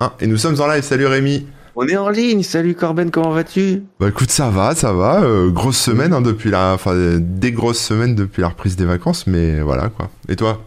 Ah, 0.00 0.14
et 0.20 0.26
nous 0.26 0.36
sommes 0.38 0.60
en 0.60 0.66
live, 0.66 0.82
salut 0.82 1.06
Rémi. 1.06 1.46
On 1.76 1.86
est 1.86 1.96
en 1.96 2.08
ligne, 2.08 2.42
salut 2.42 2.74
Corben, 2.74 3.10
comment 3.10 3.30
vas-tu? 3.30 3.82
Bah 4.00 4.08
écoute, 4.08 4.30
ça 4.30 4.50
va, 4.50 4.74
ça 4.74 4.92
va. 4.92 5.22
euh, 5.22 5.50
grosse 5.50 5.78
semaine 5.78 6.12
hein, 6.12 6.20
depuis 6.20 6.50
la, 6.50 6.72
enfin 6.74 6.94
des 7.18 7.52
grosses 7.52 7.78
semaines 7.80 8.14
depuis 8.14 8.40
la 8.42 8.48
reprise 8.48 8.76
des 8.76 8.84
vacances, 8.84 9.26
mais 9.26 9.60
voilà 9.60 9.88
quoi. 9.88 10.10
Et 10.28 10.36
toi? 10.36 10.62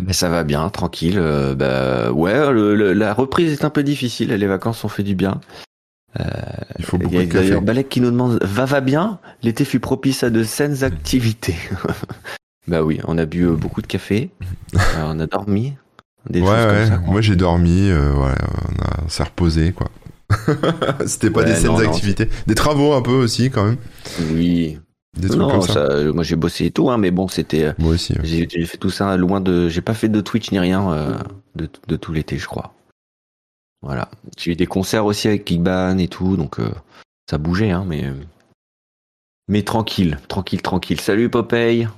Mais 0.00 0.12
ça 0.14 0.30
va 0.30 0.42
bien, 0.42 0.68
tranquille. 0.70 1.18
euh, 1.18 1.54
bah 1.54 2.12
ouais, 2.12 2.52
le- 2.52 2.74
le- 2.74 2.92
la 2.94 3.12
reprise 3.12 3.52
est 3.52 3.64
un 3.64 3.70
peu 3.70 3.82
difficile, 3.82 4.30
les 4.32 4.46
vacances 4.46 4.84
ont 4.84 4.88
fait 4.88 5.02
du 5.02 5.14
bien. 5.14 5.40
Il 6.78 6.84
faut 6.84 6.98
beaucoup 6.98 7.14
y 7.14 7.18
a 7.18 7.20
de 7.22 7.26
café. 7.26 7.44
d'ailleurs 7.46 7.62
Balek 7.62 7.88
qui 7.88 8.00
nous 8.00 8.10
demande 8.10 8.38
va 8.42 8.64
va 8.64 8.80
bien? 8.80 9.18
L'été 9.42 9.64
fut 9.64 9.80
propice 9.80 10.22
à 10.22 10.30
de 10.30 10.44
saines 10.44 10.84
activités. 10.84 11.56
bah 12.68 12.82
oui, 12.82 13.00
on 13.06 13.18
a 13.18 13.24
bu 13.26 13.42
euh, 13.44 13.52
beaucoup 13.54 13.82
de 13.82 13.86
café, 13.86 14.30
euh, 14.74 14.78
on 15.04 15.20
a 15.20 15.26
dormi, 15.26 15.74
des 16.30 16.40
ouais, 16.40 16.46
choses 16.46 16.56
ouais. 16.56 16.66
comme 16.78 16.86
ça. 16.88 16.98
quoi. 16.98 17.12
Moi 17.12 17.20
j'ai 17.20 17.36
dormi, 17.36 17.88
euh, 17.90 18.12
ouais, 18.14 18.34
on, 18.68 18.82
a- 18.84 19.04
on 19.04 19.08
s'est 19.08 19.22
reposé 19.24 19.72
quoi. 19.72 19.90
C'était 21.06 21.30
pas 21.30 21.42
Ouais, 21.42 21.60
des 21.60 21.66
non, 21.66 21.76
activités, 21.78 22.28
des 22.46 22.54
travaux 22.54 22.94
un 22.94 23.02
peu 23.02 23.12
aussi 23.12 23.50
quand 23.50 23.64
même, 23.64 23.76
Oui, 24.32 24.78
des 25.18 25.28
trucs 25.28 25.40
non, 25.40 25.50
comme 25.50 25.62
ça. 25.62 25.72
ça, 25.74 25.80
euh, 25.80 26.12
moi 26.12 26.22
j'ai 26.24 26.36
bossé 26.36 26.66
et 26.66 26.70
tout, 26.70 26.90
hein, 26.90 26.96
mais 26.96 27.10
bon, 27.10 27.28
c'était. 27.28 27.64
euh, 27.64 27.72
Moi 27.78 27.92
aussi. 27.94 28.14
ouais. 28.14 28.20
J'ai 28.24 28.48
j'ai 28.48 28.64
fait 28.64 28.78
tout 28.78 28.88
ça 28.90 29.16
loin 29.18 29.40
de. 29.42 29.68
J'ai 29.68 29.82
pas 29.82 29.92
fait 29.94 30.08
de 30.08 30.20
Twitch 30.22 30.50
ni 30.52 30.58
rien 30.58 30.90
euh, 30.90 31.18
de, 31.54 31.68
de 31.86 31.96
tout 31.96 32.12
l'été, 32.12 32.38
je 32.38 32.46
crois. 32.46 32.72
Voilà. 33.82 34.08
J'ai 34.38 34.52
eu 34.52 34.56
des 34.56 34.66
concerts 34.66 35.04
aussi 35.04 35.28
avec 35.28 35.44
Kickban 35.44 35.98
et 35.98 36.08
tout, 36.08 36.36
donc 36.38 36.60
euh, 36.60 36.70
ça 37.28 37.36
bougeait, 37.36 37.70
hein, 37.72 37.84
mais. 37.86 38.04
Mais 39.48 39.62
tranquille, 39.64 40.18
tranquille, 40.28 40.62
tranquille. 40.62 41.00
Salut 41.00 41.28
Popeye. 41.28 41.88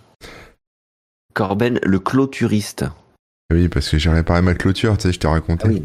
Corben, 1.35 1.79
le 1.83 1.99
clôturiste. 2.01 2.85
Oui, 3.53 3.69
parce 3.69 3.89
que 3.89 3.99
j'ai 3.99 4.11
réparé 4.11 4.43
ma 4.43 4.55
clôture, 4.55 4.97
tu 4.97 5.03
sais, 5.09 5.13
je 5.13 5.19
t'ai 5.19 5.29
raconté. 5.29 5.65
Ah 5.67 5.71
oui. 5.73 5.83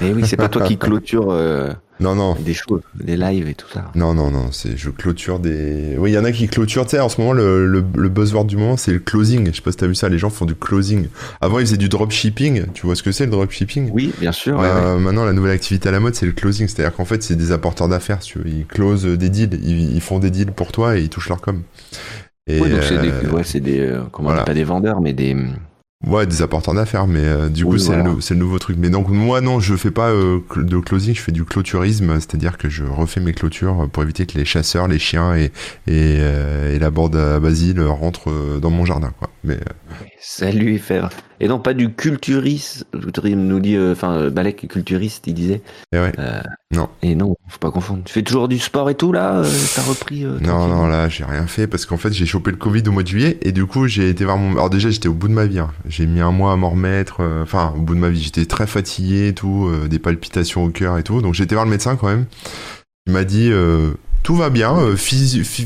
Eh 0.00 0.12
oui, 0.12 0.22
c'est 0.26 0.36
pas 0.36 0.48
toi 0.48 0.62
qui 0.62 0.76
clôture 0.78 1.30
euh, 1.30 1.72
Non, 2.00 2.16
non. 2.16 2.34
des 2.34 2.52
choses, 2.54 2.82
des 2.96 3.16
lives 3.16 3.48
et 3.48 3.54
tout 3.54 3.68
ça. 3.72 3.92
Non, 3.94 4.12
non, 4.12 4.28
non, 4.30 4.50
c'est 4.50 4.76
je 4.76 4.90
clôture 4.90 5.38
des. 5.38 5.94
Oui, 5.98 6.10
il 6.10 6.14
y 6.14 6.18
en 6.18 6.24
a 6.24 6.32
qui 6.32 6.48
clôturent, 6.48 6.84
tu 6.84 6.90
sais, 6.96 7.00
en 7.00 7.08
ce 7.08 7.20
moment, 7.20 7.32
le, 7.32 7.66
le, 7.66 7.84
le 7.94 8.08
buzzword 8.08 8.46
du 8.46 8.56
moment, 8.56 8.76
c'est 8.76 8.92
le 8.92 8.98
closing. 8.98 9.46
Je 9.50 9.56
sais 9.56 9.62
pas 9.62 9.70
si 9.70 9.76
t'as 9.76 9.86
vu 9.86 9.94
ça, 9.94 10.08
les 10.08 10.18
gens 10.18 10.30
font 10.30 10.46
du 10.46 10.56
closing. 10.56 11.06
Avant, 11.40 11.60
ils 11.60 11.66
faisaient 11.66 11.76
du 11.76 11.88
dropshipping. 11.88 12.66
Tu 12.74 12.86
vois 12.86 12.96
ce 12.96 13.04
que 13.04 13.12
c'est 13.12 13.24
le 13.26 13.30
dropshipping? 13.30 13.90
Oui, 13.92 14.12
bien 14.18 14.32
sûr. 14.32 14.56
ouais, 14.56 14.62
ouais. 14.62 14.68
Euh, 14.68 14.98
Maintenant, 14.98 15.24
la 15.24 15.32
nouvelle 15.32 15.52
activité 15.52 15.88
à 15.88 15.92
la 15.92 16.00
mode, 16.00 16.16
c'est 16.16 16.26
le 16.26 16.32
closing. 16.32 16.66
C'est-à-dire 16.66 16.94
qu'en 16.96 17.04
fait, 17.04 17.22
c'est 17.22 17.36
des 17.36 17.52
apporteurs 17.52 17.88
d'affaires. 17.88 18.18
tu 18.18 18.38
veux. 18.40 18.48
Ils 18.48 18.66
closent 18.66 19.04
des 19.04 19.28
deals. 19.30 19.60
Ils, 19.62 19.94
ils 19.94 20.00
font 20.00 20.18
des 20.18 20.30
deals 20.32 20.50
pour 20.52 20.72
toi 20.72 20.96
et 20.98 21.02
ils 21.02 21.08
touchent 21.08 21.28
leur 21.28 21.40
com. 21.40 21.62
Et, 22.48 22.60
Ouais, 22.60 22.68
donc 22.68 22.82
c'est 22.82 22.98
des, 23.00 23.10
euh, 23.10 23.30
ouais, 23.30 23.44
c'est 23.44 23.60
des, 23.60 23.96
comment 24.10 24.30
on 24.30 24.44
pas 24.44 24.54
des 24.54 24.64
vendeurs, 24.64 25.00
mais 25.00 25.12
des. 25.12 25.36
Ouais, 26.06 26.26
des 26.26 26.42
apporteurs 26.42 26.74
d'affaires, 26.74 27.06
mais 27.06 27.24
euh, 27.24 27.48
du 27.48 27.64
coup, 27.64 27.72
Oui, 27.72 27.80
c'est 27.80 27.86
voilà. 27.94 28.02
le, 28.02 28.20
c'est 28.20 28.34
le 28.34 28.40
nouveau 28.40 28.58
truc. 28.58 28.76
Mais 28.78 28.90
donc, 28.90 29.08
moi, 29.08 29.40
non, 29.40 29.58
je 29.58 29.74
fais 29.74 29.90
pas 29.90 30.10
euh, 30.10 30.40
de 30.56 30.78
closing, 30.78 31.14
je 31.14 31.20
fais 31.20 31.32
du 31.32 31.44
clôturisme, 31.46 32.14
c'est-à-dire 32.20 32.58
que 32.58 32.68
je 32.68 32.84
refais 32.84 33.20
mes 33.20 33.32
clôtures 33.32 33.88
pour 33.90 34.02
éviter 34.02 34.26
que 34.26 34.36
les 34.36 34.44
chasseurs, 34.44 34.86
les 34.86 34.98
chiens 34.98 35.34
et, 35.34 35.44
et, 35.44 35.50
euh, 36.20 36.74
et 36.74 36.78
la 36.78 36.90
bande 36.90 37.16
à 37.16 37.40
basile 37.40 37.80
rentrent 37.80 38.58
dans 38.60 38.70
mon 38.70 38.84
jardin, 38.84 39.12
quoi. 39.18 39.30
Mais 39.46 39.56
euh, 39.56 39.94
Salut 40.20 40.78
FR. 40.78 41.08
Et 41.38 41.48
non, 41.48 41.58
pas 41.58 41.74
du 41.74 41.92
culturiste. 41.92 42.86
Nous 43.24 43.60
dit, 43.60 43.76
euh, 43.76 43.92
enfin, 43.92 44.12
euh, 44.14 44.30
Balek 44.30 44.64
est 44.64 44.68
culturiste, 44.68 45.26
il 45.26 45.34
disait. 45.34 45.60
et 45.92 45.98
ouais. 45.98 46.12
Euh, 46.18 46.40
Non. 46.72 46.88
Et 47.02 47.14
non, 47.14 47.36
faut 47.48 47.58
pas 47.58 47.70
confondre. 47.70 48.02
Tu 48.04 48.12
fais 48.14 48.22
toujours 48.22 48.48
du 48.48 48.58
sport 48.58 48.88
et 48.88 48.94
tout 48.94 49.12
là 49.12 49.42
T'as 49.74 49.82
repris 49.82 50.24
Non, 50.24 50.66
non, 50.66 50.86
là, 50.86 51.08
j'ai 51.10 51.24
rien 51.24 51.46
fait 51.46 51.66
parce 51.66 51.84
qu'en 51.84 51.98
fait, 51.98 52.12
j'ai 52.12 52.24
chopé 52.24 52.50
le 52.52 52.56
Covid 52.56 52.82
au 52.86 52.92
mois 52.92 53.02
de 53.02 53.08
juillet 53.08 53.38
et 53.42 53.52
du 53.52 53.66
coup, 53.66 53.86
j'ai 53.86 54.08
été 54.08 54.24
voir 54.24 54.38
mon. 54.38 54.52
Alors, 54.52 54.70
déjà, 54.70 54.88
j'étais 54.88 55.08
au 55.08 55.14
bout 55.14 55.28
de 55.28 55.34
ma 55.34 55.44
vie. 55.44 55.58
hein. 55.58 55.70
J'ai 55.88 56.06
mis 56.06 56.20
un 56.20 56.30
mois 56.32 56.52
à 56.52 56.56
m'en 56.56 56.70
remettre. 56.70 57.20
Enfin, 57.42 57.74
au 57.76 57.80
bout 57.82 57.94
de 57.94 58.00
ma 58.00 58.08
vie, 58.08 58.22
j'étais 58.22 58.46
très 58.46 58.66
fatigué 58.66 59.28
et 59.28 59.34
tout, 59.34 59.70
des 59.90 59.98
palpitations 59.98 60.64
au 60.64 60.70
cœur 60.70 60.96
et 60.96 61.02
tout. 61.02 61.20
Donc, 61.20 61.34
j'ai 61.34 61.44
été 61.44 61.54
voir 61.54 61.66
le 61.66 61.70
médecin 61.70 61.96
quand 61.96 62.08
même. 62.08 62.24
Il 63.06 63.12
m'a 63.12 63.24
dit 63.24 63.50
tout 64.24 64.34
va 64.34 64.50
bien, 64.50 64.76
euh, 64.76 64.96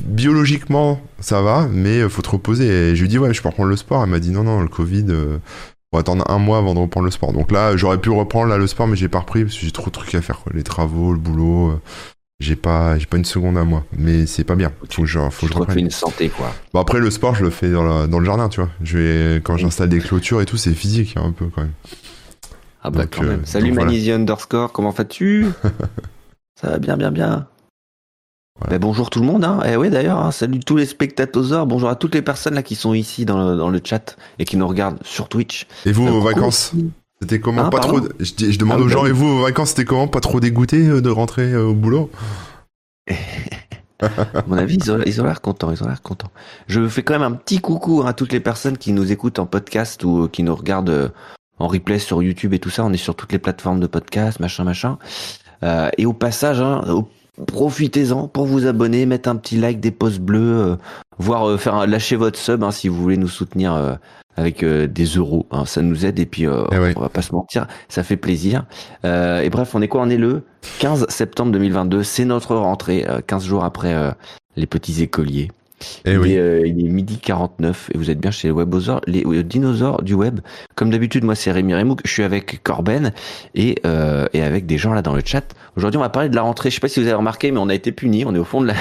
biologiquement, 0.04 1.00
ça 1.20 1.40
va, 1.40 1.66
mais 1.72 2.00
euh, 2.00 2.08
faut 2.08 2.22
te 2.22 2.28
reposer. 2.30 2.66
Et 2.90 2.96
je 2.96 3.00
lui 3.02 3.08
dit 3.08 3.18
ouais, 3.18 3.32
je 3.32 3.40
peux 3.40 3.48
reprendre 3.48 3.70
le 3.70 3.76
sport. 3.76 4.02
Elle 4.04 4.10
m'a 4.10 4.18
dit 4.18 4.30
non, 4.30 4.42
non, 4.44 4.60
le 4.60 4.68
Covid. 4.68 5.06
euh, 5.08 5.38
faut 5.92 5.98
attendre 5.98 6.30
un 6.30 6.38
mois 6.38 6.58
avant 6.58 6.74
de 6.74 6.80
reprendre 6.80 7.06
le 7.06 7.10
sport. 7.10 7.32
Donc 7.32 7.50
là, 7.50 7.74
j'aurais 7.76 7.98
pu 7.98 8.10
reprendre 8.10 8.48
là 8.48 8.58
le 8.58 8.66
sport, 8.66 8.86
mais 8.86 8.96
j'ai 8.96 9.08
pas 9.08 9.20
repris 9.20 9.44
parce 9.44 9.56
que 9.56 9.64
j'ai 9.64 9.70
trop 9.70 9.86
de 9.86 9.92
trucs 9.92 10.14
à 10.14 10.20
faire. 10.20 10.40
Quoi. 10.40 10.52
Les 10.54 10.62
travaux, 10.62 11.12
le 11.14 11.18
boulot. 11.18 11.70
euh, 11.70 11.80
j'ai 12.40 12.54
pas, 12.56 12.96
j'ai 12.98 13.06
pas 13.06 13.16
une 13.16 13.24
seconde 13.24 13.56
à 13.58 13.64
moi, 13.64 13.84
mais 13.96 14.26
c'est 14.26 14.44
pas 14.44 14.54
bien. 14.54 14.70
Faut 14.90 15.02
que 15.02 15.08
je, 15.08 15.18
faut 15.18 15.30
Faut 15.48 15.64
que 15.64 15.72
je 15.72 15.78
une 15.78 15.90
santé 15.90 16.28
quoi. 16.28 16.54
Bon 16.72 16.78
après 16.80 17.00
le 17.00 17.10
sport, 17.10 17.34
je 17.34 17.42
le 17.42 17.50
fais 17.50 17.68
dans, 17.70 17.82
la- 17.82 18.06
dans 18.06 18.18
le 18.20 18.24
jardin, 18.26 18.48
tu 18.48 18.60
vois. 18.60 18.70
Je 18.82 18.98
vais 18.98 19.36
quand 19.42 19.56
j'installe 19.56 19.88
des 19.88 19.98
clôtures 19.98 20.40
et 20.40 20.46
tout, 20.46 20.56
c'est 20.56 20.72
physique 20.72 21.14
hein, 21.16 21.22
un 21.24 21.32
peu 21.32 21.46
quand 21.46 21.62
même. 21.62 21.72
Ah 22.82 22.90
bah 22.90 23.00
Donc, 23.02 23.16
quand 23.16 23.24
même. 23.24 23.44
Salut 23.44 23.72
voilà. 23.72 23.86
Manisi 23.86 24.12
underscore, 24.12 24.70
comment 24.72 24.90
vas-tu 24.90 25.46
Ça 26.60 26.70
va 26.70 26.78
bien, 26.78 26.96
bien, 26.96 27.10
bien. 27.10 27.48
Voilà. 28.60 28.72
Bah, 28.72 28.78
bonjour 28.78 29.10
tout 29.10 29.20
le 29.20 29.26
monde. 29.26 29.44
Hein. 29.44 29.60
Eh 29.66 29.76
oui 29.76 29.90
d'ailleurs, 29.90 30.18
hein, 30.18 30.32
salut 30.32 30.60
tous 30.60 30.76
les 30.76 30.86
spectateurs. 30.86 31.66
Bonjour 31.66 31.88
à 31.88 31.96
toutes 31.96 32.14
les 32.14 32.22
personnes 32.22 32.54
là 32.54 32.62
qui 32.62 32.74
sont 32.74 32.94
ici 32.94 33.24
dans 33.24 33.50
le, 33.50 33.56
dans 33.56 33.70
le 33.70 33.80
chat 33.82 34.16
et 34.38 34.44
qui 34.44 34.56
nous 34.56 34.66
regardent 34.66 34.98
sur 35.04 35.28
Twitch. 35.28 35.66
Et 35.86 35.92
vous, 35.92 36.06
Euh, 36.06 36.10
vos 36.10 36.20
vacances, 36.20 36.72
c'était 37.20 37.40
comment? 37.40 37.64
Hein, 37.66 37.70
Pas 37.70 37.80
trop. 37.80 38.00
Je, 38.20 38.58
demande 38.58 38.78
Ah, 38.80 38.84
aux 38.84 38.88
gens 38.88 39.02
oui. 39.04 39.10
et 39.10 39.12
vous, 39.12 39.36
vos 39.38 39.42
vacances, 39.44 39.70
c'était 39.70 39.84
comment? 39.84 40.08
Pas 40.08 40.20
trop 40.20 40.40
dégoûté 40.40 40.86
euh, 40.88 41.00
de 41.00 41.10
rentrer 41.10 41.52
euh, 41.52 41.66
au 41.68 41.74
boulot? 41.74 42.10
À 44.00 44.44
mon 44.46 44.56
avis, 44.56 44.76
ils 44.76 44.92
ont 44.92 45.00
ils 45.06 45.20
ont 45.20 45.24
l'air 45.24 45.40
contents, 45.40 45.72
ils 45.72 45.82
ont 45.82 45.88
l'air 45.88 46.02
contents. 46.02 46.30
Je 46.68 46.86
fais 46.86 47.02
quand 47.02 47.14
même 47.14 47.22
un 47.24 47.32
petit 47.32 47.58
coucou 47.58 48.02
hein, 48.04 48.06
à 48.10 48.12
toutes 48.12 48.32
les 48.32 48.38
personnes 48.38 48.78
qui 48.78 48.92
nous 48.92 49.10
écoutent 49.10 49.40
en 49.40 49.46
podcast 49.46 50.04
ou 50.04 50.28
qui 50.28 50.44
nous 50.44 50.54
regardent 50.54 51.10
en 51.58 51.66
replay 51.66 51.98
sur 51.98 52.22
YouTube 52.22 52.54
et 52.54 52.60
tout 52.60 52.70
ça. 52.70 52.84
On 52.84 52.92
est 52.92 52.96
sur 52.96 53.16
toutes 53.16 53.32
les 53.32 53.40
plateformes 53.40 53.80
de 53.80 53.88
podcast, 53.88 54.38
machin, 54.38 54.62
machin. 54.62 54.98
Euh, 55.64 55.88
et 55.98 56.06
au 56.06 56.12
passage, 56.12 56.60
hein, 56.60 56.84
au- 56.88 57.08
profitez-en 57.46 58.28
pour 58.28 58.46
vous 58.46 58.66
abonner, 58.66 59.06
mettre 59.06 59.28
un 59.28 59.36
petit 59.36 59.56
like, 59.56 59.80
des 59.80 59.90
pouces 59.90 60.18
bleus, 60.18 60.60
euh, 60.60 60.76
voire 61.18 61.48
euh, 61.48 61.56
faire 61.56 61.74
un- 61.74 61.86
lâcher 61.86 62.16
votre 62.16 62.38
sub 62.38 62.62
hein, 62.64 62.70
si 62.70 62.88
vous 62.88 63.00
voulez 63.00 63.16
nous 63.16 63.28
soutenir 63.28 63.74
euh, 63.74 63.94
avec 64.36 64.62
euh, 64.62 64.86
des 64.86 65.04
euros. 65.04 65.46
hein. 65.50 65.64
ça 65.64 65.82
nous 65.82 66.06
aide 66.06 66.18
et 66.18 66.26
puis 66.26 66.46
euh, 66.46 66.64
Eh 66.72 66.78
ouais. 66.78 66.92
on 66.96 67.00
va 67.00 67.08
pas 67.08 67.22
se 67.22 67.32
mentir, 67.34 67.66
ça 67.88 68.02
fait 68.02 68.16
plaisir. 68.16 68.64
Euh, 69.04 69.40
et 69.40 69.50
bref, 69.50 69.74
on 69.74 69.82
est 69.82 69.88
quoi? 69.88 70.02
On 70.02 70.10
est 70.10 70.16
le 70.16 70.42
15 70.80 71.06
septembre 71.08 71.52
2022. 71.52 72.02
C'est 72.02 72.24
notre 72.24 72.54
rentrée, 72.56 73.04
euh, 73.08 73.20
15 73.26 73.44
jours 73.44 73.64
après 73.64 73.94
euh, 73.94 74.10
les 74.56 74.66
petits 74.66 75.02
écoliers. 75.02 75.50
Eh 76.04 76.14
il, 76.14 76.18
oui. 76.18 76.32
est, 76.32 76.38
euh, 76.38 76.66
il 76.66 76.84
est 76.84 76.88
midi 76.88 77.18
49 77.18 77.90
et 77.94 77.98
vous 77.98 78.10
êtes 78.10 78.18
bien 78.18 78.32
chez 78.32 78.48
les 78.48 78.52
webosaures, 78.52 79.00
les 79.06 79.22
dinosaures 79.44 80.02
du 80.02 80.12
web. 80.14 80.40
Comme 80.74 80.90
d'habitude, 80.90 81.22
moi 81.22 81.36
c'est 81.36 81.52
Rémi 81.52 81.72
Remouk, 81.72 82.00
je 82.04 82.10
suis 82.10 82.24
avec 82.24 82.64
Corben 82.64 83.12
et, 83.54 83.76
euh, 83.86 84.26
et 84.32 84.42
avec 84.42 84.66
des 84.66 84.76
gens 84.76 84.92
là 84.92 85.02
dans 85.02 85.14
le 85.14 85.22
chat. 85.24 85.44
Aujourd'hui, 85.78 85.98
on 85.98 86.02
va 86.02 86.08
parler 86.08 86.28
de 86.28 86.34
la 86.34 86.42
rentrée. 86.42 86.70
Je 86.70 86.74
sais 86.74 86.80
pas 86.80 86.88
si 86.88 86.98
vous 86.98 87.06
avez 87.06 87.14
remarqué, 87.14 87.52
mais 87.52 87.58
on 87.60 87.68
a 87.68 87.74
été 87.74 87.92
punis. 87.92 88.24
On 88.26 88.34
est 88.34 88.38
au 88.38 88.44
fond 88.44 88.60
de 88.60 88.66
la, 88.66 88.74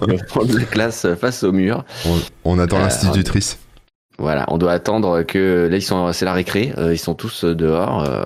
on 0.00 0.06
est 0.08 0.14
au 0.22 0.26
fond 0.28 0.42
de 0.46 0.56
la 0.56 0.64
classe 0.64 1.04
euh, 1.04 1.14
face 1.14 1.42
au 1.44 1.52
mur. 1.52 1.84
on, 2.06 2.18
on 2.44 2.58
attend 2.58 2.78
Euh, 2.78 2.80
l'institutrice. 2.84 3.58
Voilà, 4.18 4.46
on 4.48 4.56
doit 4.56 4.72
attendre 4.72 5.22
que 5.24 5.68
là 5.70 5.76
ils 5.76 5.82
sont, 5.82 6.10
c'est 6.14 6.24
la 6.24 6.32
récré, 6.32 6.72
euh, 6.78 6.94
ils 6.94 6.98
sont 6.98 7.14
tous 7.14 7.44
dehors. 7.44 8.02
euh, 8.08 8.24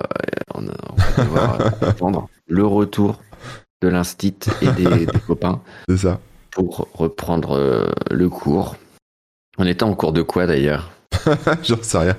on, 0.55 0.63
on 0.67 0.95
va 0.95 1.23
devoir 1.23 1.57
attendre 1.81 2.29
le 2.47 2.65
retour 2.65 3.19
de 3.81 3.89
l'instit 3.89 4.35
et 4.61 4.67
des, 4.71 5.05
des 5.05 5.19
copains 5.27 5.59
C'est 5.89 5.97
ça. 5.97 6.19
pour 6.51 6.87
reprendre 6.93 7.89
le 8.09 8.29
cours. 8.29 8.77
On 9.57 9.65
était 9.67 9.83
en 9.83 9.95
cours 9.95 10.13
de 10.13 10.21
quoi 10.21 10.47
d'ailleurs? 10.47 10.91
J'en 11.63 11.81
sais 11.81 11.97
rien. 11.97 12.15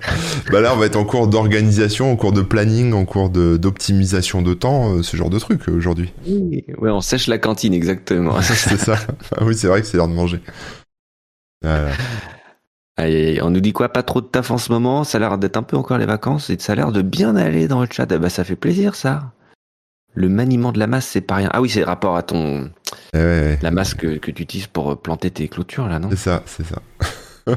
bah 0.50 0.60
là, 0.60 0.74
on 0.74 0.76
va 0.76 0.86
être 0.86 0.96
en 0.96 1.04
cours 1.04 1.28
d'organisation, 1.28 2.10
en 2.12 2.16
cours 2.16 2.32
de 2.32 2.42
planning, 2.42 2.92
en 2.92 3.04
cours 3.04 3.30
d'optimisation 3.30 4.42
de, 4.42 4.54
temps, 4.54 4.94
euh, 4.94 5.02
ce 5.02 5.16
genre 5.16 5.30
de 5.30 5.38
truc 5.38 5.68
euh, 5.68 5.72
aujourd'hui. 5.72 6.12
Ouais, 6.78 6.90
on 6.90 7.00
sèche 7.00 7.26
la 7.26 7.38
cantine 7.38 7.72
exactement. 7.72 8.40
c'est 8.42 8.76
ça. 8.78 8.96
Ah 9.36 9.44
oui, 9.44 9.54
c'est 9.56 9.68
vrai 9.68 9.80
que 9.80 9.86
c'est 9.86 9.96
l'heure 9.96 10.08
de 10.08 10.14
manger. 10.14 10.40
Voilà. 11.62 11.90
Allez, 12.96 13.40
on 13.42 13.50
nous 13.50 13.60
dit 13.60 13.72
quoi? 13.72 13.88
Pas 13.88 14.02
trop 14.02 14.20
de 14.20 14.26
taf 14.26 14.50
en 14.50 14.58
ce 14.58 14.72
moment. 14.72 15.04
Ça 15.04 15.16
a 15.16 15.20
l'air 15.20 15.38
d'être 15.38 15.56
un 15.56 15.62
peu 15.62 15.76
encore 15.76 15.98
les 15.98 16.06
vacances 16.06 16.50
et 16.50 16.58
ça 16.58 16.72
a 16.72 16.76
l'air 16.76 16.92
de 16.92 17.02
bien 17.02 17.36
aller 17.36 17.68
dans 17.68 17.80
le 17.80 17.88
chat. 17.90 18.10
Ah 18.10 18.18
bah 18.18 18.28
ça 18.28 18.44
fait 18.44 18.56
plaisir 18.56 18.94
ça. 18.94 19.32
Le 20.12 20.28
maniement 20.28 20.72
de 20.72 20.78
la 20.78 20.86
masse, 20.88 21.06
c'est 21.06 21.20
pas 21.20 21.36
rien. 21.36 21.48
Ah 21.52 21.62
oui, 21.62 21.70
c'est 21.70 21.84
rapport 21.84 22.16
à 22.16 22.22
ton 22.22 22.70
Eh 23.14 23.16
ouais, 23.16 23.22
ouais. 23.22 23.58
la 23.62 23.70
masse 23.70 23.94
que, 23.94 24.18
que 24.18 24.30
tu 24.32 24.42
utilises 24.42 24.66
pour 24.66 25.00
planter 25.00 25.30
tes 25.30 25.48
clôtures 25.48 25.86
là, 25.86 25.98
non? 26.00 26.08
C'est 26.10 26.16
ça, 26.16 26.42
c'est 26.46 26.66
ça. 26.66 26.82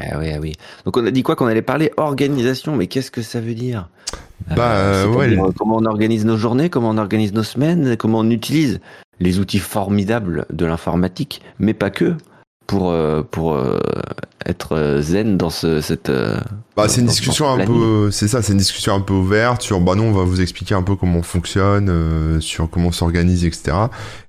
Ah 0.00 0.18
oui, 0.18 0.30
ah 0.34 0.38
oui. 0.40 0.52
Donc 0.84 0.96
on 0.96 1.04
a 1.06 1.10
dit 1.10 1.22
quoi 1.22 1.36
qu'on 1.36 1.46
allait 1.46 1.62
parler 1.62 1.90
organisation, 1.96 2.76
mais 2.76 2.86
qu'est-ce 2.86 3.10
que 3.10 3.22
ça 3.22 3.40
veut 3.40 3.54
dire? 3.54 3.88
Bah, 4.54 4.76
euh, 4.76 5.06
ouais. 5.08 5.36
euh, 5.36 5.50
Comment 5.58 5.76
on 5.76 5.84
organise 5.84 6.24
nos 6.24 6.36
journées, 6.36 6.70
comment 6.70 6.90
on 6.90 6.98
organise 6.98 7.32
nos 7.32 7.42
semaines, 7.42 7.96
comment 7.96 8.20
on 8.20 8.30
utilise 8.30 8.80
les 9.20 9.40
outils 9.40 9.58
formidables 9.58 10.46
de 10.52 10.64
l'informatique, 10.64 11.42
mais 11.58 11.74
pas 11.74 11.90
que, 11.90 12.14
pour, 12.68 12.90
euh, 12.90 13.22
pour 13.22 13.54
euh, 13.54 13.78
être 14.46 14.76
euh, 14.76 15.00
zen 15.00 15.38
dans 15.38 15.48
ce, 15.48 15.80
cette... 15.80 16.12
Bah, 16.76 16.86
c'est 16.86 17.00
une 17.00 17.06
discussion 17.06 17.50
un 17.50 17.64
peu, 17.64 18.10
c'est 18.12 18.28
ça, 18.28 18.42
c'est 18.42 18.52
une 18.52 18.58
discussion 18.58 18.94
un 18.94 19.00
peu 19.00 19.14
ouverte 19.14 19.62
sur, 19.62 19.80
bah 19.80 19.94
non, 19.96 20.04
on 20.04 20.12
va 20.12 20.22
vous 20.22 20.42
expliquer 20.42 20.74
un 20.74 20.82
peu 20.82 20.94
comment 20.94 21.20
on 21.20 21.22
fonctionne, 21.22 21.88
euh, 21.88 22.40
sur 22.40 22.68
comment 22.70 22.88
on 22.88 22.92
s'organise, 22.92 23.46
etc. 23.46 23.76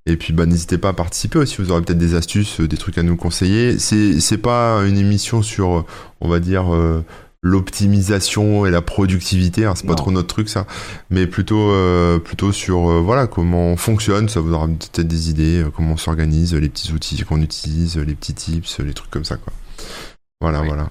Et 0.06 0.15
puis, 0.15 0.31
bah, 0.31 0.45
n'hésitez 0.45 0.77
pas 0.77 0.89
à 0.89 0.94
participer 0.94 1.38
aussi, 1.38 1.57
vous 1.59 1.69
aurez 1.71 1.81
peut-être 1.81 2.00
des 2.00 2.15
astuces, 2.15 2.62
des 2.62 2.77
trucs 2.77 2.97
à 2.97 3.03
nous 3.03 3.18
conseiller. 3.18 3.77
C'est, 3.77 4.21
c'est 4.21 4.38
pas 4.38 4.83
une 4.88 4.97
émission 4.97 5.41
sur, 5.41 5.86
on 6.21 6.30
va 6.30 6.39
dire, 6.39 6.74
euh, 6.74 7.03
l'optimisation 7.41 8.65
et 8.65 8.71
la 8.71 8.81
productivité. 8.81 9.65
Hein, 9.65 9.74
c'est 9.75 9.88
pas 9.88 9.95
trop 9.95 10.12
notre 10.12 10.27
truc 10.27 10.50
ça, 10.50 10.65
mais 11.09 11.27
plutôt 11.27 11.71
euh, 11.71 12.19
plutôt 12.19 12.51
sur 12.51 12.89
euh, 12.89 13.00
voilà 13.00 13.27
comment 13.27 13.68
on 13.71 13.77
fonctionne. 13.77 14.30
Ça 14.30 14.39
vous 14.39 14.53
aura 14.53 14.68
peut-être 14.68 15.07
des 15.07 15.30
idées, 15.30 15.63
euh, 15.63 15.69
comment 15.75 15.94
on 15.94 15.97
s'organise, 15.97 16.53
les 16.53 16.69
petits 16.69 16.91
outils 16.91 17.24
qu'on 17.24 17.41
utilise, 17.41 17.97
les 17.97 18.15
petits 18.15 18.33
tips, 18.33 18.80
les 18.80 18.94
trucs 18.94 19.12
comme 19.12 19.25
ça 19.25 19.38
quoi. 19.38 19.53
Voilà 20.41 20.62
Oui. 20.62 20.68
voilà. 20.68 20.89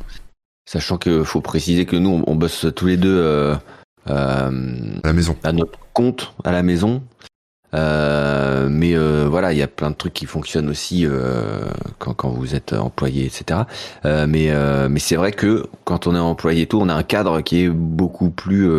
Sachant 0.70 0.98
que 0.98 1.24
faut 1.24 1.40
préciser 1.40 1.86
que 1.86 1.96
nous, 1.96 2.10
on, 2.26 2.32
on 2.32 2.34
bosse 2.34 2.66
tous 2.76 2.86
les 2.86 2.98
deux 2.98 3.16
euh, 3.18 3.54
euh, 4.10 4.50
À 5.02 5.06
la 5.06 5.12
maison. 5.14 5.36
à 5.42 5.52
notre 5.52 5.78
compte 5.94 6.34
à 6.44 6.52
la 6.52 6.62
maison. 6.62 7.02
Euh, 7.74 8.68
mais 8.70 8.96
euh, 8.96 9.26
voilà, 9.28 9.52
il 9.52 9.58
y 9.58 9.62
a 9.62 9.66
plein 9.68 9.90
de 9.90 9.94
trucs 9.94 10.14
qui 10.14 10.24
fonctionnent 10.26 10.70
aussi 10.70 11.04
euh, 11.04 11.66
quand, 11.98 12.14
quand 12.14 12.30
vous 12.30 12.54
êtes 12.54 12.72
employé, 12.72 13.26
etc. 13.26 13.60
Euh, 14.04 14.26
mais 14.26 14.50
euh, 14.50 14.88
mais 14.88 15.00
c'est 15.00 15.16
vrai 15.16 15.32
que 15.32 15.66
quand 15.84 16.06
on 16.06 16.14
est 16.14 16.18
employé 16.18 16.62
et 16.62 16.66
tout, 16.66 16.80
on 16.80 16.88
a 16.88 16.94
un 16.94 17.02
cadre 17.02 17.40
qui 17.42 17.64
est 17.64 17.68
beaucoup 17.68 18.30
plus 18.30 18.70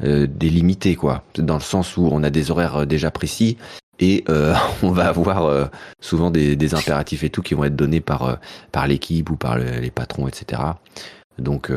délimité, 0.00 0.96
quoi. 0.96 1.22
Dans 1.38 1.54
le 1.54 1.60
sens 1.60 1.96
où 1.96 2.08
on 2.10 2.22
a 2.24 2.30
des 2.30 2.50
horaires 2.50 2.86
déjà 2.86 3.10
précis 3.10 3.56
et 4.00 4.24
on 4.82 4.90
va 4.90 5.08
avoir 5.08 5.70
souvent 6.00 6.30
des, 6.30 6.56
des 6.56 6.74
impératifs 6.74 7.22
et 7.22 7.30
tout 7.30 7.42
qui 7.42 7.54
vont 7.54 7.64
être 7.64 7.76
donnés 7.76 8.00
par 8.00 8.38
par 8.72 8.86
l'équipe 8.86 9.30
ou 9.30 9.36
par 9.36 9.56
le- 9.56 9.78
les 9.80 9.90
patrons, 9.90 10.26
etc. 10.26 10.62
Donc 11.38 11.70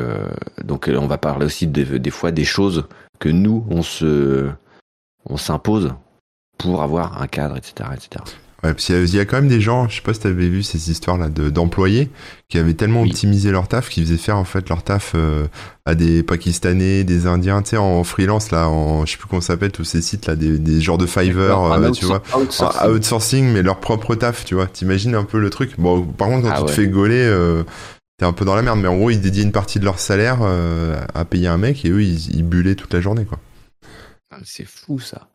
donc 0.63 0.89
on 0.93 1.05
va 1.07 1.17
parler 1.17 1.45
aussi 1.45 1.67
des, 1.67 1.99
des 1.99 2.09
fois 2.09 2.31
des 2.31 2.45
choses 2.45 2.85
que 3.19 3.29
nous 3.29 3.65
on 3.69 3.81
se 3.83 4.49
on 5.29 5.37
s'impose 5.37 5.93
pour 6.57 6.81
avoir 6.81 7.21
un 7.21 7.27
cadre, 7.27 7.57
etc., 7.57 7.73
etc. 7.93 8.23
Ouais, 8.63 8.73
parce 8.73 8.85
qu'il 8.85 8.95
y 8.95 8.97
a- 8.97 9.03
il 9.03 9.13
y 9.15 9.19
a 9.19 9.25
quand 9.25 9.35
même 9.37 9.47
des 9.49 9.61
gens, 9.61 9.87
je 9.87 9.97
sais 9.97 10.01
pas 10.01 10.15
si 10.15 10.21
t'avais 10.21 10.47
vu 10.49 10.63
ces 10.63 10.89
histoires 10.89 11.19
là 11.19 11.29
de 11.29 11.51
d'employés 11.51 12.09
qui 12.49 12.57
avaient 12.57 12.73
tellement 12.73 13.03
Oui. 13.03 13.09
optimisé 13.11 13.51
leur 13.51 13.67
taf 13.67 13.87
qu'ils 13.87 14.03
faisaient 14.03 14.17
faire 14.17 14.35
en 14.37 14.45
fait 14.45 14.67
leur 14.69 14.81
taf 14.81 15.11
euh, 15.13 15.45
à 15.85 15.93
des 15.93 16.23
Pakistanais, 16.23 17.03
des 17.03 17.27
Indiens, 17.27 17.61
tu 17.61 17.69
sais 17.71 17.77
en 17.77 18.03
freelance 18.03 18.49
là, 18.49 18.67
en 18.67 19.05
je 19.05 19.11
sais 19.11 19.17
plus 19.19 19.27
comment 19.29 19.41
ça 19.41 19.53
s'appelle 19.53 19.71
tous 19.71 19.83
ces 19.83 20.01
sites 20.01 20.25
là, 20.25 20.35
des, 20.35 20.57
des 20.57 20.81
genres 20.81 20.97
de 20.97 21.05
Fiverr, 21.05 21.71
euh, 21.71 21.91
tu 21.91 22.05
vois, 22.05 22.23
outsourcing. 22.35 22.89
outsourcing 22.89 23.45
mais 23.53 23.61
leur 23.61 23.79
propre 23.79 24.15
taf, 24.15 24.43
tu 24.43 24.55
vois. 24.55 24.65
T'imagines 24.65 25.13
un 25.13 25.23
peu 25.23 25.39
le 25.39 25.51
truc? 25.51 25.73
Bon, 25.77 26.01
par 26.03 26.27
contre 26.29 26.47
quand 26.47 26.53
Ah 26.55 26.59
tu 26.61 26.65
te 26.65 26.71
fais 26.71 26.87
gauler, 26.87 27.21
euh, 27.21 27.61
t'es 28.17 28.25
un 28.25 28.33
peu 28.33 28.43
dans 28.43 28.55
la 28.55 28.63
merde, 28.63 28.79
mais 28.81 28.87
en 28.87 28.97
gros 28.97 29.11
ils 29.11 29.21
dédiaient 29.21 29.43
une 29.43 29.51
partie 29.51 29.79
de 29.79 29.85
leur 29.85 29.99
salaire 29.99 30.39
euh, 30.41 30.99
à 31.13 31.25
payer 31.25 31.47
un 31.47 31.57
mec 31.57 31.85
et 31.85 31.91
eux 31.91 32.01
ils, 32.01 32.35
ils 32.35 32.43
bullaient 32.43 32.73
toute 32.75 32.91
la 32.95 33.01
journée 33.01 33.25
quoi. 33.25 33.37
Ah, 34.31 34.37
C'est 34.43 34.65
fou 34.65 34.99
ça. 34.99 35.27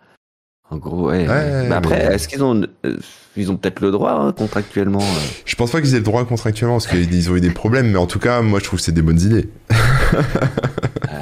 En 0.70 0.76
gros, 0.78 1.08
ouais. 1.08 1.28
Ouais, 1.28 1.68
Mais 1.68 1.74
après, 1.74 2.08
mais- 2.08 2.14
est-ce 2.14 2.28
qu'ils 2.28 2.42
ont, 2.42 2.62
euh, 2.86 2.96
ils 3.36 3.50
ont 3.50 3.56
peut-être 3.58 3.80
le 3.80 3.90
droit 3.90 4.12
hein, 4.12 4.32
contractuellement 4.32 5.02
euh, 5.02 5.20
Je 5.44 5.54
pense 5.54 5.70
pas 5.70 5.80
qu'ils 5.82 5.94
aient 5.94 5.98
le 5.98 6.04
droit 6.04 6.24
contractuellement 6.24 6.76
parce 6.76 6.86
qu'ils 6.86 7.30
ont 7.30 7.36
eu 7.36 7.40
des 7.42 7.50
problèmes, 7.50 7.90
mais 7.90 7.98
en 7.98 8.06
tout 8.06 8.18
cas 8.18 8.40
moi 8.40 8.58
je 8.58 8.64
trouve 8.64 8.78
que 8.78 8.84
c'est 8.84 8.92
des 8.92 9.02
bonnes 9.02 9.20
idées. 9.20 9.48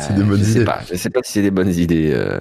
C'est 0.01 0.15
des 0.15 0.23
euh, 0.23 0.25
bonnes 0.25 0.39
je 0.39 0.45
sais 0.45 0.51
idées. 0.53 0.65
pas. 0.65 0.81
Je 0.91 0.97
sais 0.97 1.11
pas 1.11 1.21
si 1.23 1.33
c'est 1.33 1.43
des 1.43 1.51
bonnes 1.51 1.75
idées, 1.75 2.11
euh, 2.15 2.39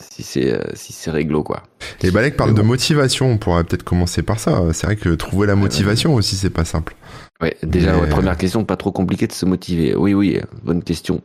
si 0.00 0.22
c'est 0.24 0.58
si 0.74 0.92
c'est 0.92 1.10
réglo 1.10 1.42
quoi. 1.44 1.62
Et 2.02 2.10
Balek 2.10 2.36
parle 2.36 2.52
de 2.54 2.62
motivation, 2.62 3.30
on 3.30 3.38
pourrait 3.38 3.62
peut-être 3.64 3.84
commencer 3.84 4.22
par 4.22 4.40
ça. 4.40 4.60
C'est 4.72 4.86
vrai 4.86 4.96
que 4.96 5.10
trouver 5.10 5.46
la 5.46 5.54
motivation 5.54 6.14
aussi, 6.14 6.34
c'est 6.36 6.50
pas 6.50 6.64
simple. 6.64 6.96
Ouais. 7.40 7.56
Déjà, 7.62 7.92
Mais- 7.94 8.00
ouais, 8.02 8.08
première 8.08 8.36
question, 8.36 8.64
pas 8.64 8.76
trop 8.76 8.90
compliqué 8.92 9.26
de 9.28 9.32
se 9.32 9.46
motiver. 9.46 9.94
Oui, 9.94 10.14
oui, 10.14 10.40
bonne 10.64 10.82
question. 10.82 11.22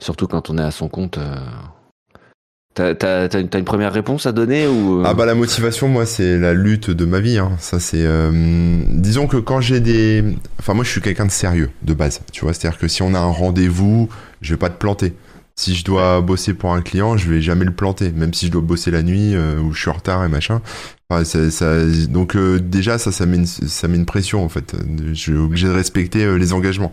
Surtout 0.00 0.28
quand 0.28 0.48
on 0.50 0.58
est 0.58 0.62
à 0.62 0.70
son 0.70 0.88
compte. 0.88 1.18
T'as 2.76 3.28
une, 3.40 3.64
première 3.64 3.90
réponse 3.90 4.26
à 4.26 4.32
donner 4.32 4.66
ou 4.66 5.00
euh, 5.00 5.04
Ah 5.06 5.14
bah 5.14 5.24
la 5.24 5.34
motivation, 5.34 5.88
moi, 5.88 6.04
c'est 6.04 6.38
la 6.38 6.52
lutte 6.52 6.90
de 6.90 7.06
ma 7.06 7.20
vie. 7.20 7.38
Hein. 7.38 7.52
Ça, 7.58 7.80
c'est... 7.80 8.04
euh, 8.04 8.30
Disons 8.90 9.26
que 9.26 9.38
quand 9.38 9.62
j'ai 9.62 9.80
des... 9.80 10.22
Enfin, 10.60 10.74
moi, 10.74 10.84
je 10.84 10.90
suis 10.90 11.00
quelqu'un 11.00 11.24
de 11.24 11.30
sérieux, 11.30 11.70
de 11.82 11.94
base. 11.94 12.20
Tu 12.32 12.42
vois, 12.42 12.52
c'est-à-dire 12.52 12.78
que 12.78 12.86
si 12.86 13.00
on 13.00 13.14
a 13.14 13.18
un 13.18 13.30
rendez-vous, 13.30 14.10
je 14.42 14.52
vais 14.52 14.58
pas 14.58 14.68
te 14.68 14.78
planter. 14.78 15.14
Si 15.58 15.74
je 15.74 15.86
dois 15.86 16.20
bosser 16.20 16.52
pour 16.52 16.74
un 16.74 16.82
client, 16.82 17.16
je 17.16 17.30
vais 17.30 17.40
jamais 17.40 17.64
le 17.64 17.72
planter, 17.72 18.12
même 18.14 18.34
si 18.34 18.44
je 18.48 18.52
dois 18.52 18.60
bosser 18.60 18.90
la 18.90 19.02
nuit 19.02 19.34
euh, 19.34 19.58
ou 19.58 19.72
je 19.72 19.80
suis 19.80 19.88
en 19.88 19.94
retard 19.94 20.22
et 20.22 20.28
machin. 20.28 20.60
Ça, 21.24 21.50
ça- 21.50 21.86
donc 22.10 22.36
déjà 22.36 22.98
ça, 22.98 23.10
ça 23.10 23.24
met, 23.26 23.36
une, 23.38 23.46
ça 23.46 23.88
met 23.88 23.96
une 23.96 24.04
pression 24.06 24.44
en 24.44 24.48
fait. 24.50 24.74
Je 25.06 25.14
suis 25.14 25.34
obligé 25.34 25.66
de 25.68 25.72
respecter 25.72 26.36
les 26.36 26.52
engagements. 26.52 26.92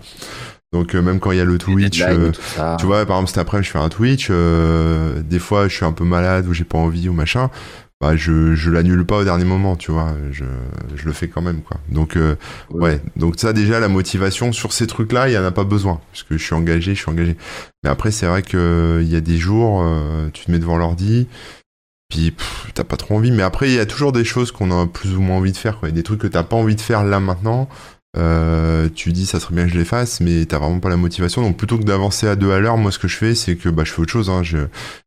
Donc 0.74 0.96
euh, 0.96 1.02
même 1.02 1.20
quand 1.20 1.31
il 1.31 1.38
y 1.38 1.42
a 1.42 1.46
le 1.46 1.58
Twitch, 1.58 2.02
euh, 2.02 2.31
tu 2.78 2.86
vois, 2.88 3.06
par 3.06 3.18
exemple 3.18 3.30
cet 3.30 3.38
après-midi 3.38 3.68
je 3.68 3.72
fais 3.72 3.80
un 3.80 3.90
Twitch, 3.90 4.28
euh, 4.31 5.22
des 5.22 5.40
fois 5.40 5.68
je 5.68 5.75
suis 5.75 5.86
un 5.86 5.92
peu 5.94 6.04
malade 6.04 6.48
ou 6.48 6.54
j'ai 6.54 6.64
pas 6.64 6.80
envie 6.80 7.08
ou 7.08 7.14
machin, 7.14 7.50
bah 8.02 8.16
je 8.18 8.56
je 8.56 8.70
l'annule 8.72 9.06
pas 9.06 9.18
au 9.20 9.24
dernier 9.24 9.46
moment, 9.46 9.75
tu 9.75 9.92
vois, 9.92 10.14
je 10.31 10.44
je 10.96 11.06
le 11.06 11.14
fais 11.14 11.28
quand 11.28 11.42
même 11.44 11.62
quoi. 11.62 11.78
Donc 11.90 12.18
euh, 12.18 12.36
Ouais, 12.72 13.00
donc 13.16 13.36
ça 13.40 13.54
déjà 13.54 13.80
la 13.80 13.88
motivation 13.88 14.52
sur 14.52 14.74
ces 14.74 14.88
trucs-là, 14.88 15.30
il 15.30 15.34
y 15.34 15.38
en 15.38 15.44
a 15.46 15.52
pas 15.52 15.64
besoin 15.64 16.02
parce 16.12 16.24
que 16.24 16.38
je 16.38 16.44
suis 16.44 16.56
engagé, 16.56 16.96
je 16.96 17.00
suis 17.00 17.10
engagé. 17.12 17.38
Mais 17.84 17.90
après 17.92 18.10
c'est 18.12 18.25
vrai 18.25 18.42
que 18.42 19.00
il 19.02 19.08
y 19.10 19.16
a 19.16 19.22
des 19.22 19.38
jours, 19.38 19.84
euh, 19.84 20.30
tu 20.34 20.46
te 20.46 20.52
mets 20.52 20.60
devant 20.60 20.78
l'ordi, 20.78 21.28
puis 22.10 22.34
t'as 22.74 22.84
pas 22.84 22.98
trop 22.98 23.16
envie. 23.16 23.31
Mais 23.31 23.44
après 23.44 23.70
il 23.70 23.75
y 23.75 23.80
a 23.80 23.86
toujours 23.86 24.12
des 24.12 24.25
choses 24.25 24.52
qu'on 24.52 24.72
a 24.72 24.88
plus 24.88 25.16
ou 25.16 25.22
moins 25.22 25.38
envie 25.38 25.52
de 25.52 25.58
faire, 25.58 25.80
quoi. 25.80 25.88
Il 25.88 25.92
y 25.92 25.96
a 25.96 25.98
des 25.98 26.04
trucs 26.04 26.20
que 26.20 26.28
t'as 26.28 26.44
pas 26.44 26.56
envie 26.56 26.75
de 26.75 26.81
faire 26.81 27.04
là 27.04 27.20
maintenant. 27.20 27.70
Euh, 28.15 28.89
tu 28.94 29.12
dis 29.12 29.25
ça 29.25 29.39
serait 29.39 29.56
bien 29.56 29.65
que 29.65 29.71
je 29.71 29.77
les 29.77 29.86
fasse, 29.86 30.19
mais 30.19 30.45
t'as 30.45 30.60
vraiment 30.60 30.80
pas 30.80 30.89
la 30.89 30.98
motivation. 30.98 31.42
Donc 31.42 31.57
plutôt 31.57 31.77
que 31.77 31.83
d'avancer 31.83 32.27
à 32.27 32.36
deux 32.36 32.51
à 32.51 32.60
l'heure, 32.60 32.77
moi 32.77 32.92
ce 32.92 33.00
que 33.00 33.07
je 33.07 33.18
fais, 33.18 33.33
c'est 33.33 33.56
que 33.56 33.69
bah 33.69 33.83
je 33.86 33.92
fais 33.92 34.01
autre 34.01 34.12
chose. 34.12 34.30
Hein. 34.30 34.44
Je 34.44 34.57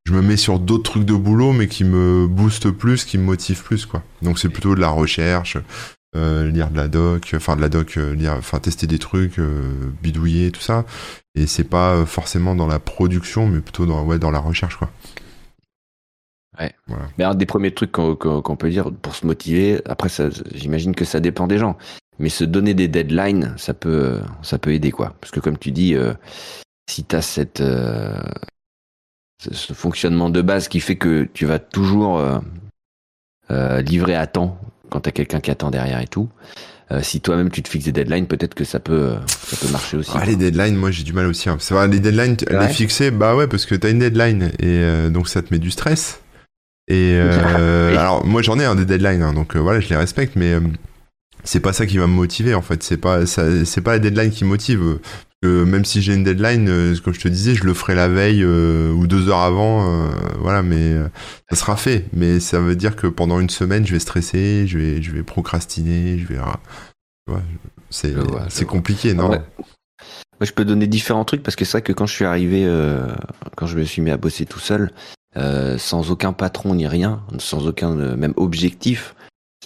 je 0.05 0.13
me 0.13 0.23
mets 0.23 0.37
sur 0.37 0.59
d'autres 0.59 0.91
trucs 0.91 1.05
de 1.05 1.15
boulot, 1.15 1.53
mais 1.53 1.69
qui 1.69 1.85
me 1.85 2.27
boostent 2.27 2.71
plus, 2.71 3.05
qui 3.05 3.19
me 3.19 3.25
motivent 3.25 3.63
plus, 3.63 3.87
quoi. 3.87 4.03
Donc 4.23 4.39
c'est 4.39 4.49
plutôt 4.49 4.75
de 4.75 4.81
la 4.81 4.89
recherche 4.89 5.57
euh, 6.17 6.51
lire 6.51 6.71
de 6.71 6.77
la 6.77 6.89
doc, 6.89 7.33
enfin 7.35 7.57
de 7.57 7.61
la 7.61 7.69
doc, 7.69 7.97
euh, 7.99 8.15
lire, 8.15 8.35
enfin 8.39 8.59
tester 8.59 8.87
des 8.87 8.99
trucs, 8.99 9.39
euh, 9.39 9.91
bidouiller, 10.03 10.51
tout 10.51 10.61
ça. 10.61 10.87
Et 11.35 11.47
c'est 11.47 11.65
pas 11.65 12.07
forcément 12.07 12.55
dans 12.55 12.67
la 12.67 12.79
production, 12.79 13.47
mais 13.47 13.61
plutôt 13.61 13.85
dans, 13.85 14.03
ouais, 14.05 14.19
dans 14.19 14.31
la 14.31 14.39
recherche, 14.39 14.77
quoi. 14.77 14.91
Mais 17.19 17.25
un 17.25 17.35
des 17.35 17.45
premiers 17.45 17.75
trucs 17.75 17.93
qu'on 17.93 18.57
peut 18.57 18.71
dire 18.71 18.91
pour 18.91 19.15
se 19.15 19.27
motiver, 19.27 19.83
après 19.85 20.09
j'imagine 20.55 20.95
que 20.95 21.05
ça 21.05 21.21
dépend 21.21 21.47
des 21.47 21.59
gens, 21.59 21.77
mais 22.19 22.29
se 22.29 22.45
donner 22.45 22.75
des 22.75 22.89
deadlines, 22.89 23.55
ça 23.57 23.75
peut, 23.75 24.21
ça 24.43 24.59
peut 24.59 24.73
aider 24.73 24.91
quoi. 24.91 25.15
Parce 25.21 25.31
que 25.31 25.41
comme 25.41 25.59
tu 25.59 25.73
dis, 25.73 25.95
euh, 25.95 26.15
si 26.89 27.05
tu 27.05 27.17
as 27.17 27.23
cette, 27.23 27.61
euh, 27.61 28.21
ce, 29.43 29.73
fonctionnement 29.73 30.31
de 30.31 30.43
base 30.43 30.69
qui 30.69 30.81
fait 30.81 30.97
que 30.97 31.29
tu 31.33 31.47
vas 31.47 31.59
toujours 31.59 32.19
euh, 33.51 33.83
livrer 33.83 34.15
à 34.15 34.27
temps 34.27 34.59
quand 34.91 35.01
tu 35.01 35.09
as 35.09 35.13
quelqu'un 35.13 35.41
qui 35.41 35.51
attend 35.51 35.71
derrière 35.71 36.01
et 36.01 36.07
tout, 36.07 36.29
euh, 36.93 37.01
si 37.03 37.21
toi-même 37.21 37.51
tu 37.51 37.63
te 37.63 37.69
fixes 37.69 37.87
des 37.87 37.93
deadlines, 37.93 38.29
peut-être 38.29 38.55
que 38.55 38.63
ça 38.63 38.79
peut, 38.79 38.93
euh, 38.93 39.17
ça 39.27 39.57
peut 39.57 39.73
marcher 39.73 39.97
aussi. 39.97 40.13
Ah, 40.15 40.25
les 40.25 40.37
deadlines, 40.37 40.77
moi 40.77 40.93
j'ai 40.93 41.03
du 41.03 41.13
mal 41.13 41.27
aussi. 41.27 41.49
Hein. 41.49 41.57
C'est 41.59 41.75
vrai, 41.75 41.89
les 41.89 41.99
deadlines, 41.99 42.37
les 42.49 42.69
fixer, 42.69 43.11
bah 43.11 43.35
ouais, 43.35 43.49
parce 43.49 43.67
que 43.67 43.75
t'as 43.75 43.91
une 43.91 43.99
deadline 43.99 44.53
et 44.61 44.67
euh, 44.67 45.11
donc 45.11 45.29
ça 45.29 45.43
te 45.43 45.53
met 45.53 45.59
du 45.59 45.73
stress. 45.73 46.21
Et 46.87 47.19
alors 47.99 48.25
moi 48.25 48.43
j'en 48.43 48.61
ai 48.61 48.65
un 48.65 48.77
des 48.77 48.85
deadlines, 48.85 49.23
hein, 49.23 49.33
donc 49.33 49.57
voilà, 49.57 49.81
je 49.81 49.89
les 49.89 49.97
respecte, 49.97 50.37
mais 50.37 50.55
c'est 51.47 51.61
pas 51.61 51.73
ça 51.73 51.87
qui 51.87 51.97
va 51.97 52.07
me 52.07 52.13
motiver 52.13 52.55
en 52.55 52.63
fait. 52.63 52.83
C'est 52.83 52.97
pas 52.97 53.25
ça, 53.25 53.65
c'est 53.65 53.81
pas 53.81 53.93
la 53.93 53.99
deadline 53.99 54.31
qui 54.31 54.45
me 54.45 54.51
motive. 54.51 54.99
euh, 55.45 55.65
même 55.65 55.85
si 55.85 56.03
j'ai 56.03 56.15
une 56.15 56.25
deadline, 56.25 56.69
euh, 56.69 56.97
comme 57.03 57.15
je 57.15 57.21
te 57.21 57.29
disais, 57.29 57.55
je 57.55 57.65
le 57.65 57.73
ferai 57.73 57.95
la 57.95 58.09
veille 58.09 58.43
euh, 58.43 58.91
ou 58.91 59.07
deux 59.07 59.29
heures 59.29 59.41
avant, 59.41 59.89
euh, 59.89 60.11
voilà, 60.41 60.63
mais 60.63 60.95
ça 61.51 61.57
sera 61.57 61.77
fait. 61.77 62.07
Mais 62.13 62.41
ça 62.41 62.59
veut 62.59 62.77
dire 62.77 62.97
que 62.97 63.07
pendant 63.07 63.39
une 63.41 63.51
semaine, 63.51 63.87
je 63.87 63.93
vais 63.93 64.01
stresser, 64.01 64.67
je 64.67 64.79
vais, 64.79 65.03
je 65.03 65.13
vais 65.13 65.23
procrastiner, 65.23 66.19
je 66.19 66.27
vais, 66.27 66.39
ah, 66.39 66.59
c'est, 67.91 68.65
compliqué, 68.67 69.15
non? 69.15 69.31
Ouais. 69.31 69.43
Moi, 70.39 70.47
je 70.47 70.53
peux 70.53 70.65
donner 70.65 70.87
différents 70.87 71.25
trucs 71.25 71.43
parce 71.43 71.57
que 71.57 71.65
c'est 71.65 71.79
vrai 71.79 71.83
que 71.83 71.93
quand 71.93 72.07
je 72.07 72.13
suis 72.13 72.25
arrivé, 72.25 72.69
quand 73.57 73.67
je 73.67 73.79
me 73.79 73.85
suis 73.85 74.03
mis 74.03 74.11
à 74.11 74.17
bosser 74.17 74.47
tout 74.47 74.59
seul, 74.59 74.91
sans 75.79 76.11
aucun 76.11 76.33
patron 76.33 76.75
ni 76.75 76.87
rien, 76.87 77.23
sans 77.39 77.67
aucun 77.67 77.95
même 77.95 78.35
objectif, 78.37 79.15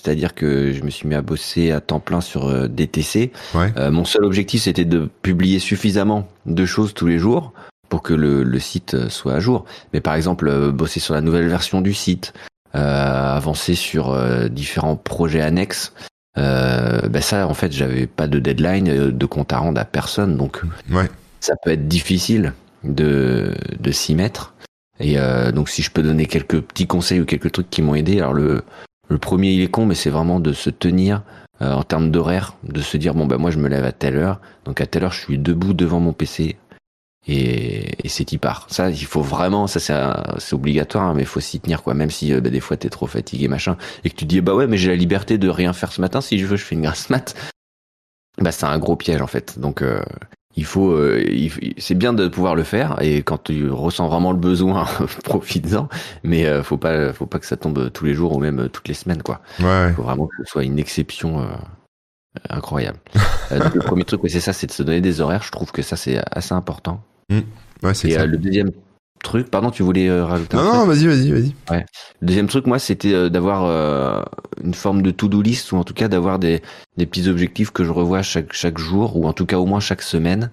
c'est-à-dire 0.02 0.34
que 0.34 0.72
je 0.72 0.82
me 0.82 0.90
suis 0.90 1.06
mis 1.08 1.14
à 1.14 1.22
bosser 1.22 1.70
à 1.72 1.80
temps 1.80 2.00
plein 2.00 2.20
sur 2.20 2.46
euh, 2.48 2.68
DTC. 2.68 3.32
Ouais. 3.54 3.72
Euh, 3.76 3.90
mon 3.90 4.04
seul 4.04 4.24
objectif, 4.24 4.62
c'était 4.62 4.84
de 4.84 5.08
publier 5.22 5.58
suffisamment 5.58 6.28
de 6.46 6.64
choses 6.64 6.94
tous 6.94 7.06
les 7.06 7.18
jours 7.18 7.52
pour 7.88 8.02
que 8.02 8.14
le, 8.14 8.42
le 8.42 8.58
site 8.58 8.94
euh, 8.94 9.08
soit 9.08 9.34
à 9.34 9.40
jour. 9.40 9.64
Mais 9.92 10.00
par 10.00 10.14
exemple, 10.14 10.70
bosser 10.72 11.00
sur 11.00 11.12
la 11.14 11.20
nouvelle 11.20 11.48
version 11.48 11.80
du 11.80 11.92
site, 11.92 12.32
euh, 12.74 13.36
avancer 13.36 13.74
sur 13.74 14.10
euh, 14.12 14.48
différents 14.48 14.96
projets 14.96 15.42
annexes. 15.42 15.92
Ben 16.36 17.20
ça, 17.20 17.46
en 17.46 17.54
fait, 17.54 17.70
j'avais 17.72 18.06
pas 18.06 18.26
de 18.26 18.38
deadline, 18.38 19.10
de 19.10 19.26
compte 19.26 19.52
à 19.52 19.58
rendre 19.58 19.78
à 19.80 19.84
personne, 19.84 20.38
donc 20.38 20.62
Ouais. 20.90 21.10
ça 21.40 21.54
peut 21.62 21.70
être 21.70 21.86
difficile 21.86 22.54
de, 22.84 23.54
de 23.78 23.90
s'y 23.92 24.14
mettre. 24.14 24.54
Et 25.00 25.16
donc, 25.52 25.68
si 25.68 25.82
je 25.82 25.90
peux 25.90 26.02
donner 26.02 26.24
quelques 26.24 26.60
petits 26.62 26.86
conseils 26.86 27.20
ou 27.20 27.26
quelques 27.26 27.52
trucs 27.52 27.68
qui 27.68 27.82
m'ont 27.82 27.94
aidé, 27.94 28.18
alors 28.20 28.32
le, 28.32 28.62
le 29.10 29.18
premier, 29.18 29.50
il 29.52 29.60
est 29.60 29.68
con, 29.68 29.86
mais 29.86 29.96
c'est 29.96 30.10
vraiment 30.10 30.40
de 30.40 30.52
se 30.52 30.70
tenir 30.70 31.22
euh, 31.60 31.72
en 31.72 31.82
termes 31.82 32.10
d'horaire, 32.10 32.54
de 32.62 32.80
se 32.80 32.96
dire 32.96 33.12
bon 33.12 33.26
ben 33.26 33.36
moi 33.36 33.50
je 33.50 33.58
me 33.58 33.68
lève 33.68 33.84
à 33.84 33.92
telle 33.92 34.16
heure, 34.16 34.40
donc 34.64 34.80
à 34.80 34.86
telle 34.86 35.04
heure 35.04 35.12
je 35.12 35.20
suis 35.20 35.38
debout 35.38 35.74
devant 35.74 36.00
mon 36.00 36.12
PC 36.12 36.56
et, 37.26 38.06
et 38.06 38.08
c'est 38.08 38.32
y 38.32 38.38
part. 38.38 38.66
Ça, 38.70 38.88
il 38.88 39.04
faut 39.04 39.20
vraiment, 39.20 39.66
ça 39.66 39.80
c'est 40.38 40.54
obligatoire, 40.54 41.04
hein, 41.04 41.14
mais 41.14 41.22
il 41.22 41.26
faut 41.26 41.40
s'y 41.40 41.60
tenir 41.60 41.82
quoi. 41.82 41.92
Même 41.92 42.10
si 42.10 42.32
euh, 42.32 42.40
bah, 42.40 42.50
des 42.50 42.60
fois 42.60 42.76
t'es 42.76 42.88
trop 42.88 43.06
fatigué 43.06 43.48
machin 43.48 43.76
et 44.04 44.10
que 44.10 44.14
tu 44.14 44.24
dis 44.24 44.40
bah 44.40 44.54
ouais 44.54 44.66
mais 44.66 44.78
j'ai 44.78 44.88
la 44.88 44.96
liberté 44.96 45.38
de 45.38 45.48
rien 45.48 45.72
faire 45.72 45.92
ce 45.92 46.00
matin, 46.00 46.20
si 46.20 46.38
je 46.38 46.46
veux 46.46 46.56
je 46.56 46.64
fais 46.64 46.76
une 46.76 46.82
grasse 46.82 47.10
mat. 47.10 47.34
Bah 48.38 48.52
c'est 48.52 48.64
un 48.64 48.78
gros 48.78 48.96
piège 48.96 49.20
en 49.20 49.26
fait. 49.26 49.58
Donc 49.58 49.82
euh, 49.82 50.02
il 50.56 50.64
faut, 50.64 50.90
euh, 50.90 51.24
c'est 51.78 51.94
bien 51.94 52.12
de 52.12 52.28
pouvoir 52.28 52.54
le 52.54 52.64
faire 52.64 53.00
et 53.00 53.22
quand 53.22 53.44
tu 53.44 53.70
ressens 53.70 54.08
vraiment 54.08 54.32
le 54.32 54.38
besoin, 54.38 54.86
profites-en. 55.24 55.88
Mais 56.24 56.46
euh, 56.46 56.62
faut 56.62 56.76
pas, 56.76 57.12
faut 57.12 57.26
pas 57.26 57.38
que 57.38 57.46
ça 57.46 57.56
tombe 57.56 57.90
tous 57.92 58.04
les 58.04 58.14
jours 58.14 58.36
ou 58.36 58.40
même 58.40 58.68
toutes 58.68 58.88
les 58.88 58.94
semaines, 58.94 59.22
quoi. 59.22 59.40
Ouais. 59.60 59.92
Faut 59.94 60.02
vraiment 60.02 60.26
que 60.26 60.34
ce 60.38 60.50
soit 60.50 60.64
une 60.64 60.78
exception 60.78 61.46
incroyable. 62.48 62.98
donc, 63.50 63.74
le 63.74 63.80
premier 63.80 64.04
truc, 64.04 64.20
c'est 64.28 64.40
ça, 64.40 64.52
c'est 64.52 64.66
de 64.66 64.72
se 64.72 64.82
donner 64.82 65.00
des 65.00 65.20
horaires. 65.20 65.42
Je 65.42 65.50
trouve 65.50 65.72
que 65.72 65.82
ça 65.82 65.96
c'est 65.96 66.20
assez 66.32 66.54
important. 66.54 67.02
Mmh. 67.30 67.42
Ouais, 67.84 67.94
c'est 67.94 68.10
et 68.10 68.26
le 68.26 68.36
deuxième 68.36 68.72
truc, 69.22 69.50
pardon, 69.50 69.70
tu 69.70 69.82
voulais 69.82 70.10
rajouter 70.20 70.56
Non, 70.56 70.64
non, 70.64 70.86
vas-y, 70.86 71.06
vas-y, 71.06 71.30
vas-y. 71.30 71.54
Ouais. 71.70 71.84
Le 72.20 72.26
deuxième 72.26 72.48
truc, 72.48 72.66
moi, 72.66 72.78
c'était 72.78 73.30
d'avoir 73.30 74.24
une 74.62 74.74
forme 74.74 75.02
de 75.02 75.10
to-do 75.10 75.42
list 75.42 75.72
ou 75.72 75.76
en 75.76 75.84
tout 75.84 75.94
cas 75.94 76.08
d'avoir 76.08 76.38
des, 76.38 76.62
des 76.96 77.06
petits 77.06 77.28
objectifs 77.28 77.70
que 77.70 77.84
je 77.84 77.90
revois 77.90 78.22
chaque, 78.22 78.52
chaque 78.52 78.78
jour 78.78 79.16
ou 79.16 79.26
en 79.26 79.32
tout 79.32 79.46
cas 79.46 79.58
au 79.58 79.66
moins 79.66 79.80
chaque 79.80 80.02
semaine. 80.02 80.50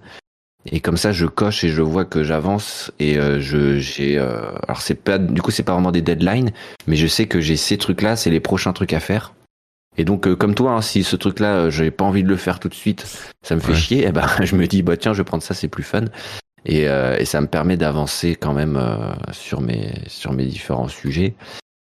Et 0.71 0.79
comme 0.79 0.97
ça, 0.97 1.11
je 1.11 1.25
coche 1.25 1.63
et 1.63 1.69
je 1.69 1.81
vois 1.81 2.05
que 2.05 2.23
j'avance 2.23 2.91
et 2.99 3.15
je 3.15 3.79
j'ai 3.79 4.17
alors 4.17 4.81
c'est 4.81 4.95
pas 4.95 5.17
du 5.17 5.41
coup 5.41 5.51
c'est 5.51 5.63
pas 5.63 5.73
vraiment 5.73 5.91
des 5.91 6.01
deadlines, 6.01 6.51
mais 6.87 6.95
je 6.95 7.07
sais 7.07 7.25
que 7.27 7.39
j'ai 7.39 7.55
ces 7.55 7.77
trucs-là, 7.77 8.15
c'est 8.15 8.29
les 8.29 8.39
prochains 8.39 8.73
trucs 8.73 8.93
à 8.93 8.99
faire. 8.99 9.33
Et 9.97 10.03
donc 10.03 10.33
comme 10.35 10.55
toi, 10.55 10.73
hein, 10.73 10.81
si 10.81 11.03
ce 11.03 11.15
truc-là, 11.15 11.69
j'ai 11.69 11.89
pas 11.89 12.05
envie 12.05 12.23
de 12.23 12.29
le 12.29 12.35
faire 12.35 12.59
tout 12.59 12.69
de 12.69 12.73
suite, 12.73 13.05
ça 13.41 13.55
me 13.55 13.61
fait 13.61 13.73
chier. 13.73 14.03
Et 14.03 14.07
eh 14.07 14.11
ben 14.11 14.27
je 14.41 14.55
me 14.55 14.67
dis 14.67 14.83
bah 14.83 14.97
tiens, 14.97 15.13
je 15.13 15.19
vais 15.19 15.23
prendre 15.23 15.43
ça, 15.43 15.53
c'est 15.53 15.67
plus 15.67 15.83
fun. 15.83 16.05
Et, 16.65 16.81
et 16.83 17.25
ça 17.25 17.39
me 17.39 17.47
permet 17.47 17.77
d'avancer 17.77 18.35
quand 18.35 18.53
même 18.53 18.81
sur 19.31 19.61
mes 19.61 19.93
sur 20.07 20.33
mes 20.33 20.45
différents 20.45 20.89
sujets. 20.89 21.35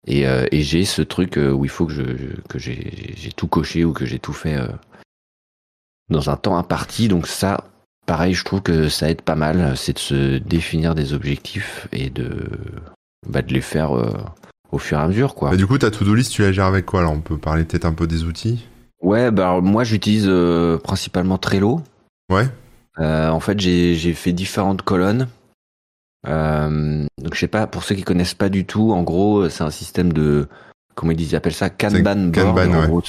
Et, 0.08 0.22
et 0.22 0.62
j'ai 0.62 0.84
ce 0.84 1.02
truc 1.02 1.36
où 1.38 1.64
il 1.64 1.70
faut 1.70 1.86
que 1.86 1.92
je 1.92 2.02
que 2.48 2.58
j'ai 2.58 3.32
tout 3.36 3.46
coché 3.46 3.84
ou 3.84 3.92
que 3.92 4.06
j'ai 4.06 4.18
tout 4.18 4.32
fait 4.32 4.58
dans 6.10 6.30
un 6.30 6.36
temps 6.36 6.56
imparti. 6.56 7.06
Donc 7.06 7.28
ça, 7.28 7.64
pareil, 8.06 8.34
je 8.34 8.44
trouve 8.44 8.62
que 8.62 8.88
ça 8.88 9.08
aide 9.08 9.22
pas 9.22 9.36
mal, 9.36 9.76
c'est 9.76 9.92
de 9.92 9.98
se 10.00 10.38
définir 10.38 10.96
des 10.96 11.12
objectifs 11.12 11.86
et 11.92 12.10
de, 12.10 12.48
bah, 13.28 13.42
de 13.42 13.52
les 13.52 13.60
faire 13.60 13.92
au 14.72 14.78
fur 14.78 14.98
et 14.98 15.02
à 15.02 15.06
mesure. 15.06 15.36
Quoi. 15.36 15.50
Bah, 15.50 15.56
du 15.56 15.66
coup, 15.66 15.78
ta 15.78 15.92
to-do 15.92 16.14
list, 16.14 16.32
tu 16.32 16.42
la 16.42 16.50
gères 16.50 16.66
avec 16.66 16.86
quoi 16.86 17.00
Alors, 17.00 17.12
on 17.12 17.20
peut 17.20 17.38
parler 17.38 17.64
peut-être 17.64 17.84
un 17.84 17.92
peu 17.94 18.08
des 18.08 18.24
outils? 18.24 18.66
Ouais, 19.00 19.30
bah, 19.30 19.60
moi 19.62 19.84
j'utilise 19.84 20.28
principalement 20.82 21.38
Trello. 21.38 21.82
Ouais. 22.32 22.48
En 22.98 23.40
fait, 23.40 23.58
j'ai 23.60 24.14
fait 24.14 24.32
différentes 24.32 24.82
colonnes. 24.82 25.28
donc, 26.24 27.34
je 27.34 27.38
sais 27.38 27.48
pas, 27.48 27.66
pour 27.66 27.84
ceux 27.84 27.94
qui 27.94 28.02
connaissent 28.02 28.34
pas 28.34 28.48
du 28.48 28.64
tout, 28.64 28.92
en 28.92 29.02
gros, 29.02 29.48
c'est 29.48 29.64
un 29.64 29.70
système 29.70 30.12
de. 30.12 30.48
Comment 30.94 31.12
ils 31.12 31.34
appellent 31.34 31.54
ça 31.54 31.70
Kanban 31.70 32.30
board. 32.30 32.34
Kanban, 32.34 32.74
en 32.74 32.80
ouais. 32.80 32.86
gros. 32.86 33.02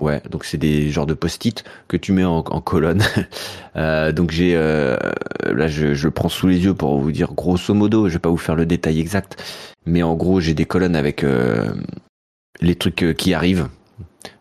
Ouais, 0.00 0.22
donc 0.30 0.46
c'est 0.46 0.56
des 0.56 0.90
genres 0.90 1.06
de 1.06 1.12
post-it 1.12 1.62
que 1.86 1.96
tu 1.96 2.12
mets 2.12 2.24
en, 2.24 2.38
en 2.38 2.60
colonne. 2.60 3.02
euh, 3.76 4.12
donc 4.12 4.30
j'ai 4.30 4.56
euh, 4.56 4.96
là 5.44 5.68
je, 5.68 5.92
je 5.92 6.06
le 6.06 6.10
prends 6.10 6.30
sous 6.30 6.48
les 6.48 6.64
yeux 6.64 6.74
pour 6.74 6.98
vous 6.98 7.12
dire 7.12 7.34
grosso 7.34 7.74
modo, 7.74 8.08
je 8.08 8.14
vais 8.14 8.18
pas 8.18 8.30
vous 8.30 8.38
faire 8.38 8.54
le 8.56 8.64
détail 8.64 8.98
exact, 8.98 9.42
mais 9.84 10.02
en 10.02 10.14
gros 10.14 10.40
j'ai 10.40 10.54
des 10.54 10.64
colonnes 10.64 10.96
avec 10.96 11.22
euh, 11.22 11.70
les 12.62 12.76
trucs 12.76 13.14
qui 13.16 13.34
arrivent. 13.34 13.68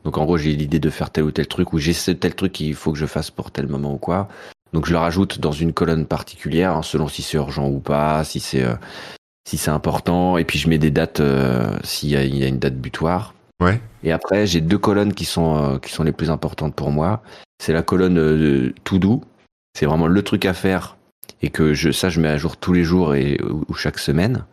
Donc 0.06 0.18
en 0.18 0.24
gros 0.24 0.38
j'ai 0.38 0.54
l'idée 0.54 0.80
de 0.80 0.90
faire 0.90 1.10
tel 1.10 1.26
ou 1.26 1.32
tel 1.32 1.48
truc 1.48 1.74
ou 1.74 1.78
j'ai 1.78 1.94
ce 1.94 2.12
tel 2.12 2.36
truc 2.36 2.54
qu'il 2.54 2.74
faut 2.74 2.94
que 2.94 2.98
je 2.98 3.06
fasse 3.06 3.30
pour 3.30 3.52
tel 3.52 3.68
moment 3.68 3.94
ou 3.94 3.98
quoi. 3.98 4.30
Donc 4.74 4.86
je 4.86 4.92
le 4.92 4.98
rajoute 5.00 5.40
dans 5.40 5.52
une 5.52 5.74
colonne 5.74 6.06
particulière 6.06 6.76
hein, 6.76 6.84
selon 6.84 7.08
si 7.08 7.22
c'est 7.22 7.38
urgent 7.38 7.68
ou 7.68 7.80
pas, 7.80 8.24
si 8.24 8.40
c'est 8.40 8.64
euh, 8.64 8.76
si 9.50 9.58
c'est 9.58 9.72
important, 9.72 10.38
et 10.38 10.46
puis 10.46 10.60
je 10.60 10.70
mets 10.70 10.78
des 10.78 10.92
dates 10.92 11.22
euh, 11.22 11.76
s'il 11.84 12.10
y, 12.10 12.38
y 12.38 12.44
a 12.44 12.48
une 12.48 12.60
date 12.60 12.76
butoir. 12.76 13.34
Ouais. 13.60 13.82
Et 14.04 14.12
après, 14.12 14.46
j'ai 14.46 14.62
deux 14.62 14.78
colonnes 14.78 15.14
qui 15.14 15.26
sont 15.26 15.58
euh, 15.58 15.80
qui 15.80 15.92
sont 15.92 16.04
les 16.04 16.12
plus 16.12 16.30
importantes 16.30 16.76
pour 16.76 16.92
moi. 16.92 17.24
C'est 17.58 17.74
la 17.74 17.82
colonne 17.82 18.20
euh, 18.20 18.74
to 18.84 19.00
do. 19.00 19.22
C'est 19.76 19.88
vraiment 19.88 20.08
le 20.08 20.22
truc 20.22 20.46
à 20.46 20.54
faire 20.54 20.98
et 21.42 21.50
que 21.50 21.74
je 21.74 21.92
ça 21.92 22.10
je 22.10 22.22
mets 22.22 22.28
à 22.28 22.38
jour 22.38 22.58
tous 22.58 22.74
les 22.74 22.84
jours 22.84 23.16
et 23.16 23.40
ou 23.42 23.74
chaque 23.74 23.98
semaine. 23.98 24.46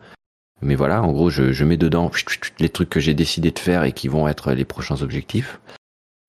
Mais 0.63 0.73
voilà, 0.73 1.03
en 1.03 1.11
gros, 1.11 1.29
je, 1.29 1.51
je 1.51 1.63
mets 1.63 1.77
dedans 1.77 2.09
les 2.59 2.69
trucs 2.69 2.89
que 2.89 2.99
j'ai 2.99 3.13
décidé 3.13 3.51
de 3.51 3.59
faire 3.59 3.83
et 3.83 3.91
qui 3.91 4.07
vont 4.07 4.27
être 4.27 4.53
les 4.53 4.65
prochains 4.65 5.03
objectifs. 5.03 5.59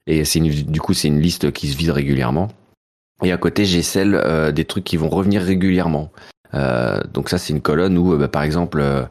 Et 0.06 0.26
c'est 0.26 0.40
du 0.40 0.80
coup 0.80 0.92
c'est 0.92 1.08
une 1.08 1.20
liste 1.20 1.52
qui 1.52 1.68
se 1.68 1.76
vide 1.76 1.90
régulièrement. 1.90 2.48
Et 3.24 3.32
à 3.32 3.36
côté, 3.36 3.64
j'ai 3.64 3.82
celle 3.82 4.14
euh, 4.14 4.52
des 4.52 4.64
trucs 4.64 4.84
qui 4.84 4.96
vont 4.96 5.08
revenir 5.08 5.42
régulièrement. 5.42 6.10
Euh, 6.54 7.00
donc 7.12 7.28
ça, 7.28 7.38
c'est 7.38 7.52
une 7.52 7.60
colonne 7.60 7.98
où, 7.98 8.16
bah, 8.16 8.28
par 8.28 8.42
exemple, 8.42 8.78
euh, 8.80 9.04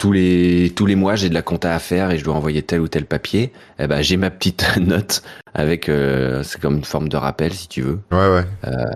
tous 0.00 0.12
les 0.12 0.72
tous 0.74 0.86
les 0.86 0.96
mois 0.96 1.14
j'ai 1.14 1.28
de 1.28 1.34
la 1.34 1.42
compta 1.42 1.74
à 1.74 1.78
faire 1.78 2.10
et 2.10 2.18
je 2.18 2.24
dois 2.24 2.34
envoyer 2.34 2.62
tel 2.62 2.80
ou 2.80 2.88
tel 2.88 3.04
papier, 3.04 3.52
eh 3.78 3.86
ben 3.86 4.00
j'ai 4.00 4.16
ma 4.16 4.30
petite 4.30 4.64
note 4.80 5.22
avec 5.52 5.90
euh, 5.90 6.42
c'est 6.42 6.58
comme 6.58 6.78
une 6.78 6.84
forme 6.84 7.10
de 7.10 7.18
rappel 7.18 7.52
si 7.52 7.68
tu 7.68 7.82
veux. 7.82 7.98
Ouais 8.10 8.28
ouais. 8.28 8.44
Euh, 8.66 8.86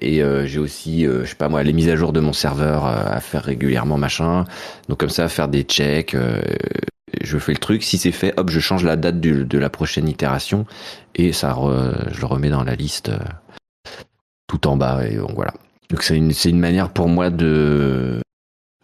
et 0.00 0.22
euh, 0.22 0.46
j'ai 0.46 0.60
aussi 0.60 1.04
je 1.04 1.24
sais 1.24 1.34
pas 1.34 1.48
moi 1.48 1.64
les 1.64 1.72
mises 1.72 1.88
à 1.88 1.96
jour 1.96 2.12
de 2.12 2.20
mon 2.20 2.32
serveur 2.32 2.86
à 2.86 3.18
faire 3.20 3.42
régulièrement 3.42 3.98
machin. 3.98 4.44
Donc 4.88 5.00
comme 5.00 5.10
ça 5.10 5.28
faire 5.28 5.48
des 5.48 5.62
checks 5.62 6.16
je 7.22 7.38
fais 7.38 7.52
le 7.52 7.58
truc, 7.58 7.82
si 7.82 7.98
c'est 7.98 8.12
fait, 8.12 8.34
hop, 8.36 8.50
je 8.50 8.60
change 8.60 8.84
la 8.84 8.96
date 8.96 9.20
du, 9.20 9.44
de 9.44 9.58
la 9.58 9.70
prochaine 9.70 10.08
itération 10.08 10.66
et 11.14 11.32
ça 11.32 11.52
re, 11.52 11.72
je 12.10 12.20
le 12.20 12.26
remets 12.26 12.50
dans 12.50 12.62
la 12.62 12.74
liste 12.74 13.10
tout 14.56 14.68
en 14.68 14.76
bas 14.76 15.06
et 15.06 15.16
donc 15.16 15.34
voilà. 15.34 15.54
Donc 15.90 16.02
c'est 16.02 16.16
une 16.16 16.32
c'est 16.32 16.50
une 16.50 16.58
manière 16.58 16.90
pour 16.90 17.08
moi 17.08 17.30
de 17.30 18.20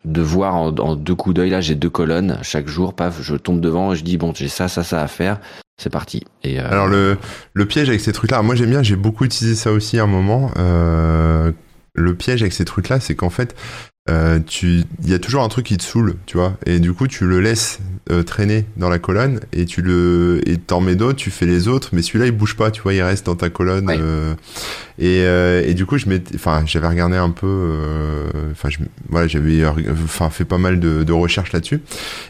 de 0.05 0.21
voir 0.21 0.55
en, 0.55 0.97
deux 0.97 1.15
coups 1.15 1.35
d'œil. 1.35 1.51
Là 1.51 1.61
j'ai 1.61 1.75
deux 1.75 1.91
colonnes 1.91 2.39
chaque 2.43 2.69
jour. 2.69 2.95
Paf 2.95 3.23
je 3.23 3.35
tombe 3.37 3.61
devant 3.61 3.93
et 3.93 3.97
je 3.97 4.05
dis 4.05 4.19
bon 4.19 4.33
j'ai 4.35 4.49
ça 4.49 4.69
ça 4.69 4.83
ça 4.83 5.03
à 5.03 5.09
faire. 5.09 5.41
C'est 5.81 5.91
parti. 5.91 6.25
Et 6.45 6.61
euh... 6.61 6.71
alors 6.71 6.89
le 6.89 7.67
piège 7.67 7.89
avec 7.89 8.01
ces 8.01 8.13
trucs 8.13 8.31
là 8.31 8.43
moi 8.43 8.55
j'aime 8.55 8.71
bien 8.71 8.83
j'ai 8.83 8.97
beaucoup 8.97 9.25
utilisé 9.25 9.57
ça 9.57 9.73
aussi 9.73 9.99
à 9.99 10.05
un 10.05 10.07
moment 10.07 10.51
euh, 10.59 11.53
le 11.95 12.15
piège 12.15 12.43
avec 12.43 12.53
ces 12.53 12.65
trucs 12.65 12.89
là 12.89 13.01
c'est 13.01 13.15
qu'en 13.15 13.31
fait 13.31 13.57
euh, 14.11 14.41
tu 14.45 14.83
il 15.05 15.09
y 15.11 15.15
a 15.15 15.19
toujours 15.21 15.43
un 15.45 15.49
truc 15.49 15.67
qui 15.67 15.77
te 15.77 15.83
saoule 15.85 16.17
tu 16.27 16.37
vois. 16.37 16.55
Et 16.67 16.81
du 16.81 16.93
coup 16.93 17.07
tu 17.07 17.25
le 17.25 17.41
laisses 17.41 17.79
euh, 18.11 18.25
traîner 18.25 18.65
dans 18.77 18.89
la 18.89 18.99
colonne 18.99 19.39
et 19.53 19.65
tu 19.65 19.81
le 19.81 20.41
et 20.47 20.57
t'en 20.59 20.81
mets 20.81 20.97
d'autres 20.97 21.19
tu 21.19 21.31
fais 21.31 21.47
les 21.47 21.69
autres 21.69 21.91
mais 21.93 22.03
celui-là 22.03 22.27
il 22.27 22.33
bouge 22.33 22.57
pas 22.57 22.73
tu 22.73 22.83
vois 22.83 22.95
il 22.95 23.03
reste 23.03 23.27
dans 23.27 23.37
ta 23.37 23.49
colonne 23.49 23.87
Ouais. 23.87 23.97
euh, 24.01 24.35
et 24.99 25.21
euh, 25.23 25.63
et 25.65 25.75
du 25.75 25.87
coup 25.87 25.99
je 25.99 26.07
enfin 26.35 26.65
j'avais 26.67 26.89
regardé 26.89 27.17
un 27.17 27.31
peu 27.31 27.47
euh, 27.47 28.27
enfin 28.51 28.71
je 28.71 28.79
voilà 29.09 29.29
j'avais 29.29 29.65
enfin 29.93 30.31
fait 30.31 30.45
pas 30.45 30.59
mal 30.59 30.81
de, 30.81 31.05
de 31.05 31.13
recherches 31.13 31.53
là-dessus. 31.53 31.81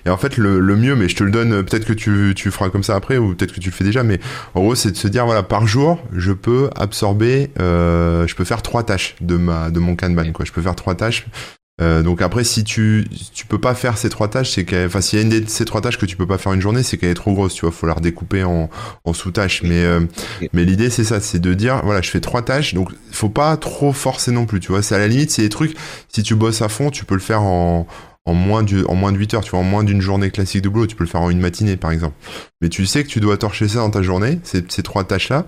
Et 0.05 0.11
en 0.11 0.19
fait 0.19 0.37
le, 0.37 0.61
le 0.61 0.77
mieux 0.77 0.95
mais 0.95 1.09
je 1.09 1.17
te 1.17 1.25
le 1.25 1.31
donne 1.31 1.63
peut-être 1.65 1.87
que 1.87 1.95
tu 1.95 2.35
tu 2.37 2.51
feras 2.51 2.69
comme 2.69 2.83
ça 2.83 2.95
après 2.97 3.17
ou 3.17 3.35
peut-être 3.35 3.53
que 3.55 3.61
tu 3.61 3.71
le 3.71 3.75
fais 3.75 3.85
déjà 3.85 4.03
mais 4.03 4.21
en 4.55 4.61
gros 4.61 4.75
c'est 4.75 4.91
de 4.91 4.97
se 4.97 5.09
dire 5.09 5.25
voilà 5.25 5.43
par 5.43 5.67
jour 5.67 5.99
je 6.15 6.33
peux 6.33 6.69
absorber 6.77 7.49
euh, 7.61 8.27
je 8.27 8.35
peux 8.35 8.45
faire 8.45 8.61
trois 8.61 8.83
tâches 8.85 9.17
de 9.23 9.37
ma 9.37 9.71
de 9.71 9.79
mon 9.81 9.97
Kanban 9.97 10.33
quoi. 10.33 10.45
Je 10.45 10.53
peux 10.53 10.61
faire 10.63 10.77
trois 10.77 10.95
tâches 10.95 11.27
euh, 11.83 12.03
donc 12.03 12.23
après, 12.23 12.45
si 12.45 12.65
tu 12.65 13.07
tu 13.35 13.47
peux 13.47 13.59
pas 13.59 13.75
faire 13.75 13.99
ces 13.99 14.09
trois 14.09 14.29
tâches, 14.29 14.53
c'est 14.53 14.65
qu'elle, 14.65 14.87
enfin 14.87 15.01
s'il 15.01 15.19
y 15.19 15.23
a 15.23 15.25
une 15.25 15.31
de 15.31 15.49
ces 15.49 15.65
trois 15.65 15.81
tâches 15.81 15.99
que 15.99 16.07
tu 16.07 16.17
peux 16.17 16.27
pas 16.27 16.39
faire 16.39 16.53
une 16.53 16.61
journée, 16.61 16.83
c'est 16.83 16.97
qu'elle 16.97 17.11
est 17.11 17.15
trop 17.15 17.33
grosse, 17.33 17.55
tu 17.55 17.63
vois, 17.63 17.73
faut 17.73 17.87
la 17.87 17.95
redécouper 17.95 18.45
en, 18.45 18.71
en 19.05 19.13
sous-tâches. 19.13 19.63
Mais 19.63 19.85
euh, 19.85 20.01
mais 20.53 20.65
l'idée 20.65 20.91
c'est 20.91 21.05
ça, 21.05 21.21
c'est 21.21 21.41
de 21.41 21.55
dire 21.55 21.81
voilà, 21.85 22.01
je 22.01 22.11
fais 22.11 22.21
trois 22.21 22.43
tâches, 22.43 22.75
donc 22.75 22.91
faut 23.11 23.29
pas 23.29 23.57
trop 23.57 23.93
forcer 23.93 24.31
non 24.31 24.47
plus, 24.47 24.61
tu 24.61 24.73
vois. 24.73 24.83
C'est 24.83 24.95
à 24.95 24.99
la 24.99 25.09
limite, 25.09 25.31
c'est 25.31 25.43
des 25.43 25.49
trucs. 25.49 25.77
Si 26.09 26.23
tu 26.23 26.35
bosses 26.35 26.63
à 26.63 26.69
fond, 26.69 26.91
tu 26.91 27.05
peux 27.05 27.15
le 27.15 27.21
faire 27.21 27.43
en 27.43 27.87
en 28.25 28.35
moins 28.35 28.63
de 28.63 28.85
en 28.89 28.95
moins 28.95 29.11
de 29.11 29.19
8 29.19 29.35
heures, 29.35 29.45
tu 29.45 29.51
vois, 29.51 29.61
en 29.61 29.65
moins 29.65 29.83
d'une 29.83 30.01
journée 30.01 30.31
classique 30.31 30.63
de 30.63 30.69
boulot, 30.69 30.87
tu 30.87 30.95
peux 30.95 31.03
le 31.05 31.11
faire 31.11 31.23
en 31.23 31.31
une 31.31 31.41
matinée 31.41 31.77
par 31.77 31.91
exemple. 31.91 32.15
Mais 32.61 32.69
tu 32.69 32.87
sais 32.87 33.03
que 33.03 33.09
tu 33.09 33.19
dois 33.19 33.37
torcher 33.37 33.67
ça 33.67 33.79
dans 33.81 33.91
ta 33.91 34.03
journée, 34.03 34.39
ces, 34.45 34.65
ces 34.69 34.85
trois 34.85 35.03
tâches 35.03 35.29
là, 35.29 35.45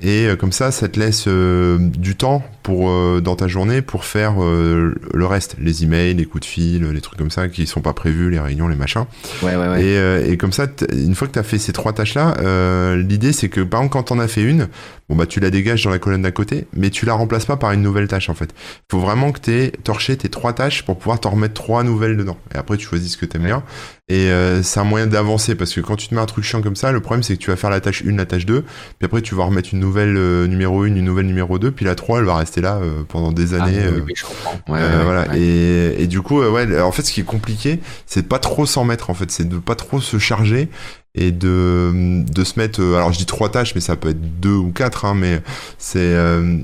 et 0.00 0.26
euh, 0.26 0.34
comme 0.34 0.50
ça, 0.50 0.72
ça 0.72 0.88
te 0.88 0.98
laisse 0.98 1.26
euh, 1.28 1.78
du 1.78 2.16
temps 2.16 2.42
pour 2.64 2.90
euh, 2.90 3.20
dans 3.20 3.36
ta 3.36 3.46
journée 3.46 3.80
pour 3.80 4.04
faire 4.04 4.34
le 4.40 5.26
reste, 5.26 5.54
les 5.60 5.84
emails, 5.84 6.14
les 6.14 6.24
coups 6.24 6.40
de 6.40 6.46
fil, 6.46 6.82
les 6.90 7.00
trucs 7.00 7.18
comme 7.18 7.30
ça 7.30 7.48
qui 7.48 7.64
sont 7.66 7.80
pas 7.80 7.92
prévus, 7.92 8.28
les 8.30 8.40
réunions, 8.40 8.66
les 8.66 8.74
machins. 8.74 9.04
ouais 9.42 9.54
ouais 9.54 9.68
ouais 9.68 9.84
Et, 9.84 10.32
et 10.32 10.36
comme 10.36 10.52
ça, 10.52 10.66
une 10.92 11.14
fois 11.14 11.28
que 11.28 11.32
tu 11.34 11.38
as 11.38 11.44
fait 11.44 11.58
ces 11.58 11.72
trois 11.72 11.92
tâches-là, 11.92 12.96
l'idée 12.96 13.32
c'est 13.32 13.48
que 13.48 13.60
par 13.60 13.80
exemple 13.80 13.92
quand 13.92 14.02
t'en 14.14 14.18
as 14.18 14.26
fait 14.26 14.42
une, 14.42 14.66
bon 15.08 15.14
bah 15.14 15.26
tu 15.26 15.38
la 15.38 15.50
dégages 15.50 15.84
dans 15.84 15.90
la 15.90 16.00
colonne 16.00 16.22
d'à 16.22 16.32
côté, 16.32 16.66
mais 16.74 16.90
tu 16.90 17.06
la 17.06 17.14
remplaces 17.14 17.44
pas 17.46 17.56
par 17.56 17.70
une 17.70 17.82
nouvelle 17.82 18.08
tâche 18.08 18.28
en 18.28 18.34
fait. 18.34 18.50
Il 18.52 18.84
faut 18.90 18.98
vraiment 19.00 19.30
que 19.30 19.38
tu 19.40 19.52
aies 19.52 19.72
torché 19.84 20.16
tes 20.16 20.28
trois 20.28 20.52
tâches 20.52 20.82
pour 20.84 20.98
pouvoir 20.98 21.20
t'en 21.20 21.30
remettre 21.30 21.54
trois 21.54 21.84
nouvelles 21.84 22.15
dedans. 22.16 22.36
Et 22.54 22.58
après 22.58 22.76
tu 22.76 22.86
choisis 22.86 23.12
ce 23.12 23.16
que 23.16 23.26
t'aimes 23.26 23.44
bien. 23.44 23.62
Et 24.08 24.30
euh, 24.30 24.62
c'est 24.62 24.78
un 24.80 24.84
moyen 24.84 25.06
d'avancer 25.06 25.54
parce 25.56 25.72
que 25.72 25.80
quand 25.80 25.96
tu 25.96 26.06
te 26.08 26.14
mets 26.14 26.20
un 26.20 26.26
truc 26.26 26.44
chiant 26.44 26.62
comme 26.62 26.76
ça, 26.76 26.92
le 26.92 27.00
problème 27.00 27.22
c'est 27.22 27.36
que 27.36 27.42
tu 27.42 27.50
vas 27.50 27.56
faire 27.56 27.70
la 27.70 27.80
tâche 27.80 28.04
1, 28.06 28.16
la 28.16 28.24
tâche 28.26 28.46
2, 28.46 28.62
puis 28.62 28.70
après 29.04 29.20
tu 29.20 29.34
vas 29.34 29.44
remettre 29.44 29.70
une 29.72 29.80
nouvelle 29.80 30.16
euh, 30.16 30.46
numéro 30.46 30.82
1, 30.82 30.86
une 30.86 31.04
nouvelle 31.04 31.26
numéro 31.26 31.58
2, 31.58 31.70
puis 31.72 31.84
la 31.84 31.94
3 31.96 32.20
elle 32.20 32.24
va 32.24 32.36
rester 32.36 32.60
là 32.60 32.76
euh, 32.76 33.02
pendant 33.08 33.32
des 33.32 33.54
Ah, 33.54 33.64
années. 33.64 33.80
oui, 33.94 34.02
oui, 34.06 34.12
je 34.16 34.24
comprends 34.24 34.60
ouais, 34.72 34.80
ouais, 34.80 35.04
voilà. 35.04 35.28
ouais. 35.30 35.40
Et, 35.40 36.02
et 36.02 36.06
du 36.06 36.22
coup, 36.22 36.40
ouais, 36.40 36.80
en 36.80 36.92
fait, 36.92 37.02
ce 37.02 37.12
qui 37.12 37.20
est 37.20 37.24
compliqué, 37.24 37.80
c'est 38.06 38.22
de 38.22 38.26
pas 38.28 38.38
trop 38.38 38.64
s'en 38.66 38.84
mettre, 38.84 39.10
en 39.10 39.14
fait. 39.14 39.30
C'est 39.30 39.48
de 39.48 39.58
pas 39.58 39.74
trop 39.74 40.00
se 40.00 40.18
charger 40.18 40.68
et 41.16 41.32
de, 41.32 42.22
de 42.30 42.44
se 42.44 42.58
mettre, 42.60 42.80
alors 42.80 43.12
je 43.12 43.18
dis 43.18 43.26
trois 43.26 43.50
tâches, 43.50 43.74
mais 43.74 43.80
ça 43.80 43.96
peut 43.96 44.10
être 44.10 44.40
deux 44.40 44.54
ou 44.54 44.70
quatre, 44.70 45.04
hein, 45.06 45.14
mais 45.14 45.40
c'est, 45.78 46.14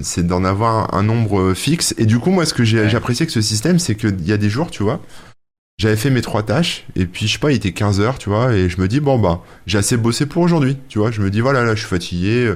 c'est 0.02 0.26
d'en 0.26 0.44
avoir 0.44 0.94
un 0.94 1.02
nombre 1.02 1.54
fixe. 1.54 1.94
Et 1.98 2.04
du 2.06 2.18
coup, 2.18 2.30
moi, 2.30 2.44
ce 2.46 2.54
que 2.54 2.62
j'ai 2.64 2.94
apprécié 2.94 3.24
avec 3.24 3.30
ce 3.30 3.40
système, 3.40 3.78
c'est 3.78 3.94
qu'il 3.94 4.26
y 4.28 4.32
a 4.32 4.36
des 4.36 4.50
jours, 4.50 4.70
tu 4.70 4.82
vois, 4.82 5.00
j'avais 5.78 5.96
fait 5.96 6.10
mes 6.10 6.22
trois 6.22 6.42
tâches, 6.42 6.84
et 6.94 7.06
puis, 7.06 7.26
je 7.26 7.32
sais 7.32 7.38
pas, 7.38 7.50
il 7.50 7.56
était 7.56 7.72
15 7.72 8.00
heures, 8.00 8.18
tu 8.18 8.28
vois, 8.28 8.54
et 8.54 8.68
je 8.68 8.80
me 8.80 8.88
dis, 8.88 9.00
bon, 9.00 9.18
bah, 9.18 9.42
j'ai 9.66 9.78
assez 9.78 9.96
bossé 9.96 10.26
pour 10.26 10.42
aujourd'hui, 10.42 10.76
tu 10.88 10.98
vois. 10.98 11.10
Je 11.10 11.20
me 11.20 11.30
dis, 11.30 11.40
voilà, 11.40 11.64
là, 11.64 11.74
je 11.74 11.80
suis 11.80 11.88
fatigué, 11.88 12.54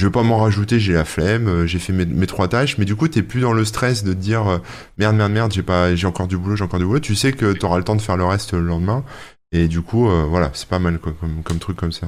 je 0.00 0.06
vais 0.06 0.10
pas 0.10 0.22
m'en 0.22 0.38
rajouter, 0.38 0.80
j'ai 0.80 0.94
la 0.94 1.04
flemme, 1.04 1.46
euh, 1.46 1.66
j'ai 1.66 1.78
fait 1.78 1.92
mes, 1.92 2.26
trois 2.26 2.48
tâches, 2.48 2.78
mais 2.78 2.86
du 2.86 2.96
coup, 2.96 3.06
t'es 3.06 3.20
plus 3.20 3.42
dans 3.42 3.52
le 3.52 3.66
stress 3.66 4.02
de 4.02 4.14
te 4.14 4.18
dire 4.18 4.48
euh, 4.48 4.58
merde, 4.96 5.14
merde, 5.14 5.30
merde, 5.30 5.52
j'ai 5.52 5.62
pas, 5.62 5.94
j'ai 5.94 6.06
encore 6.06 6.26
du 6.26 6.38
boulot, 6.38 6.56
j'ai 6.56 6.64
encore 6.64 6.78
du 6.78 6.86
boulot. 6.86 7.00
Tu 7.00 7.14
sais 7.14 7.32
que 7.32 7.52
tu 7.52 7.66
auras 7.66 7.76
le 7.76 7.84
temps 7.84 7.96
de 7.96 8.00
faire 8.00 8.16
le 8.16 8.24
reste 8.24 8.54
le 8.54 8.62
lendemain. 8.64 9.04
Et 9.52 9.68
du 9.68 9.82
coup, 9.82 10.08
euh, 10.08 10.24
voilà, 10.26 10.52
c'est 10.54 10.70
pas 10.70 10.78
mal 10.78 10.98
quoi, 10.98 11.12
comme, 11.44 11.58
truc 11.58 11.76
comme 11.76 11.92
ça. 11.92 12.06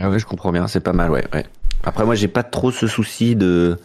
Ah 0.00 0.10
ouais, 0.10 0.18
je 0.18 0.26
comprends 0.26 0.50
bien, 0.50 0.66
c'est 0.66 0.80
pas 0.80 0.92
mal, 0.92 1.12
ouais, 1.12 1.24
ouais. 1.32 1.46
Après, 1.84 2.04
moi, 2.04 2.16
j'ai 2.16 2.26
pas 2.26 2.42
trop 2.42 2.72
ce 2.72 2.88
souci 2.88 3.36
de 3.36 3.78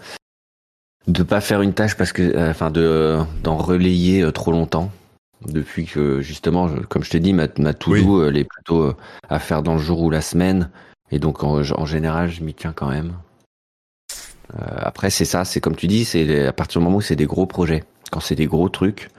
de 1.05 1.21
pas 1.21 1.39
faire 1.39 1.61
une 1.61 1.73
tâche 1.73 1.95
parce 1.95 2.13
que, 2.13 2.49
enfin, 2.49 2.71
de 2.71 3.19
d'en 3.43 3.57
relayer 3.57 4.27
trop 4.31 4.51
longtemps. 4.51 4.91
Depuis 5.47 5.85
que 5.85 6.21
justement, 6.21 6.69
comme 6.89 7.03
je 7.03 7.09
t'ai 7.09 7.19
dit, 7.19 7.33
ma, 7.33 7.47
ma 7.57 7.73
to-do, 7.73 8.27
elle 8.27 8.37
est 8.37 8.43
plutôt 8.43 8.93
à 9.29 9.39
faire 9.39 9.63
dans 9.63 9.73
le 9.73 9.79
jour 9.79 10.01
ou 10.01 10.09
la 10.09 10.21
semaine. 10.21 10.69
Et 11.11 11.19
donc 11.19 11.43
en, 11.43 11.85
général, 11.85 12.31
je 12.31 12.43
m'y 12.43 12.55
tiens 12.55 12.73
quand 12.75 12.89
même. 12.89 13.13
Euh, 14.55 14.65
après, 14.77 15.11
c'est 15.11 15.25
ça, 15.25 15.45
c'est 15.45 15.61
comme 15.61 15.75
tu 15.75 15.87
dis, 15.87 16.05
c'est 16.05 16.47
à 16.47 16.53
partir 16.53 16.81
du 16.81 16.85
moment 16.85 16.97
où 16.97 17.01
c'est 17.01 17.15
des 17.15 17.27
gros 17.27 17.45
projets. 17.45 17.83
Quand 18.11 18.19
c'est 18.19 18.35
des 18.35 18.47
gros 18.47 18.67
trucs, 18.67 19.09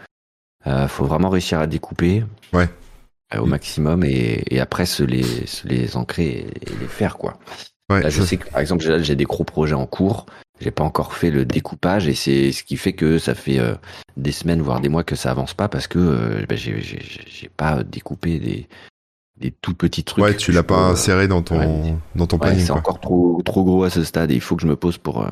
euh, 0.67 0.89
faut 0.89 1.05
vraiment 1.05 1.29
réussir 1.29 1.61
à 1.61 1.67
découper 1.69 2.25
ouais. 2.53 2.69
Euh, 3.35 3.39
au 3.39 3.47
maximum 3.47 4.05
et, 4.05 4.59
après 4.61 4.87
se 4.87 5.03
les, 5.03 5.25
les 5.65 5.97
ancrer 5.97 6.47
et, 6.61 6.71
les 6.81 6.89
faire 6.89 7.17
quoi. 7.17 7.39
Ouais, 7.91 8.11
je 8.11 8.23
sais 8.23 8.39
que 8.39 8.49
par 8.51 8.61
exemple 8.61 8.83
j'ai 9.03 9.15
des 9.15 9.25
gros 9.25 9.45
projets 9.45 9.75
en 9.75 9.87
cours, 9.87 10.27
j'ai 10.61 10.71
pas 10.71 10.85
encore 10.85 11.15
fait 11.15 11.31
le 11.31 11.45
découpage 11.45 12.09
et 12.09 12.15
c'est 12.15 12.53
ce 12.53 12.63
qui 12.63 12.77
fait 12.77 12.93
que 12.93 13.19
ça 13.19 13.35
fait 13.35 13.61
des 14.17 14.33
semaines 14.33 14.63
voire 14.63 14.81
des 14.81 14.89
mois 14.89 15.05
que 15.05 15.17
ça 15.17 15.31
avance 15.31 15.55
pas 15.55 15.69
parce 15.69 15.87
que 15.87 16.45
ben, 16.49 16.57
j'ai 16.57 17.51
pas 17.57 17.83
découpé 17.83 18.39
des, 18.39 18.69
des 19.37 19.51
tout 19.51 19.75
petits 19.75 20.05
trucs. 20.05 20.25
Ouais, 20.25 20.37
tu 20.37 20.53
l'as 20.53 20.63
pas 20.63 20.89
inséré 20.89 21.29
dans 21.29 21.43
ton, 21.43 21.99
dans 22.15 22.27
ton 22.27 22.39
C'est 22.59 22.71
encore 22.71 23.01
trop, 23.01 23.43
trop 23.45 23.65
gros 23.65 23.85
à 23.85 23.91
ce 23.91 24.05
stade 24.05 24.31
et 24.31 24.35
il 24.35 24.41
faut 24.41 24.57
que 24.57 24.63
je 24.63 24.67
me 24.67 24.77
pose 24.77 24.99
pour, 24.99 25.23
euh, 25.23 25.31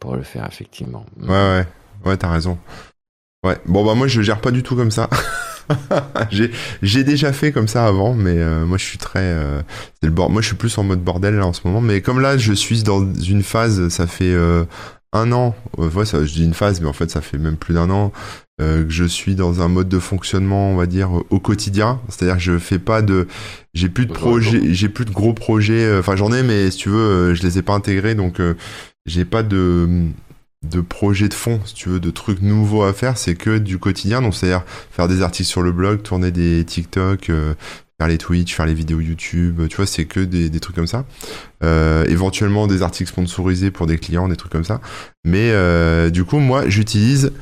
pour 0.00 0.16
le 0.16 0.22
faire, 0.22 0.46
effectivement. 0.46 1.04
Ouais, 1.20 1.28
ouais, 1.28 1.66
ouais, 2.04 2.16
t'as 2.16 2.30
raison. 2.30 2.58
Ouais, 3.44 3.58
bon, 3.66 3.84
bah, 3.84 3.94
moi, 3.94 4.06
je 4.06 4.22
gère 4.22 4.40
pas 4.40 4.50
du 4.50 4.62
tout 4.62 4.76
comme 4.76 4.90
ça. 4.90 5.08
j'ai 6.82 7.04
déjà 7.04 7.32
fait 7.32 7.52
comme 7.52 7.68
ça 7.68 7.86
avant, 7.86 8.14
mais 8.14 8.36
euh, 8.36 8.64
moi 8.64 8.78
je 8.78 8.84
suis 8.84 8.98
très, 8.98 9.20
euh, 9.20 9.60
le 10.02 10.10
bord. 10.10 10.30
Moi 10.30 10.42
je 10.42 10.48
suis 10.48 10.56
plus 10.56 10.76
en 10.78 10.84
mode 10.84 11.02
bordel 11.02 11.36
là 11.36 11.46
en 11.46 11.52
ce 11.52 11.60
moment. 11.64 11.80
Mais 11.80 12.00
comme 12.00 12.20
là 12.20 12.38
je 12.38 12.52
suis 12.52 12.82
dans 12.82 13.12
une 13.14 13.42
phase, 13.42 13.88
ça 13.88 14.06
fait 14.06 14.34
un 15.12 15.32
an. 15.32 15.54
Ouais, 15.76 16.04
ça, 16.04 16.24
je 16.24 16.32
dis 16.32 16.44
une 16.44 16.54
phase, 16.54 16.80
mais 16.80 16.88
en 16.88 16.92
fait 16.92 17.10
ça 17.10 17.20
fait 17.20 17.38
même 17.38 17.56
plus 17.56 17.74
d'un 17.74 17.90
an 17.90 18.12
euh, 18.60 18.84
que 18.84 18.90
je 18.90 19.04
suis 19.04 19.36
dans 19.36 19.62
un 19.62 19.68
mode 19.68 19.88
de 19.88 20.00
fonctionnement, 20.00 20.72
on 20.72 20.76
va 20.76 20.86
dire, 20.86 21.10
au 21.30 21.38
quotidien. 21.38 22.00
C'est-à-dire 22.08 22.36
que 22.36 22.42
je 22.42 22.58
fais 22.58 22.80
pas 22.80 23.02
de, 23.02 23.28
j'ai 23.72 23.88
plus 23.88 24.06
de 24.06 24.12
projets, 24.12 24.74
j'ai 24.74 24.88
plus 24.88 25.04
de 25.04 25.12
gros 25.12 25.32
projets. 25.32 25.84
Euh, 25.84 26.00
enfin, 26.00 26.16
j'en 26.16 26.32
ai, 26.32 26.42
mais 26.42 26.72
si 26.72 26.78
tu 26.78 26.88
veux, 26.88 26.98
euh, 26.98 27.34
je 27.36 27.42
les 27.44 27.58
ai 27.58 27.62
pas 27.62 27.74
intégrés, 27.74 28.16
donc 28.16 28.40
j'ai 29.06 29.24
pas 29.24 29.44
de 29.44 30.08
de 30.66 30.80
projets 30.80 31.28
de 31.28 31.34
fond, 31.34 31.60
si 31.64 31.74
tu 31.74 31.88
veux, 31.88 32.00
de 32.00 32.10
trucs 32.10 32.42
nouveaux 32.42 32.82
à 32.82 32.92
faire. 32.92 33.18
C'est 33.18 33.34
que 33.34 33.58
du 33.58 33.78
quotidien. 33.78 34.22
Donc, 34.22 34.34
c'est-à-dire 34.34 34.64
faire 34.90 35.08
des 35.08 35.22
articles 35.22 35.48
sur 35.48 35.62
le 35.62 35.72
blog, 35.72 36.02
tourner 36.02 36.30
des 36.30 36.64
TikTok, 36.64 37.30
faire 37.98 38.08
les 38.08 38.18
Twitch, 38.18 38.54
faire 38.54 38.66
les 38.66 38.74
vidéos 38.74 39.00
YouTube, 39.00 39.60
tu 39.68 39.76
vois, 39.76 39.86
c'est 39.86 40.04
que 40.04 40.20
des, 40.20 40.60
trucs 40.60 40.76
comme 40.76 40.86
ça. 40.86 41.04
Euh, 41.64 42.04
éventuellement 42.06 42.68
des 42.68 42.82
articles 42.82 43.10
sponsorisés 43.10 43.72
pour 43.72 43.86
des 43.86 43.98
clients, 43.98 44.28
des 44.28 44.36
trucs 44.36 44.52
comme 44.52 44.64
ça. 44.64 44.80
Mais 45.24 45.50
euh, 45.50 46.08
du 46.08 46.24
coup, 46.24 46.38
moi, 46.38 46.68
j'utilise 46.68 47.32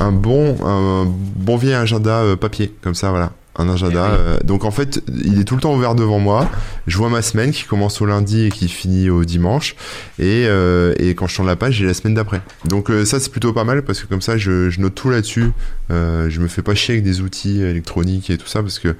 un 0.00 0.10
bon, 0.10 0.56
un 0.66 1.06
bon 1.06 1.56
vieil 1.56 1.74
agenda 1.74 2.22
euh, 2.22 2.36
papier, 2.36 2.74
comme 2.82 2.94
ça, 2.94 3.10
voilà 3.10 3.32
un 3.56 3.68
agenda. 3.68 4.06
Euh, 4.06 4.38
donc 4.44 4.64
en 4.64 4.70
fait, 4.70 5.02
il 5.24 5.40
est 5.40 5.44
tout 5.44 5.54
le 5.54 5.60
temps 5.60 5.74
ouvert 5.74 5.94
devant 5.94 6.18
moi. 6.18 6.50
Je 6.86 6.96
vois 6.96 7.08
ma 7.08 7.22
semaine 7.22 7.50
qui 7.50 7.64
commence 7.64 8.00
au 8.00 8.06
lundi 8.06 8.46
et 8.46 8.50
qui 8.50 8.68
finit 8.68 9.10
au 9.10 9.24
dimanche. 9.24 9.74
Et, 10.18 10.46
euh, 10.46 10.94
et 10.98 11.14
quand 11.14 11.26
je 11.26 11.36
tourne 11.36 11.48
la 11.48 11.56
page, 11.56 11.74
j'ai 11.74 11.86
la 11.86 11.94
semaine 11.94 12.14
d'après. 12.14 12.40
Donc 12.64 12.90
euh, 12.90 13.04
ça, 13.04 13.20
c'est 13.20 13.30
plutôt 13.30 13.52
pas 13.52 13.64
mal 13.64 13.82
parce 13.82 14.00
que 14.00 14.06
comme 14.06 14.22
ça, 14.22 14.36
je, 14.36 14.70
je 14.70 14.80
note 14.80 14.94
tout 14.94 15.10
là-dessus. 15.10 15.50
je 15.88 16.40
me 16.40 16.48
fais 16.48 16.62
pas 16.62 16.74
chier 16.74 16.94
avec 16.94 17.04
des 17.04 17.20
outils 17.20 17.60
électroniques 17.60 18.30
et 18.30 18.38
tout 18.38 18.46
ça 18.46 18.62
parce 18.62 18.78
que 18.78 18.96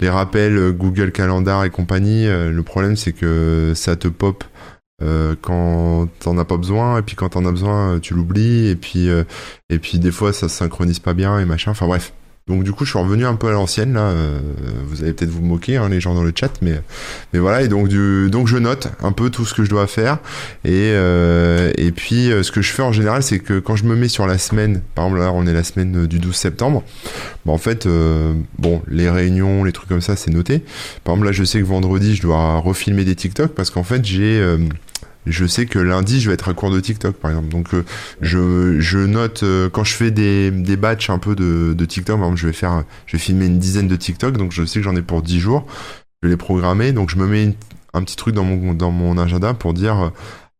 les 0.00 0.08
rappels 0.08 0.72
Google 0.72 1.10
Calendar 1.10 1.64
et 1.64 1.70
compagnie, 1.70 2.26
le 2.26 2.62
problème 2.62 2.96
c'est 2.96 3.12
que 3.12 3.72
ça 3.74 3.96
te 3.96 4.08
pop. 4.08 4.44
Euh, 5.02 5.34
quand 5.40 6.08
t'en 6.20 6.38
as 6.38 6.44
pas 6.44 6.56
besoin 6.56 6.98
et 6.98 7.02
puis 7.02 7.16
quand 7.16 7.30
t'en 7.30 7.44
as 7.46 7.50
besoin 7.50 7.98
tu 7.98 8.14
l'oublies 8.14 8.68
et 8.68 8.76
puis 8.76 9.08
et 9.08 9.78
puis 9.80 9.98
des 9.98 10.12
fois 10.12 10.32
ça 10.32 10.48
se 10.48 10.56
synchronise 10.56 11.00
pas 11.00 11.14
bien 11.14 11.40
et 11.40 11.44
machin 11.44 11.72
enfin 11.72 11.88
bref 11.88 12.12
donc 12.46 12.62
du 12.62 12.72
coup, 12.72 12.84
je 12.84 12.90
suis 12.90 12.98
revenu 12.98 13.24
un 13.24 13.36
peu 13.36 13.48
à 13.48 13.52
l'ancienne 13.52 13.94
là. 13.94 14.02
Euh, 14.02 14.38
vous 14.86 15.02
allez 15.02 15.14
peut-être 15.14 15.30
vous 15.30 15.40
moquer, 15.42 15.78
hein, 15.78 15.88
les 15.88 15.98
gens 15.98 16.14
dans 16.14 16.22
le 16.22 16.32
chat, 16.38 16.52
mais 16.60 16.78
mais 17.32 17.38
voilà. 17.38 17.62
Et 17.62 17.68
donc 17.68 17.88
donc 17.88 18.48
je 18.48 18.58
note 18.58 18.88
un 19.02 19.12
peu 19.12 19.30
tout 19.30 19.46
ce 19.46 19.54
que 19.54 19.64
je 19.64 19.70
dois 19.70 19.86
faire. 19.86 20.18
Et 20.62 20.90
euh, 20.92 21.72
et 21.78 21.90
puis 21.90 22.30
euh, 22.30 22.42
ce 22.42 22.52
que 22.52 22.60
je 22.60 22.70
fais 22.70 22.82
en 22.82 22.92
général, 22.92 23.22
c'est 23.22 23.38
que 23.38 23.60
quand 23.60 23.76
je 23.76 23.84
me 23.84 23.96
mets 23.96 24.08
sur 24.08 24.26
la 24.26 24.36
semaine, 24.36 24.82
par 24.94 25.06
exemple 25.06 25.22
là, 25.22 25.32
on 25.32 25.46
est 25.46 25.54
la 25.54 25.64
semaine 25.64 26.06
du 26.06 26.18
12 26.18 26.36
septembre. 26.36 26.82
Bah, 27.46 27.52
en 27.52 27.58
fait, 27.58 27.88
bon, 28.58 28.82
les 28.88 29.08
réunions, 29.08 29.64
les 29.64 29.72
trucs 29.72 29.88
comme 29.88 30.02
ça, 30.02 30.14
c'est 30.14 30.30
noté. 30.30 30.62
Par 31.04 31.14
exemple 31.14 31.28
là, 31.28 31.32
je 31.32 31.44
sais 31.44 31.60
que 31.60 31.64
vendredi, 31.64 32.14
je 32.14 32.20
dois 32.20 32.58
refilmer 32.58 33.04
des 33.04 33.14
TikTok 33.14 33.52
parce 33.54 33.70
qu'en 33.70 33.84
fait, 33.84 34.04
j'ai 34.04 34.42
je 35.26 35.46
sais 35.46 35.66
que 35.66 35.78
lundi 35.78 36.20
je 36.20 36.28
vais 36.28 36.34
être 36.34 36.48
à 36.48 36.54
court 36.54 36.70
de 36.70 36.80
TikTok 36.80 37.16
par 37.16 37.30
exemple. 37.30 37.48
Donc 37.48 37.74
euh, 37.74 37.84
je, 38.20 38.78
je 38.80 38.98
note 38.98 39.42
euh, 39.42 39.68
quand 39.70 39.84
je 39.84 39.94
fais 39.94 40.10
des, 40.10 40.50
des 40.50 40.76
batchs 40.76 41.10
un 41.10 41.18
peu 41.18 41.34
de, 41.34 41.74
de 41.74 41.84
TikTok 41.84 42.16
par 42.16 42.26
exemple 42.26 42.40
je 42.40 42.46
vais 42.46 42.52
faire 42.52 42.84
je 43.06 43.16
vais 43.16 43.22
filmer 43.22 43.46
une 43.46 43.58
dizaine 43.58 43.88
de 43.88 43.96
TikTok 43.96 44.36
donc 44.36 44.52
je 44.52 44.64
sais 44.64 44.80
que 44.80 44.84
j'en 44.84 44.96
ai 44.96 45.02
pour 45.02 45.22
10 45.22 45.40
jours. 45.40 45.66
Je 46.22 46.28
vais 46.28 46.32
les 46.32 46.36
programmer 46.36 46.92
donc 46.92 47.10
je 47.10 47.16
me 47.16 47.26
mets 47.26 47.54
un 47.92 48.02
petit 48.02 48.16
truc 48.16 48.34
dans 48.34 48.44
mon 48.44 48.74
dans 48.74 48.90
mon 48.90 49.18
agenda 49.18 49.54
pour 49.54 49.74
dire 49.74 50.00
euh, 50.00 50.10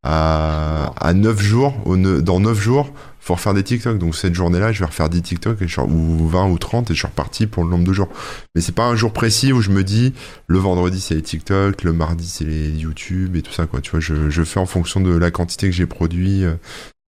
à, 0.03 0.93
à 1.01 1.15
9 1.15 1.41
jours 1.41 1.75
dans 1.87 2.41
9 2.41 2.61
jours 2.61 2.93
faut 3.25 3.35
refaire 3.35 3.55
des 3.55 3.63
TikTok. 3.63 3.99
Donc 3.99 4.15
cette 4.15 4.35
journée-là, 4.35 4.73
je 4.73 4.81
vais 4.81 4.87
refaire 4.87 5.09
10 5.09 5.23
TikTok 5.23 5.63
et 5.63 5.69
je, 5.69 5.81
ou 5.81 6.29
20 6.29 6.49
ou 6.51 6.59
30 6.59 6.91
et 6.91 6.95
je 6.95 6.99
suis 6.99 7.07
reparti 7.07 7.47
pour 7.47 7.65
le 7.65 7.71
nombre 7.71 7.85
de 7.85 7.93
jours. 7.93 8.09
Mais 8.55 8.61
c'est 8.61 8.75
pas 8.75 8.85
un 8.85 8.97
jour 8.97 9.13
précis 9.13 9.53
où 9.53 9.63
je 9.63 9.71
me 9.71 9.83
dis 9.83 10.13
le 10.47 10.59
vendredi 10.59 11.01
c'est 11.01 11.15
les 11.15 11.23
TikTok, 11.23 11.85
le 11.85 11.95
mardi 11.95 12.29
c'est 12.29 12.45
les 12.45 12.69
YouTube 12.69 13.37
et 13.37 13.43
tout 13.43 13.53
ça 13.53 13.67
quoi. 13.67 13.81
Tu 13.81 13.93
vois, 13.93 14.01
je, 14.01 14.29
je 14.29 14.43
fais 14.45 14.61
en 14.61 14.67
fonction 14.67 15.01
de 15.01 15.17
la 15.17 15.31
quantité 15.31 15.69
que 15.69 15.75
j'ai 15.75 15.87
produit 15.87 16.45
euh, 16.45 16.55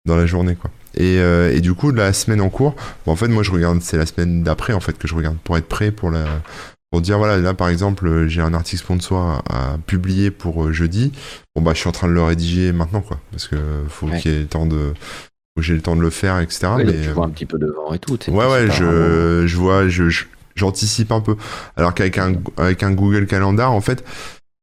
dans 0.06 0.18
la 0.18 0.26
journée 0.26 0.56
quoi. 0.56 0.70
Et, 0.96 1.20
euh, 1.20 1.56
et 1.56 1.62
du 1.62 1.74
coup 1.74 1.92
la 1.92 2.12
semaine 2.12 2.42
en 2.42 2.50
cours, 2.50 2.76
en 3.06 3.16
fait 3.16 3.30
moi 3.30 3.44
je 3.44 3.52
regarde 3.52 3.80
c'est 3.82 3.98
la 3.98 4.06
semaine 4.06 4.44
d'après 4.44 4.74
en 4.74 4.82
fait 4.82 4.98
que 4.98 5.08
je 5.08 5.16
regarde 5.16 5.38
pour 5.38 5.58
être 5.58 5.68
prêt 5.70 5.92
pour 5.92 6.12
la 6.12 6.26
pour 6.92 7.00
dire 7.00 7.18
voilà 7.18 7.38
là 7.38 7.54
par 7.54 7.70
exemple 7.70 8.28
j'ai 8.28 8.42
un 8.42 8.54
article 8.54 8.84
sponsor 8.84 9.42
à, 9.50 9.78
publier 9.88 10.30
pour 10.30 10.66
euh, 10.66 10.74
jeudi 10.74 11.14
bon 11.56 11.62
bah 11.62 11.72
je 11.74 11.80
suis 11.80 11.88
en 11.88 11.94
train 11.94 12.10
de 12.10 12.14
le 12.14 12.22
rédiger 12.22 12.74
maintenant 12.74 13.00
quoi 13.00 13.22
parce 13.32 13.48
que 13.48 13.56
faut 13.88 14.08
qu'il 14.08 14.32
y 14.32 14.36
ait 14.36 14.40
le 14.40 14.48
temps 14.48 14.66
de 14.66 14.94
j'ai 15.58 15.76
le 15.76 15.82
temps 15.82 15.96
de 15.96 16.02
le 16.02 16.10
faire, 16.10 16.40
etc. 16.40 16.68
mais 16.78 17.02
tu 17.02 17.10
vois 17.10 17.26
un 17.26 17.30
petit 17.30 17.46
peu 17.46 17.58
devant 17.58 17.94
et 17.94 18.00
tout. 18.00 18.18
Ouais, 18.30 18.48
ouais, 18.48 18.72
je, 18.72 19.46
je 19.46 19.58
vois, 19.58 19.88
je, 19.88 20.04
j'anticipe 20.56 21.12
un 21.12 21.22
peu. 21.22 21.36
Alors 21.76 21.94
qu'avec 21.94 22.18
un, 22.18 22.34
avec 22.58 22.84
un 22.84 22.92
Google 22.92 23.26
Calendar, 23.26 23.72
en 23.72 23.82
fait, 23.82 24.04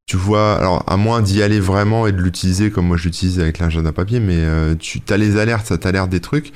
tu 0.07 0.17
vois, 0.17 0.57
alors 0.57 0.85
à 0.87 0.97
moins 0.97 1.21
d'y 1.21 1.43
aller 1.43 1.61
vraiment 1.61 2.07
et 2.07 2.13
de 2.13 2.23
l'utiliser 2.23 2.71
comme 2.71 2.87
moi 2.87 2.97
je 2.97 3.05
l'utilise 3.05 3.41
avec 3.41 3.59
l'agenda 3.59 3.93
papier, 3.93 4.21
mais 4.21 4.39
euh, 4.39 4.75
tu 4.75 5.03
as 5.11 5.19
les 5.19 5.37
alertes, 5.37 5.67
ça 5.67 5.77
t'alerte 5.77 6.09
des 6.09 6.21
trucs, 6.21 6.53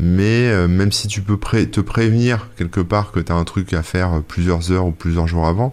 mais 0.00 0.48
euh, 0.48 0.66
même 0.66 0.90
si 0.90 1.06
tu 1.06 1.22
peux 1.22 1.38
te 1.38 1.80
prévenir 1.80 2.50
quelque 2.56 2.80
part 2.80 3.12
que 3.12 3.20
tu 3.20 3.30
as 3.30 3.36
un 3.36 3.44
truc 3.44 3.72
à 3.74 3.84
faire 3.84 4.22
plusieurs 4.26 4.72
heures 4.72 4.86
ou 4.86 4.90
plusieurs 4.90 5.28
jours 5.28 5.46
avant, 5.46 5.70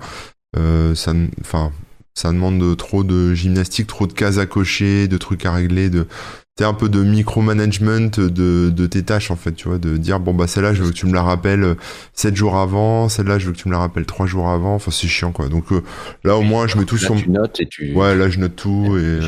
euh, 0.56 0.94
ça, 0.94 1.14
enfin, 1.42 1.72
ça 2.14 2.32
demande 2.32 2.78
trop 2.78 3.04
de 3.04 3.34
gymnastique, 3.34 3.88
trop 3.88 4.06
de 4.06 4.14
cases 4.14 4.38
à 4.38 4.46
cocher, 4.46 5.08
de 5.08 5.18
trucs 5.18 5.48
à 5.48 5.54
régler, 5.54 5.90
de 5.90 6.06
c'est 6.58 6.66
un 6.66 6.74
peu 6.76 6.88
de 6.88 7.02
micromanagement 7.04 8.12
de, 8.16 8.70
de 8.70 8.86
tes 8.86 9.02
tâches 9.02 9.32
en 9.32 9.36
fait, 9.36 9.54
tu 9.54 9.68
vois, 9.68 9.80
de 9.80 9.98
dire 9.98 10.20
bon 10.20 10.36
bah 10.36 10.46
celle-là 10.46 10.76
je 10.76 10.84
veux 10.84 10.92
que 10.92 10.96
tu 10.96 11.08
me 11.08 11.14
la 11.14 11.24
rappelles 11.24 11.76
7 12.14 12.36
jours 12.36 12.58
avant, 12.58 13.10
celle-là 13.10 13.40
je 13.40 13.48
veux 13.48 13.54
que 13.54 13.58
tu 13.58 13.68
me 13.68 13.74
la 13.74 13.80
rappelles 13.80 14.06
3 14.06 14.28
jours 14.28 14.50
avant, 14.50 14.76
enfin 14.76 14.92
c'est 14.92 15.08
chiant 15.08 15.32
quoi. 15.32 15.50
Donc 15.50 15.72
euh, 15.72 15.82
là 16.24 16.38
au 16.38 16.44
moins 16.44 16.68
je 16.68 16.78
mets 16.78 16.86
tout 16.86 16.96
là, 16.96 17.02
sur 17.02 17.16
tu 17.16 17.32
notes 17.32 17.60
et 17.60 17.66
tu 17.66 17.94
Ouais, 17.96 18.16
là 18.16 18.30
je 18.30 18.40
note 18.40 18.56
tout 18.56 18.96
et 18.98 19.20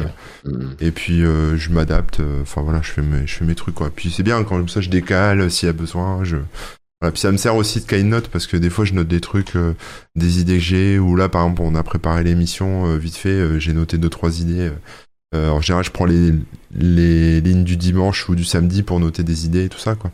hmm. 0.48 0.76
et 0.80 0.92
puis 0.92 1.24
euh, 1.24 1.58
je 1.58 1.72
m'adapte, 1.72 2.22
enfin 2.44 2.62
voilà, 2.62 2.82
je 2.84 2.92
fais 2.92 3.02
mes 3.02 3.26
je 3.26 3.34
fais 3.34 3.46
mes 3.46 3.56
trucs 3.56 3.76
quoi. 3.76 3.90
Puis 3.90 4.12
c'est 4.12 4.24
bien 4.24 4.44
quand 4.44 4.58
comme 4.58 4.70
ça 4.70 4.82
je 4.82 4.90
décale 4.90 5.50
s'il 5.50 5.66
y 5.66 5.70
a 5.70 5.74
besoin, 5.74 6.24
je 6.24 6.38
voilà, 7.02 7.12
puis 7.12 7.20
ça 7.20 7.32
me 7.32 7.38
sert 7.38 7.56
aussi 7.56 7.82
de 7.82 7.86
cahier 7.86 8.04
note 8.04 8.28
parce 8.28 8.46
que 8.46 8.56
des 8.56 8.70
fois 8.70 8.86
je 8.86 8.94
note 8.94 9.08
des 9.08 9.20
trucs, 9.20 9.56
euh, 9.56 9.74
des 10.16 10.40
idées 10.42 10.58
que 10.58 10.64
j'ai, 10.64 11.00
ou 11.00 11.16
là 11.16 11.28
par 11.28 11.42
exemple 11.44 11.64
on 11.64 11.74
a 11.74 11.82
préparé 11.82 12.24
l'émission 12.24 12.96
vite 12.98 13.16
fait, 13.16 13.60
j'ai 13.60 13.74
noté 13.74 13.98
deux 13.98 14.10
trois 14.10 14.40
idées 14.42 14.70
euh, 15.36 15.50
en 15.50 15.62
général, 15.62 15.84
je 15.84 15.92
prends 15.92 16.06
les, 16.06 16.34
les 16.74 17.42
lignes 17.42 17.64
du 17.64 17.78
dimanche 17.78 18.30
ou 18.30 18.36
du 18.36 18.46
samedi 18.46 18.84
pour 18.84 19.00
noter 19.00 19.24
des 19.24 19.46
idées 19.46 19.66
et 19.66 19.70
tout 19.70 19.80
ça, 19.80 19.96
quoi. 19.96 20.12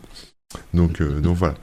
Donc, 0.74 1.00
euh, 1.00 1.20
donc 1.20 1.36
voilà. 1.36 1.54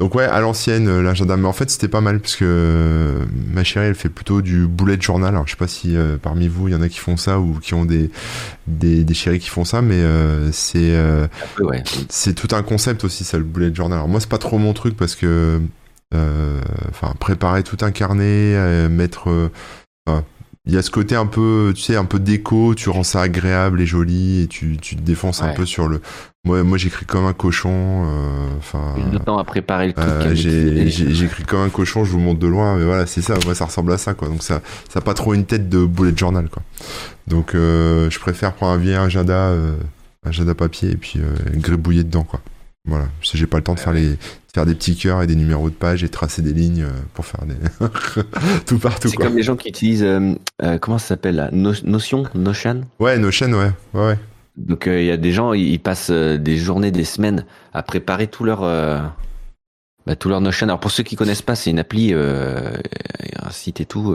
Donc 0.00 0.16
ouais, 0.16 0.24
à 0.24 0.40
l'ancienne, 0.40 0.88
euh, 0.88 1.02
l'agenda. 1.02 1.36
Mais 1.36 1.46
en 1.46 1.52
fait, 1.52 1.70
c'était 1.70 1.88
pas 1.88 2.00
mal 2.00 2.18
parce 2.18 2.34
que 2.34 3.18
ma 3.52 3.62
chérie, 3.62 3.86
elle 3.86 3.94
fait 3.94 4.08
plutôt 4.08 4.42
du 4.42 4.66
bullet 4.66 5.00
journal. 5.00 5.34
Alors, 5.34 5.46
je 5.46 5.52
sais 5.52 5.56
pas 5.56 5.68
si 5.68 5.94
parmi 6.22 6.48
vous, 6.48 6.68
il 6.68 6.72
y 6.72 6.74
en 6.74 6.82
a 6.82 6.88
qui 6.88 6.98
font 6.98 7.16
ça 7.16 7.38
ou 7.38 7.58
qui 7.60 7.74
ont 7.74 7.84
des 7.84 8.10
des, 8.66 9.04
des 9.04 9.14
chéris 9.14 9.38
qui 9.38 9.48
font 9.48 9.64
ça, 9.64 9.82
mais 9.82 10.02
c'est 10.50 10.96
c'est 12.08 12.34
tout 12.34 12.48
un 12.56 12.62
concept 12.62 13.04
aussi, 13.04 13.22
ça, 13.22 13.38
le 13.38 13.44
bullet 13.44 13.72
journal. 13.72 13.98
Alors 13.98 14.08
moi, 14.08 14.18
c'est 14.18 14.28
pas 14.28 14.38
trop 14.38 14.58
mon 14.58 14.72
truc 14.72 14.96
parce 14.96 15.14
que 15.14 15.60
enfin 16.12 17.14
préparer 17.20 17.62
tout 17.62 17.78
un 17.82 17.92
carnet, 17.92 18.88
mettre 18.88 19.50
il 20.64 20.72
y 20.74 20.76
a 20.78 20.82
ce 20.82 20.90
côté 20.90 21.16
un 21.16 21.26
peu, 21.26 21.72
tu 21.74 21.82
sais, 21.82 21.96
un 21.96 22.04
peu 22.04 22.18
déco, 22.20 22.74
tu 22.76 22.88
rends 22.88 23.02
ça 23.02 23.20
agréable 23.22 23.80
et 23.80 23.86
joli 23.86 24.42
et 24.42 24.46
tu, 24.46 24.76
tu 24.80 24.94
te 24.96 25.00
défonces 25.02 25.42
un 25.42 25.48
peu 25.54 25.66
sur 25.66 25.88
le. 25.88 26.00
Moi, 26.44 26.62
moi 26.64 26.78
j'écris 26.78 27.04
comme 27.06 27.24
un 27.26 27.32
cochon. 27.32 28.04
euh, 28.06 28.48
Enfin. 28.58 28.94
Le 29.12 29.18
temps 29.18 29.38
à 29.38 29.44
préparer 29.44 29.88
le 29.88 29.92
truc. 29.92 30.06
euh, 30.08 30.34
j'écris 30.34 31.44
comme 31.44 31.60
un 31.62 31.68
cochon, 31.68 32.04
je 32.04 32.10
vous 32.12 32.18
montre 32.20 32.38
de 32.40 32.46
loin, 32.46 32.76
mais 32.76 32.84
voilà, 32.84 33.06
c'est 33.06 33.22
ça, 33.22 33.34
moi 33.44 33.54
ça 33.54 33.64
ressemble 33.64 33.92
à 33.92 33.98
ça, 33.98 34.14
quoi. 34.14 34.28
Donc 34.28 34.42
ça, 34.42 34.60
ça 34.88 34.98
a 35.00 35.02
pas 35.02 35.14
trop 35.14 35.34
une 35.34 35.46
tête 35.46 35.68
de 35.68 35.84
bullet 35.84 36.16
journal, 36.16 36.48
quoi. 36.48 36.62
Donc 37.26 37.54
euh, 37.54 38.08
je 38.10 38.18
préfère 38.20 38.52
prendre 38.54 38.72
un 38.72 38.76
vieil 38.78 38.94
agenda, 38.94 39.34
euh, 39.50 39.76
agenda 40.24 40.54
papier 40.54 40.90
et 40.92 40.96
puis 40.96 41.14
euh, 41.18 41.34
gribouiller 41.58 42.04
dedans, 42.04 42.24
quoi. 42.24 42.40
Voilà, 42.84 43.06
j'ai 43.20 43.46
pas 43.46 43.58
le 43.58 43.62
temps 43.62 43.74
de 43.74 43.78
faire 43.80 43.92
les, 43.92 44.08
de 44.10 44.16
faire 44.54 44.66
des 44.66 44.74
petits 44.74 44.96
cœurs 44.96 45.22
et 45.22 45.26
des 45.26 45.34
numéros 45.36 45.70
de 45.70 45.74
page 45.74 46.04
et 46.04 46.08
tracer 46.08 46.42
des 46.42 46.52
lignes 46.52 46.82
euh, 46.82 46.90
pour 47.14 47.24
faire 47.24 47.44
des 47.46 47.54
tout 48.66 48.78
partout, 48.78 49.08
C'est 49.08 49.16
comme 49.16 49.36
les 49.36 49.42
gens 49.42 49.56
qui 49.56 49.68
utilisent, 49.70 50.02
euh, 50.02 50.34
euh, 50.62 50.78
comment 50.78 50.98
ça 50.98 51.08
s'appelle 51.08 51.36
là 51.36 51.48
No- 51.52 51.72
Notion 51.84 52.24
Notion? 52.34 52.82
Ouais, 53.00 53.18
Notion, 53.18 53.50
ouais, 53.52 53.70
ouais, 53.94 54.06
ouais. 54.06 54.18
Donc 54.56 54.86
euh, 54.86 55.00
il 55.00 55.06
y 55.06 55.10
a 55.10 55.16
des 55.16 55.32
gens, 55.32 55.54
ils 55.54 55.80
passent 55.80 56.10
des 56.10 56.56
journées, 56.58 56.90
des 56.90 57.04
semaines 57.04 57.46
à 57.72 57.82
préparer 57.82 58.26
tout 58.26 58.44
leur, 58.44 58.60
bah, 58.60 60.16
tout 60.18 60.28
leur 60.28 60.42
Notion. 60.42 60.66
Alors 60.66 60.80
pour 60.80 60.90
ceux 60.90 61.02
qui 61.02 61.16
connaissent 61.16 61.40
pas, 61.42 61.54
c'est 61.54 61.70
une 61.70 61.78
appli, 61.78 62.10
euh, 62.12 62.76
un 63.42 63.50
site 63.50 63.80
et 63.80 63.86
tout, 63.86 64.14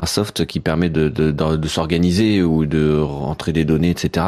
un 0.00 0.06
soft 0.06 0.46
qui 0.46 0.60
permet 0.60 0.90
de, 0.90 1.08
de, 1.08 1.30
de, 1.30 1.68
s'organiser 1.68 2.42
ou 2.42 2.66
de 2.66 2.98
rentrer 2.98 3.52
des 3.52 3.64
données, 3.64 3.90
etc. 3.90 4.26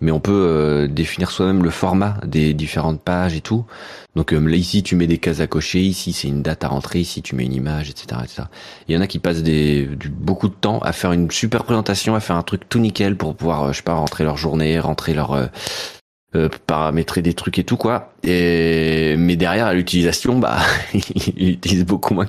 Mais 0.00 0.10
on 0.10 0.20
peut 0.20 0.32
euh, 0.32 0.88
définir 0.88 1.30
soi-même 1.30 1.62
le 1.62 1.70
format 1.70 2.16
des 2.26 2.54
différentes 2.54 3.00
pages 3.00 3.34
et 3.34 3.40
tout. 3.40 3.64
Donc 4.16 4.32
euh, 4.32 4.38
là 4.38 4.56
ici 4.56 4.82
tu 4.82 4.96
mets 4.96 5.06
des 5.06 5.18
cases 5.18 5.40
à 5.40 5.46
cocher, 5.46 5.80
ici 5.80 6.12
c'est 6.12 6.28
une 6.28 6.42
date 6.42 6.64
à 6.64 6.68
rentrer, 6.68 7.00
ici 7.00 7.22
tu 7.22 7.34
mets 7.36 7.44
une 7.44 7.54
image, 7.54 7.88
etc. 7.88 8.20
etc. 8.24 8.42
Il 8.88 8.94
y 8.94 8.98
en 8.98 9.00
a 9.00 9.06
qui 9.06 9.18
passent 9.18 9.42
des, 9.42 9.86
du, 9.86 10.08
beaucoup 10.08 10.48
de 10.48 10.54
temps 10.54 10.80
à 10.80 10.92
faire 10.92 11.12
une 11.12 11.30
super 11.30 11.64
présentation, 11.64 12.14
à 12.14 12.20
faire 12.20 12.36
un 12.36 12.42
truc 12.42 12.68
tout 12.68 12.80
nickel 12.80 13.16
pour 13.16 13.36
pouvoir, 13.36 13.62
euh, 13.64 13.72
je 13.72 13.78
sais 13.78 13.82
pas, 13.82 13.94
rentrer 13.94 14.24
leur 14.24 14.36
journée, 14.36 14.78
rentrer 14.80 15.14
leur 15.14 15.32
euh, 15.32 15.46
euh, 16.34 16.48
paramétrer 16.66 17.22
des 17.22 17.34
trucs 17.34 17.58
et 17.58 17.64
tout 17.64 17.76
quoi. 17.76 18.14
Et 18.24 19.16
mais 19.18 19.36
derrière 19.36 19.66
à 19.66 19.74
l'utilisation, 19.74 20.38
bah 20.38 20.58
ils 21.36 21.50
utilisent 21.50 21.86
beaucoup 21.86 22.14
moins 22.14 22.26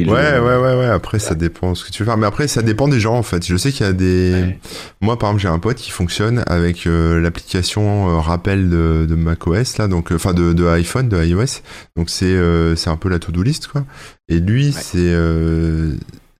Ouais, 0.00 0.32
le- 0.36 0.42
ouais, 0.42 0.56
ouais, 0.56 0.78
ouais. 0.78 0.86
Après, 0.86 1.18
ça 1.18 1.34
dépend 1.34 1.74
ce 1.74 1.84
que 1.84 1.90
tu 1.90 2.02
veux 2.02 2.06
faire. 2.06 2.16
Mais 2.16 2.26
après, 2.26 2.48
ça 2.48 2.62
dépend 2.62 2.88
des 2.88 3.00
gens, 3.00 3.14
en 3.16 3.22
fait. 3.22 3.44
Je 3.46 3.56
sais 3.56 3.72
qu'il 3.72 3.84
y 3.86 3.88
a 3.88 3.92
des. 3.92 4.32
Ouais. 4.32 4.58
Moi, 5.00 5.18
par 5.18 5.28
exemple, 5.30 5.42
j'ai 5.42 5.48
un 5.48 5.58
pote 5.58 5.76
qui 5.76 5.90
fonctionne 5.90 6.42
avec 6.46 6.86
euh, 6.86 7.20
l'application 7.20 8.08
euh, 8.10 8.18
rappel 8.18 8.68
de, 8.70 9.06
de 9.08 9.14
macOS, 9.14 9.78
là, 9.78 9.88
donc, 9.88 10.10
euh, 10.12 10.16
enfin, 10.16 10.32
de, 10.34 10.52
de 10.52 10.66
iPhone, 10.66 11.08
de 11.08 11.22
iOS. 11.22 11.60
Donc, 11.96 12.10
c'est 12.10 12.24
euh, 12.26 12.74
c'est 12.76 12.90
un 12.90 12.96
peu 12.96 13.08
la 13.08 13.18
to-do 13.18 13.42
list, 13.42 13.68
quoi. 13.68 13.84
Et 14.28 14.40
lui, 14.40 14.72
c'est 14.72 15.14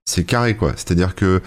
c'est 0.05 0.23
carré, 0.23 0.55
quoi. 0.55 0.73
C'est-à-dire 0.75 1.15
que 1.15 1.41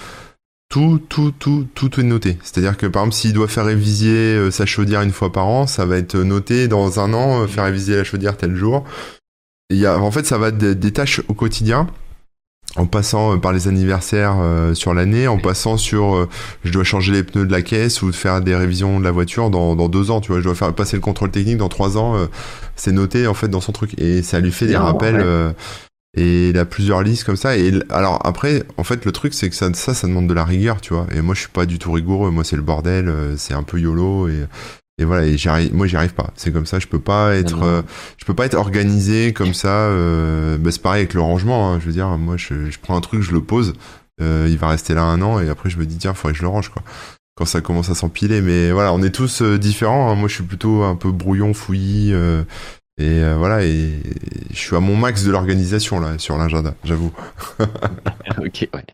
tout, 0.68 1.00
tout, 1.08 1.32
tout, 1.38 1.66
tout 1.74 2.00
est 2.00 2.02
noté. 2.02 2.38
C'est-à-dire 2.42 2.76
que, 2.76 2.86
par 2.86 3.02
exemple, 3.02 3.16
s'il 3.16 3.32
doit 3.32 3.48
faire 3.48 3.66
réviser 3.66 4.50
sa 4.50 4.66
chaudière 4.66 5.02
une 5.02 5.12
fois 5.12 5.32
par 5.32 5.46
an, 5.46 5.66
ça 5.66 5.84
va 5.86 5.96
être 5.96 6.16
noté 6.16 6.66
dans 6.66 6.98
un 6.98 7.12
an, 7.14 7.46
faire 7.46 7.64
réviser 7.64 7.96
la 7.96 8.04
chaudière 8.04 8.36
tel 8.36 8.56
jour. 8.56 8.84
Y 9.70 9.86
a, 9.86 9.98
en 9.98 10.10
fait, 10.10 10.26
ça 10.26 10.38
va 10.38 10.50
des, 10.50 10.74
des 10.74 10.92
tâches 10.92 11.20
au 11.28 11.34
quotidien, 11.34 11.88
en 12.76 12.86
passant 12.86 13.34
euh, 13.34 13.36
par 13.38 13.52
les 13.52 13.68
anniversaires 13.68 14.36
euh, 14.38 14.74
sur 14.74 14.94
l'année, 14.94 15.28
en 15.28 15.38
passant 15.38 15.76
sur 15.76 16.14
euh, 16.14 16.28
je 16.64 16.72
dois 16.72 16.84
changer 16.84 17.12
les 17.12 17.22
pneus 17.22 17.46
de 17.46 17.52
la 17.52 17.62
caisse 17.62 18.02
ou 18.02 18.12
faire 18.12 18.40
des 18.42 18.54
révisions 18.54 18.98
de 19.00 19.04
la 19.04 19.10
voiture 19.10 19.50
dans, 19.50 19.74
dans 19.74 19.88
deux 19.88 20.10
ans, 20.10 20.20
tu 20.20 20.30
vois, 20.32 20.40
je 20.40 20.44
dois 20.44 20.54
faire 20.54 20.72
passer 20.74 20.96
le 20.96 21.00
contrôle 21.00 21.30
technique 21.30 21.56
dans 21.56 21.68
trois 21.68 21.96
ans, 21.96 22.16
euh, 22.16 22.26
c'est 22.76 22.92
noté 22.92 23.26
en 23.26 23.34
fait 23.34 23.48
dans 23.48 23.60
son 23.60 23.72
truc 23.72 23.98
et 23.98 24.22
ça 24.22 24.40
lui 24.40 24.52
fait 24.52 24.66
des 24.66 24.76
rappels. 24.76 25.16
ouais. 25.16 25.22
euh, 25.24 25.52
et 26.18 26.48
il 26.48 26.58
a 26.58 26.64
plusieurs 26.64 27.02
listes 27.02 27.24
comme 27.24 27.36
ça. 27.36 27.58
Et 27.58 27.72
alors 27.90 28.20
après, 28.24 28.62
en 28.78 28.84
fait, 28.84 29.04
le 29.04 29.12
truc 29.12 29.34
c'est 29.34 29.50
que 29.50 29.54
ça, 29.54 29.72
ça, 29.74 29.92
ça 29.92 30.06
demande 30.06 30.26
de 30.26 30.32
la 30.32 30.44
rigueur, 30.46 30.80
tu 30.80 30.94
vois. 30.94 31.06
Et 31.14 31.20
moi, 31.20 31.34
je 31.34 31.40
suis 31.40 31.50
pas 31.50 31.66
du 31.66 31.78
tout 31.78 31.92
rigoureux. 31.92 32.30
Moi, 32.30 32.42
c'est 32.42 32.56
le 32.56 32.62
bordel. 32.62 33.12
C'est 33.36 33.52
un 33.52 33.62
peu 33.62 33.78
yolo 33.78 34.26
et 34.28 34.46
et 34.98 35.04
voilà. 35.04 35.24
Et 35.26 35.36
j'y 35.36 35.48
arrive, 35.48 35.74
moi, 35.74 35.86
j'y 35.86 35.96
arrive 35.96 36.14
pas. 36.14 36.30
C'est 36.36 36.52
comme 36.52 36.66
ça. 36.66 36.78
Je 36.78 36.86
peux 36.86 36.98
pas 36.98 37.34
être, 37.36 37.62
euh, 37.62 37.82
je 38.18 38.24
peux 38.24 38.34
pas 38.34 38.46
être 38.46 38.54
organisé 38.54 39.32
comme 39.32 39.54
ça. 39.54 39.68
Euh, 39.88 40.56
bah, 40.58 40.70
c'est 40.72 40.82
pareil 40.82 41.00
avec 41.02 41.14
le 41.14 41.20
rangement. 41.20 41.72
hein. 41.72 41.80
Je 41.80 41.86
veux 41.86 41.92
dire, 41.92 42.08
moi, 42.18 42.36
je, 42.36 42.70
je 42.70 42.78
prends 42.80 42.96
un 42.96 43.00
truc, 43.00 43.22
je 43.22 43.32
le 43.32 43.40
pose. 43.42 43.74
euh, 44.22 44.46
il 44.48 44.56
va 44.58 44.68
rester 44.68 44.94
là 44.94 45.02
un 45.02 45.20
an 45.22 45.40
et 45.40 45.48
après, 45.50 45.68
je 45.70 45.78
me 45.78 45.84
dis 45.86 45.96
tiens, 45.98 46.14
faudrait 46.14 46.32
que 46.32 46.38
je 46.38 46.42
le 46.42 46.48
range 46.48 46.70
quoi. 46.70 46.82
Quand 47.36 47.44
ça 47.44 47.60
commence 47.60 47.90
à 47.90 47.94
s'empiler. 47.94 48.40
Mais 48.40 48.72
voilà, 48.72 48.92
on 48.94 49.02
est 49.02 49.10
tous 49.14 49.42
euh, 49.42 49.58
différents. 49.58 50.10
hein. 50.10 50.14
Moi, 50.14 50.28
je 50.28 50.34
suis 50.36 50.44
plutôt 50.44 50.82
un 50.84 50.96
peu 50.96 51.10
brouillon, 51.12 51.52
fouillis. 51.52 52.12
euh, 52.14 52.42
et 52.98 53.22
euh, 53.22 53.36
voilà, 53.36 53.62
et 53.62 53.90
je 54.50 54.56
suis 54.58 54.74
à 54.74 54.80
mon 54.80 54.96
max 54.96 55.22
de 55.24 55.30
l'organisation 55.30 56.00
là 56.00 56.18
sur 56.18 56.38
l'agenda, 56.38 56.74
j'avoue. 56.82 57.12
ok, 57.60 58.68
ouais. 58.74 58.84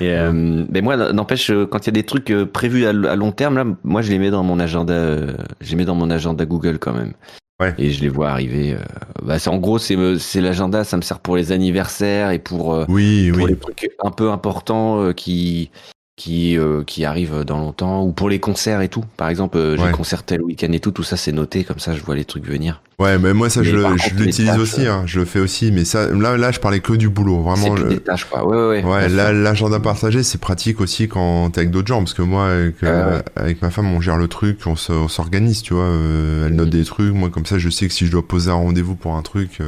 Et 0.00 0.12
euh, 0.12 0.32
mais 0.68 0.82
moi, 0.82 1.12
n'empêche, 1.12 1.50
euh, 1.50 1.66
quand 1.66 1.86
il 1.86 1.86
y 1.86 1.88
a 1.90 1.92
des 1.92 2.04
trucs 2.04 2.30
euh, 2.30 2.44
prévus 2.46 2.86
à, 2.86 2.92
long 2.92 3.32
terme, 3.32 3.56
là, 3.56 3.64
moi, 3.82 4.02
je 4.02 4.10
les 4.10 4.18
mets 4.18 4.30
dans 4.30 4.42
mon 4.42 4.58
agenda, 4.58 4.92
euh, 4.92 5.34
je 5.60 5.70
les 5.70 5.76
mets 5.76 5.84
dans 5.84 5.94
mon 5.94 6.10
agenda 6.10 6.44
Google 6.44 6.78
quand 6.78 6.92
même. 6.92 7.12
Ouais. 7.60 7.74
Et 7.78 7.90
je 7.90 8.00
les 8.00 8.08
vois 8.08 8.30
arriver. 8.30 8.74
euh, 8.74 8.78
bah, 9.22 9.36
en 9.46 9.58
gros, 9.58 9.78
c'est 9.78 9.96
euh, 9.96 10.18
c'est 10.18 10.40
l'agenda, 10.40 10.84
ça 10.84 10.96
me 10.96 11.02
sert 11.02 11.18
pour 11.18 11.36
les 11.36 11.52
anniversaires 11.52 12.30
et 12.30 12.38
pour 12.38 12.74
euh, 12.74 12.84
Oui, 12.88 13.30
pour 13.32 13.42
oui. 13.44 13.50
les 13.50 13.56
trucs 13.56 13.90
un 14.02 14.10
peu 14.10 14.30
importants 14.30 15.02
euh, 15.02 15.12
qui 15.12 15.70
qui 16.20 16.58
euh, 16.58 16.84
qui 16.84 17.06
arrivent 17.06 17.44
dans 17.46 17.58
longtemps 17.58 18.04
ou 18.04 18.12
pour 18.12 18.28
les 18.28 18.40
concerts 18.40 18.82
et 18.82 18.88
tout. 18.88 19.02
Par 19.16 19.30
exemple, 19.30 19.56
euh, 19.56 19.76
j'ai 19.78 19.84
Ouais. 19.84 19.90
concert 19.90 20.22
tel 20.22 20.42
week-end 20.42 20.70
et 20.72 20.78
tout, 20.78 20.90
tout 20.90 21.02
ça 21.02 21.16
c'est 21.16 21.32
noté 21.32 21.64
comme 21.64 21.78
ça, 21.78 21.94
je 21.94 22.02
vois 22.02 22.14
les 22.14 22.26
trucs 22.26 22.44
venir. 22.44 22.82
Ouais, 22.98 23.18
mais 23.18 23.32
moi 23.32 23.48
ça 23.48 23.62
je, 23.62 23.74
Mais 23.74 24.24
l'utilise 24.26 24.58
aussi, 24.58 24.86
euh, 24.86 24.92
hein, 24.92 25.02
je 25.06 25.18
le 25.18 25.24
fais 25.24 25.40
aussi, 25.40 25.72
mais 25.72 25.86
ça 25.86 26.08
là 26.10 26.36
là 26.36 26.50
je 26.52 26.60
parlais 26.60 26.80
que 26.80 26.92
du 26.92 27.08
boulot, 27.08 27.40
vraiment. 27.40 27.74
des 27.74 28.00
tâches 28.00 28.26
quoi. 28.26 28.46
Ouais, 28.46 28.54
ouais, 28.54 28.82
ouais. 28.82 28.84
Ouais, 28.84 29.08
là, 29.08 29.32
l'agenda 29.32 29.80
partagé, 29.80 30.22
c'est 30.22 30.38
pratique 30.38 30.82
aussi 30.82 31.08
quand 31.08 31.48
t'es 31.50 31.60
avec 31.60 31.70
d'autres 31.70 31.88
gens, 31.88 32.00
parce 32.00 32.12
que 32.12 32.20
moi, 32.20 32.50
avec, 32.50 32.82
euh, 32.82 33.22
avec 33.36 33.62
ma 33.62 33.70
femme, 33.70 33.86
on 33.86 34.02
gère 34.02 34.18
le 34.18 34.28
truc, 34.28 34.58
on 34.66 34.76
se- 34.76 34.92
on 34.92 35.08
s'organise, 35.08 35.62
tu 35.62 35.72
vois. 35.72 35.84
euh, 35.84 36.48
elle 36.48 36.54
note 36.56 36.68
des 36.68 36.84
trucs, 36.84 37.14
moi, 37.14 37.30
comme 37.30 37.46
ça, 37.46 37.56
je 37.58 37.70
sais 37.70 37.88
que 37.88 37.94
si 37.94 38.04
je 38.06 38.12
dois 38.12 38.28
poser 38.28 38.50
un 38.50 38.54
rendez-vous 38.54 38.94
pour 38.96 39.14
un 39.16 39.22
truc, 39.22 39.60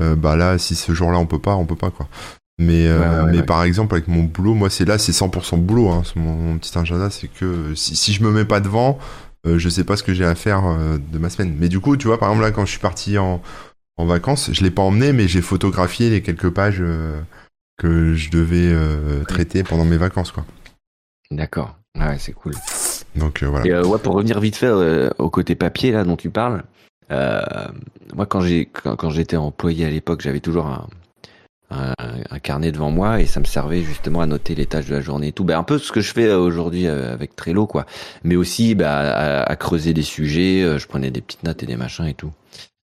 bah 0.00 0.36
là, 0.36 0.56
si 0.58 0.76
ce 0.76 0.92
jour-là, 0.94 1.18
on 1.18 1.26
peut 1.26 1.40
pas, 1.40 1.56
on 1.56 1.66
peut 1.66 1.74
pas, 1.74 1.90
quoi. 1.90 2.06
Mais, 2.58 2.86
euh, 2.86 3.24
Ouais, 3.24 3.32
mais 3.32 3.42
par 3.42 3.64
exemple, 3.64 3.94
avec 3.94 4.06
mon 4.08 4.22
boulot, 4.22 4.54
moi, 4.54 4.70
c'est 4.70 4.84
là, 4.84 4.98
c'est 4.98 5.12
100% 5.12 5.58
boulot, 5.58 5.88
hein, 5.90 6.02
mon, 6.16 6.34
mon 6.34 6.58
petit 6.58 6.76
agenda, 6.78 7.10
c'est 7.10 7.28
que 7.28 7.74
si, 7.74 7.96
si 7.96 8.12
je 8.12 8.22
me 8.22 8.30
mets 8.30 8.44
pas 8.44 8.60
devant, 8.60 8.98
euh, 9.46 9.58
je 9.58 9.68
sais 9.68 9.84
pas 9.84 9.96
ce 9.96 10.02
que 10.02 10.14
j'ai 10.14 10.24
à 10.24 10.34
faire 10.34 10.64
euh, 10.66 10.98
de 10.98 11.18
ma 11.18 11.30
semaine. 11.30 11.56
Mais 11.58 11.68
du 11.68 11.80
coup, 11.80 11.96
tu 11.96 12.06
vois, 12.06 12.18
par 12.18 12.28
exemple, 12.28 12.44
là, 12.44 12.52
quand 12.52 12.64
je 12.64 12.70
suis 12.70 12.80
parti 12.80 13.18
en, 13.18 13.42
en 13.96 14.06
vacances, 14.06 14.50
je 14.52 14.62
l'ai 14.62 14.70
pas 14.70 14.82
emmené, 14.82 15.12
mais 15.12 15.26
j'ai 15.26 15.42
photographié 15.42 16.10
les 16.10 16.22
quelques 16.22 16.50
pages 16.50 16.82
que 17.76 18.14
je 18.14 18.30
devais 18.30 18.72
euh, 18.72 19.24
traiter 19.24 19.62
pendant 19.62 19.84
mes 19.84 19.96
vacances, 19.96 20.30
quoi. 20.30 20.44
D'accord. 21.30 21.76
Ah 21.98 22.10
Ouais, 22.10 22.18
c'est 22.18 22.32
cool. 22.32 22.54
Donc 23.16 23.42
euh, 23.42 23.48
voilà. 23.48 23.66
Et 23.66 23.72
euh, 23.72 23.84
ouais, 23.84 23.98
pour 23.98 24.14
revenir 24.14 24.40
vite 24.40 24.56
fait 24.56 24.70
au 25.18 25.30
côté 25.30 25.54
papier 25.54 25.92
là 25.92 26.04
dont 26.04 26.16
tu 26.16 26.30
parles, 26.30 26.64
moi 27.10 28.26
quand 28.26 28.40
j'ai 28.40 28.66
quand, 28.66 28.96
quand 28.96 29.10
j'étais 29.10 29.36
employé 29.36 29.86
à 29.86 29.90
l'époque, 29.90 30.20
j'avais 30.20 30.40
toujours 30.40 30.66
un, 30.66 30.88
un, 31.74 31.92
un 32.30 32.38
carnet 32.38 32.72
devant 32.72 32.90
moi 32.90 33.20
et 33.20 33.26
ça 33.26 33.40
me 33.40 33.44
servait 33.44 33.82
justement 33.82 34.20
à 34.20 34.26
noter 34.26 34.54
les 34.54 34.66
tâches 34.66 34.86
de 34.86 34.94
la 34.94 35.00
journée 35.00 35.28
et 35.28 35.32
tout. 35.32 35.44
Ben, 35.44 35.58
un 35.58 35.62
peu 35.64 35.78
ce 35.78 35.92
que 35.92 36.00
je 36.00 36.12
fais 36.12 36.26
euh, 36.26 36.38
aujourd'hui 36.38 36.86
euh, 36.86 37.12
avec 37.12 37.36
Trello 37.36 37.66
quoi, 37.66 37.86
mais 38.22 38.36
aussi 38.36 38.74
bah, 38.74 38.98
à, 38.98 39.42
à 39.42 39.56
creuser 39.56 39.92
des 39.94 40.02
sujets. 40.02 40.62
euh, 40.62 40.78
je 40.78 40.86
prenais 40.86 41.10
des 41.10 41.20
petites 41.20 41.42
notes 41.44 41.62
et 41.62 41.66
des 41.66 41.76
machins 41.76 42.06
et 42.06 42.14
tout. 42.14 42.32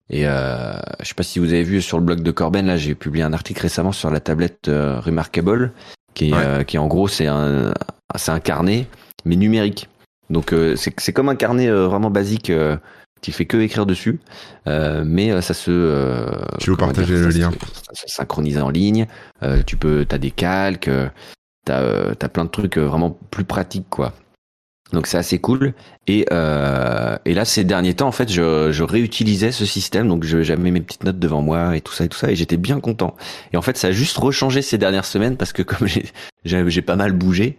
Et 0.10 0.26
euh, 0.26 0.74
je 1.02 1.06
sais 1.08 1.14
pas 1.16 1.24
si 1.24 1.40
vous 1.40 1.52
avez 1.52 1.64
vu 1.64 1.82
sur 1.82 1.98
le 1.98 2.04
blog 2.06 2.22
de 2.22 2.32
Corben 2.32 2.66
là, 2.66 2.78
j'ai 2.78 2.96
publié 2.96 3.24
un 3.26 3.34
article 3.34 3.62
récemment 3.62 3.92
sur 3.92 4.10
la 4.10 4.20
tablette 4.22 4.70
euh, 4.70 5.00
Remarkable, 5.02 5.74
qui 6.14 6.30
est, 6.30 6.34
Ouais. 6.34 6.40
euh, 6.44 6.64
qui 6.64 6.78
en 6.78 6.88
gros 6.88 7.08
c'est 7.10 7.28
un 7.28 7.74
c'est 8.16 8.32
un 8.32 8.40
carnet 8.40 8.88
mais 9.26 9.36
numérique. 9.36 9.90
Donc 10.30 10.54
c'est 10.76 10.94
c'est 11.00 11.14
comme 11.14 11.30
un 11.30 11.36
carnet 11.36 11.70
vraiment 11.70 12.10
basique 12.10 12.52
qui 13.22 13.32
fait 13.32 13.46
que 13.46 13.58
écrire 13.58 13.86
dessus, 13.86 14.20
euh, 14.68 15.04
mais 15.06 15.32
euh, 15.32 15.42
ça 15.42 15.54
se. 15.54 15.72
euh, 15.72 16.26
Tu 16.60 16.70
veux 16.70 16.78
partager 16.78 17.16
dire, 17.16 17.26
le 17.26 17.32
ça 17.32 17.38
lien. 17.40 17.52
Ça 17.84 17.94
se 18.08 18.14
synchronise 18.14 18.58
en 18.60 18.70
ligne. 18.70 19.08
euh, 19.44 19.62
tu 19.66 19.78
peux, 19.78 20.06
t'as 20.08 20.18
des 20.18 20.32
calques, 20.32 20.90
t'as 21.66 21.82
euh, 21.82 22.14
t'as 22.14 22.30
plein 22.30 22.46
de 22.46 22.50
trucs 22.50 22.78
vraiment 22.78 23.18
plus 23.32 23.44
pratiques 23.44 23.90
quoi. 23.90 24.14
Donc 24.94 25.06
c'est 25.08 25.18
assez 25.18 25.38
cool. 25.40 25.74
Et, 26.08 26.26
euh, 26.32 27.18
et 27.26 27.34
là, 27.34 27.44
ces 27.44 27.66
derniers 27.66 27.94
temps, 27.94 28.08
en 28.08 28.14
fait, 28.14 28.32
je, 28.32 28.72
je 28.72 28.84
réutilisais 28.84 29.52
ce 29.52 29.66
système. 29.66 30.08
Donc 30.08 30.24
je- 30.24 30.44
j'avais 30.44 30.72
mes 30.72 30.80
petites 30.80 31.04
notes 31.04 31.20
devant 31.20 31.42
moi 31.42 31.76
et 31.76 31.82
tout 31.82 31.92
ça 31.92 32.06
et 32.06 32.08
tout 32.08 32.18
ça. 32.18 32.32
Et 32.32 32.38
j'étais 32.38 32.56
bien 32.56 32.80
content. 32.80 33.18
Et 33.52 33.58
en 33.58 33.62
fait, 33.62 33.76
ça 33.76 33.88
a 33.90 33.92
juste 33.92 34.18
rechangé 34.18 34.62
ces 34.62 34.78
dernières 34.78 35.04
semaines 35.04 35.36
parce 35.36 35.52
que 35.52 35.62
comme 35.62 35.88
j'ai 36.46 36.82
pas 36.82 36.96
mal 36.96 37.12
bougé 37.12 37.58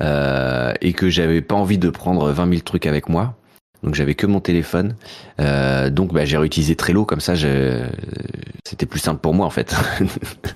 euh, 0.00 0.72
et 0.80 0.94
que 0.94 1.10
j'avais 1.10 1.42
pas 1.42 1.54
envie 1.54 1.76
de 1.76 1.90
prendre 1.90 2.30
20 2.30 2.48
000 2.48 2.60
trucs 2.62 2.86
avec 2.86 3.10
moi. 3.10 3.36
Donc 3.82 3.94
j'avais 3.94 4.14
que 4.14 4.26
mon 4.26 4.40
téléphone. 4.40 4.94
Euh, 5.40 5.88
donc 5.90 6.12
bah, 6.12 6.24
j'ai 6.24 6.36
réutilisé 6.36 6.76
Trello 6.76 7.04
comme 7.04 7.20
ça. 7.20 7.34
je- 7.34 7.86
C'était 8.64 8.86
plus 8.86 9.00
simple 9.00 9.20
pour 9.20 9.34
moi 9.34 9.46
en 9.46 9.50
fait. 9.50 9.74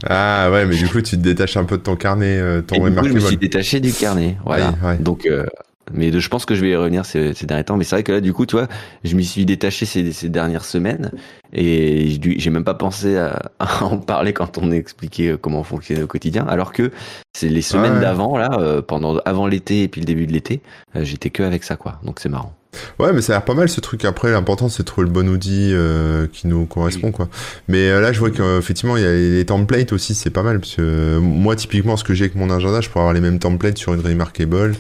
Ah 0.09 0.51
ouais, 0.51 0.67
mais 0.67 0.77
du 0.77 0.87
coup, 0.89 1.01
tu 1.01 1.17
te 1.17 1.23
détaches 1.23 1.57
un 1.57 1.65
peu 1.65 1.79
de 1.79 1.83
ton 1.83 1.97
carnet, 1.97 2.39
euh, 2.39 2.61
ton 2.61 2.77
coup, 2.79 2.87
je 3.07 3.13
me 3.13 3.21
suis 3.21 3.37
détaché 3.39 3.81
du 3.81 3.93
carnet. 3.93 4.37
Voilà. 4.45 4.71
Ouais, 4.83 4.89
ouais. 4.89 4.99
Donc, 4.99 5.25
euh, 5.27 5.47
Mais 5.93 6.11
de, 6.11 6.19
je 6.21 6.29
pense 6.29 6.45
que 6.45 6.55
je 6.55 6.61
vais 6.61 6.71
y 6.71 6.77
revenir 6.77 7.07
ces, 7.07 7.33
ces 7.35 7.47
derniers 7.47 7.65
temps. 7.65 7.77
Mais 7.79 7.85
c'est 7.85 7.97
vrai 7.97 8.03
que 8.03 8.13
là, 8.13 8.21
du 8.21 8.33
coup, 8.35 8.45
tu 8.47 8.57
vois, 8.57 8.69
je 9.05 9.15
m'y 9.17 9.25
suis 9.25 9.45
détaché 9.47 9.87
ces, 9.87 10.13
ces 10.13 10.29
dernières 10.29 10.65
semaines 10.65 11.11
et 11.55 12.19
j'ai 12.39 12.51
même 12.51 12.65
pas 12.65 12.75
pensé 12.75 13.17
à, 13.17 13.51
à, 13.59 13.85
en 13.85 13.97
parler 13.99 14.33
quand 14.35 14.59
on 14.59 14.71
expliquait 14.73 15.31
euh, 15.33 15.37
comment 15.39 15.63
fonctionnait 15.63 16.03
au 16.03 16.07
quotidien. 16.07 16.45
Alors 16.47 16.73
que 16.73 16.91
c'est 17.35 17.49
les 17.49 17.63
semaines 17.63 17.95
Ouais. 17.95 18.01
d'avant, 18.01 18.37
là, 18.37 18.51
euh, 18.59 18.83
pendant 18.83 19.17
avant 19.25 19.47
l'été 19.47 19.83
et 19.83 19.89
puis 19.89 20.01
le 20.03 20.07
début 20.07 20.27
de 20.27 20.33
l'été, 20.33 20.61
euh, 20.97 21.05
j'étais 21.05 21.31
que 21.31 21.43
avec 21.43 21.65
ça, 21.65 21.77
quoi. 21.77 21.99
Donc 22.05 22.21
c'est 22.21 22.29
marrant. 22.29 22.55
Ouais, 22.99 23.13
mais 23.13 23.23
ça 23.23 23.33
a 23.33 23.37
l'air 23.37 23.45
pas 23.45 23.55
mal 23.55 23.69
ce 23.69 23.81
truc. 23.81 24.05
Après, 24.05 24.31
l'important 24.31 24.69
c'est 24.69 24.83
de 24.83 24.87
trouver 24.87 25.07
le 25.07 25.13
bon 25.13 25.29
outil 25.29 25.71
euh, 25.73 26.27
qui 26.33 26.47
nous 26.47 26.67
correspond, 26.67 27.13
quoi. 27.13 27.29
Mais 27.69 27.91
euh, 27.91 28.01
là, 28.01 28.13
je 28.13 28.21
vois 28.21 28.31
qu'effectivement, 28.31 28.97
il 28.97 29.03
y 29.03 29.07
a 29.07 29.13
les 29.13 29.45
templates 29.45 29.93
aussi, 29.93 30.15
c'est 30.15 30.31
pas 30.31 30.43
mal. 30.43 30.61
Parce 30.61 30.77
que 30.77 30.83
euh, 30.83 31.21
moi, 31.21 31.57
typiquement, 31.57 31.97
ce 31.97 32.05
que 32.05 32.15
j'ai 32.15 32.25
avec 32.25 32.37
mon 32.37 32.51
agenda, 32.51 32.81
je 32.81 32.89
pourrais 32.89 33.01
avoir 33.01 33.15
les 33.15 33.21
mêmes 33.21 33.39
templates 33.39 33.79
sur 33.79 33.95
une 33.95 34.01
Remarkable 34.01 34.75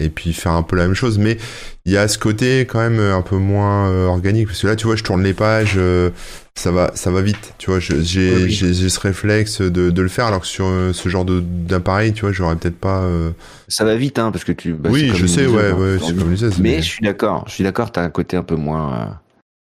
et 0.00 0.08
puis 0.08 0.32
faire 0.32 0.52
un 0.52 0.62
peu 0.62 0.76
la 0.76 0.84
même 0.86 0.94
chose. 0.94 1.18
Mais 1.18 1.36
il 1.84 1.92
y 1.92 1.96
a 1.96 2.08
ce 2.08 2.18
côté 2.18 2.60
quand 2.60 2.78
même 2.80 2.98
un 2.98 3.22
peu 3.22 3.36
moins 3.36 3.88
euh, 3.90 4.06
organique. 4.06 4.48
Parce 4.48 4.62
que 4.62 4.66
là, 4.66 4.76
tu 4.76 4.86
vois, 4.86 4.96
je 4.96 5.02
tourne 5.04 5.22
les 5.22 5.34
pages, 5.34 5.74
euh, 5.76 6.10
ça 6.54 6.70
va, 6.70 6.90
ça 6.94 7.10
va 7.10 7.22
vite. 7.22 7.54
Tu 7.58 7.70
vois, 7.70 7.80
j'ai 7.80 7.94
Oui, 7.96 8.58
oui. 8.62 8.90
ce 8.90 9.00
réflexe 9.00 9.60
de, 9.62 9.90
de 9.90 10.02
le 10.02 10.08
faire, 10.08 10.26
alors 10.26 10.40
que 10.40 10.46
sur 10.46 10.66
euh, 10.66 10.92
ce 10.92 11.08
genre 11.08 11.24
d'appareil, 11.24 12.12
tu 12.12 12.22
vois, 12.22 12.32
j'aurais 12.32 12.56
peut-être 12.56 12.78
pas. 12.78 13.02
euh, 13.02 13.30
Ça 13.68 13.84
va 13.84 13.96
vite, 13.96 14.18
hein, 14.18 14.30
parce 14.32 14.44
que 14.44 14.52
tu. 14.52 14.74
bah, 14.74 14.90
oui, 14.92 15.10
je 15.14 15.26
sais, 15.26 15.46
ouais, 15.46 15.70
hein, 15.70 15.76
ouais, 15.76 15.98
c'est 16.00 16.16
comme 16.16 16.34
Mais 16.60 16.76
mais 16.76 16.82
je 16.82 16.88
suis 16.88 17.04
d'accord, 17.04 17.44
je 17.46 17.52
suis 17.52 17.64
d'accord, 17.64 17.92
t'as 17.92 18.02
un 18.02 18.10
côté 18.10 18.36
un 18.36 18.42
peu 18.42 18.56
moins. 18.56 18.94
euh, 18.94 19.06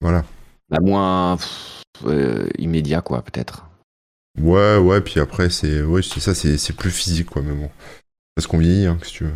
voilà. 0.00 0.24
bah, 0.70 0.78
moins 0.80 1.36
pff, 1.36 1.82
euh, 2.06 2.46
immédiat, 2.58 3.00
quoi, 3.02 3.22
peut-être. 3.22 3.66
Ouais, 4.40 4.76
ouais, 4.78 5.00
puis 5.00 5.20
après, 5.20 5.50
c'est 5.50 5.82
ouais, 5.82 6.02
ça, 6.02 6.34
c'est 6.34 6.76
plus 6.76 6.90
physique, 6.90 7.28
quoi, 7.30 7.42
mais 7.42 7.52
bon. 7.52 7.68
Parce 8.40 8.46
qu'on 8.46 8.58
vieillit, 8.58 8.86
hein, 8.86 8.96
que 9.00 9.06
tu 9.06 9.24
veux. 9.24 9.30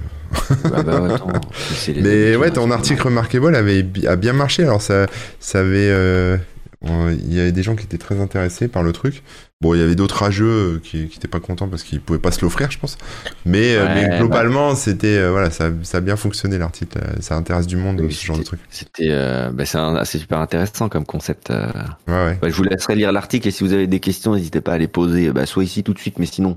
bah, 0.70 0.82
bah, 0.82 1.14
attends, 1.14 1.28
Mais 1.96 2.36
ouais, 2.36 2.48
hein, 2.48 2.50
ton 2.50 2.70
article. 2.70 3.02
Remarkable 3.02 3.54
avait, 3.54 3.84
a 4.06 4.16
bien 4.16 4.32
marché, 4.32 4.62
alors 4.62 4.80
ça, 4.80 5.06
ça 5.40 5.60
avait... 5.60 5.90
euh, 5.90 6.38
Il 6.82 7.34
y 7.34 7.40
avait 7.40 7.52
des 7.52 7.62
gens 7.62 7.76
qui 7.76 7.84
étaient 7.84 7.98
très 7.98 8.18
intéressés 8.20 8.68
par 8.68 8.82
le 8.82 8.92
truc. 8.92 9.22
Bon, 9.60 9.74
il 9.74 9.80
y 9.80 9.82
avait 9.82 9.94
d'autres 9.94 10.18
rageux 10.22 10.46
euh, 10.76 10.80
qui 10.82 11.08
qui 11.08 11.16
étaient 11.18 11.28
pas 11.28 11.40
contents 11.40 11.68
parce 11.68 11.82
qu'ils 11.82 12.00
pouvaient 12.00 12.18
pas 12.18 12.30
se 12.32 12.42
l'offrir, 12.42 12.70
je 12.70 12.78
pense. 12.78 12.98
Mais, 13.46 13.74
euh, 13.76 13.86
Ouais, 13.86 13.94
mais 13.94 14.08
bah. 14.08 14.18
globalement, 14.18 14.74
c'était... 14.74 15.16
euh, 15.18 15.30
voilà, 15.30 15.50
ça, 15.50 15.70
ça 15.82 15.98
a 15.98 16.00
bien 16.00 16.16
fonctionné, 16.16 16.58
l'article. 16.58 16.98
Ça 17.20 17.36
intéresse 17.36 17.66
du 17.66 17.76
monde, 17.76 18.00
Oui, 18.00 18.12
ce 18.12 18.24
genre 18.26 18.38
de 18.38 18.42
truc. 18.42 18.60
C'était, 18.70 19.08
euh, 19.10 19.50
bah, 19.52 19.64
c'est 20.04 20.18
super 20.18 20.38
intéressant 20.38 20.88
comme 20.90 21.06
concept. 21.06 21.50
euh. 21.50 21.66
Ouais, 22.08 22.12
ouais. 22.14 22.38
Bah, 22.42 22.48
je 22.50 22.54
vous 22.54 22.64
laisserai 22.64 22.94
lire 22.96 23.12
l'article 23.12 23.48
et 23.48 23.50
si 23.50 23.64
vous 23.64 23.72
avez 23.72 23.86
des 23.86 24.00
questions, 24.00 24.34
n'hésitez 24.34 24.60
pas 24.60 24.72
à 24.74 24.78
les 24.78 24.88
poser, 24.88 25.30
bah, 25.30 25.46
soit 25.46 25.64
ici 25.64 25.82
tout 25.84 25.94
de 25.94 25.98
suite, 25.98 26.18
mais 26.18 26.26
sinon, 26.26 26.56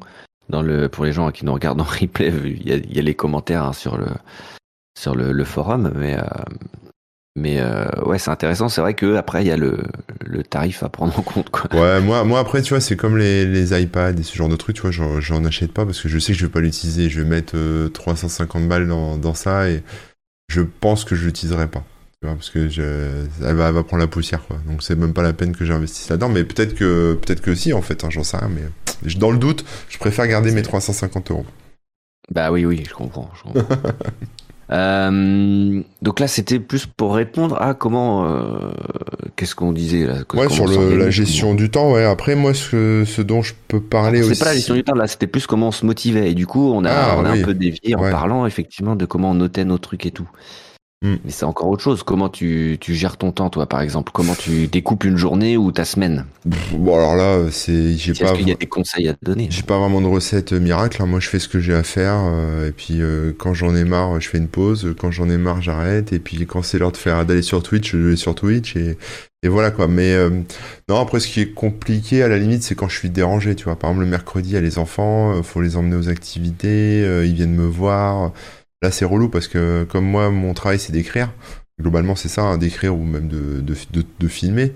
dans 0.50 0.62
le, 0.62 0.90
pour 0.90 1.06
les 1.06 1.14
gens 1.14 1.32
qui 1.32 1.46
nous 1.46 1.54
regardent 1.54 1.82
en 1.82 1.84
replay, 2.02 2.32
il 2.46 2.68
y 2.68 3.00
a, 3.00 3.02
les 3.02 3.16
commentaires 3.16 3.64
hein, 3.64 3.74
sur 3.74 3.98
le, 3.98 4.08
sur 4.98 5.16
le, 5.16 5.44
forum, 5.44 5.92
mais, 5.96 6.18
euh, 6.18 6.24
mais 7.36 7.60
euh, 7.60 7.86
ouais, 8.06 8.18
c'est 8.18 8.32
intéressant. 8.32 8.70
C'est 8.70 8.82
vrai 8.82 8.94
que 8.94 9.16
après 9.16 9.44
il 9.44 9.48
y 9.48 9.52
a 9.52 9.58
le, 9.58 9.84
le 10.26 10.44
tarif 10.44 10.84
à 10.84 10.90
prendre 10.90 11.18
en 11.18 11.22
compte, 11.22 11.50
quoi. 11.50 11.74
Ouais, 11.74 12.02
moi, 12.02 12.24
moi 12.24 12.40
après, 12.40 12.62
tu 12.62 12.70
vois, 12.74 12.82
c'est 12.82 12.96
comme 12.96 13.18
les, 13.18 13.82
iPads 13.82 14.20
et 14.20 14.24
ce 14.24 14.36
genre 14.36 14.50
de 14.50 14.56
trucs, 14.56 14.78
tu 14.78 14.88
vois, 14.88 14.92
j'en, 14.92 15.46
achète 15.46 15.72
pas 15.72 15.86
parce 15.86 16.02
que 16.02 16.10
je 16.10 16.20
sais 16.20 16.34
que 16.34 16.40
je 16.40 16.46
vais 16.46 16.52
pas 16.52 16.62
l'utiliser. 16.62 17.10
Je 17.10 17.22
vais 17.22 17.28
mettre 17.28 17.54
euh, 17.56 17.90
350 17.90 18.68
balles 18.68 18.88
dans, 18.88 19.18
dans 19.18 19.34
ça 19.34 19.70
et 19.70 19.84
je 20.50 20.62
pense 20.62 21.04
que 21.06 21.16
je 21.16 21.26
l'utiliserai 21.26 21.68
pas. 21.68 21.84
Tu 22.22 22.26
vois, 22.28 22.36
parce 22.36 22.50
que 22.50 22.68
je, 22.68 22.82
elle, 23.46 23.56
va, 23.56 23.68
elle 23.68 23.74
va 23.76 23.84
prendre 23.84 24.02
la 24.02 24.08
poussière, 24.08 24.46
quoi. 24.48 24.58
Donc 24.68 24.82
c'est 24.82 24.96
même 24.96 25.14
pas 25.14 25.22
la 25.22 25.34
peine 25.34 25.56
que 25.56 25.66
j'investisse 25.66 26.10
là-dedans. 26.10 26.30
Mais 26.30 26.44
peut-être 26.44 26.74
que, 26.74 27.14
peut-être 27.22 27.42
que 27.42 27.54
si, 27.54 27.74
en 27.74 27.82
fait, 27.84 28.04
hein, 28.04 28.10
j'en 28.10 28.24
sais 28.24 28.38
rien. 28.38 28.50
Mais 28.50 29.14
dans 29.16 29.30
le 29.32 29.38
doute, 29.38 29.64
je 29.90 30.00
préfère 30.00 30.28
garder 30.28 30.52
mes 30.52 30.64
350 30.64 31.30
euros. 31.32 31.46
Bah 32.34 32.52
oui, 32.52 32.66
oui, 32.66 32.84
je 32.90 32.94
comprends. 32.94 33.30
Je 33.36 33.44
comprends. 33.44 33.76
Euh, 34.70 35.82
donc 36.02 36.20
là, 36.20 36.28
c'était 36.28 36.60
plus 36.60 36.86
pour 36.88 37.16
répondre 37.16 37.62
à 37.62 37.74
comment, 37.74 38.26
euh, 38.30 38.70
qu'est-ce 39.38 39.56
qu'on 39.56 39.72
disait 39.72 40.06
là 40.06 40.16
Ouais, 40.34 40.50
sur 40.50 40.68
le, 40.68 40.98
la 40.98 41.10
gestion 41.10 41.56
du 41.56 41.70
temps, 41.70 41.94
ouais. 41.94 42.04
Après, 42.04 42.36
moi, 42.36 42.54
ce, 42.54 43.04
ce 43.06 43.22
dont 43.22 43.42
je 43.42 43.54
peux 43.70 43.80
parler 43.80 44.22
C'est 44.24 44.32
aussi. 44.32 44.40
pas 44.42 44.46
la 44.50 44.56
gestion 44.56 44.76
du 44.76 44.84
temps, 44.84 44.94
là, 44.96 45.08
c'était 45.08 45.28
plus 45.28 45.48
comment 45.48 45.70
on 45.70 45.72
se 45.72 45.86
motivait. 45.86 46.32
Et 46.32 46.34
du 46.34 46.46
coup, 46.48 46.70
on 46.74 46.84
a, 46.84 46.92
Ah, 46.92 47.16
on 47.18 47.24
a 47.24 47.32
oui. 47.32 47.42
un 47.42 47.46
peu 47.46 47.54
dévié 47.54 47.96
en 47.96 48.02
Ouais. 48.02 48.12
parlant 48.12 48.46
effectivement 48.46 48.98
de 48.98 49.06
comment 49.06 49.32
on 49.32 49.36
notait 49.36 49.64
nos 49.64 49.78
trucs 49.78 50.06
et 50.06 50.12
tout. 50.12 50.30
Hmm. 51.04 51.18
Mais 51.24 51.32
c'est 51.32 51.46
encore 51.46 51.68
autre 51.68 51.84
chose. 51.84 52.02
Comment 52.04 52.30
tu, 52.30 52.78
tu 52.82 52.96
gères 52.96 53.18
ton 53.18 53.32
temps, 53.32 53.50
toi, 53.50 53.68
par 53.68 53.82
exemple? 53.82 54.12
Comment 54.14 54.36
tu 54.36 54.68
découpes 54.68 55.04
une 55.04 55.18
journée 55.18 55.56
ou 55.58 55.72
ta 55.72 55.86
semaine? 55.86 56.26
Bon, 56.46 56.96
alors 56.96 57.16
là, 57.16 57.52
c'est, 57.52 57.96
j'ai 57.98 58.14
Est-ce 58.14 58.20
pas. 58.24 58.34
qu'il 58.34 58.48
y 58.48 58.52
a 58.52 58.56
des 58.56 58.68
conseils 58.68 59.08
à 59.08 59.14
te 59.14 59.24
donner? 59.24 59.48
J'ai 59.52 59.64
pas 59.64 59.78
vraiment 59.78 60.02
de 60.02 60.08
recette 60.08 60.54
euh, 60.54 60.60
miracle. 60.60 61.02
hein. 61.02 61.06
Moi, 61.06 61.20
je 61.20 61.28
fais 61.30 61.40
ce 61.40 61.48
que 61.48 61.60
j'ai 61.60 61.74
à 61.74 61.84
faire. 61.84 62.16
euh, 62.26 62.70
et 62.70 62.72
puis, 62.72 63.02
euh, 63.02 63.32
quand 63.38 63.54
j'en 63.54 63.76
ai 63.76 63.84
marre, 63.84 64.20
je 64.20 64.28
fais 64.28 64.38
une 64.40 64.48
pause. 64.48 64.96
Quand 65.00 65.12
j'en 65.12 65.30
ai 65.30 65.38
marre, 65.38 65.62
j'arrête. 65.62 66.14
Et 66.14 66.20
puis, 66.20 66.46
quand 66.48 66.64
c'est 66.64 66.80
l'heure 66.80 66.92
de 66.92 66.98
faire 66.98 67.26
d'aller 67.26 67.42
sur 67.44 67.62
Twitch, 67.64 67.92
je 67.92 67.98
vais 67.98 68.16
sur 68.16 68.34
Twitch. 68.36 68.76
Et, 68.76 68.98
et 69.44 69.48
voilà 69.50 69.72
quoi. 69.72 69.88
Mais 69.88 70.14
euh, 70.14 70.30
non, 70.90 71.00
après, 71.00 71.20
ce 71.20 71.28
qui 71.28 71.42
est 71.42 71.54
compliqué 71.54 72.24
à 72.24 72.28
la 72.28 72.38
limite, 72.40 72.64
c'est 72.64 72.76
quand 72.76 72.90
je 72.90 72.98
suis 72.98 73.10
dérangé. 73.10 73.56
Tu 73.56 73.66
vois, 73.66 73.78
par 73.78 73.92
exemple, 73.92 74.06
le 74.06 74.10
mercredi, 74.12 74.50
il 74.50 74.54
y 74.54 74.58
a 74.58 74.62
les 74.62 74.80
enfants. 74.80 75.34
euh, 75.36 75.44
faut 75.44 75.62
les 75.62 75.76
emmener 75.78 75.96
aux 75.96 76.10
activités. 76.10 77.04
euh, 77.04 77.26
ils 77.26 77.34
viennent 77.36 77.56
me 77.56 77.68
voir. 77.68 78.32
Là, 78.82 78.92
c'est 78.92 79.06
relou 79.06 79.30
parce 79.30 79.48
que 79.48 79.86
comme 79.90 80.06
moi, 80.06 80.30
mon 80.30 80.54
travail, 80.54 80.80
c'est 80.80 80.92
d'écrire. 80.92 81.32
Globalement, 81.80 82.16
c'est 82.16 82.30
ça, 82.30 82.42
hein, 82.42 82.58
d'écrire 82.58 82.96
ou 82.96 83.04
même 83.04 83.28
de, 83.28 83.62
de, 83.62 83.76
de, 83.92 84.04
de 84.20 84.28
filmer. 84.28 84.74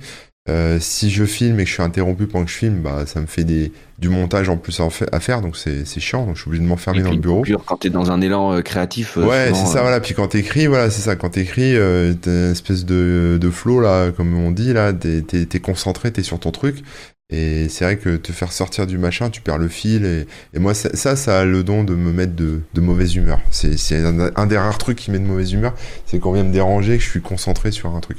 Euh, 0.49 0.79
si 0.79 1.11
je 1.11 1.23
filme 1.23 1.59
et 1.59 1.63
que 1.65 1.69
je 1.69 1.73
suis 1.75 1.83
interrompu 1.83 2.25
pendant 2.25 2.45
que 2.45 2.51
je 2.51 2.57
filme, 2.57 2.81
bah, 2.81 3.05
ça 3.05 3.21
me 3.21 3.27
fait 3.27 3.43
des, 3.43 3.71
du 3.99 4.09
montage 4.09 4.49
en 4.49 4.57
plus 4.57 4.79
à, 4.79 5.19
faire, 5.19 5.41
donc 5.41 5.55
c'est 5.55 5.85
c'est 5.85 5.99
chiant, 5.99 6.25
donc 6.25 6.35
je 6.35 6.41
suis 6.41 6.49
obligé 6.49 6.63
de 6.63 6.67
m'enfermer 6.67 7.03
dans 7.03 7.11
le 7.11 7.17
bureau. 7.17 7.41
coupure, 7.41 7.63
quand 7.63 7.77
t'es 7.77 7.91
dans 7.91 8.09
un 8.09 8.21
élan 8.21 8.53
euh, 8.53 8.61
créatif. 8.61 9.17
euh, 9.17 9.25
Ouais, 9.25 9.51
c'est 9.53 9.67
ça, 9.67 9.81
voilà. 9.81 9.99
Puis 9.99 10.15
quand 10.15 10.29
t'écris, 10.29 10.65
voilà, 10.65 10.89
c'est 10.89 11.03
ça. 11.03 11.15
Quand 11.15 11.29
t'écris, 11.29 11.75
euh, 11.75 12.13
t'as 12.19 12.31
une 12.31 12.51
espèce 12.53 12.85
de, 12.85 13.37
de 13.39 13.49
flow, 13.51 13.81
là, 13.81 14.09
comme 14.11 14.35
on 14.35 14.49
dit, 14.49 14.73
là, 14.73 14.93
t'es 14.93 15.59
concentré, 15.59 16.11
t'es 16.11 16.23
sur 16.23 16.39
ton 16.39 16.49
truc. 16.51 16.83
Et 17.31 17.69
c'est 17.69 17.85
vrai 17.85 17.97
que 17.97 18.17
te 18.17 18.33
faire 18.33 18.51
sortir 18.51 18.85
du 18.85 18.97
machin, 18.97 19.29
tu 19.29 19.39
perds 19.39 19.57
le 19.57 19.69
fil. 19.69 20.05
Et, 20.05 20.27
et 20.53 20.59
moi, 20.59 20.73
ça, 20.73 21.15
ça, 21.15 21.39
a 21.39 21.45
le 21.45 21.63
don 21.63 21.83
de 21.85 21.95
me 21.95 22.11
mettre 22.11 22.35
de, 22.35 22.59
de 22.73 22.81
mauvaise 22.81 23.15
humeur. 23.15 23.39
C'est 23.51 24.03
un, 24.03 24.31
un 24.35 24.45
des 24.47 24.57
rares 24.57 24.77
trucs 24.77 24.97
qui 24.97 25.11
met 25.11 25.19
de 25.19 25.25
mauvaise 25.25 25.53
humeur. 25.53 25.73
C'est 26.05 26.19
qu'on 26.19 26.33
vient 26.33 26.43
me 26.43 26.51
déranger, 26.51 26.97
que 26.97 27.03
je 27.03 27.09
suis 27.09 27.21
concentré 27.21 27.71
sur 27.71 27.95
un 27.95 28.01
truc. 28.01 28.17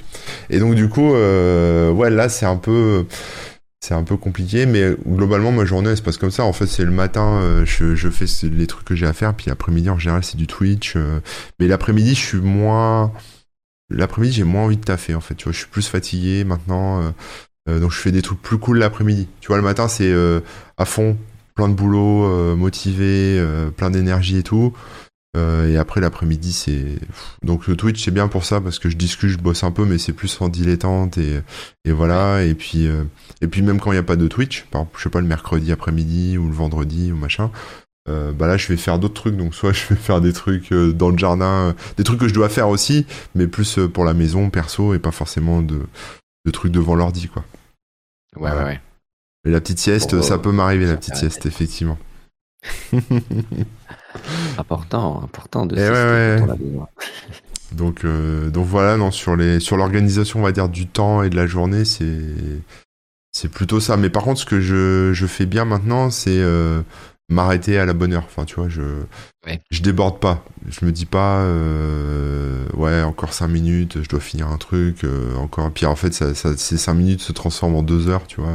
Et 0.48 0.58
donc, 0.58 0.74
du 0.74 0.88
coup, 0.88 1.14
euh, 1.14 1.90
ouais, 1.90 2.08
là, 2.10 2.28
c'est 2.28 2.46
un 2.46 2.56
peu. 2.56 3.04
C'est 3.84 3.94
un 3.94 4.04
peu 4.04 4.16
compliqué, 4.16 4.64
mais 4.64 4.92
globalement, 5.04 5.50
ma 5.50 5.64
journée, 5.64 5.90
elle 5.90 5.96
se 5.96 6.02
passe 6.02 6.16
comme 6.16 6.30
ça. 6.30 6.44
En 6.44 6.52
fait, 6.52 6.66
c'est 6.68 6.84
le 6.84 6.92
matin, 6.92 7.40
euh, 7.42 7.64
je, 7.66 7.96
je 7.96 8.08
fais 8.10 8.26
les 8.46 8.68
trucs 8.68 8.84
que 8.86 8.94
j'ai 8.94 9.06
à 9.06 9.12
faire, 9.12 9.34
puis 9.34 9.46
l'après-midi, 9.48 9.90
en 9.90 9.98
général, 9.98 10.22
c'est 10.22 10.36
du 10.36 10.46
Twitch. 10.46 10.94
euh, 10.94 11.18
mais 11.58 11.66
l'après-midi, 11.66 12.14
je 12.14 12.20
suis 12.20 12.38
moins. 12.38 13.12
L'après-midi, 13.90 14.32
j'ai 14.34 14.44
moins 14.44 14.62
envie 14.62 14.76
de 14.76 14.84
taffer, 14.84 15.16
en 15.16 15.20
fait. 15.20 15.34
Tu 15.34 15.44
vois, 15.44 15.52
je 15.52 15.58
suis 15.58 15.66
plus 15.66 15.88
fatigué 15.88 16.44
maintenant. 16.44 17.12
Euh, 17.68 17.78
donc, 17.78 17.92
je 17.92 17.98
fais 17.98 18.12
des 18.12 18.22
trucs 18.22 18.40
plus 18.40 18.58
cool 18.58 18.78
l'après-midi. 18.78 19.28
Tu 19.40 19.48
vois, 19.48 19.56
le 19.56 19.62
matin, 19.62 19.88
c'est 19.88 20.10
euh, 20.10 20.40
à 20.76 20.84
fond, 20.84 21.16
plein 21.54 21.68
de 21.68 21.74
boulot, 21.74 22.24
euh, 22.24 22.56
motivé, 22.56 23.42
plein 23.76 23.90
d'énergie 23.90 24.38
et 24.38 24.42
tout. 24.42 24.72
Et 25.34 25.78
après, 25.78 26.02
l'après-midi, 26.02 26.52
c'est. 26.52 26.98
Donc, 27.42 27.66
le 27.66 27.74
Twitch, 27.74 28.04
c'est 28.04 28.10
bien 28.10 28.28
pour 28.28 28.44
ça, 28.44 28.60
parce 28.60 28.78
que 28.78 28.90
je 28.90 28.96
discute, 28.96 29.30
je 29.30 29.38
bosse 29.38 29.64
un 29.64 29.70
peu, 29.70 29.86
mais 29.86 29.96
c'est 29.96 30.12
plus 30.12 30.38
en 30.42 30.48
dilettante. 30.50 31.16
Et, 31.16 31.40
et 31.86 31.92
voilà. 31.92 32.44
Et 32.44 32.54
puis, 32.54 32.86
et 33.40 33.46
puis, 33.46 33.62
même 33.62 33.80
quand 33.80 33.92
il 33.92 33.94
n'y 33.94 34.00
a 34.00 34.02
pas 34.02 34.16
de 34.16 34.28
Twitch, 34.28 34.66
par 34.70 34.82
exemple, 34.82 34.98
je 34.98 35.04
sais 35.04 35.10
pas, 35.10 35.22
le 35.22 35.26
mercredi 35.26 35.72
après-midi 35.72 36.36
ou 36.36 36.48
le 36.48 36.54
vendredi 36.54 37.12
ou 37.12 37.16
machin. 37.16 37.50
Euh, 38.08 38.32
bah 38.32 38.48
là 38.48 38.56
je 38.56 38.66
vais 38.66 38.76
faire 38.76 38.98
d'autres 38.98 39.14
trucs 39.14 39.36
donc 39.36 39.54
soit 39.54 39.72
je 39.72 39.86
vais 39.90 39.94
faire 39.94 40.20
des 40.20 40.32
trucs 40.32 40.74
dans 40.74 41.10
le 41.10 41.16
jardin 41.16 41.72
des 41.96 42.02
trucs 42.02 42.18
que 42.18 42.26
je 42.26 42.34
dois 42.34 42.48
faire 42.48 42.68
aussi 42.68 43.06
mais 43.36 43.46
plus 43.46 43.78
pour 43.94 44.04
la 44.04 44.12
maison 44.12 44.50
perso 44.50 44.92
et 44.92 44.98
pas 44.98 45.12
forcément 45.12 45.62
de, 45.62 45.82
de 46.44 46.50
trucs 46.50 46.72
devant 46.72 46.94
l'ordi 46.94 47.28
quoi. 47.28 47.44
Ouais, 48.36 48.50
ouais, 48.50 48.64
ouais. 48.64 48.80
et 49.46 49.50
la 49.50 49.60
petite 49.60 49.78
sieste 49.78 50.14
euh, 50.14 50.22
ça 50.22 50.38
peut 50.38 50.52
m'arriver 50.52 50.86
la 50.86 50.96
petite 50.96 51.16
sieste 51.16 51.46
effectivement. 51.46 51.98
Important, 54.58 55.22
important 55.22 55.66
de 55.66 55.76
Eh 55.76 55.80
ouais, 55.80 56.46
ouais. 56.46 56.86
donc 57.72 58.04
euh, 58.04 58.50
donc 58.50 58.66
voilà 58.66 58.96
non 58.96 59.10
sur 59.10 59.36
les 59.36 59.58
sur 59.58 59.76
l'organisation 59.76 60.40
on 60.40 60.42
va 60.42 60.52
dire 60.52 60.68
du 60.68 60.86
temps 60.86 61.22
et 61.22 61.30
de 61.30 61.36
la 61.36 61.46
journée 61.46 61.84
c'est 61.84 62.20
c'est 63.32 63.48
plutôt 63.48 63.80
ça. 63.80 63.96
Mais 63.96 64.10
par 64.10 64.22
contre 64.24 64.40
ce 64.40 64.46
que 64.46 64.60
je, 64.60 65.12
je 65.12 65.26
fais 65.26 65.46
bien 65.46 65.64
maintenant 65.64 66.10
c'est 66.10 66.38
euh, 66.38 66.82
m'arrêter 67.32 67.78
à 67.78 67.84
la 67.86 67.92
bonne 67.94 68.12
heure 68.12 68.24
enfin 68.24 68.44
tu 68.44 68.54
vois 68.56 68.68
je 68.68 68.82
Ouais. 69.46 69.60
je 69.72 69.82
déborde 69.82 70.20
pas 70.20 70.44
je 70.68 70.84
me 70.86 70.92
dis 70.92 71.04
pas 71.06 71.40
euh, 71.40 72.64
ouais 72.74 73.02
encore 73.02 73.32
cinq 73.32 73.48
minutes 73.48 74.00
je 74.02 74.08
dois 74.08 74.20
finir 74.20 74.46
un 74.48 74.56
truc 74.56 75.02
euh, 75.02 75.34
encore 75.36 75.70
puis 75.72 75.84
en 75.86 75.96
fait 75.96 76.12
ça, 76.14 76.32
ça, 76.34 76.56
ces 76.56 76.76
cinq 76.78 76.94
minutes 76.94 77.22
se 77.22 77.32
transforment 77.32 77.76
en 77.76 77.82
deux 77.82 78.08
heures 78.08 78.26
tu 78.28 78.40
vois 78.40 78.54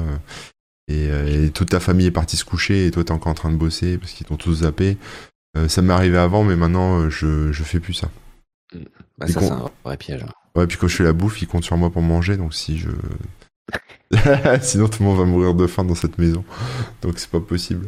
et, 0.88 1.10
euh, 1.12 1.46
et 1.48 1.50
toute 1.52 1.70
ta 1.70 1.82
famille 1.82 2.06
est 2.06 2.12
partie 2.12 2.38
se 2.38 2.46
coucher 2.46 2.88
et 2.88 2.92
toi 2.92 3.04
t'es 3.04 3.12
encore 3.12 3.32
en 3.32 3.36
train 3.36 3.52
de 3.52 3.58
bosser 3.58 3.98
parce 3.98 4.14
qu'ils 4.14 4.26
t'ont 4.28 4.38
tous 4.38 4.62
zappé 4.64 4.98
Euh, 5.58 5.68
ça 5.68 5.82
m'est 5.82 5.94
arrivé 5.94 6.18
avant 6.18 6.44
mais 6.46 6.56
maintenant 6.56 7.10
je 7.10 7.52
je 7.52 7.64
fais 7.64 7.80
plus 7.82 7.94
ça 7.94 8.10
Bah, 9.18 9.26
Et 9.28 9.32
ça, 9.32 9.42
c'est 9.42 9.52
un 9.52 9.70
vrai 9.84 9.98
piège. 9.98 10.24
hein. 10.24 10.32
Ouais, 10.56 10.68
puis 10.68 10.78
quand 10.78 10.88
je 10.88 10.96
fais 10.96 11.04
la 11.04 11.14
bouffe, 11.14 11.42
ils 11.42 11.48
comptent 11.48 11.64
sur 11.66 11.78
moi 11.78 11.90
pour 11.92 12.02
manger, 12.02 12.36
donc 12.38 12.54
si 12.54 12.78
je. 12.80 12.90
Sinon, 14.62 14.88
tout 14.88 15.04
le 15.04 15.06
monde 15.10 15.18
va 15.18 15.26
mourir 15.26 15.54
de 15.54 15.68
faim 15.68 15.84
dans 15.84 15.96
cette 15.96 16.18
maison. 16.18 16.44
Donc, 17.02 17.20
c'est 17.20 17.30
pas 17.30 17.40
possible. 17.40 17.88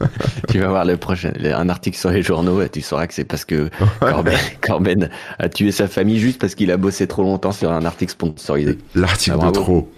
tu 0.48 0.58
vas 0.58 0.68
voir 0.68 0.84
le 0.84 0.96
prochain, 0.96 1.32
un 1.42 1.68
article 1.68 1.96
sur 1.96 2.10
les 2.10 2.22
journaux 2.22 2.60
et 2.62 2.68
tu 2.68 2.80
sauras 2.80 3.06
que 3.06 3.14
c'est 3.14 3.24
parce 3.24 3.44
que 3.44 3.70
Corben, 4.00 4.38
Corben, 4.60 5.10
a 5.38 5.48
tué 5.48 5.70
sa 5.72 5.86
famille 5.86 6.18
juste 6.18 6.40
parce 6.40 6.54
qu'il 6.54 6.70
a 6.70 6.76
bossé 6.76 7.06
trop 7.06 7.22
longtemps 7.22 7.52
sur 7.52 7.70
un 7.70 7.84
article 7.84 8.12
sponsorisé. 8.12 8.78
L'article 8.94 9.38
ah, 9.40 9.46
de 9.46 9.52
trop. 9.52 9.92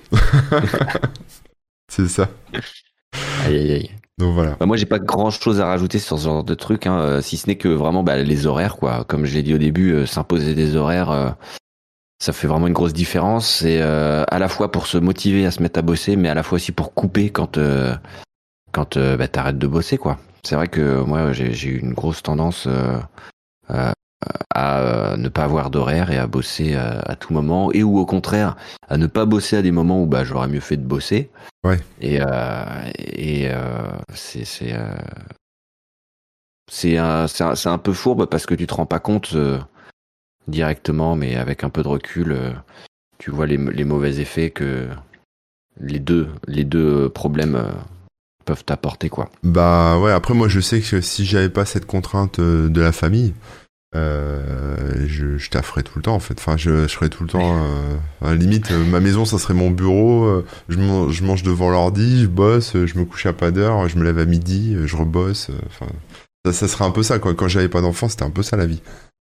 c'est 1.89 2.09
ça. 2.09 2.29
Aïe, 3.47 3.57
aïe, 3.57 3.73
aïe. 3.73 3.91
Donc 4.19 4.35
voilà. 4.35 4.57
Bah, 4.61 4.67
moi, 4.67 4.77
j'ai 4.77 4.87
pas 4.87 4.99
grand 4.99 5.31
chose 5.31 5.61
à 5.61 5.67
rajouter 5.67 5.99
sur 5.99 6.19
ce 6.19 6.25
genre 6.25 6.45
de 6.45 6.55
truc, 6.55 6.87
hein, 6.87 6.99
euh, 6.99 7.23
si 7.23 7.37
ce 7.37 7.49
n'est 7.49 7.57
que 7.57 7.69
vraiment 7.69 8.03
bah, 8.03 8.17
les 8.17 8.47
horaires, 8.47 8.77
quoi. 8.77 9.05
Comme 9.05 9.25
je 9.25 9.35
l'ai 9.35 9.43
dit 9.43 9.55
au 9.55 9.59
début, 9.59 9.93
euh, 9.93 10.07
s'imposer 10.07 10.55
des 10.55 10.77
horaires, 10.77 11.11
euh, 11.11 11.31
ça 12.23 12.33
fait 12.33 12.47
vraiment 12.47 12.69
une 12.69 12.73
grosse 12.73 12.93
différence. 12.93 13.49
C'est 13.49 13.81
à 13.81 14.39
la 14.39 14.49
fois 14.49 14.71
pour 14.71 14.87
se 14.87 14.97
motiver 14.97 15.45
à 15.45 15.51
se 15.51 15.61
mettre 15.61 15.81
à 15.81 15.83
bosser, 15.83 16.15
mais 16.15 16.29
à 16.29 16.35
la 16.35 16.45
fois 16.45 16.57
aussi 16.57 16.71
pour 16.71 16.95
couper 16.95 17.31
quand 17.31 17.59
quand 18.71 18.97
bah, 18.97 19.27
t'arrêtes 19.27 19.59
de 19.59 19.67
bosser, 19.67 19.99
quoi. 19.99 20.19
C'est 20.45 20.55
vrai 20.55 20.69
que 20.69 21.03
moi, 21.03 21.33
j'ai 21.33 21.69
eu 21.69 21.79
une 21.79 21.95
grosse 21.95 22.23
tendance 22.23 22.69
à 24.55 25.17
ne 25.17 25.29
pas 25.29 25.45
avoir 25.45 25.71
d'horaire 25.71 26.13
et 26.13 26.19
à 26.19 26.29
bosser 26.29 26.77
à, 26.77 27.17
tout 27.17 27.33
moment, 27.33 27.73
et 27.73 27.83
ou 27.83 27.99
au 27.99 28.07
contraire 28.07 28.57
à 28.89 28.97
ne 28.99 29.09
pas 29.09 29.25
bosser 29.25 29.57
à 29.57 29.63
des 29.63 29.73
moments 29.73 30.01
où 30.03 30.07
bah, 30.07 30.23
j'aurais 30.23 30.49
mieux 30.49 30.61
fait 30.61 30.77
de 30.77 30.85
bosser. 30.85 31.31
Ouais. 31.65 31.81
Et, 32.01 32.21
euh, 32.21 32.65
et 32.97 33.49
euh, 33.51 33.89
c'est 34.15 34.45
c'est 34.45 34.75
euh, 34.75 34.95
c'est 36.71 36.99
un, 36.99 37.27
un, 37.41 37.55
un, 37.65 37.79
peu 37.79 37.93
fourbe 37.93 38.27
parce 38.27 38.47
que 38.47 38.55
tu 38.55 38.67
te 38.67 38.75
rends 38.75 38.87
pas 38.87 38.99
compte 38.99 39.35
directement, 40.48 41.16
mais 41.16 41.37
avec 41.37 41.64
un 41.64 41.70
peu 41.70 41.83
de 41.83 41.88
recul, 41.88 42.37
tu 43.18 43.31
vois 43.31 43.46
les, 43.46 43.59
mauvais 43.85 44.18
effets 44.18 44.50
que 44.50 44.88
les 45.81 46.00
deux, 46.00 46.28
les 46.46 46.64
deux 46.64 47.09
problèmes 47.09 47.62
peuvent 48.44 48.64
t'apporter. 48.64 49.09
quoi. 49.09 49.31
Bah 49.42 49.98
ouais, 49.98 50.12
après 50.12 50.35
moi 50.35 50.48
je 50.48 50.61
sais 50.61 50.81
que 50.81 51.00
si 51.00 51.24
j'avais 51.24 51.48
pas 51.48 51.64
cette 51.64 51.87
contrainte 51.87 52.40
de 52.40 52.81
la 52.81 52.92
famille, 52.92 53.35
euh, 53.94 55.07
je, 55.07 55.37
je 55.37 55.50
tafferais 55.50 55.83
tout 55.83 55.98
le 55.98 56.02
temps 56.02 56.14
en 56.14 56.20
fait. 56.20 56.38
Enfin, 56.38 56.57
je, 56.57 56.83
je 56.83 56.88
serais 56.88 57.09
tout 57.09 57.24
le 57.24 57.28
temps. 57.28 57.62
Euh, 57.62 57.96
à 58.22 58.31
la 58.31 58.35
limite, 58.37 58.70
euh, 58.70 58.85
ma 58.85 59.00
maison, 59.00 59.24
ça 59.24 59.38
serait 59.38 59.55
mon 59.55 59.70
bureau. 59.70 60.24
Euh, 60.24 60.46
je, 60.68 60.78
mange, 60.78 61.12
je 61.12 61.24
mange 61.24 61.42
devant 61.42 61.70
l'ordi, 61.70 62.22
je 62.22 62.26
bosse, 62.26 62.72
je 62.74 62.98
me 62.98 63.05
couche 63.05 63.26
à 63.26 63.33
pas 63.33 63.50
d'heure, 63.50 63.88
je 63.88 63.98
me 63.98 64.05
lève 64.05 64.18
à 64.18 64.24
midi, 64.24 64.76
je 64.85 64.96
rebosse. 64.96 65.50
Enfin, 65.66 65.92
ça, 66.46 66.52
ça 66.52 66.68
serait 66.68 66.85
un 66.85 66.90
peu 66.90 67.02
ça 67.02 67.18
quoi. 67.18 67.35
Quand 67.35 67.48
j'avais 67.48 67.68
pas 67.68 67.83
d'enfant, 67.83 68.09
c'était 68.09 68.24
un 68.24 68.31
peu 68.31 68.42
ça 68.42 68.57
la 68.57 68.66
vie. 68.66 68.83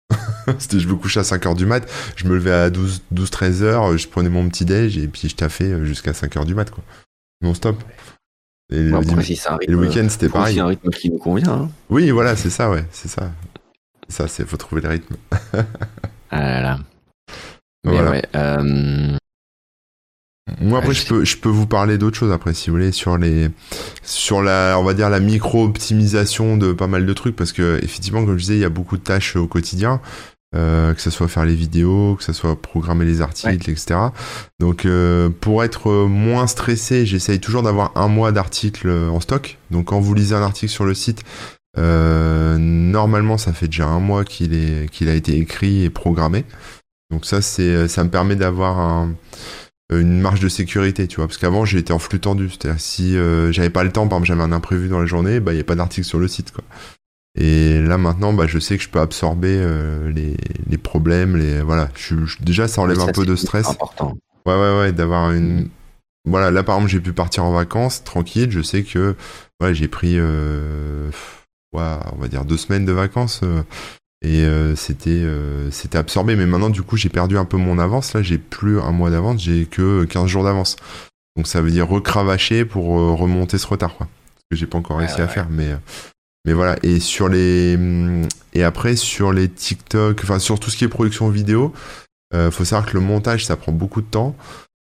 c'était 0.60 0.80
je 0.80 0.88
me 0.88 0.96
couchais 0.96 1.20
à 1.20 1.24
5 1.24 1.46
heures 1.46 1.56
du 1.56 1.66
mat, 1.66 1.90
je 2.16 2.28
me 2.28 2.36
levais 2.36 2.52
à 2.52 2.70
12, 2.70 3.04
12 3.12 3.30
13 3.30 3.64
heures, 3.64 3.98
je 3.98 4.08
prenais 4.08 4.30
mon 4.30 4.48
petit 4.50 4.66
déj 4.66 4.98
et 4.98 5.08
puis 5.08 5.28
je 5.30 5.36
taffais 5.36 5.86
jusqu'à 5.86 6.14
5 6.14 6.38
heures 6.38 6.46
du 6.46 6.56
mat 6.56 6.70
quoi. 6.70 6.84
Non 7.42 7.54
stop. 7.54 7.84
Et 8.72 8.82
le, 8.82 8.92
le 9.68 9.78
week-end, 9.78 10.08
c'était 10.10 10.30
pareil. 10.30 10.56
C'est 10.56 10.62
un 10.62 10.68
rythme 10.68 10.90
qui 10.90 11.12
nous 11.12 11.20
convient. 11.20 11.54
Hein. 11.54 11.70
Oui, 11.90 12.10
voilà, 12.10 12.36
c'est 12.36 12.50
ça, 12.50 12.72
ouais, 12.72 12.84
c'est 12.92 13.08
ça. 13.08 13.32
Ça, 14.10 14.28
c'est 14.28 14.46
faut 14.48 14.58
trouver 14.58 14.82
le 14.82 14.90
rythme. 14.90 15.16
ah 16.32 16.40
là 16.40 16.62
là. 16.62 16.80
Voilà. 17.84 18.12
Ouais, 18.12 18.26
euh... 18.36 19.18
Moi 20.62 20.78
après 20.78 20.94
je 20.94 21.08
peux 21.08 21.26
je 21.26 21.38
peux 21.38 21.50
vous 21.50 21.66
parler 21.66 21.98
d'autres 21.98 22.18
choses 22.18 22.32
après 22.32 22.54
si 22.54 22.70
vous 22.70 22.76
voulez 22.76 22.92
sur 22.92 23.18
les 23.18 23.50
sur 24.04 24.44
la 24.44 24.78
on 24.78 24.84
va 24.84 24.94
dire 24.94 25.10
la 25.10 25.20
micro 25.20 25.64
optimisation 25.64 26.56
de 26.56 26.72
pas 26.72 26.86
mal 26.86 27.08
de 27.08 27.14
trucs 27.14 27.36
parce 27.36 27.52
que 27.52 27.80
effectivement 27.84 28.24
comme 28.24 28.38
je 28.38 28.44
disais 28.44 28.56
il 28.56 28.62
y 28.62 28.66
a 28.66 28.70
beaucoup 28.70 28.98
de 28.98 29.02
tâches 29.02 29.36
au 29.36 29.48
quotidien 29.48 30.02
euh, 30.56 30.94
que 30.94 31.02
ce 31.02 31.10
soit 31.10 31.28
faire 31.28 31.46
les 31.46 31.56
vidéos 31.56 32.16
que 32.16 32.24
ce 32.24 32.32
soit 32.32 32.62
programmer 32.62 33.06
les 33.06 33.22
articles 33.22 33.72
etc 33.72 33.96
donc 34.60 34.86
euh, 34.86 35.30
pour 35.42 35.64
être 35.64 36.06
moins 36.06 36.46
stressé 36.46 37.08
j'essaye 37.08 37.40
toujours 37.40 37.64
d'avoir 37.64 37.92
un 37.98 38.08
mois 38.08 38.32
d'articles 38.32 38.90
en 38.90 39.20
stock. 39.20 39.58
Donc 39.72 39.86
quand 39.86 40.00
vous 40.00 40.14
lisez 40.14 40.36
un 40.36 40.44
article 40.44 40.72
sur 40.72 40.86
le 40.86 40.94
site 40.94 41.24
euh, 41.78 42.58
normalement, 42.58 43.38
ça 43.38 43.54
fait 43.54 43.68
déjà 43.68 43.86
un 43.86 44.00
mois 44.00 44.24
qu'il 44.24 44.54
est 44.54 44.90
qu'il 44.90 45.10
a 45.10 45.14
été 45.14 45.38
écrit 45.38 45.84
et 45.84 45.90
programmé. 45.90 46.46
Donc 47.12 47.26
ça, 47.26 47.42
c'est 47.42 47.88
ça 47.88 48.04
me 48.04 48.10
permet 48.10 48.36
d'avoir 48.36 48.80
un, 48.80 49.14
une 49.92 50.20
marge 50.20 50.40
de 50.40 50.50
sécurité, 50.50 51.08
tu 51.08 51.18
vois. 51.18 51.28
Parce 51.28 51.38
qu'avant, 51.38 51.66
j'étais 51.66 51.94
en 51.94 52.00
flux 52.00 52.20
tendu. 52.20 52.50
C'est-à-dire 52.50 52.80
si 52.80 53.18
euh, 53.18 53.52
j'avais 53.52 53.70
pas 53.70 53.84
le 53.84 53.92
temps, 53.92 54.08
par 54.08 54.18
exemple, 54.18 54.28
j'avais 54.28 54.44
un 54.44 54.52
imprévu 54.52 54.90
dans 54.90 55.00
la 55.00 55.06
journée, 55.06 55.40
bah 55.40 55.54
il 55.54 55.58
y 55.58 55.62
a 55.62 55.64
pas 55.64 55.76
d'article 55.76 56.08
sur 56.08 56.20
le 56.20 56.28
site, 56.28 56.52
quoi. 56.52 56.64
Et 57.38 57.82
là 57.82 57.98
maintenant, 57.98 58.32
bah 58.32 58.46
je 58.48 58.60
sais 58.60 58.78
que 58.78 58.84
je 58.84 58.90
peux 58.90 59.00
absorber 59.00 59.58
euh, 59.60 60.10
les, 60.10 60.38
les 60.70 60.78
problèmes, 60.78 61.36
les 61.36 61.62
voilà. 61.62 61.90
Je, 61.96 62.16
déjà, 62.42 62.68
ça 62.68 62.82
enlève 62.82 63.00
un 63.02 63.12
peu 63.12 63.26
de 63.26 63.36
stress. 63.36 63.68
Important. 63.68 64.18
Ouais, 64.46 64.54
ouais, 64.54 64.80
ouais, 64.80 64.92
d'avoir 64.92 65.32
une. 65.32 65.62
Mm. 65.62 65.70
Voilà, 66.28 66.50
là 66.50 66.64
par 66.64 66.78
exemple, 66.78 66.92
j'ai 66.92 67.02
pu 67.02 67.14
partir 67.14 67.44
en 67.44 67.52
vacances 67.52 68.04
tranquille. 68.04 68.50
Je 68.50 68.62
sais 68.62 68.84
que 68.84 69.16
ouais, 69.62 69.74
j'ai 69.74 69.88
pris. 69.88 70.16
Euh 70.18 71.10
on 71.78 72.16
va 72.20 72.28
dire 72.28 72.46
deux 72.46 72.58
semaines 72.58 72.86
de 72.86 72.92
vacances 72.92 73.42
euh, 73.44 73.64
et 74.26 74.44
euh, 74.44 74.76
c'était 74.76 75.10
euh, 75.12 75.70
c'était 75.72 75.98
absorbé. 75.98 76.36
Mais 76.36 76.46
maintenant 76.46 76.70
du 76.70 76.82
coup 76.82 76.98
j'ai 76.98 77.10
perdu 77.10 77.38
un 77.38 77.46
peu 77.46 77.58
mon 77.58 77.80
avance. 77.80 78.14
Là 78.14 78.22
j'ai 78.22 78.38
plus 78.38 78.80
un 78.80 78.92
mois 78.92 79.10
d'avance. 79.10 79.42
J'ai 79.42 79.66
que 79.66 80.04
15 80.06 80.28
jours 80.28 80.44
d'avance. 80.44 80.76
Donc 81.38 81.48
ça 81.48 81.62
veut 81.62 81.72
dire 81.72 81.88
recravacher 81.88 82.66
pour 82.66 82.86
remonter 82.86 83.58
ce 83.58 83.68
retard 83.68 83.96
quoi. 83.96 84.08
Ce 84.38 84.44
que 84.52 84.60
j'ai 84.60 84.66
pas 84.66 84.78
encore 84.78 84.98
réussi 84.98 85.22
à 85.22 85.28
faire 85.28 85.48
mais 85.50 85.70
mais 86.46 86.54
voilà. 86.54 86.78
Et 86.84 87.00
sur 87.00 87.30
les 87.30 87.78
et 88.54 88.64
après 88.64 88.96
sur 88.96 89.32
les 89.32 89.50
TikTok 89.50 90.22
enfin 90.24 90.40
sur 90.40 90.60
tout 90.60 90.70
ce 90.70 90.78
qui 90.78 90.86
est 90.86 90.90
production 90.90 91.30
vidéo 91.30 91.74
faut 92.52 92.66
savoir 92.66 92.90
que 92.90 92.96
le 92.98 93.02
montage 93.02 93.46
ça 93.46 93.56
prend 93.56 93.72
beaucoup 93.72 94.02
de 94.02 94.08
temps. 94.08 94.36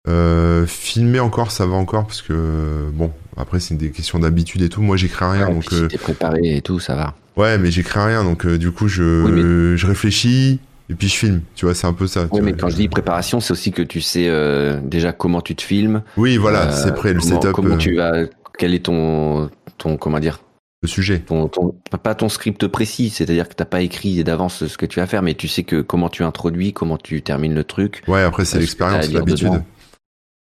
Euh, 0.08 0.66
filmer 0.66 1.20
encore, 1.20 1.52
ça 1.52 1.66
va 1.66 1.76
encore 1.76 2.08
parce 2.08 2.22
que 2.22 2.90
bon, 2.94 3.12
après 3.38 3.60
c'est 3.60 3.76
des 3.76 3.92
questions 3.92 4.20
d'habitude 4.20 4.62
et 4.62 4.70
tout. 4.70 4.82
Moi 4.82 4.98
j'écris 4.98 5.26
rien 5.26 5.50
donc. 5.50 5.66
Si 5.70 5.76
euh, 5.76 5.88
t'es 5.88 5.98
préparé 5.98 6.56
et 6.58 6.62
tout, 6.62 6.80
ça 6.80 6.96
va. 6.96 7.16
Ouais, 7.40 7.58
mais 7.58 7.72
j'écris 7.72 8.00
rien 8.00 8.24
donc 8.24 8.46
euh, 8.46 8.58
du 8.58 8.72
coup 8.72 8.90
je 8.90 9.76
je 9.78 9.88
réfléchis 9.88 10.60
et 10.90 10.96
puis 10.96 11.08
je 11.08 11.16
filme. 11.16 11.42
Tu 11.56 11.66
vois, 11.66 11.74
c'est 11.74 11.88
un 11.88 11.94
peu 11.94 12.08
ça. 12.08 12.28
Oui, 12.32 12.42
mais 12.42 12.54
quand 12.54 12.70
je 12.70 12.76
dis 12.76 12.88
préparation, 12.90 13.40
c'est 13.40 13.52
aussi 13.52 13.72
que 13.72 13.82
tu 13.82 14.02
sais 14.02 14.30
déjà 14.84 15.14
comment 15.14 15.42
tu 15.42 15.56
te 15.56 15.62
filmes. 15.62 16.02
Oui, 16.18 16.38
voilà, 16.38 16.72
c'est 16.72 16.94
prêt 16.94 17.14
le 17.14 17.22
setup. 17.22 17.54
Comment 17.54 17.78
tu 17.78 17.96
vas 17.96 18.26
Quel 18.58 18.74
est 18.74 18.86
ton 18.86 19.50
ton 19.78 19.98
comment 19.98 20.20
dire? 20.20 20.40
Le 20.82 20.88
sujet. 20.88 21.20
Ton, 21.20 21.50
ton, 21.50 21.76
pas 22.02 22.16
ton 22.16 22.30
script 22.30 22.66
précis, 22.68 23.10
c'est-à-dire 23.10 23.50
que 23.50 23.54
t'as 23.54 23.66
pas 23.66 23.82
écrit 23.82 24.24
d'avance 24.24 24.66
ce 24.66 24.78
que 24.78 24.86
tu 24.86 25.02
vas 25.02 25.08
faire, 25.08 25.22
mais 25.22 25.34
tu 25.34 25.50
sais 25.50 25.64
que 25.64 25.82
comment 25.82 26.08
tu 26.08 26.24
introduis, 26.24 26.72
comment 26.72 26.98
tu 26.98 27.22
termines 27.22 27.54
le 27.54 27.66
truc. 27.66 28.02
Ouais, 28.08 28.22
après 28.22 28.46
c'est 28.46 28.60
l'expérience, 28.60 29.12
l'habitude. 29.12 29.62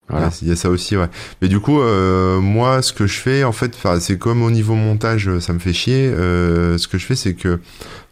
Voilà. 0.09 0.29
Il 0.41 0.49
y 0.49 0.51
a 0.51 0.55
ça 0.55 0.69
aussi, 0.69 0.97
ouais. 0.97 1.07
Mais 1.41 1.47
du 1.47 1.59
coup, 1.59 1.79
euh, 1.79 2.39
moi, 2.39 2.81
ce 2.81 2.91
que 2.91 3.07
je 3.07 3.19
fais, 3.19 3.43
en 3.43 3.53
fait, 3.53 3.77
c'est 3.99 4.17
comme 4.17 4.43
au 4.43 4.51
niveau 4.51 4.75
montage, 4.75 5.29
euh, 5.29 5.39
ça 5.39 5.53
me 5.53 5.59
fait 5.59 5.73
chier. 5.73 6.07
Euh, 6.07 6.77
ce 6.77 6.87
que 6.87 6.97
je 6.97 7.05
fais, 7.05 7.15
c'est 7.15 7.33
que 7.33 7.59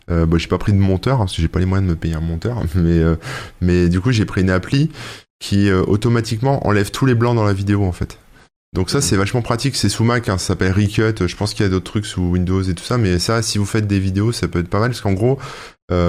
euh, 0.10 0.26
bah, 0.26 0.38
j'ai 0.38 0.48
pas 0.48 0.58
pris 0.58 0.74
de 0.74 0.78
monteur 0.78 1.18
parce 1.20 1.36
que 1.36 1.42
j'ai 1.42 1.48
pas 1.48 1.60
les 1.60 1.66
moyens 1.66 1.88
de 1.88 1.94
me 1.94 2.00
payer 2.00 2.16
un 2.16 2.22
monteur, 2.22 2.58
mais 2.76 3.00
euh, 3.00 3.16
mais 3.62 3.90
du 3.90 4.02
coup, 4.02 4.12
j'ai 4.12 4.26
pris 4.26 4.42
une 4.42 4.50
appli 4.50 4.92
qui 5.40 5.70
euh, 5.70 5.84
automatiquement 5.88 6.66
enlève 6.68 6.92
tous 6.92 7.06
les 7.06 7.16
blancs 7.16 7.36
dans 7.36 7.44
la 7.44 7.54
vidéo, 7.54 7.84
en 7.86 7.92
fait. 7.92 8.18
Donc 8.74 8.90
ça, 8.90 9.02
c'est 9.02 9.18
vachement 9.18 9.42
pratique. 9.42 9.76
C'est 9.76 9.90
sous 9.90 10.06
Mac, 10.06 10.30
hein, 10.30 10.38
ça 10.38 10.48
s'appelle 10.48 10.72
Recut. 10.72 11.28
Je 11.28 11.36
pense 11.36 11.54
qu'il 11.54 11.66
y 11.66 11.68
a 11.68 11.70
d'autres 11.70 11.92
trucs 11.92 12.06
sous 12.06 12.22
Windows 12.22 12.62
et 12.62 12.74
tout 12.74 12.84
ça, 12.84 12.98
mais 12.98 13.20
ça, 13.20 13.42
si 13.42 13.58
vous 13.58 13.66
faites 13.66 13.86
des 13.86 14.00
vidéos, 14.00 14.32
ça 14.32 14.48
peut 14.48 14.60
être 14.60 14.70
pas 14.70 14.80
mal 14.80 14.92
parce 14.92 15.02
qu'en 15.02 15.12
gros, 15.12 15.40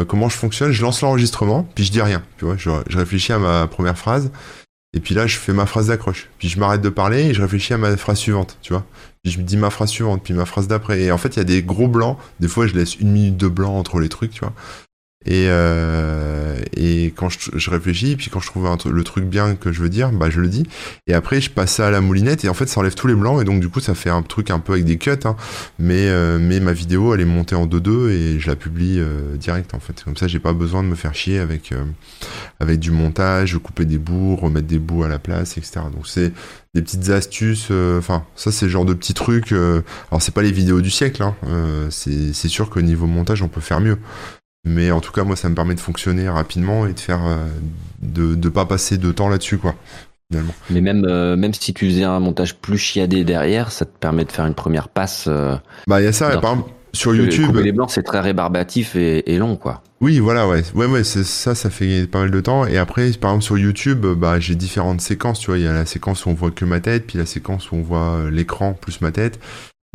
comment 0.07 0.29
je 0.29 0.37
fonctionne 0.37 0.71
Je 0.71 0.81
lance 0.81 1.01
l'enregistrement, 1.01 1.69
puis 1.75 1.83
je 1.83 1.91
dis 1.91 2.01
rien. 2.01 2.23
Tu 2.39 2.45
vois, 2.45 2.57
je, 2.57 2.71
je 2.89 2.97
réfléchis 2.97 3.33
à 3.33 3.39
ma 3.41 3.67
première 3.67 3.99
phrase. 3.99 4.31
Et 4.95 5.01
puis 5.01 5.15
là, 5.15 5.27
je 5.27 5.39
fais 5.39 5.53
ma 5.53 5.67
phrase 5.67 5.87
d'accroche. 5.87 6.29
Puis 6.39 6.49
je 6.49 6.59
m'arrête 6.59 6.83
de 6.83 6.89
parler 6.91 7.27
et 7.27 7.35
je 7.35 7.41
réfléchis 7.41 7.73
à 7.73 7.79
ma 7.79 7.97
phrase 7.97 8.19
suivante, 8.19 8.59
tu 8.61 8.73
vois. 8.73 8.85
Puis 9.23 9.33
je 9.33 9.39
me 9.39 9.45
dis 9.45 9.57
ma 9.57 9.71
phrase 9.71 9.89
suivante, 9.89 10.23
puis 10.23 10.35
ma 10.35 10.45
phrase 10.45 10.69
d'après. 10.69 11.01
Et 11.03 11.13
en 11.13 11.19
fait, 11.19 11.37
il 11.37 11.39
y 11.39 11.41
a 11.41 11.45
des 11.45 11.63
gros 11.63 11.89
blancs. 11.89 12.19
Des 12.41 12.49
fois, 12.49 12.67
je 12.67 12.75
laisse 12.75 12.97
une 12.97 13.11
minute 13.11 13.37
de 13.37 13.49
blanc 13.49 13.77
entre 13.77 14.01
les 14.01 14.09
trucs, 14.09 14.33
tu 14.33 14.41
vois. 14.41 14.53
Et, 15.25 15.47
euh, 15.49 16.59
et 16.77 17.13
quand 17.17 17.29
je, 17.29 17.39
je, 17.55 17.71
réfléchis, 17.71 18.17
puis 18.17 18.31
quand 18.31 18.41
je 18.41 18.47
trouve 18.47 18.67
un, 18.67 18.77
le 18.85 19.05
truc 19.05 19.25
bien 19.25 19.55
que 19.55 19.73
je 19.73 19.81
veux 19.81 19.89
dire, 19.89 20.11
bah 20.11 20.31
je 20.31 20.41
le 20.41 20.49
dis. 20.49 20.65
Et 21.07 21.15
après, 21.15 21.41
je 21.41 21.51
passe 21.51 21.75
ça 21.75 21.87
à 21.87 21.91
la 21.91 22.01
moulinette 22.01 22.45
et 22.45 22.49
en 22.49 22.55
fait, 22.55 22.67
ça 22.67 22.81
enlève 22.81 22.95
tous 22.95 23.07
les 23.07 23.15
blancs 23.15 23.41
et 23.41 23.45
donc 23.45 23.61
du 23.61 23.69
coup, 23.69 23.81
ça 23.81 23.95
fait 23.95 24.11
un 24.11 24.23
truc 24.23 24.51
un 24.51 24.59
peu 24.59 24.73
avec 24.73 24.85
des 24.85 24.99
cuts. 24.99 25.11
Hein. 25.25 25.37
Mais 25.79 26.09
euh, 26.09 26.39
mais 26.41 26.61
ma 26.61 26.73
vidéo, 26.73 27.15
elle 27.15 27.21
est 27.21 27.25
montée 27.25 27.55
en 27.55 27.67
2-2 27.67 28.11
et 28.11 28.41
je 28.41 28.49
la 28.49 28.57
publie 28.57 28.99
euh, 28.99 29.37
direct 29.37 29.75
en 29.75 29.81
fait. 29.81 30.03
Comme 30.05 30.17
ça, 30.17 30.29
j'ai 30.29 30.39
pas 30.39 30.53
besoin 30.53 30.83
de 30.83 30.89
me 30.89 30.95
faire 30.95 31.15
chier 31.15 31.39
avec 31.39 31.73
euh, 31.73 31.85
avec 32.61 32.79
du 32.81 32.91
montage, 32.91 33.59
couper 33.59 33.85
des 33.85 33.99
bouts, 33.99 34.37
remettre 34.37 34.67
des 34.67 34.79
bouts 34.79 35.05
à 35.05 35.09
la 35.09 35.19
place, 35.19 35.57
etc. 35.59 35.81
Donc 35.93 36.07
c'est 36.07 36.33
des 36.75 36.83
petites 36.83 37.11
astuces. 37.11 37.69
Euh, 37.71 37.99
enfin, 37.99 38.25
ça 38.37 38.53
c'est 38.53 38.67
le 38.67 38.71
genre 38.71 38.85
de 38.85 38.95
petits 38.95 39.15
trucs. 39.15 39.53
alors 39.53 40.21
c'est 40.21 40.35
pas 40.35 40.43
les 40.43 40.53
vidéos 40.53 40.81
du 40.81 40.91
siècle. 40.91 41.23
Hein. 41.23 41.35
c'est 41.91 42.49
sûr 42.49 42.71
qu'au 42.71 42.83
niveau 42.83 43.07
montage, 43.07 43.43
on 43.43 43.49
peut 43.49 43.61
faire 43.61 43.81
mieux. 43.81 43.99
Mais 44.65 44.91
en 44.91 45.01
tout 45.01 45.13
cas, 45.13 45.25
moi, 45.25 45.37
ça 45.37 45.49
me 45.49 45.55
permet 45.55 45.75
de 45.75 45.81
fonctionner 45.81 46.29
rapidement 46.29 46.87
et 46.87 46.93
de 46.93 47.01
faire, 47.01 47.21
euh, 47.27 47.47
de, 48.01 48.35
de 48.35 48.49
pas 48.49 48.65
passer 48.65 48.97
de 48.97 49.11
temps 49.11 49.29
là-dessus, 49.29 49.59
quoi. 49.59 49.75
Finalement. 50.31 50.55
Mais 50.71 50.81
même, 50.81 51.05
euh, 51.05 51.37
même 51.37 51.53
si 51.53 51.75
tu 51.75 51.87
faisais 51.91 52.05
un 52.05 52.21
montage 52.21 52.57
plus 52.57 52.79
chiadé 52.79 53.25
derrière, 53.25 53.73
ça 53.73 53.85
te 53.85 53.97
permet 53.99 54.25
de 54.25 54.31
faire 54.31 54.47
une 54.47 54.55
première 54.55 54.89
passe. 54.89 55.25
Euh, 55.29 55.57
bah, 55.87 56.01
il 56.01 56.05
y 56.05 56.07
a 56.07 56.13
ça. 56.13 56.29
Par 56.39 56.53
exemple, 56.53 56.71
sur 56.93 57.15
YouTube. 57.15 57.47
Couper 57.47 57.63
les 57.63 57.73
blancs, 57.73 57.91
c'est 57.91 58.03
très 58.03 58.21
rébarbatif 58.21 58.95
et, 58.95 59.33
et, 59.33 59.39
long, 59.39 59.57
quoi. 59.57 59.83
Oui, 60.01 60.21
voilà, 60.21 60.47
ouais. 60.47 60.63
Ouais, 60.75 60.87
ouais, 60.87 61.05
ça, 61.05 61.55
ça 61.55 61.71
fait 61.71 62.07
pas 62.07 62.21
mal 62.21 62.31
de 62.31 62.41
temps. 62.41 62.67
Et 62.67 62.79
après, 62.79 63.11
par 63.13 63.31
exemple, 63.31 63.45
sur 63.45 63.59
YouTube, 63.59 64.07
bah, 64.07 64.39
j'ai 64.39 64.55
différentes 64.55 65.01
séquences, 65.01 65.41
tu 65.41 65.47
vois. 65.47 65.59
Il 65.59 65.65
y 65.65 65.69
a 65.69 65.73
la 65.73 65.87
séquence 65.87 66.27
où 66.27 66.31
on 66.31 66.35
voit 66.35 66.51
que 66.51 66.65
ma 66.65 66.81
tête, 66.81 67.07
puis 67.07 67.19
la 67.19 67.27
séquence 67.27 67.73
où 67.73 67.77
on 67.77 67.83
voit 67.83 68.31
l'écran 68.31 68.75
plus 68.75 69.01
ma 69.01 69.11
tête. 69.11 69.41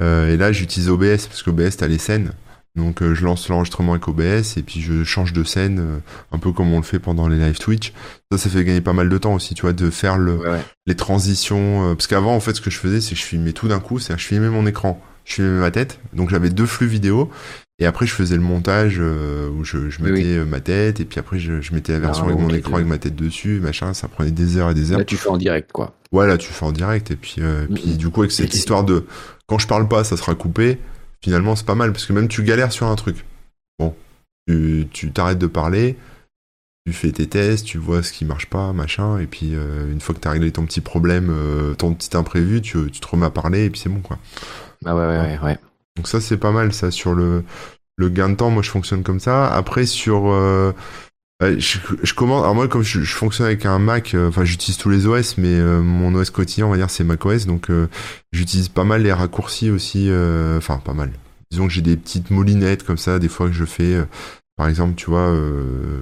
Euh, 0.02 0.34
et 0.34 0.38
là, 0.38 0.52
j'utilise 0.52 0.90
OBS, 0.90 1.28
parce 1.28 1.44
qu'OBS, 1.44 1.78
t'as 1.78 1.88
les 1.88 1.98
scènes. 1.98 2.32
Donc, 2.78 3.02
euh, 3.02 3.14
je 3.14 3.26
lance 3.26 3.50
l'enregistrement 3.50 3.94
avec 3.94 4.08
OBS, 4.08 4.58
et 4.58 4.64
puis 4.64 4.82
je 4.82 5.04
change 5.04 5.34
de 5.34 5.44
scène, 5.44 5.80
euh, 5.80 5.98
un 6.32 6.38
peu 6.38 6.52
comme 6.52 6.72
on 6.72 6.78
le 6.78 6.84
fait 6.84 7.00
pendant 7.00 7.28
les 7.28 7.38
live 7.38 7.58
Twitch. 7.58 7.92
Ça, 8.32 8.38
ça 8.38 8.50
fait 8.50 8.64
gagner 8.64 8.82
pas 8.82 8.94
mal 8.94 9.10
de 9.10 9.18
temps 9.18 9.34
aussi, 9.34 9.54
tu 9.54 9.64
vois, 9.64 9.74
de 9.74 9.90
faire 9.90 10.18
le, 10.18 10.40
les 10.86 10.96
transitions. 10.96 11.94
parce 11.96 12.08
qu'avant, 12.08 12.36
en 12.36 12.40
fait, 12.40 12.54
ce 12.56 12.62
que 12.62 12.70
je 12.70 12.78
faisais, 12.78 13.02
c'est 13.02 13.16
que 13.16 13.20
je 13.20 13.26
filmais 13.26 13.52
tout 13.52 13.68
d'un 13.68 13.80
coup, 13.80 14.00
c'est-à-dire 14.00 14.22
je 14.22 14.28
filmais 14.28 14.50
mon 14.50 14.66
écran 14.66 15.02
je 15.28 15.34
filmais 15.34 15.60
ma 15.60 15.72
tête, 15.72 16.00
donc 16.14 16.30
j'avais 16.30 16.50
deux 16.50 16.66
flux 16.66 16.88
vidéo. 16.88 17.30
Et 17.80 17.86
après, 17.86 18.08
je 18.08 18.14
faisais 18.14 18.36
le 18.36 18.42
montage 18.42 18.98
euh, 19.00 19.50
où 19.50 19.64
je, 19.64 19.90
je 19.90 20.02
mettais 20.02 20.38
euh, 20.38 20.46
ma 20.46 20.62
tête, 20.62 21.00
et 21.00 21.06
puis 21.06 21.20
après, 21.20 21.38
je, 21.38 21.62
je 21.62 21.74
mettais 21.76 21.92
la 21.92 22.00
version 22.00 22.24
ah, 22.26 22.32
avec 22.32 22.42
mon 22.42 22.50
écran 22.50 22.76
avec 22.76 22.88
ma 22.88 22.98
tête 22.98 23.16
dessus, 23.16 23.60
machin. 23.60 23.94
Ça 23.94 24.08
prenait 24.08 24.32
des 24.32 24.58
heures 24.58 24.72
et 24.72 24.74
des 24.74 24.92
heures. 24.92 24.98
Là, 24.98 25.06
tu 25.06 25.16
fais 25.16 25.30
en 25.30 25.38
direct, 25.38 25.72
quoi. 25.72 25.94
Ouais, 26.12 26.26
là, 26.26 26.38
tu 26.38 26.52
fais 26.52 26.66
en 26.66 26.72
direct. 26.72 27.12
Et 27.12 27.16
puis, 27.16 27.36
euh, 27.40 27.68
puis 27.72 27.98
du 27.98 28.10
coup, 28.10 28.22
avec 28.22 28.32
cette 28.32 28.56
histoire 28.56 28.84
de 28.84 29.06
quand 29.46 29.60
je 29.60 29.68
parle 29.68 29.88
pas, 29.88 30.04
ça 30.04 30.18
sera 30.18 30.34
coupé. 30.34 30.80
Finalement, 31.24 31.56
c'est 31.56 31.66
pas 31.66 31.76
mal 31.76 31.92
parce 31.92 32.06
que 32.06 32.14
même 32.14 32.28
tu 32.28 32.44
galères 32.44 32.72
sur 32.72 32.88
un 32.88 32.96
truc. 32.96 33.26
Bon, 33.80 33.96
tu 34.48 35.12
t'arrêtes 35.14 35.40
de 35.40 35.48
parler, 35.48 35.98
tu 36.86 36.94
fais 36.94 37.12
tes 37.12 37.28
tests, 37.28 37.66
tu 37.66 37.78
vois 37.78 38.04
ce 38.04 38.12
qui 38.14 38.26
marche 38.26 38.46
pas, 38.48 38.72
machin. 38.74 39.20
Et 39.20 39.28
puis, 39.28 39.54
une 39.54 40.00
fois 40.00 40.16
que 40.16 40.20
tu 40.20 40.28
as 40.28 40.32
réglé 40.32 40.52
ton 40.52 40.66
petit 40.66 40.82
problème, 40.82 41.34
ton 41.78 41.94
petit 41.94 42.16
imprévu, 42.16 42.62
tu, 42.62 42.90
tu 42.92 43.00
te 43.00 43.08
remets 43.08 43.26
à 43.26 43.32
parler, 43.32 43.66
et 43.66 43.70
puis 43.70 43.80
c'est 43.80 43.90
bon, 43.90 44.00
quoi. 44.00 44.20
Ah 44.86 44.96
ouais, 44.96 45.06
ouais, 45.06 45.40
ouais. 45.44 45.58
Donc 45.96 46.08
ça, 46.08 46.22
c'est 46.22 46.38
pas 46.38 46.52
mal, 46.52 46.72
ça, 46.74 46.92
sur 46.92 47.14
le, 47.14 47.44
le 47.98 48.10
gain 48.10 48.30
de 48.30 48.36
temps. 48.36 48.52
Moi, 48.52 48.64
je 48.64 48.70
fonctionne 48.70 49.04
comme 49.04 49.20
ça. 49.20 49.48
Après, 49.54 49.86
sur... 49.86 50.32
Euh, 51.44 51.56
je, 51.60 51.78
je 52.02 52.14
commence... 52.14 52.42
Alors 52.42 52.56
moi, 52.56 52.68
comme 52.68 52.84
je, 52.84 53.00
fonctionne 53.04 53.46
avec 53.46 53.66
un 53.66 53.80
Mac, 53.80 54.14
euh, 54.14 54.30
enfin, 54.30 54.44
j'utilise 54.44 54.78
tous 54.78 54.90
les 54.90 55.06
OS, 55.06 55.38
mais 55.38 55.54
euh, 55.54 55.82
mon 55.82 56.14
OS 56.16 56.32
quotidien, 56.32 56.66
on 56.66 56.72
va 56.72 56.78
dire, 56.78 56.90
c'est 56.90 57.04
macOS. 57.04 57.46
Donc, 57.46 57.70
j'utilise 58.32 58.70
pas 58.70 58.84
mal 58.84 59.04
les 59.04 59.14
raccourcis 59.14 59.70
aussi. 59.70 60.10
Enfin, 60.58 60.78
pas 60.84 60.94
mal. 60.94 61.12
Disons 61.52 61.68
que 61.68 61.74
j'ai 61.74 61.82
des 61.82 61.98
petites 61.98 62.32
molinettes 62.32 62.84
comme 62.84 62.98
ça, 62.98 63.20
des 63.20 63.30
fois 63.30 63.48
que 63.48 63.54
je 63.54 63.66
fais... 63.66 63.96
par 64.56 64.68
exemple, 64.68 64.96
tu 64.96 65.10
vois, 65.10 65.34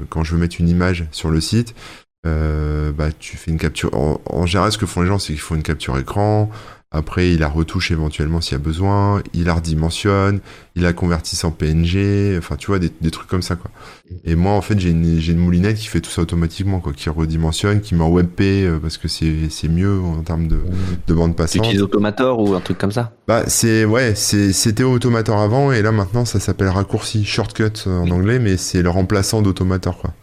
quand 0.10 0.24
je 0.24 0.34
veux 0.34 0.40
mettre 0.40 0.58
une 0.60 0.70
image 0.70 1.06
sur 1.12 1.30
le 1.30 1.42
site, 1.42 1.76
bah, 2.24 3.12
tu 3.20 3.38
fais 3.38 3.52
une 3.52 3.58
capture. 3.58 3.94
En, 3.94 4.22
en 4.26 4.46
général, 4.46 4.72
ce 4.72 4.78
que 4.78 4.86
font 4.86 5.02
les 5.02 5.08
gens, 5.08 5.20
c'est 5.20 5.34
qu'ils 5.34 5.42
font 5.42 5.56
une 5.56 5.64
capture 5.64 5.98
écran. 5.98 6.50
Après, 6.92 7.32
il 7.32 7.40
la 7.40 7.50
retouche 7.50 7.92
éventuellement 7.92 8.40
s'il 8.40 8.54
y 8.54 8.56
a 8.56 8.60
besoin, 8.60 9.22
il 9.34 9.46
la 9.46 9.56
redimensionne, 9.56 10.40
il 10.76 10.84
la 10.84 10.94
convertisse 10.94 11.44
en 11.44 11.52
PNG, 11.52 12.38
enfin, 12.38 12.56
tu 12.56 12.68
vois, 12.68 12.80
des, 12.80 13.12
trucs 13.12 13.28
comme 13.28 13.42
ça, 13.42 13.56
quoi. 13.56 13.70
Et 14.24 14.36
moi, 14.36 14.54
en 14.54 14.62
fait, 14.62 14.80
j'ai 14.80 14.92
une, 14.92 15.20
une, 15.20 15.38
moulinette 15.38 15.78
qui 15.78 15.88
fait 15.88 16.00
tout 16.00 16.10
ça 16.10 16.22
automatiquement, 16.22 16.80
quoi, 16.80 16.94
qui 16.94 17.10
redimensionne, 17.10 17.82
qui 17.82 17.96
met 17.96 18.04
en 18.04 18.12
WebP, 18.12 18.42
euh, 18.42 18.80
parce 18.80 18.98
que 18.98 19.08
c'est 19.08 19.68
mieux 19.68 20.00
en 20.00 20.22
termes 20.22 20.48
de, 20.48 20.60
de 21.08 21.14
bande 21.14 21.36
passante. 21.36 21.64
Tu 21.64 21.68
utilises 21.68 21.82
Automator 21.82 22.40
ou 22.40 22.54
un 22.54 22.62
truc 22.62 22.78
comme 22.78 22.94
ça? 22.94 23.12
Bah, 23.28 23.44
c'est, 23.48 23.84
ouais, 23.84 24.16
c'était 24.16 24.84
Automator 24.84 25.42
avant, 25.42 25.74
et 25.74 25.82
là, 25.82 25.92
maintenant, 25.92 26.24
ça 26.24 26.40
s'appelle 26.40 26.70
raccourci, 26.70 27.26
shortcut 27.26 27.88
en 27.88 28.10
anglais, 28.10 28.40
mais 28.40 28.56
c'est 28.56 28.82
le 28.82 28.90
remplaçant 28.90 29.42
d'Automator, 29.42 29.98
quoi. 29.98 30.14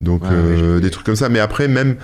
Donc, 0.00 0.22
euh, 0.24 0.80
des 0.80 0.90
trucs 0.90 1.06
comme 1.06 1.16
ça. 1.16 1.28
Mais 1.28 1.38
après, 1.38 1.68
même, 1.68 1.96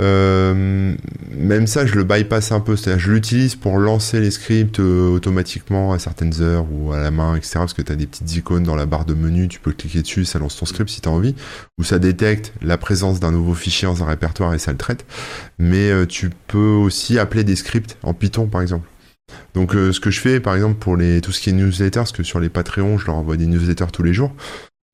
euh, 0.00 0.94
même 1.30 1.66
ça, 1.66 1.84
je 1.84 1.94
le 1.94 2.04
bypass 2.04 2.52
un 2.52 2.60
peu. 2.60 2.76
C'est-à-dire, 2.76 3.00
je 3.00 3.12
l'utilise 3.12 3.56
pour 3.56 3.78
lancer 3.78 4.20
les 4.20 4.30
scripts 4.30 4.80
euh, 4.80 5.10
automatiquement 5.10 5.92
à 5.92 5.98
certaines 5.98 6.40
heures 6.40 6.66
ou 6.72 6.92
à 6.92 6.98
la 6.98 7.10
main, 7.10 7.36
etc. 7.36 7.52
Parce 7.54 7.74
que 7.74 7.82
tu 7.82 7.94
des 7.94 8.06
petites 8.06 8.36
icônes 8.36 8.62
dans 8.62 8.76
la 8.76 8.86
barre 8.86 9.04
de 9.04 9.14
menu, 9.14 9.48
tu 9.48 9.60
peux 9.60 9.72
cliquer 9.72 10.02
dessus, 10.02 10.24
ça 10.24 10.38
lance 10.38 10.56
ton 10.56 10.66
script 10.66 10.90
si 10.90 11.00
tu 11.00 11.08
as 11.08 11.12
envie. 11.12 11.34
Ou 11.78 11.84
ça 11.84 11.98
détecte 11.98 12.52
la 12.62 12.78
présence 12.78 13.20
d'un 13.20 13.32
nouveau 13.32 13.54
fichier 13.54 13.86
dans 13.86 14.02
un 14.02 14.06
répertoire 14.06 14.54
et 14.54 14.58
ça 14.58 14.72
le 14.72 14.78
traite. 14.78 15.04
Mais 15.58 15.90
euh, 15.90 16.06
tu 16.06 16.30
peux 16.46 16.58
aussi 16.58 17.18
appeler 17.18 17.44
des 17.44 17.56
scripts 17.56 17.98
en 18.02 18.14
Python, 18.14 18.46
par 18.46 18.62
exemple. 18.62 18.88
Donc, 19.54 19.72
ce 19.72 19.98
que 19.98 20.10
je 20.10 20.20
fais, 20.20 20.40
par 20.40 20.54
exemple, 20.54 20.78
pour 20.78 20.94
les, 20.94 21.22
tout 21.22 21.32
ce 21.32 21.40
qui 21.40 21.50
est 21.50 21.52
newsletter, 21.54 22.00
parce 22.00 22.12
que 22.12 22.22
sur 22.22 22.38
les 22.38 22.50
Patreons, 22.50 22.98
je 22.98 23.06
leur 23.06 23.14
envoie 23.14 23.38
des 23.38 23.46
newsletters 23.46 23.86
tous 23.90 24.02
les 24.02 24.12
jours 24.12 24.34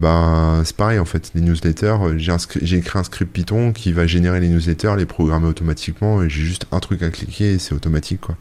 ben 0.00 0.62
c'est 0.64 0.76
pareil 0.76 0.98
en 0.98 1.04
fait. 1.04 1.32
Les 1.34 1.40
newsletters 1.40 1.96
euh, 2.02 2.18
j'ai 2.18 2.76
écrit 2.76 2.98
un 2.98 3.04
script 3.04 3.32
Python 3.32 3.72
qui 3.72 3.92
va 3.92 4.06
générer 4.06 4.40
les 4.40 4.48
newsletters 4.48 4.94
les 4.96 5.06
programmer 5.06 5.46
automatiquement 5.46 6.22
et 6.22 6.28
j'ai 6.28 6.42
juste 6.42 6.66
un 6.70 6.80
truc 6.80 7.02
à 7.02 7.10
cliquer 7.10 7.54
et 7.54 7.58
c'est 7.58 7.74
automatique 7.74 8.20
quoi. 8.20 8.36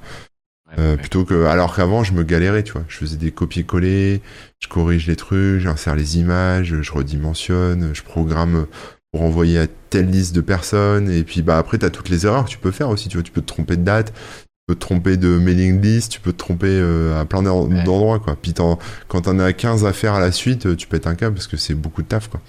Euh, 0.78 0.98
plutôt 0.98 1.24
que 1.24 1.46
alors 1.46 1.76
qu'avant 1.76 2.04
je 2.04 2.14
me 2.14 2.24
galérais 2.24 2.64
tu 2.64 2.74
vois. 2.74 2.84
Je 2.88 2.98
faisais 2.98 3.18
des 3.18 3.32
copier-coller 3.32 4.22
je 4.60 4.68
corrige 4.68 5.08
les 5.08 5.16
trucs 5.16 5.62
j'insère 5.62 5.96
les 5.96 6.20
images 6.20 6.82
je 6.82 6.92
redimensionne 6.92 7.92
je 7.94 8.04
programme 8.04 8.68
pour 9.12 9.24
envoyer 9.24 9.60
à 9.60 9.68
telle 9.90 10.10
liste 10.10 10.36
de 10.36 10.42
personnes 10.42 11.10
et 11.10 11.24
puis 11.24 11.42
bah 11.42 11.58
après 11.58 11.78
t'as 11.78 11.90
toutes 11.90 12.10
les 12.10 12.26
erreurs 12.26 12.46
que 12.46 12.50
tu 12.50 12.58
peux 12.58 12.72
faire 12.72 12.90
aussi 12.90 13.08
tu 13.08 13.18
vois. 13.18 13.24
Tu 13.24 13.32
peux 13.32 13.42
te 13.42 13.48
tromper 13.48 13.78
de 13.78 13.84
date 13.84 14.14
peux 14.68 14.76
te 14.76 14.82
tromper 14.82 15.16
de 15.16 15.30
mailing 15.30 15.82
list, 15.82 16.12
tu 16.12 16.20
peux 16.20 16.34
te 16.34 16.38
tromper 16.38 16.68
euh, 16.70 17.20
à 17.20 17.26
plein 17.26 17.42
d'endroits, 17.42 18.20
quoi. 18.20 18.36
Puis 18.40 18.54
quand 18.54 19.22
t'en 19.22 19.40
as 19.40 19.54
15 19.54 19.86
à 19.86 19.94
faire 19.94 20.14
à 20.14 20.20
la 20.20 20.34
suite, 20.34 20.66
euh, 20.66 20.76
tu 20.76 20.88
pètes 20.88 21.08
un 21.08 21.16
câble 21.16 21.36
parce 21.36 21.48
que 21.48 21.56
c'est 21.56 21.74
beaucoup 21.74 22.04
de 22.04 22.08
taf, 22.08 22.28
quoi. 22.28 22.42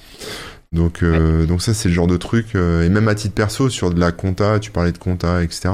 Donc, 0.73 1.03
euh, 1.03 1.47
donc 1.47 1.63
ça, 1.63 1.73
c'est 1.73 1.89
le 1.89 1.95
genre 1.95 2.09
de 2.09 2.17
truc. 2.17 2.57
et 2.57 2.89
même 2.89 3.09
à 3.09 3.15
titre 3.15 3.35
perso, 3.35 3.71
sur 3.71 3.95
de 3.95 4.01
la 4.01 4.11
compta, 4.13 4.59
tu 4.59 4.71
parlais 4.73 4.93
de 4.93 4.99
compta, 4.99 5.43
etc. 5.43 5.71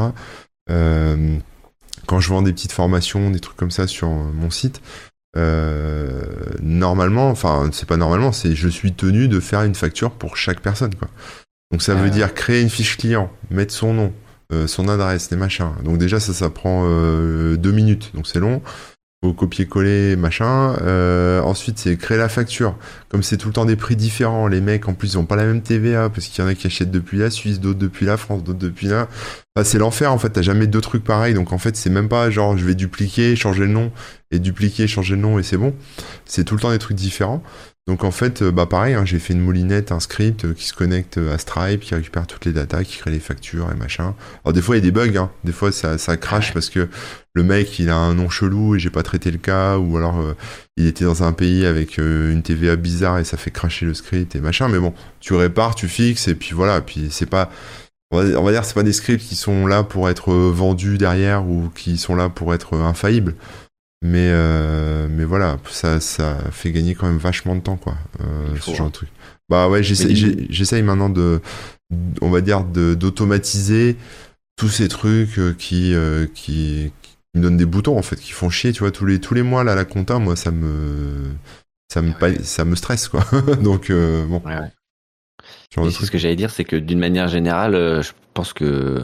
quand 2.07 2.21
je 2.21 2.29
vends 2.29 2.43
des 2.43 2.53
petites 2.53 2.73
formations, 2.73 3.31
des 3.31 3.41
trucs 3.41 3.57
comme 3.57 3.71
ça 3.71 3.87
sur 3.87 4.11
mon 4.11 4.51
site, 4.51 4.83
normalement, 6.61 7.31
enfin, 7.31 7.71
c'est 7.73 7.89
pas 7.89 7.97
normalement, 7.97 8.33
c'est 8.33 8.55
je 8.55 8.69
suis 8.69 8.93
tenu 8.93 9.29
de 9.29 9.41
faire 9.41 9.63
une 9.63 9.75
facture 9.75 10.11
pour 10.11 10.37
chaque 10.37 10.61
personne, 10.61 10.95
quoi. 10.95 11.09
Donc 11.73 11.81
ça 11.83 11.95
veut 11.95 12.11
dire 12.11 12.35
créer 12.35 12.61
une 12.61 12.71
fiche 12.71 12.99
client, 12.99 13.33
mettre 13.51 13.73
son 13.73 13.95
nom, 13.95 14.13
euh, 14.53 14.67
son 14.67 14.89
adresse, 14.89 15.31
les 15.31 15.37
machins. 15.37 15.73
Donc 15.85 15.99
déjà 15.99 16.21
ça, 16.21 16.33
ça 16.33 16.51
prend 16.51 16.85
euh, 16.85 17.57
deux 17.57 17.73
minutes, 17.73 18.11
donc 18.15 18.27
c'est 18.27 18.41
long. 18.41 18.61
Faut 19.23 19.33
copier-coller, 19.33 20.17
machin. 20.17 20.77
Euh, 20.83 21.41
ensuite, 21.41 21.79
c'est 21.79 21.97
créer 21.97 22.19
la 22.19 22.29
facture. 22.29 22.77
Comme 23.09 23.23
c'est 23.23 23.39
tout 23.39 23.49
le 23.49 23.55
temps 23.55 23.65
des 23.65 23.77
prix 23.77 23.97
différents, 23.97 24.49
les 24.49 24.61
mecs 24.61 24.87
en 24.87 24.93
plus 24.93 25.15
ils 25.15 25.19
ont 25.19 25.25
pas 25.25 25.37
la 25.37 25.45
même 25.45 25.63
TVA 25.63 26.11
parce 26.11 26.27
qu'il 26.27 26.45
y 26.45 26.47
en 26.47 26.51
a 26.51 26.55
qui 26.55 26.67
achètent 26.67 26.91
depuis 26.91 27.17
la 27.19 27.31
Suisse, 27.31 27.59
d'autres 27.59 27.79
depuis 27.79 28.05
la 28.05 28.19
France, 28.19 28.45
d'autres 28.45 28.59
depuis 28.59 28.89
là. 28.89 29.09
c'est 29.63 29.79
l'enfer 29.79 30.13
en 30.13 30.19
fait. 30.19 30.29
T'as 30.29 30.43
jamais 30.43 30.67
deux 30.67 30.83
trucs 30.83 31.05
pareils, 31.05 31.33
donc 31.33 31.53
en 31.53 31.59
fait 31.59 31.75
c'est 31.75 31.89
même 31.89 32.11
pas 32.11 32.29
genre 32.31 32.59
je 32.59 32.67
vais 32.67 32.75
dupliquer, 32.75 33.35
changer 33.37 33.61
le 33.61 33.69
nom 33.69 33.93
et 34.31 34.39
dupliquer, 34.39 34.87
changer 34.87 35.15
le 35.15 35.23
nom 35.23 35.39
et 35.39 35.43
c'est 35.43 35.57
bon. 35.57 35.75
C'est 36.27 36.45
tout 36.45 36.55
le 36.55 36.61
temps 36.61 36.71
des 36.71 36.79
trucs 36.79 36.99
différents. 36.99 37.43
Donc 37.87 38.03
en 38.03 38.11
fait, 38.11 38.41
euh, 38.41 38.51
bah 38.51 38.65
pareil, 38.65 38.95
hein, 38.95 39.05
j'ai 39.05 39.19
fait 39.19 39.35
une 39.35 39.41
moulinette, 39.41 39.93
un 39.93 40.01
script 40.01 40.47
euh, 40.47 40.55
qui 40.55 40.65
se 40.65 40.73
connecte 40.73 41.19
à 41.19 41.37
Stripe, 41.37 41.81
qui 41.81 41.95
récupère 41.95 42.27
toutes 42.27 42.47
les 42.47 42.53
datas, 42.53 42.83
qui 42.83 42.97
crée 42.97 43.11
les 43.11 43.21
factures 43.21 43.71
et 43.71 43.75
machin. 43.75 44.15
Alors 44.43 44.55
des 44.55 44.63
fois 44.63 44.77
il 44.77 44.79
y 44.79 44.83
a 44.83 44.91
des 44.91 44.91
bugs, 44.91 45.19
hein. 45.19 45.31
des 45.45 45.53
fois 45.53 45.71
ça, 45.71 45.99
ça 45.99 46.17
crache 46.17 46.55
parce 46.55 46.71
que 46.71 46.89
le 47.35 47.43
mec 47.43 47.79
il 47.79 47.91
a 47.91 47.97
un 47.97 48.15
nom 48.15 48.31
chelou 48.31 48.75
et 48.75 48.79
j'ai 48.79 48.89
pas 48.89 49.03
traité 49.03 49.31
le 49.31 49.37
cas, 49.37 49.77
ou 49.77 49.99
alors 49.99 50.19
euh, 50.19 50.35
il 50.79 50.87
était 50.87 51.05
dans 51.05 51.25
un 51.25 51.33
pays 51.33 51.67
avec 51.67 51.99
une 51.99 52.43
TVA 52.43 52.77
bizarre 52.77 53.19
et 53.19 53.25
ça 53.25 53.37
fait 53.37 53.51
cracher 53.51 53.85
le 53.85 53.93
script 53.93 54.35
et 54.35 54.41
machin. 54.41 54.69
Mais 54.69 54.79
bon, 54.79 54.95
tu 55.21 55.35
répares, 55.35 55.75
tu 55.75 55.87
fixes 55.87 56.27
et 56.27 56.35
puis 56.35 56.53
voilà. 56.55 56.81
Puis 56.81 57.09
c'est 57.11 57.27
pas, 57.27 57.51
on 58.11 58.23
va, 58.23 58.41
on 58.41 58.45
va 58.45 58.53
dire 58.53 58.65
c'est 58.65 58.75
pas 58.75 58.83
des 58.83 58.95
scripts 58.95 59.27
qui 59.29 59.37
sont 59.37 59.67
là 59.67 59.83
pour 59.83 60.09
être 60.09 60.33
vendus 60.33 60.97
derrière 60.97 61.47
ou 61.47 61.71
qui 61.75 61.99
sont 61.99 62.17
là 62.17 62.31
pour 62.31 62.55
être 62.55 62.79
infaillibles. 62.79 63.35
Mais, 64.03 64.29
euh, 64.31 65.09
mais 65.11 65.25
voilà, 65.25 65.59
ça, 65.71 65.99
ça 65.99 66.37
fait 66.51 66.73
gagner 66.73 66.95
quand 66.95 67.07
même 67.07 67.17
vachement 67.17 67.57
de 67.57 67.61
temps, 67.61 67.77
quoi, 67.77 67.95
euh, 68.21 68.55
ce 68.61 68.75
genre 68.75 68.89
de 68.89 68.93
truc. 68.93 69.09
Bah 69.49 69.69
ouais, 69.69 69.83
j'essaye 69.83 70.83
maintenant 70.83 71.09
de, 71.09 71.41
on 72.21 72.29
va 72.29 72.43
dire, 72.43 72.65
d'automatiser 72.65 73.97
tous 74.57 74.69
ces 74.69 74.89
trucs 74.89 75.39
euh, 75.39 75.55
qui, 75.55 75.95
qui, 76.35 76.93
me 77.35 77.41
donnent 77.41 77.57
des 77.57 77.65
boutons, 77.65 77.99
en 77.99 78.03
fait, 78.03 78.17
qui 78.17 78.33
font 78.33 78.51
chier, 78.51 78.73
tu 78.73 78.81
vois, 78.81 78.91
tous 78.91 79.07
les, 79.07 79.21
tous 79.21 79.33
les 79.33 79.43
mois, 79.43 79.65
là, 79.65 79.75
la 79.75 79.87
compta, 79.87 80.19
moi, 80.19 80.37
ça 80.37 80.51
me, 80.51 81.31
ça 81.91 82.03
me, 82.03 82.13
ça 82.43 82.65
me 82.67 82.77
stresse, 82.77 83.09
quoi. 83.09 83.25
Donc, 83.63 83.91
bon. 83.91 84.43
Ouais, 84.45 85.91
ce 85.91 86.11
que 86.11 86.19
j'allais 86.19 86.37
dire, 86.37 86.51
c'est 86.51 86.65
que 86.65 86.77
d'une 86.77 87.01
manière 87.01 87.29
générale, 87.29 88.03
je 88.03 88.13
pense 88.35 88.53
que 88.53 89.03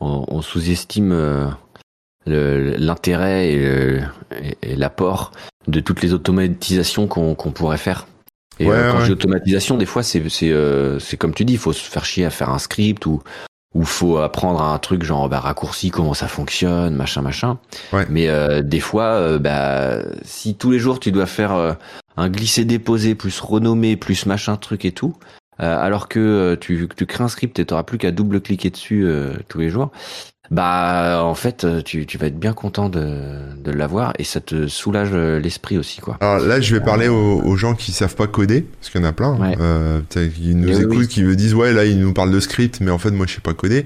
on 0.00 0.40
sous-estime 0.40 1.54
l'intérêt 2.28 3.52
et, 3.52 4.00
l'apport 4.76 5.32
de 5.66 5.80
toutes 5.80 6.02
les 6.02 6.12
automatisations 6.12 7.06
qu'on 7.06 7.34
pourrait 7.34 7.78
faire. 7.78 8.06
Et 8.60 8.68
euh, 8.68 8.92
quand 8.92 9.04
j'ai 9.04 9.12
automatisation, 9.12 9.76
des 9.76 9.86
fois, 9.86 10.02
c'est 10.02 10.22
euh, 10.42 10.98
c'est 10.98 11.16
comme 11.16 11.34
tu 11.34 11.44
dis, 11.44 11.54
il 11.54 11.58
faut 11.58 11.72
se 11.72 11.88
faire 11.88 12.04
chier 12.04 12.24
à 12.24 12.30
faire 12.30 12.50
un 12.50 12.58
script 12.58 13.06
ou 13.06 13.22
ou 13.74 13.84
faut 13.84 14.16
apprendre 14.16 14.62
un 14.62 14.78
truc 14.78 15.02
genre 15.04 15.28
bah, 15.28 15.40
raccourci, 15.40 15.90
comment 15.90 16.14
ça 16.14 16.26
fonctionne, 16.26 16.94
machin, 16.94 17.20
machin. 17.22 17.58
Mais 18.08 18.28
euh, 18.28 18.62
des 18.62 18.80
fois, 18.80 19.38
bah, 19.38 19.98
si 20.24 20.54
tous 20.56 20.70
les 20.70 20.78
jours 20.78 20.98
tu 21.00 21.12
dois 21.12 21.26
faire 21.26 21.76
un 22.16 22.28
glisser-déposer 22.28 23.14
plus 23.14 23.38
renommer 23.40 23.96
plus 23.96 24.26
machin 24.26 24.56
truc 24.56 24.84
et 24.84 24.92
tout, 24.92 25.14
alors 25.58 26.08
que 26.08 26.56
tu, 26.60 26.88
tu 26.96 27.06
crées 27.06 27.24
un 27.24 27.28
script 27.28 27.58
et 27.58 27.66
tu 27.66 27.74
n'auras 27.74 27.82
plus 27.82 27.98
qu'à 27.98 28.10
double-cliquer 28.10 28.70
dessus 28.70 29.06
tous 29.48 29.58
les 29.58 29.68
jours, 29.68 29.92
Bah, 30.50 31.22
en 31.24 31.34
fait, 31.34 31.66
tu, 31.84 32.06
tu 32.06 32.16
vas 32.18 32.26
être 32.28 32.38
bien 32.38 32.52
content 32.54 32.88
de, 32.88 33.06
de 33.62 33.70
l'avoir 33.70 34.14
et 34.18 34.24
ça 34.24 34.40
te 34.40 34.66
soulage 34.66 35.12
l'esprit 35.12 35.76
aussi, 35.78 36.00
quoi. 36.00 36.16
Alors 36.20 36.38
là, 36.38 36.60
je 36.60 36.74
vais 36.74 36.80
parler 36.80 37.08
aux, 37.08 37.42
aux 37.42 37.56
gens 37.56 37.74
qui 37.74 37.92
savent 37.92 38.14
pas 38.16 38.26
coder, 38.26 38.62
parce 38.80 38.90
qu'il 38.90 39.00
y 39.00 39.04
en 39.04 39.06
a 39.08 39.12
plein, 39.12 39.36
Ouais. 39.38 39.56
euh, 39.60 40.00
peut-être 40.08 40.32
qui 40.32 40.54
nous 40.54 40.68
Eh 40.68 40.80
écoutent, 40.82 40.96
oui. 40.96 41.08
qui 41.08 41.22
me 41.22 41.36
disent 41.36 41.54
ouais, 41.54 41.72
là, 41.72 41.84
ils 41.84 41.98
nous 42.00 42.12
parlent 42.14 42.32
de 42.32 42.40
script, 42.40 42.80
mais 42.80 42.90
en 42.90 42.98
fait, 42.98 43.10
moi, 43.10 43.26
je 43.28 43.34
sais 43.34 43.40
pas 43.40 43.52
coder. 43.54 43.84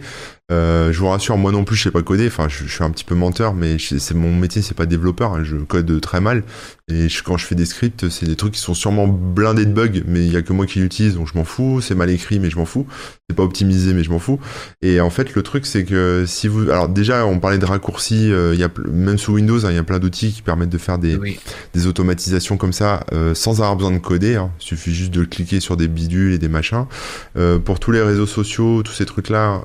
Euh, 0.51 0.93
je 0.93 0.99
vous 0.99 1.09
rassure, 1.09 1.39
moi 1.39 1.51
non 1.53 1.65
plus, 1.65 1.77
je 1.77 1.85
sais 1.85 1.91
pas 1.91 2.03
coder. 2.03 2.27
Enfin, 2.27 2.47
je, 2.49 2.65
je 2.67 2.73
suis 2.73 2.85
un 2.85 2.91
petit 2.91 3.05
peu 3.05 3.15
menteur, 3.15 3.55
mais 3.55 3.77
c'est 3.79 4.15
mon 4.15 4.35
métier, 4.37 4.61
c'est 4.61 4.75
pas 4.77 4.85
développeur. 4.87 5.33
hein. 5.35 5.45
Je 5.45 5.57
code 5.57 5.99
très 6.01 6.21
mal. 6.21 6.43
Et 6.89 7.09
je- 7.09 7.23
quand 7.23 7.39
je 7.39 7.47
fais 7.47 7.55
des 7.55 7.65
scripts, 7.65 8.11
c'est 8.11 8.27
des 8.27 8.37
trucs 8.37 8.53
qui 8.55 8.61
sont 8.61 8.75
sûrement 8.75 9.07
blindés 9.09 9.65
de 9.65 9.73
bugs, 9.73 10.03
mais 10.07 10.27
il 10.27 10.33
y 10.33 10.37
a 10.37 10.43
que 10.43 10.53
moi 10.53 10.67
qui 10.67 10.81
l'utilise, 10.81 11.15
donc 11.15 11.29
je 11.33 11.39
m'en 11.39 11.45
fous. 11.45 11.81
C'est 11.81 11.95
mal 11.95 12.11
écrit, 12.11 12.39
mais 12.39 12.51
je 12.51 12.57
m'en 12.57 12.67
fous. 12.67 12.87
C'est 13.31 13.37
pas 13.37 13.45
optimisé, 13.45 13.95
mais 13.95 14.03
je 14.05 14.11
m'en 14.11 14.19
fous. 14.19 14.41
Et 14.83 15.01
en 15.01 15.09
fait, 15.09 15.35
le 15.35 15.43
truc, 15.43 15.65
c'est 15.65 15.85
que 15.85 16.25
si 16.27 16.49
vous, 16.49 16.69
alors 16.71 16.89
déjà, 16.89 17.25
on 17.25 17.39
parlait 17.39 17.59
de 17.59 17.65
raccourcis. 17.65 18.31
euh, 18.31 18.53
Il 18.53 18.61
y 18.61 18.65
a 18.65 18.69
même 18.91 19.17
sous 19.17 19.33
Windows, 19.35 19.65
hein, 19.65 19.71
il 19.71 19.77
y 19.77 19.79
a 19.79 19.83
plein 19.85 20.01
d'outils 20.01 20.33
qui 20.33 20.43
permettent 20.43 20.69
de 20.71 20.77
faire 20.79 20.99
des 20.99 21.17
Oui. 21.17 21.39
des 21.73 21.87
automatisations 21.87 22.59
comme 22.59 22.73
ça 22.75 23.07
euh, 23.15 23.35
sans 23.35 23.61
avoir 23.63 23.77
besoin 23.77 23.93
de 23.93 23.99
coder. 23.99 24.35
Hein. 24.37 24.51
Il 24.61 24.65
suffit 24.65 24.93
juste 24.93 25.15
de 25.15 25.25
cliquer 25.25 25.61
sur 25.61 25.79
des 25.79 25.89
bidules 25.89 26.33
et 26.35 26.39
des 26.39 26.49
machins. 26.49 26.85
Euh, 27.39 27.59
pour 27.59 27.81
tous 27.81 27.93
les 27.93 28.03
réseaux 28.03 28.27
sociaux, 28.27 28.83
tous 28.83 28.93
ces 28.93 29.07
trucs-là, 29.07 29.63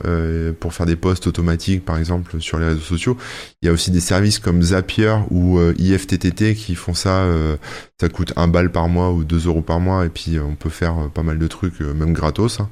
pour 0.68 0.74
faire 0.74 0.86
des 0.86 0.98
posts 0.98 1.28
automatiques, 1.28 1.86
par 1.86 1.98
exemple, 1.98 2.42
sur 2.42 2.60
les 2.60 2.66
réseaux 2.66 2.82
sociaux, 2.82 3.16
il 3.62 3.68
y 3.68 3.70
a 3.70 3.72
aussi 3.72 3.90
des 3.90 4.02
services 4.02 4.38
comme 4.38 4.62
Zapier 4.62 5.16
ou 5.32 5.60
euh, 5.60 5.74
IFTTT 5.80 6.56
qui 6.56 6.76
font 6.76 6.94
ça. 6.94 7.22
euh, 7.24 7.56
ça 8.02 8.10
coûte 8.10 8.34
un 8.36 8.50
balle 8.50 8.70
par 8.70 8.90
mois 8.90 9.12
ou 9.14 9.24
2 9.24 9.48
euros 9.48 9.62
par 9.62 9.80
mois 9.80 10.06
et 10.06 10.10
puis 10.10 10.36
euh, 10.38 10.44
on 10.44 10.56
peut 10.56 10.70
faire 10.70 11.10
pas 11.14 11.24
mal 11.24 11.40
de 11.40 11.48
trucs, 11.48 11.80
même 11.80 12.12
gratos. 12.12 12.60
hein. 12.60 12.70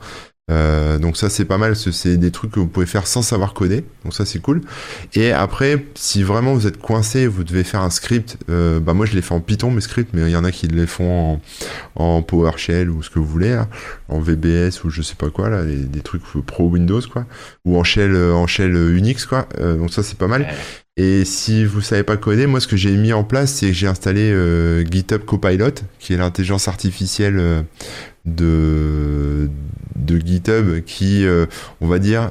Euh, 0.52 1.00
donc 1.00 1.18
ça 1.18 1.28
c'est 1.32 1.46
pas 1.46 1.58
mal, 1.58 1.76
c'est 1.76 2.18
des 2.18 2.30
trucs 2.30 2.52
que 2.52 2.60
vous 2.60 2.68
pouvez 2.68 2.86
faire 2.86 3.08
sans 3.08 3.24
savoir 3.24 3.56
coder, 3.56 3.84
donc 4.04 4.14
ça 4.14 4.26
c'est 4.26 4.38
cool. 4.38 4.62
Et 5.16 5.32
après, 5.32 5.84
si 5.96 6.22
vraiment 6.22 6.54
vous 6.54 6.68
êtes 6.68 6.78
coincé, 6.78 7.26
vous 7.26 7.44
devez 7.44 7.64
faire 7.64 7.82
un 7.82 7.90
script, 7.90 8.38
euh, 8.52 8.80
bah 8.80 8.94
moi 8.94 9.08
je 9.08 9.16
l'ai 9.16 9.24
fait 9.24 9.34
en 9.34 9.40
Python 9.40 9.72
mes 9.72 9.82
scripts, 9.82 10.12
mais 10.14 10.22
il 10.22 10.30
y 10.30 10.36
en 10.36 10.44
a 10.44 10.52
qui 10.52 10.68
les 10.68 10.86
font 10.86 11.40
en, 11.96 12.06
en 12.18 12.22
PowerShell 12.22 12.92
ou 12.92 13.02
ce 13.02 13.10
que 13.10 13.18
vous 13.18 13.26
voulez, 13.26 13.50
là, 13.56 13.68
en 14.08 14.20
VBS 14.20 14.84
ou 14.84 14.92
je 14.92 15.02
sais 15.02 15.16
pas 15.16 15.32
quoi 15.32 15.50
là, 15.50 15.64
les- 15.64 15.78
des 15.86 16.02
trucs 16.02 16.22
pro 16.46 16.70
Windows 16.70 17.02
quoi, 17.12 17.26
ou 17.66 17.76
en 17.80 17.84
shell, 17.84 18.14
euh, 18.14 18.32
en 18.36 18.46
shell 18.46 18.76
Unix 18.76 19.26
quoi. 19.26 19.50
Euh, 19.60 19.78
donc 19.78 19.92
ça 19.92 20.04
c'est 20.04 20.18
pas 20.18 20.28
mal. 20.28 20.48
Et 20.96 21.26
si 21.26 21.66
vous 21.66 21.82
savez 21.82 22.04
pas 22.04 22.18
coder, 22.18 22.46
moi 22.46 22.60
ce 22.60 22.68
que 22.68 22.78
j'ai 22.78 22.96
mis 22.96 23.14
en 23.14 23.24
place, 23.24 23.52
c'est 23.52 23.68
que 23.70 23.74
j'ai 23.74 23.88
installé 23.88 24.32
euh, 24.32 24.86
GitHub 24.86 25.26
Copilot, 25.26 25.72
qui 25.98 26.14
est 26.14 26.18
l'intelligence 26.18 26.68
artificielle 26.68 27.38
euh, 27.40 27.64
de 28.26 29.50
de 30.06 30.18
GitHub, 30.18 30.82
qui, 30.86 31.26
euh, 31.26 31.46
on 31.82 31.88
va 31.88 32.00
dire, 32.00 32.30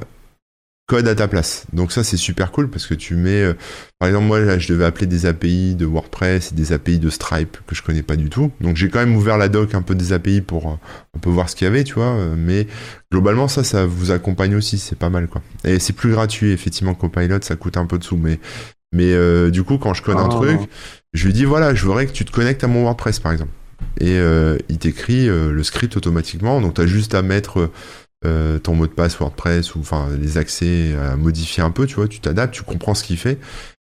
code 0.87 1.07
à 1.07 1.15
ta 1.15 1.27
place. 1.27 1.65
Donc 1.73 1.91
ça 1.91 2.03
c'est 2.03 2.15
super 2.17 2.51
cool 2.51 2.69
parce 2.69 2.85
que 2.85 2.93
tu 2.93 3.15
mets, 3.15 3.41
euh, 3.41 3.53
par 3.97 4.07
exemple 4.07 4.25
moi 4.27 4.39
là 4.39 4.59
je 4.59 4.67
devais 4.71 4.85
appeler 4.85 5.07
des 5.07 5.25
API 5.25 5.73
de 5.73 5.83
WordPress 5.85 6.51
et 6.51 6.55
des 6.55 6.73
API 6.73 6.99
de 6.99 7.09
Stripe 7.09 7.57
que 7.65 7.73
je 7.73 7.81
connais 7.81 8.03
pas 8.03 8.15
du 8.15 8.29
tout. 8.29 8.51
Donc 8.61 8.75
j'ai 8.77 8.89
quand 8.89 8.99
même 8.99 9.15
ouvert 9.15 9.37
la 9.39 9.49
doc 9.49 9.73
un 9.73 9.81
peu 9.81 9.95
des 9.95 10.13
API 10.13 10.41
pour 10.41 10.67
euh, 10.69 10.75
un 11.15 11.19
peu 11.19 11.31
voir 11.31 11.49
ce 11.49 11.55
qu'il 11.55 11.65
y 11.65 11.67
avait, 11.67 11.83
tu 11.83 11.95
vois. 11.95 12.15
Mais 12.37 12.67
globalement 13.11 13.47
ça 13.47 13.63
ça 13.63 13.85
vous 13.87 14.11
accompagne 14.11 14.55
aussi, 14.55 14.77
c'est 14.77 14.97
pas 14.97 15.09
mal 15.09 15.27
quoi. 15.27 15.41
Et 15.63 15.79
c'est 15.79 15.93
plus 15.93 16.11
gratuit 16.11 16.51
effectivement 16.51 16.93
Copilot, 16.93 17.39
ça 17.41 17.55
coûte 17.55 17.77
un 17.77 17.87
peu 17.87 17.97
de 17.97 18.03
sous, 18.03 18.17
mais 18.17 18.39
mais 18.93 19.11
euh, 19.11 19.49
du 19.49 19.63
coup 19.63 19.79
quand 19.79 19.95
je 19.95 20.03
code 20.03 20.17
un 20.19 20.29
Oh. 20.31 20.39
truc, 20.39 20.59
je 21.13 21.25
lui 21.25 21.33
dis 21.33 21.45
voilà 21.45 21.73
je 21.73 21.83
voudrais 21.83 22.05
que 22.05 22.11
tu 22.11 22.25
te 22.25 22.31
connectes 22.31 22.63
à 22.63 22.67
mon 22.67 22.83
WordPress 22.83 23.19
par 23.19 23.31
exemple. 23.31 23.51
Et 23.99 24.17
euh, 24.19 24.57
il 24.69 24.77
t'écrit 24.77 25.27
euh, 25.29 25.51
le 25.51 25.63
script 25.63 25.95
automatiquement, 25.97 26.61
donc 26.61 26.75
tu 26.75 26.81
as 26.81 26.87
juste 26.87 27.15
à 27.15 27.21
mettre 27.21 27.71
euh, 28.25 28.59
ton 28.59 28.75
mot 28.75 28.87
de 28.87 28.91
passe 28.91 29.17
WordPress 29.19 29.75
ou 29.75 29.79
enfin 29.79 30.07
les 30.19 30.37
accès 30.37 30.95
à 30.95 31.15
modifier 31.15 31.63
un 31.63 31.71
peu, 31.71 31.85
tu 31.85 31.95
vois, 31.95 32.07
tu 32.07 32.19
t'adaptes, 32.19 32.53
tu 32.53 32.63
comprends 32.63 32.93
ce 32.93 33.03
qu'il 33.03 33.17
fait 33.17 33.39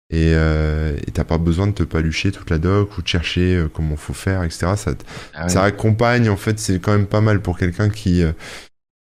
et 0.10 0.34
euh, 0.36 0.96
t'as 1.14 1.24
pas 1.24 1.40
besoin 1.40 1.66
de 1.66 1.72
te 1.72 1.82
palucher 1.84 2.32
toute 2.32 2.52
la 2.52 2.60
doc 2.60 2.98
ou 2.98 3.02
de 3.02 3.08
chercher 3.08 3.56
euh, 3.56 3.68
comment 3.68 3.96
faut 3.96 4.14
faire, 4.14 4.44
etc. 4.44 4.74
Ça, 4.76 4.94
Ah 5.34 5.44
ouais. 5.46 5.50
ça 5.50 5.64
accompagne, 5.64 6.30
en 6.30 6.38
fait, 6.38 6.60
c'est 6.60 6.80
quand 6.80 6.92
même 6.92 7.08
pas 7.08 7.22
mal 7.22 7.42
pour 7.42 7.58
quelqu'un 7.58 7.90
qui 7.90 8.22
euh, 8.22 8.32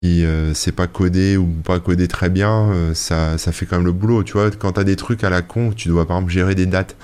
qui 0.02 0.24
euh, 0.24 0.52
sait 0.54 0.72
pas 0.72 0.86
coder 0.86 1.36
ou 1.36 1.46
pas 1.46 1.80
coder 1.80 2.08
très 2.08 2.28
bien, 2.28 2.70
euh, 2.72 2.94
ça 2.94 3.38
ça 3.38 3.52
fait 3.52 3.66
quand 3.66 3.76
même 3.76 3.86
le 3.86 3.92
boulot, 3.92 4.24
tu 4.24 4.32
vois. 4.34 4.50
Quand 4.50 4.72
t'as 4.72 4.84
des 4.84 4.96
trucs 4.96 5.24
à 5.24 5.30
la 5.30 5.42
con, 5.42 5.72
tu 5.72 5.88
dois 5.88 6.06
par 6.06 6.18
exemple 6.18 6.32
gérer 6.32 6.54
des 6.54 6.66
dates. 6.66 6.96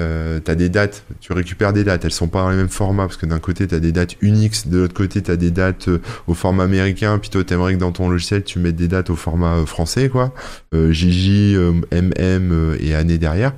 Euh, 0.00 0.40
t'as 0.40 0.54
des 0.54 0.70
dates, 0.70 1.04
tu 1.20 1.32
récupères 1.32 1.74
des 1.74 1.84
dates, 1.84 2.04
elles 2.04 2.10
sont 2.10 2.28
pas 2.28 2.42
dans 2.42 2.50
les 2.50 2.56
mêmes 2.56 2.70
formats 2.70 3.04
parce 3.04 3.18
que 3.18 3.26
d'un 3.26 3.38
côté 3.38 3.66
t'as 3.66 3.80
des 3.80 3.92
dates 3.92 4.16
Unix, 4.22 4.66
de 4.66 4.78
l'autre 4.78 4.94
côté 4.94 5.20
t'as 5.20 5.36
des 5.36 5.50
dates 5.50 5.88
euh, 5.88 6.00
au 6.26 6.32
format 6.32 6.64
américain, 6.64 7.18
puis 7.18 7.28
toi 7.28 7.44
t'aimerais 7.44 7.74
que 7.74 7.78
dans 7.78 7.92
ton 7.92 8.08
logiciel 8.08 8.42
tu 8.42 8.58
mettes 8.60 8.76
des 8.76 8.88
dates 8.88 9.10
au 9.10 9.16
format 9.16 9.56
euh, 9.56 9.66
français 9.66 10.08
quoi, 10.08 10.32
JJ, 10.72 11.54
euh, 11.54 11.72
MM 11.92 12.76
et 12.80 12.94
année 12.94 13.18
derrière, 13.18 13.52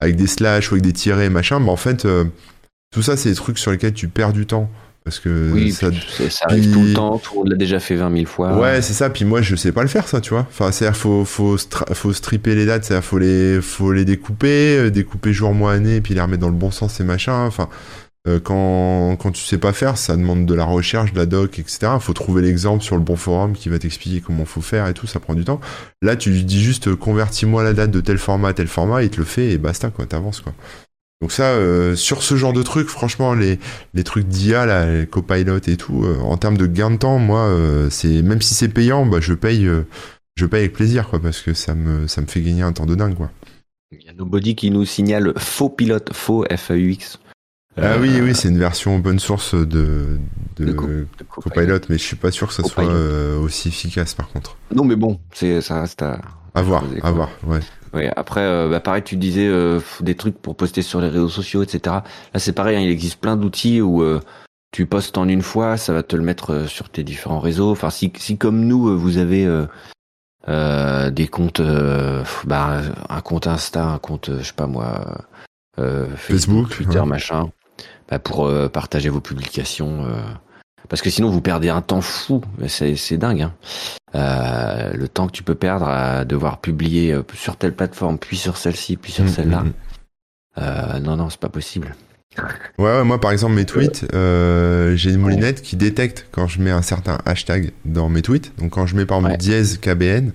avec 0.00 0.16
des 0.16 0.26
slash 0.26 0.72
ou 0.72 0.74
avec 0.74 0.82
des 0.82 0.92
tirets 0.92 1.30
machin, 1.30 1.60
mais 1.60 1.70
en 1.70 1.76
fait 1.76 2.06
tout 2.92 3.02
ça 3.02 3.16
c'est 3.16 3.28
des 3.28 3.36
trucs 3.36 3.58
sur 3.58 3.70
lesquels 3.70 3.94
tu 3.94 4.08
perds 4.08 4.32
du 4.32 4.46
temps 4.46 4.68
parce 5.06 5.20
que 5.20 5.52
Oui, 5.52 5.70
ça, 5.70 5.86
arrive 6.42 6.64
puis- 6.64 6.72
tout 6.72 6.82
le 6.82 6.92
temps, 6.92 7.18
tout 7.18 7.36
monde 7.36 7.48
l'a 7.50 7.56
déjà 7.56 7.78
fait 7.78 7.94
20 7.94 8.12
000 8.12 8.26
fois. 8.26 8.58
Ouais, 8.58 8.82
c'est 8.82 8.92
ça. 8.92 9.08
Puis 9.08 9.24
moi, 9.24 9.40
je 9.40 9.54
sais 9.54 9.70
pas 9.70 9.82
le 9.82 9.88
faire, 9.88 10.08
ça, 10.08 10.20
tu 10.20 10.30
vois. 10.30 10.44
Enfin, 10.50 10.72
c'est-à-dire, 10.72 10.96
faut, 10.98 11.24
faut, 11.24 11.56
faut 11.92 12.12
stripper 12.12 12.56
les 12.56 12.66
dates, 12.66 12.82
c'est-à-dire, 12.82 13.04
faut 13.04 13.18
les, 13.18 13.60
faut 13.62 13.92
les 13.92 14.04
découper, 14.04 14.76
euh, 14.78 14.90
découper 14.90 15.32
jour, 15.32 15.54
mois, 15.54 15.72
année, 15.74 16.00
puis 16.00 16.14
les 16.14 16.20
remettre 16.20 16.40
dans 16.40 16.48
le 16.48 16.54
bon 16.56 16.72
sens 16.72 16.98
et 16.98 17.04
machin. 17.04 17.44
Enfin, 17.46 17.68
euh, 18.26 18.40
quand, 18.40 19.14
quand 19.20 19.30
tu 19.30 19.44
sais 19.44 19.58
pas 19.58 19.72
faire, 19.72 19.96
ça 19.96 20.16
demande 20.16 20.44
de 20.44 20.54
la 20.54 20.64
recherche, 20.64 21.12
de 21.12 21.18
la 21.20 21.26
doc, 21.26 21.60
etc. 21.60 21.86
Faut 22.00 22.12
trouver 22.12 22.42
l'exemple 22.42 22.82
sur 22.82 22.96
le 22.96 23.02
bon 23.02 23.14
forum 23.14 23.52
qui 23.52 23.68
va 23.68 23.78
t'expliquer 23.78 24.20
comment 24.20 24.44
faut 24.44 24.60
faire 24.60 24.88
et 24.88 24.94
tout, 24.94 25.06
ça 25.06 25.20
prend 25.20 25.34
du 25.34 25.44
temps. 25.44 25.60
Là, 26.02 26.16
tu 26.16 26.30
lui 26.30 26.42
dis 26.42 26.60
juste, 26.60 26.92
convertis-moi 26.96 27.62
la 27.62 27.74
date 27.74 27.92
de 27.92 28.00
tel 28.00 28.18
format 28.18 28.48
à 28.48 28.52
tel 28.54 28.66
format, 28.66 29.04
il 29.04 29.10
te 29.10 29.18
le 29.18 29.24
fait 29.24 29.52
et 29.52 29.58
basta, 29.58 29.90
quoi, 29.90 30.06
t'avances, 30.06 30.40
quoi. 30.40 30.52
Donc 31.22 31.32
ça, 31.32 31.44
euh, 31.52 31.96
sur 31.96 32.22
ce 32.22 32.36
genre 32.36 32.52
de 32.52 32.62
trucs, 32.62 32.88
franchement, 32.88 33.32
les, 33.34 33.58
les 33.94 34.04
trucs 34.04 34.26
d'IA, 34.28 34.66
là, 34.66 34.84
les 34.90 35.06
copilot 35.06 35.58
et 35.66 35.76
tout, 35.76 36.04
euh, 36.04 36.18
en 36.20 36.36
termes 36.36 36.58
de 36.58 36.66
gain 36.66 36.90
de 36.90 36.96
temps, 36.96 37.18
moi, 37.18 37.40
euh, 37.46 37.88
c'est 37.90 38.20
même 38.22 38.42
si 38.42 38.54
c'est 38.54 38.68
payant, 38.68 39.06
bah, 39.06 39.18
je 39.20 39.32
paye, 39.32 39.66
je 40.36 40.44
paye 40.46 40.60
avec 40.60 40.74
plaisir, 40.74 41.08
quoi, 41.08 41.18
parce 41.20 41.40
que 41.40 41.54
ça 41.54 41.74
me, 41.74 42.06
ça 42.06 42.20
me 42.20 42.26
fait 42.26 42.42
gagner 42.42 42.62
un 42.62 42.72
temps 42.72 42.84
de 42.86 42.94
dingue, 42.94 43.14
quoi. 43.14 43.30
Il 43.92 44.02
y 44.04 44.08
a 44.10 44.12
Nobody 44.12 44.54
qui 44.56 44.70
nous 44.70 44.84
signale 44.84 45.32
faux 45.38 45.70
pilote, 45.70 46.12
faux 46.12 46.44
FAUX. 46.54 47.18
ah 47.80 47.96
oui, 47.98 48.10
oui, 48.20 48.34
c'est 48.34 48.48
une 48.48 48.58
version 48.58 48.96
open 48.96 49.18
source 49.18 49.54
de, 49.54 50.18
de, 50.56 50.64
de 50.66 50.72
Co- 50.72 50.86
Copilot, 50.86 51.06
de 51.18 51.24
Copilot. 51.24 51.80
mais 51.88 51.96
je 51.96 52.02
suis 52.02 52.16
pas 52.16 52.30
sûr 52.30 52.48
que 52.48 52.52
ça 52.52 52.62
soit 52.62 52.84
Copilot. 52.84 53.40
aussi 53.42 53.68
efficace, 53.68 54.12
par 54.14 54.28
contre. 54.28 54.56
Non, 54.74 54.84
mais 54.84 54.96
bon, 54.96 55.18
c'est 55.32 55.62
ça 55.62 55.80
reste 55.80 56.02
à. 56.02 56.20
À 56.54 56.62
voir, 56.62 56.84
à 57.02 57.10
voir, 57.10 57.30
ouais. 57.46 57.60
Ouais, 57.96 58.12
après, 58.14 58.42
euh, 58.42 58.68
bah, 58.68 58.80
pareil, 58.80 59.02
tu 59.02 59.16
disais 59.16 59.46
euh, 59.48 59.80
des 60.00 60.14
trucs 60.14 60.36
pour 60.36 60.54
poster 60.54 60.82
sur 60.82 61.00
les 61.00 61.08
réseaux 61.08 61.30
sociaux, 61.30 61.62
etc. 61.62 61.80
Là, 62.34 62.40
c'est 62.40 62.52
pareil, 62.52 62.76
hein, 62.76 62.80
il 62.80 62.90
existe 62.90 63.18
plein 63.18 63.38
d'outils 63.38 63.80
où 63.80 64.02
euh, 64.02 64.20
tu 64.70 64.84
postes 64.84 65.16
en 65.16 65.26
une 65.26 65.40
fois, 65.40 65.78
ça 65.78 65.94
va 65.94 66.02
te 66.02 66.14
le 66.14 66.22
mettre 66.22 66.52
euh, 66.52 66.66
sur 66.66 66.90
tes 66.90 67.02
différents 67.04 67.40
réseaux. 67.40 67.70
Enfin, 67.70 67.88
si, 67.88 68.12
si 68.18 68.36
comme 68.36 68.66
nous, 68.66 68.90
euh, 68.90 68.94
vous 68.94 69.16
avez 69.16 69.46
euh, 69.46 69.64
euh, 70.46 71.10
des 71.10 71.26
comptes, 71.26 71.60
euh, 71.60 72.22
bah, 72.44 72.82
un 73.08 73.20
compte 73.22 73.46
Insta, 73.46 73.86
un 73.86 73.98
compte, 73.98 74.30
je 74.40 74.42
sais 74.42 74.52
pas 74.52 74.66
moi, 74.66 75.24
euh, 75.78 76.06
Facebook, 76.16 76.68
Twitter, 76.68 77.00
ouais. 77.00 77.06
machin, 77.06 77.48
bah, 78.10 78.18
pour 78.18 78.52
partager 78.70 79.08
vos 79.08 79.22
publications. 79.22 80.04
Parce 80.88 81.02
que 81.02 81.10
sinon, 81.10 81.30
vous 81.30 81.40
perdez 81.40 81.68
un 81.68 81.82
temps 81.82 82.00
fou. 82.00 82.40
C'est 82.68 83.18
dingue. 83.18 83.42
Hein. 83.42 83.52
Euh, 84.14 84.92
le 84.94 85.08
temps 85.08 85.26
que 85.26 85.32
tu 85.32 85.42
peux 85.42 85.54
perdre 85.54 85.86
à 85.88 86.24
devoir 86.24 86.58
publier 86.60 87.12
euh, 87.12 87.22
sur 87.34 87.56
telle 87.56 87.74
plateforme, 87.74 88.18
puis 88.18 88.36
sur 88.36 88.56
celle-ci, 88.56 88.96
puis 88.96 89.12
sur 89.12 89.24
Mm, 89.24 89.28
celle-là. 89.28 89.60
mm, 89.62 89.66
mm. 89.66 89.72
Euh, 90.58 90.98
non, 91.00 91.16
non, 91.16 91.28
c'est 91.28 91.40
pas 91.40 91.48
possible. 91.50 91.94
Ouais, 92.78 92.84
ouais, 92.84 93.04
moi 93.04 93.18
par 93.18 93.30
exemple 93.32 93.54
mes 93.54 93.64
tweets, 93.64 94.04
euh, 94.12 94.94
j'ai 94.94 95.10
une 95.10 95.20
moulinette 95.20 95.62
qui 95.62 95.74
détecte 95.76 96.26
quand 96.32 96.46
je 96.46 96.60
mets 96.60 96.70
un 96.70 96.82
certain 96.82 97.16
hashtag 97.24 97.72
dans 97.86 98.10
mes 98.10 98.20
tweets. 98.20 98.52
Donc 98.58 98.72
quand 98.72 98.86
je 98.86 98.94
mets 98.94 99.06
par 99.06 99.18
exemple 99.18 99.32
Ouais. 99.32 99.38
dièse 99.38 99.78
KBN, 99.78 100.32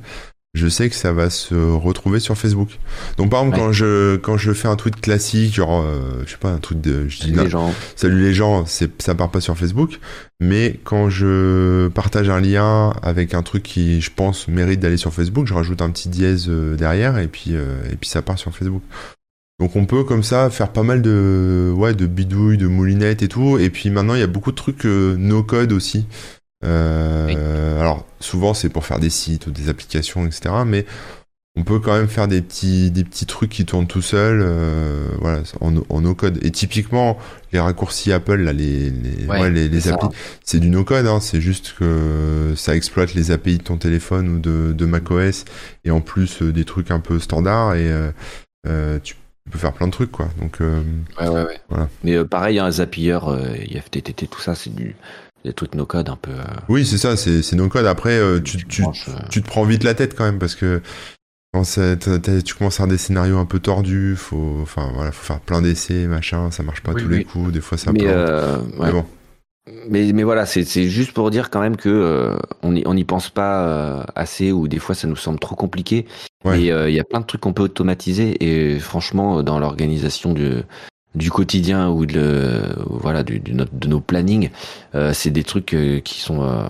je 0.54 0.68
sais 0.68 0.89
que 0.89 0.95
ça 0.95 1.14
va 1.14 1.30
se 1.30 1.56
retrouver 1.56 2.20
sur 2.20 2.38
Facebook. 2.38 2.78
Donc 3.18 3.30
par 3.32 3.39
exemple 3.41 3.58
Ouais. 3.60 3.66
quand 3.68 3.72
je 3.72 4.16
quand 4.18 4.38
je 4.38 4.52
fais 4.52 4.68
un 4.68 4.76
tweet 4.76 4.99
classique, 4.99 5.56
genre 5.56 5.82
euh, 5.82 6.24
je 6.26 6.32
sais 6.32 6.38
pas 6.38 6.49
un 6.49 6.58
tweet 6.58 6.82
de 6.82 7.08
je 7.08 7.22
dis 7.22 7.32
les 7.32 7.49
gens. 7.49 7.74
salut 7.95 8.22
les 8.22 8.34
gens, 8.34 8.66
c'est 8.66 9.02
ça 9.02 9.16
part 9.16 9.32
pas 9.32 9.39
sur 9.41 9.58
Facebook, 9.58 9.99
mais 10.41 10.80
quand 10.84 11.10
je 11.10 11.88
partage 11.89 12.30
un 12.30 12.41
lien 12.41 12.93
avec 13.02 13.34
un 13.34 13.43
truc 13.43 13.64
qui 13.64 14.02
je 14.02 14.12
pense 14.14 14.47
mérite 14.49 14.82
d'aller 14.82 14.97
sur 14.97 15.14
Facebook, 15.14 15.47
je 15.47 15.54
rajoute 15.54 15.82
un 15.82 15.89
petit 15.89 16.10
dièse 16.10 16.47
euh, 16.49 16.76
derrière 16.76 17.18
et 17.18 17.28
puis 17.28 17.52
euh, 17.56 17.78
et 17.91 17.95
puis 17.95 18.10
ça 18.10 18.22
part 18.22 18.38
sur 18.38 18.54
Facebook. 18.54 18.84
Donc 19.62 19.76
on 19.76 19.86
peut 19.86 20.04
comme 20.04 20.24
ça 20.24 20.49
faire 20.49 20.70
pas 20.74 20.82
mal 20.84 21.02
de 21.04 21.72
ouais 21.76 21.93
de 21.93 22.08
bidouilles, 22.08 22.58
de 22.58 22.68
moulinettes 22.68 23.22
et 23.22 23.28
tout. 23.28 23.58
Et 23.60 23.70
puis 23.70 23.89
maintenant 23.89 24.16
il 24.16 24.20
y 24.20 24.24
a 24.24 24.28
beaucoup 24.28 24.52
de 24.52 24.56
trucs 24.58 24.86
euh, 24.86 25.16
no 25.18 25.43
code 25.43 25.72
aussi. 25.72 26.08
Euh, 26.64 27.80
Alors 27.80 28.05
souvent 28.20 28.53
c'est 28.53 28.70
pour 28.70 28.86
faire 28.86 28.99
des 28.99 29.09
sites 29.09 29.47
ou 29.47 29.51
des 29.51 29.70
applications 29.70 30.26
etc. 30.26 30.53
Mais 30.66 30.86
on 31.57 31.64
peut 31.64 31.80
quand 31.80 31.93
même 31.93 32.07
faire 32.07 32.30
des 32.30 32.41
petits, 32.41 32.91
des 32.91 33.03
petits 33.03 33.26
trucs 33.26 33.49
qui 33.49 33.66
tournent 33.66 33.88
tout 33.88 34.01
seuls, 34.01 34.41
euh, 34.41 35.05
voilà, 35.20 35.41
en, 35.59 35.74
en 35.89 36.01
no-code. 36.01 36.39
Et 36.45 36.51
typiquement, 36.51 37.18
les 37.51 37.59
raccourcis 37.59 38.14
Apple, 38.14 38.38
là, 38.38 38.53
les, 38.53 38.89
les, 38.89 39.26
Ouais, 39.26 39.41
ouais, 39.41 39.49
les, 39.49 39.88
applis, 39.89 40.07
c'est 40.45 40.59
du 40.59 40.70
no-code, 40.70 41.07
hein, 41.07 41.20
c'est 41.20 41.41
juste 41.41 41.74
que 41.78 42.53
ça 42.55 42.74
exploite 42.74 43.14
les 43.16 43.32
API 43.32 43.57
de 43.57 43.64
ton 43.64 43.76
téléphone 43.76 44.30
ou 44.30 44.39
de, 44.39 44.72
de 44.72 44.86
macOS, 44.86 45.43
et 45.84 45.91
en 45.91 45.99
plus 45.99 46.41
euh, 46.41 46.53
des 46.53 46.64
trucs 46.64 46.89
un 46.89 47.01
peu 47.01 47.20
standards, 47.20 47.76
et 47.76 47.91
euh, 48.66 48.99
tu 49.03 49.16
peux 49.51 49.57
faire 49.57 49.74
plein 49.74 49.88
de 49.88 49.91
trucs, 49.91 50.12
quoi. 50.12 50.30
Donc, 50.39 50.59
Ouais, 50.62 51.28
ouais, 51.28 51.43
ouais. 51.43 51.59
Voilà. 51.68 51.89
Mais 52.05 52.24
pareil, 52.24 52.59
un 52.59 52.72
Zapier, 52.72 53.20
euh, 53.28 53.57
IFTTT, 53.68 54.30
tout 54.30 54.39
ça, 54.39 54.55
c'est 54.55 54.74
du 54.74 54.95
des 55.44 55.54
trucs 55.54 55.76
no 55.76 55.86
code 55.86 56.10
un 56.10 56.16
peu. 56.16 56.32
euh, 56.32 56.44
oui, 56.70 56.86
c'est 56.86 56.98
ça, 56.98 57.18
c'est 57.18 57.42
c'est 57.42 57.56
no-code. 57.56 57.86
Après, 57.86 58.18
euh, 58.18 58.39
tu, 58.39 58.66
tu, 58.68 58.84
euh, 58.84 58.88
tu 59.30 59.42
te 59.42 59.48
prends 59.48 59.64
vite 59.64 59.84
la 59.84 59.94
tête 59.94 60.16
quand 60.16 60.24
même 60.26 60.39
parce 60.39 60.56
que 60.56 60.82
quand 61.54 61.64
tu 61.64 62.54
commences 62.56 62.76
à 62.76 62.84
faire 62.84 62.88
des 62.88 62.98
scénarios 62.98 63.38
un 63.38 63.46
peu 63.46 63.60
tordus, 63.60 64.16
faut, 64.16 64.60
enfin 64.62 64.89
voilà, 64.96 65.12
faut 65.12 65.26
faire 65.26 65.42
plein 65.42 65.62
d'essais, 65.62 66.08
machin, 66.08 66.50
ça 66.52 66.64
marche 66.64 66.82
pas 66.82 66.94
Oui, 66.94 67.02
tous 67.04 67.10
oui. 67.10 67.18
les 67.18 67.24
coups, 67.26 67.52
des 67.52 67.62
fois 67.62 67.78
ça 67.78 67.92
mais, 67.92 68.02
euh, 68.06 68.58
ouais. 68.78 68.86
Mais 68.86 68.92
bon, 68.92 69.06
mais 69.89 70.14
mais 70.14 70.24
voilà, 70.24 70.46
c'est 70.46 70.64
juste 70.89 71.12
pour 71.14 71.30
dire 71.30 71.50
quand 71.50 71.60
même 71.60 71.76
que 71.78 71.89
euh, 71.89 72.38
on 72.64 72.76
y 72.76 72.84
on 72.86 72.94
n'y 72.94 73.04
pense 73.04 73.30
pas 73.30 73.68
euh, 73.68 74.04
assez 74.16 74.52
ou 74.52 74.68
des 74.68 74.80
fois 74.80 74.96
ça 74.96 75.08
nous 75.08 75.16
semble 75.16 75.39
trop 75.39 75.56
compliqué. 75.56 76.06
Ouais. 76.46 76.62
Et 76.62 76.68
il 76.70 76.94
y 76.96 77.00
a 77.00 77.04
plein 77.04 77.20
de 77.20 77.26
trucs 77.26 77.42
qu'on 77.42 77.54
peut 77.54 77.64
automatiser 77.64 78.38
et 78.44 78.80
franchement 78.80 79.44
dans 79.44 79.60
l'organisation 79.60 80.34
du 80.34 80.64
du 81.16 81.30
quotidien 81.32 81.89
ou 81.89 82.05
de 82.05 82.14
le, 82.14 82.76
voilà 82.89 83.24
du, 83.24 83.39
du 83.39 83.53
notre- 83.53 83.74
de 83.76 83.88
nos 83.88 83.99
plannings, 83.99 84.49
euh, 84.95 85.12
c'est 85.14 85.32
des 85.32 85.43
trucs 85.43 85.74
euh, 85.74 85.99
qui 85.99 86.20
sont 86.20 86.41
euh, 86.43 86.68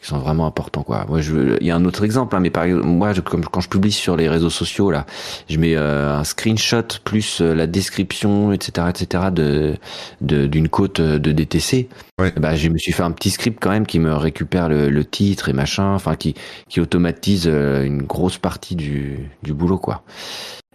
qui 0.00 0.08
sont 0.08 0.18
vraiment 0.18 0.46
importants 0.46 0.82
quoi. 0.82 1.04
Moi 1.08 1.20
je 1.20 1.56
il 1.60 1.66
y 1.66 1.70
a 1.70 1.76
un 1.76 1.84
autre 1.84 2.02
exemple 2.04 2.34
hein, 2.34 2.40
mais 2.40 2.50
par 2.50 2.64
exemple 2.64 2.84
moi 2.86 3.12
je, 3.12 3.20
comme 3.20 3.44
quand 3.44 3.60
je 3.60 3.68
publie 3.68 3.92
sur 3.92 4.16
les 4.16 4.28
réseaux 4.28 4.50
sociaux 4.50 4.90
là, 4.90 5.06
je 5.48 5.58
mets 5.58 5.76
euh, 5.76 6.16
un 6.18 6.24
screenshot 6.24 6.82
plus 7.04 7.40
euh, 7.40 7.54
la 7.54 7.66
description 7.68 8.52
etc 8.52 8.88
etc 8.90 9.24
de 9.32 9.76
de- 10.20 10.46
d'une 10.48 10.68
côte 10.68 10.98
euh, 11.00 11.18
de 11.20 11.30
DTC. 11.32 11.88
Ouais. 12.20 12.32
Bah 12.36 12.56
je 12.56 12.68
me 12.68 12.78
suis 12.78 12.92
fait 12.92 13.02
un 13.04 13.12
petit 13.12 13.30
script 13.30 13.58
quand 13.60 13.70
même 13.70 13.86
qui 13.86 13.98
me 14.00 14.12
récupère 14.14 14.68
le, 14.68 14.88
le 14.90 15.04
titre 15.04 15.48
et 15.48 15.52
machin, 15.52 15.94
enfin 15.94 16.16
qui 16.16 16.34
qui 16.68 16.80
automatise 16.80 17.46
une 17.46 18.02
grosse 18.02 18.38
partie 18.38 18.74
du 18.74 19.30
du 19.42 19.52
boulot 19.54 19.78
quoi. 19.78 20.02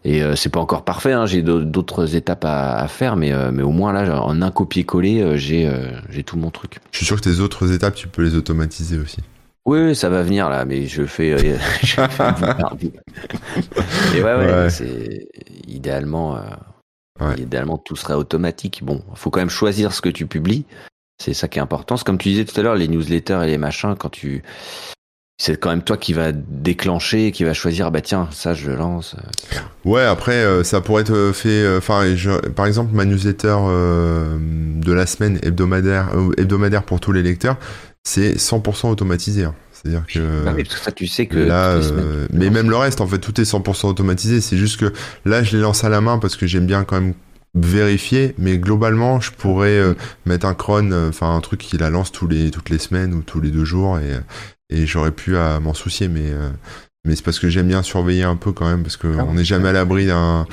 Et 0.03 0.21
euh, 0.23 0.35
c'est 0.35 0.49
pas 0.49 0.59
encore 0.59 0.85
parfait, 0.85 1.11
hein, 1.11 1.25
j'ai 1.25 1.41
d'au- 1.41 1.63
d'autres 1.63 2.15
étapes 2.15 2.45
à, 2.45 2.77
à 2.77 2.87
faire, 2.87 3.15
mais, 3.17 3.33
euh, 3.33 3.51
mais 3.51 3.63
au 3.63 3.71
moins 3.71 3.91
là, 3.93 4.21
en 4.23 4.41
un 4.41 4.51
copier-coller, 4.51 5.21
euh, 5.21 5.35
j'ai 5.37 5.67
euh, 5.67 5.89
j'ai 6.09 6.23
tout 6.23 6.37
mon 6.37 6.49
truc. 6.51 6.79
je 6.91 6.97
suis 6.97 7.05
sûr 7.05 7.15
que 7.17 7.21
tes 7.21 7.39
autres 7.39 7.73
étapes, 7.73 7.95
tu 7.95 8.07
peux 8.07 8.21
les 8.23 8.35
automatiser 8.35 8.97
aussi. 8.99 9.17
Oui, 9.65 9.79
oui, 9.81 9.95
ça 9.95 10.07
va 10.09 10.23
venir 10.23 10.49
là, 10.49 10.63
mais 10.63 10.85
je 10.85 11.05
fais. 11.05 11.31
euh, 11.33 11.57
je 11.83 12.01
fais. 12.07 12.23
Et 14.15 14.21
ouais, 14.23 14.35
ouais, 14.35 14.45
Ouais. 14.53 14.69
c'est 14.69 15.27
idéalement, 15.67 16.37
euh, 16.37 16.41
Ouais. 17.19 17.35
idéalement 17.39 17.77
tout 17.77 17.95
serait 17.95 18.13
automatique. 18.13 18.81
Bon, 18.83 19.03
faut 19.15 19.29
quand 19.31 19.39
même 19.39 19.49
choisir 19.49 19.91
ce 19.91 20.01
que 20.01 20.09
tu 20.09 20.25
publies. 20.27 20.65
C'est 21.21 21.33
ça 21.33 21.47
qui 21.47 21.57
est 21.57 21.61
important. 21.61 21.97
C'est 21.97 22.05
comme 22.05 22.19
tu 22.19 22.29
disais 22.29 22.45
tout 22.45 22.57
à 22.59 22.63
l'heure, 22.63 22.75
les 22.75 22.87
newsletters 22.87 23.39
et 23.43 23.47
les 23.47 23.57
machins, 23.57 23.95
quand 23.97 24.09
tu, 24.09 24.43
c'est 25.39 25.59
quand 25.59 25.69
même 25.69 25.83
toi 25.83 25.97
qui 25.97 26.13
va 26.13 26.31
déclencher, 26.31 27.31
qui 27.31 27.43
va 27.43 27.53
choisir. 27.53 27.91
Bah 27.91 28.01
tiens, 28.01 28.27
ça 28.31 28.53
je 28.53 28.69
le 28.71 28.75
lance. 28.75 29.15
euh. 29.17 29.57
Ouais, 29.85 30.01
après, 30.03 30.33
euh, 30.43 30.63
ça 30.63 30.81
pourrait 30.81 31.01
être 31.03 31.31
fait. 31.33 31.49
euh, 31.49 31.77
Enfin, 31.77 32.15
je- 32.15 32.31
par 32.49 32.65
exemple, 32.65 32.93
ma 32.95 33.05
newsletter 33.05 33.55
euh, 33.61 34.37
de 34.39 34.91
la 34.91 35.05
semaine 35.05 35.39
hebdomadaire, 35.43 36.09
hebdomadaire 36.37 36.83
pour 36.83 36.99
tous 36.99 37.11
les 37.11 37.21
lecteurs, 37.21 37.57
c'est 38.03 38.37
100% 38.39 38.89
automatisé. 38.89 39.43
hein. 39.43 39.53
C'est-à-dire 39.71 40.05
que 40.11 40.43
Bah 40.43 40.53
que 40.53 40.67
ça, 40.73 40.91
tu 40.91 41.05
sais 41.05 41.27
que 41.27 41.37
là, 41.37 41.79
semaines, 41.83 42.27
mais 42.33 42.49
même 42.49 42.67
le 42.71 42.75
reste, 42.77 42.99
en 42.99 43.05
fait, 43.07 43.19
tout 43.19 43.39
est 43.39 43.45
100% 43.45 43.87
automatisé. 43.89 44.41
C'est 44.41 44.57
juste 44.57 44.79
que 44.79 44.91
là, 45.23 45.43
je 45.43 45.55
les 45.55 45.61
lance 45.61 45.83
à 45.83 45.89
la 45.89 46.01
main 46.01 46.17
parce 46.17 46.35
que 46.35 46.47
j'aime 46.47 46.65
bien 46.65 46.83
quand 46.83 46.99
même 46.99 47.13
vérifier. 47.53 48.33
Mais 48.39 48.57
globalement, 48.57 49.19
je 49.21 49.31
pourrais 49.31 49.77
euh, 49.77 49.93
mettre 50.25 50.47
un 50.47 50.55
cron, 50.55 50.91
euh, 50.91 51.09
enfin 51.09 51.35
un 51.35 51.41
truc 51.41 51.59
qui 51.59 51.77
la 51.77 51.91
lance 51.91 52.11
tous 52.11 52.27
les 52.27 52.49
toutes 52.49 52.71
les 52.71 52.79
semaines 52.79 53.13
ou 53.13 53.21
tous 53.21 53.39
les 53.39 53.51
deux 53.51 53.65
jours, 53.65 53.99
et 53.99 54.13
et 54.69 54.85
j'aurais 54.85 55.11
pu 55.11 55.37
à 55.37 55.59
m'en 55.59 55.73
soucier. 55.73 56.07
Mais 56.07 56.31
euh, 56.31 56.49
mais 57.05 57.15
c'est 57.15 57.23
parce 57.23 57.39
que 57.39 57.49
j'aime 57.49 57.67
bien 57.67 57.83
surveiller 57.83 58.23
un 58.23 58.35
peu 58.35 58.51
quand 58.51 58.67
même 58.69 58.83
parce 58.83 58.97
que 58.97 59.07
Ah 59.19 59.25
on 59.27 59.35
n'est 59.35 59.45
jamais 59.45 59.69
à 59.69 59.73
l'abri 59.73 60.07
d'un 60.07 60.45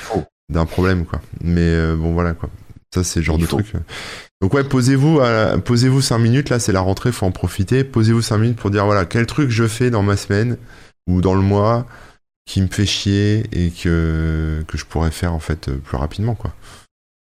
d'un 0.51 0.67
problème 0.67 1.05
quoi. 1.05 1.21
Mais 1.43 1.61
euh, 1.61 1.97
bon 1.97 2.13
voilà 2.13 2.35
quoi. 2.35 2.51
Ça 2.95 3.03
c'est 3.05 3.21
le 3.21 3.25
genre 3.25 3.39
de 3.39 3.47
truc. 3.47 3.73
Donc 4.41 4.55
ouais, 4.55 4.65
posez-vous 4.65 5.21
posez-vous 5.65 6.01
5 6.01 6.19
minutes 6.19 6.51
là, 6.51 6.59
c'est 6.59 6.73
la 6.73 6.81
rentrée, 6.81 7.13
faut 7.13 7.27
en 7.27 7.33
profiter. 7.33 7.83
Posez-vous 7.83 8.23
5 8.23 8.39
minutes 8.39 8.57
pour 8.59 8.71
dire 8.71 8.85
voilà, 8.85 9.05
quel 9.05 9.27
truc 9.27 9.51
je 9.51 9.67
fais 9.67 9.91
dans 9.91 10.03
ma 10.03 10.17
semaine 10.17 10.59
ou 11.07 11.21
dans 11.21 11.35
le 11.35 11.41
mois 11.41 11.87
qui 12.47 12.61
me 12.61 12.69
fait 12.69 12.87
chier 12.87 13.47
et 13.53 13.71
que 13.71 14.63
que 14.69 14.77
je 14.79 14.85
pourrais 14.85 15.11
faire 15.11 15.33
en 15.33 15.39
fait 15.41 15.69
euh, 15.69 15.77
plus 15.77 15.97
rapidement 15.97 16.35
quoi. 16.35 16.53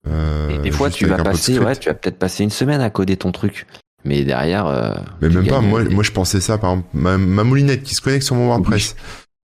Euh, 0.08 0.50
Et 0.50 0.58
des 0.58 0.70
fois, 0.72 0.90
tu 0.90 1.06
vas 1.06 1.22
passer, 1.22 1.58
ouais, 1.58 1.76
tu 1.76 1.88
vas 1.88 1.94
peut-être 1.94 2.18
passer 2.18 2.42
une 2.42 2.50
semaine 2.50 2.80
à 2.80 2.90
coder 2.90 3.16
ton 3.16 3.30
truc. 3.30 3.66
Mais 4.04 4.24
derrière. 4.24 4.66
euh, 4.66 4.94
Mais 5.20 5.28
même 5.28 5.46
pas, 5.46 5.60
moi, 5.60 5.84
des- 5.84 5.94
moi 5.94 6.02
je 6.02 6.10
pensais 6.10 6.40
ça, 6.40 6.58
par 6.58 6.70
exemple, 6.72 6.88
ma, 6.94 7.18
ma 7.18 7.44
moulinette 7.44 7.82
qui 7.82 7.94
se 7.94 8.00
connecte 8.00 8.24
sur 8.24 8.34
mon 8.34 8.46
WordPress, 8.48 8.96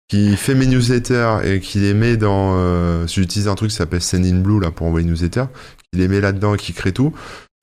qui 0.09 0.37
fait 0.37 0.55
mes 0.55 0.67
newsletters 0.67 1.37
et 1.45 1.61
qui 1.61 1.79
les 1.81 1.95
met 1.95 2.17
dans... 2.17 2.55
Euh, 2.57 3.07
J'utilise 3.07 3.47
un 3.49 3.55
truc 3.55 3.71
qui 3.71 3.77
s'appelle 3.77 4.03
Sendinblue 4.03 4.61
là, 4.61 4.71
pour 4.71 4.87
envoyer 4.87 5.05
une 5.07 5.13
newsletter, 5.13 5.45
qui 5.93 5.99
les 6.01 6.09
met 6.09 6.21
là-dedans 6.21 6.55
et 6.55 6.59
qui 6.59 6.73
crée 6.73 6.93
tout. 6.93 7.13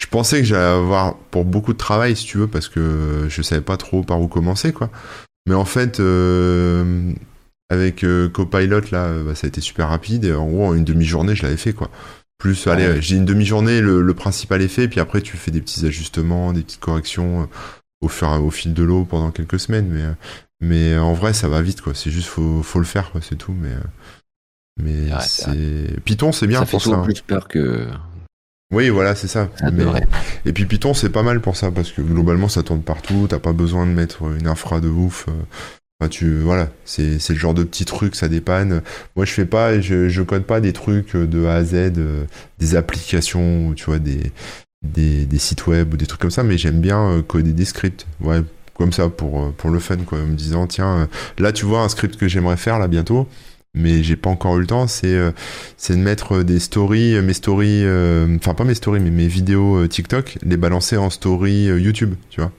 Je 0.02 0.08
pensais 0.08 0.40
que 0.40 0.46
j'allais 0.46 0.62
avoir 0.78 1.16
pour 1.32 1.46
beaucoup 1.46 1.74
de 1.74 1.78
travail, 1.78 2.16
si 2.16 2.26
tu 2.26 2.38
veux, 2.38 2.48
parce 2.48 2.68
que 2.70 3.26
je 3.30 3.42
savais 3.42 3.62
pas 3.62 3.78
trop 3.78 4.04
par 4.04 4.20
où 4.22 4.28
commencer, 4.28 4.72
quoi. 4.74 4.90
Mais 5.48 5.56
en 5.56 5.66
fait, 5.66 6.00
euh, 6.00 7.12
avec 7.70 8.04
euh, 8.04 8.28
Copilot, 8.30 8.82
là, 8.92 9.12
bah, 9.26 9.36
ça 9.36 9.46
a 9.46 9.48
été 9.48 9.62
super 9.62 9.90
rapide. 9.90 10.26
Et 10.26 10.34
en 10.34 10.48
gros, 10.48 10.68
en 10.68 10.74
une 10.76 10.84
demi-journée, 10.84 11.36
je 11.36 11.44
l'avais 11.44 11.58
fait, 11.58 11.74
quoi. 11.74 11.90
Plus, 12.38 12.68
allez, 12.68 12.88
ouais. 12.88 13.02
j'ai 13.02 13.16
une 13.16 13.26
demi-journée, 13.26 13.80
le, 13.82 14.02
le 14.02 14.14
principal 14.14 14.62
est 14.62 14.68
fait, 14.68 14.88
puis 14.88 15.00
après, 15.00 15.22
tu 15.22 15.38
fais 15.38 15.52
des 15.52 15.62
petits 15.62 15.86
ajustements, 15.86 16.52
des 16.54 16.62
petites 16.64 16.82
corrections 16.82 17.44
euh, 17.44 17.46
au, 18.02 18.08
fur, 18.10 18.30
au 18.44 18.52
fil 18.52 18.74
de 18.74 18.84
l'eau 18.84 19.06
pendant 19.06 19.32
quelques 19.32 19.60
semaines. 19.60 19.88
Mais, 19.90 20.02
euh, 20.04 20.14
mais 20.62 20.98
en 20.98 21.14
vrai, 21.14 21.34
ça 21.34 21.48
va 21.48 21.62
vite, 21.62 21.82
quoi. 21.82 21.94
C'est 21.96 22.12
juste, 22.12 22.28
faut, 22.28 22.62
faut 22.62 22.80
le 22.80 22.86
faire, 22.86 23.12
quoi, 23.12 23.22
c'est 23.22 23.36
tout. 23.38 23.54
Mais, 23.54 23.70
euh, 23.70 23.80
mais 24.82 25.14
Ouais, 25.14 25.22
c'est. 25.22 26.00
Python, 26.04 26.32
c'est 26.34 26.48
bien 26.48 26.60
ça 26.60 26.66
fait 26.66 26.72
pour 26.72 26.82
ça. 26.82 26.90
souvent 26.90 27.02
hein. 27.02 27.06
plus 27.06 27.22
peur 27.22 27.48
que 27.48 27.88
Oui, 28.74 28.90
voilà, 28.90 29.16
c'est 29.16 29.28
ça. 29.30 29.50
ça 29.58 29.72
Mais- 29.72 29.86
et 30.46 30.52
puis 30.52 30.66
Python, 30.66 30.94
c'est 30.94 31.10
pas 31.10 31.24
mal 31.24 31.40
pour 31.40 31.56
ça, 31.56 31.72
parce 31.72 31.92
que 31.94 32.02
globalement, 32.02 32.50
ça 32.50 32.64
tourne 32.64 32.82
partout, 32.84 33.28
t'as 33.30 33.40
pas 33.40 33.54
besoin 33.54 33.86
de 33.88 33.92
mettre 33.92 34.24
une 34.38 34.48
infra 34.48 34.82
de 34.82 34.90
ouf. 34.90 35.28
Euh. 36.02 36.06
Enfin, 36.06 36.10
tu, 36.10 36.40
voilà, 36.40 36.70
c'est, 36.86 37.30
le 37.30 37.36
genre 37.36 37.54
de 37.54 37.64
petit 37.64 37.86
truc, 37.86 38.16
ça 38.16 38.28
dépanne. 38.28 38.82
Moi, 39.16 39.26
je 39.26 39.32
fais 39.34 39.46
pas, 39.46 39.80
je, 39.80 40.22
code 40.22 40.46
pas 40.46 40.62
des 40.62 40.74
trucs 40.74 41.16
de 41.16 41.46
A 41.46 41.56
à 41.56 41.64
Z, 41.64 41.74
euh, 41.98 42.26
des 42.60 42.76
applications, 42.76 43.74
tu 43.76 43.86
vois, 43.86 44.00
des, 44.00 44.32
sites 45.38 45.68
web 45.68 45.94
ou 45.94 45.98
des 45.98 46.06
trucs 46.06 46.22
comme 46.22 46.32
ça, 46.32 46.44
mais 46.44 46.58
j'aime 46.58 46.82
bien 46.82 47.02
euh, 47.12 47.22
coder 47.22 47.54
des 47.54 47.66
scripts. 47.66 48.06
Ouais, 48.22 48.42
comme 48.76 48.92
ça, 48.92 49.10
pour, 49.10 49.42
euh, 49.42 49.72
le 49.72 49.80
fun, 49.80 49.98
quoi, 50.06 50.20
en 50.20 50.26
me 50.26 50.36
disant, 50.36 50.68
tiens, 50.68 50.98
euh, 50.98 51.06
là, 51.40 51.52
tu 51.52 51.66
vois, 51.66 51.82
un 51.82 51.90
script 51.90 52.18
que 52.18 52.28
j'aimerais 52.28 52.58
faire, 52.58 52.80
là, 52.80 52.88
bientôt, 52.88 53.28
mais 53.76 54.04
j'ai 54.04 54.16
pas 54.16 54.30
encore 54.30 54.58
eu 54.58 54.62
le 54.62 54.68
temps, 54.68 54.88
c'est, 54.88 55.14
euh, 55.14 55.32
c'est 55.78 55.94
de 55.96 56.02
mettre 56.02 56.44
des 56.44 56.60
stories, 56.60 57.16
euh, 57.16 57.22
mes 57.22 57.34
stories, 57.34 57.84
euh, 57.84 58.36
enfin, 58.38 58.54
pas 58.54 58.64
mes 58.64 58.74
stories, 58.74 59.02
mais 59.02 59.12
mes 59.12 59.28
vidéos 59.28 59.78
euh, 59.78 59.88
TikTok, 59.88 60.38
les 60.44 60.58
balancer 60.58 60.98
en 60.98 61.10
story 61.10 61.70
euh, 61.70 61.80
YouTube, 61.80 62.16
tu 62.30 62.42
vois. 62.42 62.52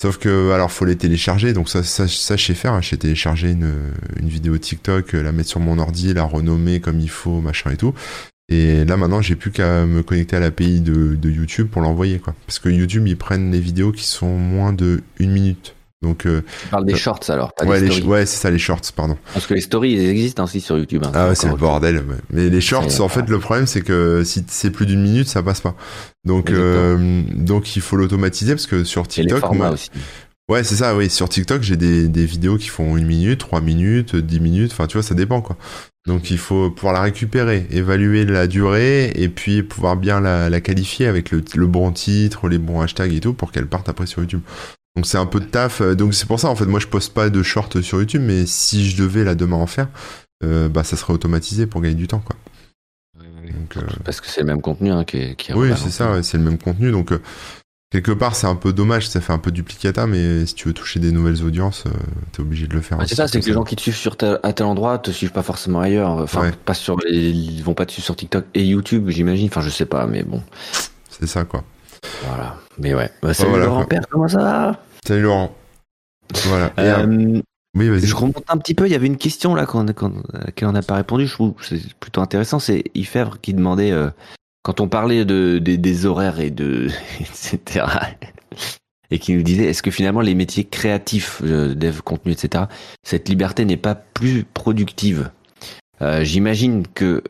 Sauf 0.00 0.18
que, 0.18 0.50
alors, 0.52 0.70
faut 0.72 0.84
les 0.84 0.96
télécharger. 0.96 1.52
Donc, 1.52 1.68
ça, 1.68 1.82
ça, 1.82 2.08
ça 2.08 2.36
je 2.36 2.44
sais 2.44 2.54
faire. 2.54 2.72
hein. 2.72 2.80
Je 2.82 2.90
sais 2.90 2.96
télécharger 2.96 3.50
une, 3.52 3.72
une 4.20 4.28
vidéo 4.28 4.58
TikTok, 4.58 5.14
euh, 5.14 5.22
la 5.22 5.32
mettre 5.32 5.48
sur 5.48 5.60
mon 5.60 5.78
ordi, 5.78 6.12
la 6.12 6.24
renommer 6.24 6.80
comme 6.80 7.00
il 7.00 7.10
faut, 7.10 7.40
machin 7.40 7.70
et 7.70 7.76
tout. 7.76 7.94
Et 8.48 8.84
là, 8.84 8.96
maintenant, 8.96 9.22
j'ai 9.22 9.36
plus 9.36 9.50
qu'à 9.50 9.86
me 9.86 10.02
connecter 10.02 10.36
à 10.36 10.40
l'API 10.40 10.80
de, 10.80 11.14
de 11.14 11.30
YouTube 11.30 11.68
pour 11.70 11.80
l'envoyer, 11.80 12.18
quoi. 12.18 12.34
Parce 12.46 12.58
que 12.58 12.68
YouTube, 12.68 13.06
ils 13.06 13.16
prennent 13.16 13.50
les 13.50 13.60
vidéos 13.60 13.92
qui 13.92 14.04
sont 14.04 14.36
moins 14.36 14.72
de 14.72 15.02
une 15.18 15.30
minute. 15.30 15.74
Donc, 16.02 16.26
euh, 16.26 16.42
Tu 16.62 16.68
parles 16.68 16.84
des 16.84 16.94
Euh, 16.94 16.96
shorts 16.96 17.20
alors, 17.28 17.52
pas 17.54 17.64
ouais, 17.64 17.80
des 17.80 17.86
les, 17.86 17.92
stories. 17.92 18.08
ouais, 18.08 18.26
c'est 18.26 18.36
ça, 18.40 18.50
les 18.50 18.58
shorts, 18.58 18.80
pardon. 18.96 19.16
Parce 19.32 19.46
que 19.46 19.54
les 19.54 19.60
stories, 19.60 19.92
ils 19.92 20.08
existent 20.08 20.42
aussi 20.44 20.60
sur 20.60 20.76
YouTube. 20.76 21.02
hein, 21.06 21.12
Ah 21.14 21.28
ouais, 21.28 21.34
c'est 21.36 21.48
le 21.48 21.54
bordel. 21.54 21.96
ouais. 21.98 22.16
Mais 22.30 22.48
les 22.50 22.60
shorts, 22.60 23.00
en 23.00 23.08
fait, 23.08 23.28
le 23.28 23.38
problème, 23.38 23.66
c'est 23.66 23.82
que 23.82 24.24
si 24.24 24.44
c'est 24.48 24.70
plus 24.70 24.86
d'une 24.86 25.02
minute, 25.02 25.28
ça 25.28 25.42
passe 25.42 25.60
pas. 25.60 25.76
Donc, 26.24 26.50
euh, 26.50 27.22
donc, 27.34 27.76
il 27.76 27.82
faut 27.82 27.96
l'automatiser 27.96 28.52
parce 28.54 28.66
que 28.66 28.84
sur 28.84 29.06
TikTok, 29.06 29.44
aussi. 29.72 29.90
Ouais, 30.50 30.64
c'est 30.64 30.74
ça, 30.76 30.96
oui. 30.96 31.08
Sur 31.08 31.28
TikTok, 31.28 31.62
j'ai 31.62 31.76
des, 31.76 32.08
des 32.08 32.26
vidéos 32.26 32.58
qui 32.58 32.68
font 32.68 32.96
une 32.96 33.06
minute, 33.06 33.38
trois 33.38 33.60
minutes, 33.60 34.16
dix 34.16 34.40
minutes, 34.40 34.72
enfin, 34.72 34.88
tu 34.88 34.96
vois, 34.96 35.04
ça 35.04 35.14
dépend, 35.14 35.40
quoi. 35.40 35.56
Donc, 36.08 36.32
il 36.32 36.38
faut 36.38 36.68
pouvoir 36.68 36.94
la 36.94 37.00
récupérer, 37.02 37.66
évaluer 37.70 38.24
la 38.26 38.48
durée, 38.48 39.12
et 39.14 39.28
puis 39.28 39.62
pouvoir 39.62 39.96
bien 39.96 40.20
la, 40.20 40.50
la 40.50 40.60
qualifier 40.60 41.06
avec 41.06 41.30
le, 41.30 41.44
le 41.54 41.66
bon 41.68 41.92
titre, 41.92 42.48
les 42.48 42.58
bons 42.58 42.80
hashtags 42.80 43.12
et 43.14 43.20
tout, 43.20 43.34
pour 43.34 43.52
qu'elle 43.52 43.68
parte 43.68 43.88
après 43.88 44.06
sur 44.06 44.20
YouTube. 44.20 44.40
Donc, 44.96 45.06
c'est 45.06 45.18
un 45.18 45.26
peu 45.26 45.40
de 45.40 45.46
taf. 45.46 45.80
euh, 45.80 45.94
Donc, 45.94 46.14
c'est 46.14 46.26
pour 46.26 46.38
ça, 46.38 46.48
en 46.48 46.56
fait, 46.56 46.66
moi, 46.66 46.80
je 46.80 46.86
poste 46.86 47.14
pas 47.14 47.30
de 47.30 47.42
short 47.42 47.80
sur 47.80 47.98
YouTube, 47.98 48.22
mais 48.24 48.44
si 48.46 48.88
je 48.88 48.96
devais, 49.02 49.24
là, 49.24 49.34
demain 49.34 49.56
en 49.56 49.66
faire, 49.66 49.88
euh, 50.44 50.68
bah, 50.68 50.84
ça 50.84 50.96
serait 50.96 51.12
automatisé 51.14 51.66
pour 51.66 51.80
gagner 51.80 51.94
du 51.94 52.08
temps, 52.08 52.20
quoi. 52.20 52.36
Donc, 53.18 53.76
euh, 53.76 53.80
Parce 54.04 54.20
que 54.20 54.26
c'est 54.28 54.40
le 54.40 54.46
même 54.46 54.60
contenu 54.62 54.90
hein, 54.90 55.04
qui 55.04 55.16
est, 55.18 55.34
qui 55.36 55.50
est 55.52 55.54
oui, 55.54 55.70
c'est 55.76 55.90
ça, 55.90 56.12
ouais, 56.12 56.22
c'est 56.22 56.36
le 56.38 56.44
même 56.44 56.58
contenu. 56.58 56.90
Donc, 56.90 57.12
euh, 57.12 57.20
quelque 57.90 58.12
part, 58.12 58.36
c'est 58.36 58.46
un 58.46 58.54
peu 58.54 58.72
dommage, 58.72 59.08
ça 59.08 59.20
fait 59.20 59.32
un 59.32 59.38
peu 59.38 59.50
duplicata, 59.50 60.06
mais 60.06 60.46
si 60.46 60.54
tu 60.54 60.68
veux 60.68 60.74
toucher 60.74 61.00
des 61.00 61.10
nouvelles 61.10 61.42
audiences, 61.42 61.84
tu 61.84 62.30
t'es 62.32 62.40
obligé 62.40 62.66
de 62.66 62.74
le 62.74 62.80
faire. 62.82 62.98
c'est 63.06 63.14
ça, 63.14 63.28
c'est 63.28 63.40
que 63.40 63.46
les 63.46 63.52
gens 63.52 63.64
qui 63.64 63.76
te 63.76 63.80
suivent 63.80 63.96
sur 63.96 64.16
à 64.42 64.52
tel 64.52 64.66
endroit 64.66 64.98
te 64.98 65.10
suivent 65.10 65.32
pas 65.32 65.42
forcément 65.42 65.80
ailleurs. 65.80 66.10
Enfin, 66.10 66.50
pas 66.64 66.74
sur 66.74 66.98
ils 67.08 67.62
vont 67.62 67.74
pas 67.74 67.86
te 67.86 67.92
suivre 67.92 68.04
sur 68.04 68.16
TikTok 68.16 68.44
et 68.54 68.64
YouTube, 68.64 69.08
j'imagine. 69.08 69.48
Enfin, 69.48 69.60
je 69.60 69.70
sais 69.70 69.86
pas, 69.86 70.06
mais 70.06 70.22
bon. 70.22 70.42
C'est 71.10 71.26
ça, 71.26 71.44
quoi. 71.44 71.64
Voilà. 72.26 72.56
Mais 72.78 72.94
ouais. 72.94 73.10
Bah, 73.22 73.34
salut 73.34 73.58
Laurent 73.58 73.84
Père, 73.84 74.02
comment 74.08 74.28
ça 74.28 74.38
va? 74.38 74.80
Salut 75.06 75.22
Laurent. 75.22 75.54
Voilà. 76.46 76.72
Euh, 76.78 77.40
oui, 77.76 77.88
vas-y. 77.88 78.06
Je 78.06 78.14
remonte 78.14 78.44
un 78.48 78.58
petit 78.58 78.74
peu. 78.74 78.86
Il 78.86 78.92
y 78.92 78.94
avait 78.94 79.06
une 79.06 79.16
question 79.16 79.54
là 79.54 79.66
qu'on, 79.66 79.86
à 79.86 80.44
laquelle 80.44 80.68
on 80.68 80.72
n'a 80.72 80.82
pas 80.82 80.96
répondu. 80.96 81.26
Je 81.26 81.32
trouve 81.32 81.54
que 81.54 81.64
c'est 81.64 81.94
plutôt 81.94 82.20
intéressant. 82.20 82.58
C'est 82.58 82.84
Yfèvre 82.94 83.40
qui 83.40 83.54
demandait 83.54 83.92
euh, 83.92 84.10
quand 84.62 84.80
on 84.80 84.88
parlait 84.88 85.24
de, 85.24 85.58
des 85.58 86.06
horaires 86.06 86.40
et 86.40 86.50
de 86.50 86.88
etc. 87.20 87.86
et 89.10 89.18
qui 89.18 89.34
nous 89.34 89.42
disait 89.42 89.64
est-ce 89.64 89.82
que 89.82 89.90
finalement 89.90 90.20
les 90.20 90.34
métiers 90.34 90.64
créatifs, 90.64 91.40
euh, 91.44 91.74
dev 91.74 92.00
contenu, 92.00 92.32
etc. 92.32 92.64
Cette 93.04 93.28
liberté 93.28 93.64
n'est 93.64 93.76
pas 93.76 93.94
plus 93.94 94.44
productive? 94.44 95.30
Euh, 96.02 96.24
j'imagine 96.24 96.86
que 96.86 97.22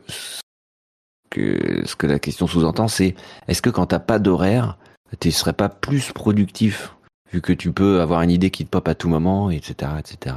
que 1.33 1.81
ce 1.85 1.95
que 1.95 2.07
la 2.07 2.19
question 2.19 2.47
sous-entend, 2.47 2.87
c'est 2.87 3.15
est-ce 3.47 3.61
que 3.61 3.69
quand 3.69 3.87
t'as 3.87 3.99
pas 3.99 4.19
d'horaire, 4.19 4.77
tu 5.19 5.31
serais 5.31 5.53
pas 5.53 5.69
plus 5.69 6.11
productif 6.11 6.95
vu 7.31 7.41
que 7.41 7.53
tu 7.53 7.71
peux 7.71 8.01
avoir 8.01 8.21
une 8.21 8.29
idée 8.29 8.51
qui 8.51 8.65
te 8.65 8.69
pop 8.69 8.87
à 8.87 8.95
tout 8.95 9.09
moment, 9.09 9.49
etc., 9.49 9.91
etc. 9.99 10.35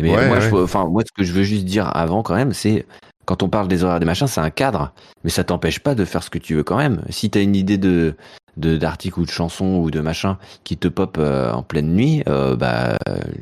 Mais 0.00 0.10
moi, 0.28 0.40
Je, 0.40 0.54
enfin, 0.54 0.86
moi, 0.86 1.02
ce 1.06 1.12
que 1.12 1.24
je 1.24 1.32
veux 1.32 1.42
juste 1.42 1.64
dire 1.64 1.94
avant 1.96 2.22
quand 2.22 2.34
même, 2.34 2.52
c'est 2.52 2.86
quand 3.24 3.42
on 3.42 3.48
parle 3.48 3.66
des 3.66 3.82
horaires 3.82 3.98
des 3.98 4.06
machins, 4.06 4.26
c'est 4.26 4.40
un 4.40 4.50
cadre, 4.50 4.92
mais 5.24 5.30
ça 5.30 5.42
t'empêche 5.42 5.80
pas 5.80 5.94
de 5.94 6.04
faire 6.04 6.22
ce 6.22 6.30
que 6.30 6.38
tu 6.38 6.54
veux 6.54 6.62
quand 6.62 6.76
même. 6.76 7.02
Si 7.10 7.28
t'as 7.30 7.42
une 7.42 7.56
idée 7.56 7.78
de 7.78 8.14
d'article 8.56 9.20
ou 9.20 9.26
de 9.26 9.30
chanson 9.30 9.76
ou 9.76 9.90
de 9.90 10.00
machin 10.00 10.38
qui 10.64 10.78
te 10.78 10.88
pop 10.88 11.18
euh, 11.18 11.52
en 11.52 11.62
pleine 11.62 11.92
nuit, 11.92 12.22
euh, 12.26 12.56
bah 12.56 12.96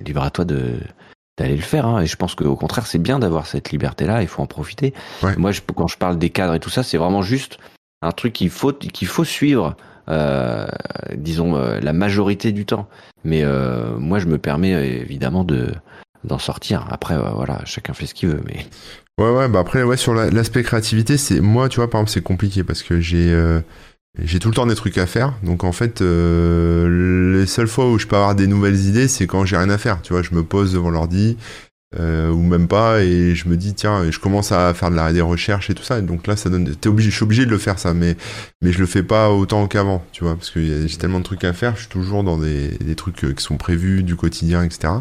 libre 0.04 0.22
à 0.22 0.30
toi 0.30 0.44
de 0.44 0.80
d'aller 1.36 1.56
le 1.56 1.62
faire. 1.62 1.86
Hein. 1.86 2.02
Et 2.02 2.06
je 2.06 2.16
pense 2.16 2.34
qu'au 2.34 2.56
contraire, 2.56 2.86
c'est 2.86 2.98
bien 2.98 3.18
d'avoir 3.18 3.46
cette 3.46 3.70
liberté-là. 3.70 4.22
Il 4.22 4.28
faut 4.28 4.42
en 4.42 4.46
profiter. 4.46 4.94
Moi, 5.36 5.52
je, 5.52 5.60
quand 5.74 5.88
je 5.88 5.98
parle 5.98 6.18
des 6.18 6.30
cadres 6.30 6.54
et 6.54 6.60
tout 6.60 6.70
ça, 6.70 6.82
c'est 6.82 6.98
vraiment 6.98 7.22
juste 7.22 7.58
un 8.02 8.12
truc 8.12 8.32
qu'il 8.32 8.50
faut 8.50 8.72
qu'il 8.72 9.08
faut 9.08 9.24
suivre. 9.24 9.76
Euh, 10.10 10.66
disons 11.16 11.56
euh, 11.56 11.80
la 11.80 11.94
majorité 11.94 12.52
du 12.52 12.66
temps. 12.66 12.88
Mais 13.24 13.42
euh, 13.42 13.96
moi, 13.98 14.18
je 14.18 14.26
me 14.26 14.36
permets 14.36 14.72
évidemment 14.72 15.44
de 15.44 15.72
d'en 16.24 16.38
sortir. 16.38 16.86
Après, 16.90 17.16
voilà, 17.18 17.60
chacun 17.64 17.92
fait 17.92 18.06
ce 18.06 18.14
qu'il 18.14 18.30
veut. 18.30 18.42
Mais 18.46 18.66
ouais, 19.18 19.30
ouais. 19.30 19.48
Bah 19.48 19.60
après, 19.60 19.82
ouais, 19.82 19.96
sur 19.96 20.14
l'aspect 20.14 20.62
créativité, 20.62 21.16
c'est 21.16 21.40
moi, 21.40 21.68
tu 21.68 21.76
vois, 21.76 21.88
par 21.88 22.00
exemple, 22.00 22.12
c'est 22.12 22.22
compliqué 22.22 22.64
parce 22.64 22.82
que 22.82 23.00
j'ai 23.00 23.34
j'ai 24.22 24.38
tout 24.38 24.48
le 24.48 24.54
temps 24.54 24.66
des 24.66 24.74
trucs 24.74 24.98
à 24.98 25.06
faire. 25.06 25.34
Donc 25.42 25.64
en 25.64 25.72
fait, 25.72 26.00
les 26.00 27.46
seules 27.46 27.68
fois 27.68 27.90
où 27.90 27.98
je 27.98 28.06
peux 28.06 28.16
avoir 28.16 28.34
des 28.34 28.46
nouvelles 28.46 28.80
idées, 28.86 29.08
c'est 29.08 29.26
quand 29.26 29.44
j'ai 29.44 29.56
rien 29.56 29.70
à 29.70 29.78
faire. 29.78 30.02
Tu 30.02 30.12
vois, 30.12 30.22
je 30.22 30.34
me 30.34 30.44
pose 30.44 30.72
devant 30.72 30.90
l'ordi, 30.90 31.36
euh, 31.98 32.28
ou 32.30 32.42
même 32.42 32.66
pas 32.66 33.04
et 33.04 33.36
je 33.36 33.48
me 33.48 33.56
dis 33.56 33.72
tiens 33.72 34.10
je 34.10 34.18
commence 34.18 34.50
à 34.50 34.74
faire 34.74 34.90
de 34.90 34.96
la 34.96 35.12
des 35.12 35.20
recherches 35.20 35.70
et 35.70 35.74
tout 35.74 35.84
ça 35.84 36.00
et 36.00 36.02
donc 36.02 36.26
là 36.26 36.34
ça 36.34 36.50
donne 36.50 36.74
obligé 36.86 37.10
je 37.10 37.14
suis 37.14 37.22
obligé 37.22 37.46
de 37.46 37.50
le 37.50 37.58
faire 37.58 37.78
ça 37.78 37.94
mais 37.94 38.16
mais 38.62 38.72
je 38.72 38.80
le 38.80 38.86
fais 38.86 39.04
pas 39.04 39.30
autant 39.30 39.68
qu'avant 39.68 40.04
tu 40.10 40.24
vois 40.24 40.34
parce 40.34 40.50
que 40.50 40.88
j'ai 40.88 40.96
tellement 40.96 41.20
de 41.20 41.24
trucs 41.24 41.44
à 41.44 41.52
faire 41.52 41.76
je 41.76 41.82
suis 41.82 41.88
toujours 41.88 42.24
dans 42.24 42.36
des, 42.36 42.70
des 42.78 42.96
trucs 42.96 43.22
euh, 43.22 43.32
qui 43.32 43.44
sont 43.44 43.58
prévus 43.58 44.02
du 44.02 44.16
quotidien 44.16 44.64
etc 44.64 44.94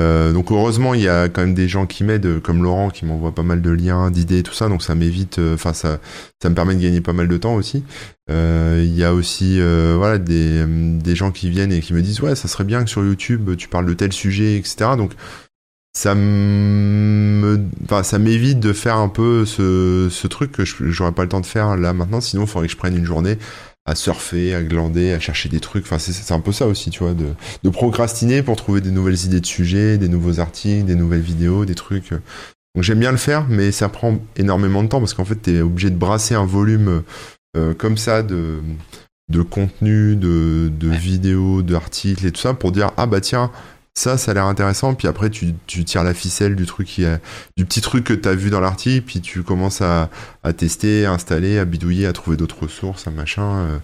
euh, 0.00 0.32
donc 0.32 0.50
heureusement 0.50 0.94
il 0.94 1.02
y 1.02 1.08
a 1.08 1.28
quand 1.28 1.42
même 1.42 1.54
des 1.54 1.68
gens 1.68 1.86
qui 1.86 2.02
m'aident 2.02 2.40
comme 2.40 2.62
Laurent 2.62 2.88
qui 2.88 3.04
m'envoie 3.04 3.34
pas 3.34 3.42
mal 3.42 3.60
de 3.60 3.70
liens 3.70 4.10
d'idées 4.10 4.42
tout 4.42 4.54
ça. 4.54 4.68
Donc 4.68 4.82
ça 4.82 4.94
m'évite 4.94 5.38
euh, 5.38 5.54
enfin 5.54 5.72
ça 5.72 5.98
ça 6.42 6.48
me 6.48 6.54
permet 6.54 6.74
de 6.74 6.80
gagner 6.80 7.00
pas 7.00 7.12
mal 7.12 7.28
de 7.28 7.36
temps 7.36 7.54
aussi. 7.54 7.84
Il 8.30 8.96
y 8.96 9.04
a 9.04 9.12
aussi 9.12 9.60
voilà 9.60 10.16
des, 10.16 10.64
des 10.66 11.14
gens 11.14 11.30
qui 11.32 11.50
viennent 11.50 11.72
et 11.72 11.80
qui 11.80 11.92
me 11.92 12.00
disent 12.00 12.22
ouais 12.22 12.34
ça 12.34 12.48
serait 12.48 12.64
bien 12.64 12.82
que 12.82 12.88
sur 12.88 13.04
YouTube 13.04 13.56
tu 13.56 13.68
parles 13.68 13.84
de 13.84 13.92
tel 13.92 14.10
sujet 14.12 14.56
etc 14.56 14.92
donc 14.96 15.12
ça 15.94 16.14
me, 16.14 17.60
enfin, 17.84 18.02
ça 18.02 18.18
m'évite 18.18 18.60
de 18.60 18.72
faire 18.72 18.96
un 18.96 19.08
peu 19.08 19.44
ce, 19.44 20.08
ce 20.10 20.26
truc 20.26 20.52
que 20.52 20.64
j'aurais 20.64 21.12
pas 21.12 21.22
le 21.22 21.28
temps 21.28 21.40
de 21.40 21.46
faire 21.46 21.76
là 21.76 21.92
maintenant. 21.92 22.20
Sinon, 22.20 22.44
il 22.44 22.48
faudrait 22.48 22.66
que 22.66 22.72
je 22.72 22.78
prenne 22.78 22.96
une 22.96 23.04
journée 23.04 23.36
à 23.84 23.94
surfer, 23.94 24.54
à 24.54 24.62
glander, 24.62 25.12
à 25.12 25.20
chercher 25.20 25.48
des 25.48 25.60
trucs. 25.60 25.84
Enfin, 25.84 25.98
c'est 25.98 26.32
un 26.32 26.40
peu 26.40 26.52
ça 26.52 26.66
aussi, 26.66 26.90
tu 26.90 27.00
vois, 27.00 27.14
de, 27.14 27.26
de 27.62 27.70
procrastiner 27.70 28.42
pour 28.42 28.56
trouver 28.56 28.80
des 28.80 28.90
nouvelles 28.90 29.24
idées 29.24 29.40
de 29.40 29.46
sujets, 29.46 29.98
des 29.98 30.08
nouveaux 30.08 30.40
articles, 30.40 30.84
des 30.84 30.94
nouvelles 30.94 31.20
vidéos, 31.20 31.64
des 31.64 31.74
trucs. 31.74 32.10
Donc 32.74 32.84
j'aime 32.84 33.00
bien 33.00 33.10
le 33.10 33.18
faire, 33.18 33.46
mais 33.48 33.72
ça 33.72 33.88
prend 33.88 34.18
énormément 34.36 34.82
de 34.82 34.88
temps 34.88 35.00
parce 35.00 35.14
qu'en 35.14 35.24
fait, 35.24 35.36
t'es 35.36 35.60
obligé 35.60 35.90
de 35.90 35.96
brasser 35.96 36.34
un 36.34 36.46
volume 36.46 37.02
euh, 37.56 37.74
comme 37.74 37.96
ça 37.96 38.22
de 38.22 38.60
de 39.30 39.42
contenu, 39.42 40.14
de, 40.16 40.70
de 40.70 40.88
vidéos, 40.88 41.62
d'articles 41.62 42.26
et 42.26 42.32
tout 42.32 42.40
ça 42.40 42.54
pour 42.54 42.70
dire 42.72 42.90
ah 42.96 43.06
bah 43.06 43.20
tiens 43.20 43.50
ça, 43.94 44.16
ça 44.16 44.30
a 44.30 44.34
l'air 44.34 44.46
intéressant. 44.46 44.94
Puis 44.94 45.06
après, 45.06 45.30
tu, 45.30 45.54
tu, 45.66 45.84
tires 45.84 46.04
la 46.04 46.14
ficelle 46.14 46.56
du 46.56 46.66
truc 46.66 46.86
qui 46.86 47.04
du 47.56 47.64
petit 47.64 47.80
truc 47.80 48.04
que 48.04 48.14
tu 48.14 48.28
as 48.28 48.34
vu 48.34 48.50
dans 48.50 48.60
l'article, 48.60 49.06
puis 49.06 49.20
tu 49.20 49.42
commences 49.42 49.82
à, 49.82 50.08
à, 50.42 50.52
tester, 50.52 51.04
à 51.04 51.12
installer, 51.12 51.58
à 51.58 51.64
bidouiller, 51.64 52.06
à 52.06 52.12
trouver 52.12 52.36
d'autres 52.36 52.62
ressources, 52.62 53.06
un 53.06 53.10
machin. 53.10 53.66
Euh. 53.66 53.78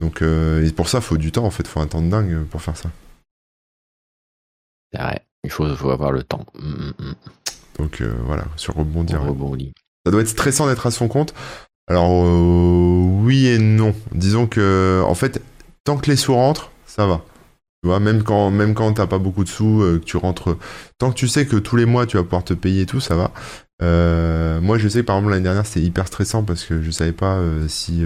Donc, 0.00 0.22
euh, 0.22 0.64
et 0.64 0.72
pour 0.72 0.88
ça, 0.88 1.00
faut 1.00 1.16
du 1.16 1.32
temps 1.32 1.44
en 1.44 1.50
fait, 1.50 1.66
faut 1.66 1.80
un 1.80 1.86
temps 1.86 2.02
de 2.02 2.10
dingue 2.10 2.44
pour 2.44 2.62
faire 2.62 2.76
ça. 2.76 2.90
Ouais, 4.94 5.20
il 5.42 5.50
faut, 5.50 5.74
faut 5.74 5.90
avoir 5.90 6.12
le 6.12 6.22
temps. 6.22 6.46
Mm, 6.54 6.68
mm, 6.68 6.94
mm. 6.98 7.14
Donc 7.78 8.00
euh, 8.00 8.14
voilà, 8.24 8.44
sur 8.56 8.74
rebondir. 8.74 9.20
Ça 10.04 10.12
doit 10.12 10.20
être 10.20 10.28
stressant 10.28 10.68
d'être 10.68 10.86
à 10.86 10.90
son 10.90 11.08
compte. 11.08 11.34
Alors 11.88 12.10
oui 12.12 13.46
et 13.46 13.58
non. 13.58 13.94
Disons 14.12 14.46
que 14.46 15.02
en 15.04 15.14
fait, 15.14 15.42
tant 15.82 15.96
que 15.96 16.08
les 16.08 16.16
sous 16.16 16.34
rentrent, 16.34 16.70
ça 16.86 17.06
va. 17.06 17.22
Tu 17.84 17.88
vois, 17.88 18.00
même 18.00 18.22
quand 18.22 18.50
même 18.50 18.72
quand 18.72 18.94
t'as 18.94 19.06
pas 19.06 19.18
beaucoup 19.18 19.44
de 19.44 19.48
sous, 19.50 19.82
euh, 19.82 19.98
que 19.98 20.04
tu 20.06 20.16
rentres, 20.16 20.56
tant 20.96 21.10
que 21.10 21.16
tu 21.16 21.28
sais 21.28 21.44
que 21.44 21.56
tous 21.56 21.76
les 21.76 21.84
mois 21.84 22.06
tu 22.06 22.16
vas 22.16 22.22
pouvoir 22.22 22.42
te 22.42 22.54
payer 22.54 22.80
et 22.82 22.86
tout, 22.86 22.98
ça 22.98 23.14
va. 23.14 23.30
Euh, 23.82 24.58
moi, 24.62 24.78
je 24.78 24.88
sais 24.88 25.00
que 25.00 25.04
par 25.04 25.16
exemple 25.16 25.32
l'année 25.32 25.44
dernière 25.44 25.66
c'était 25.66 25.84
hyper 25.84 26.06
stressant 26.06 26.44
parce 26.44 26.64
que 26.64 26.80
je 26.80 26.90
savais 26.90 27.12
pas 27.12 27.34
euh, 27.34 27.68
si 27.68 28.02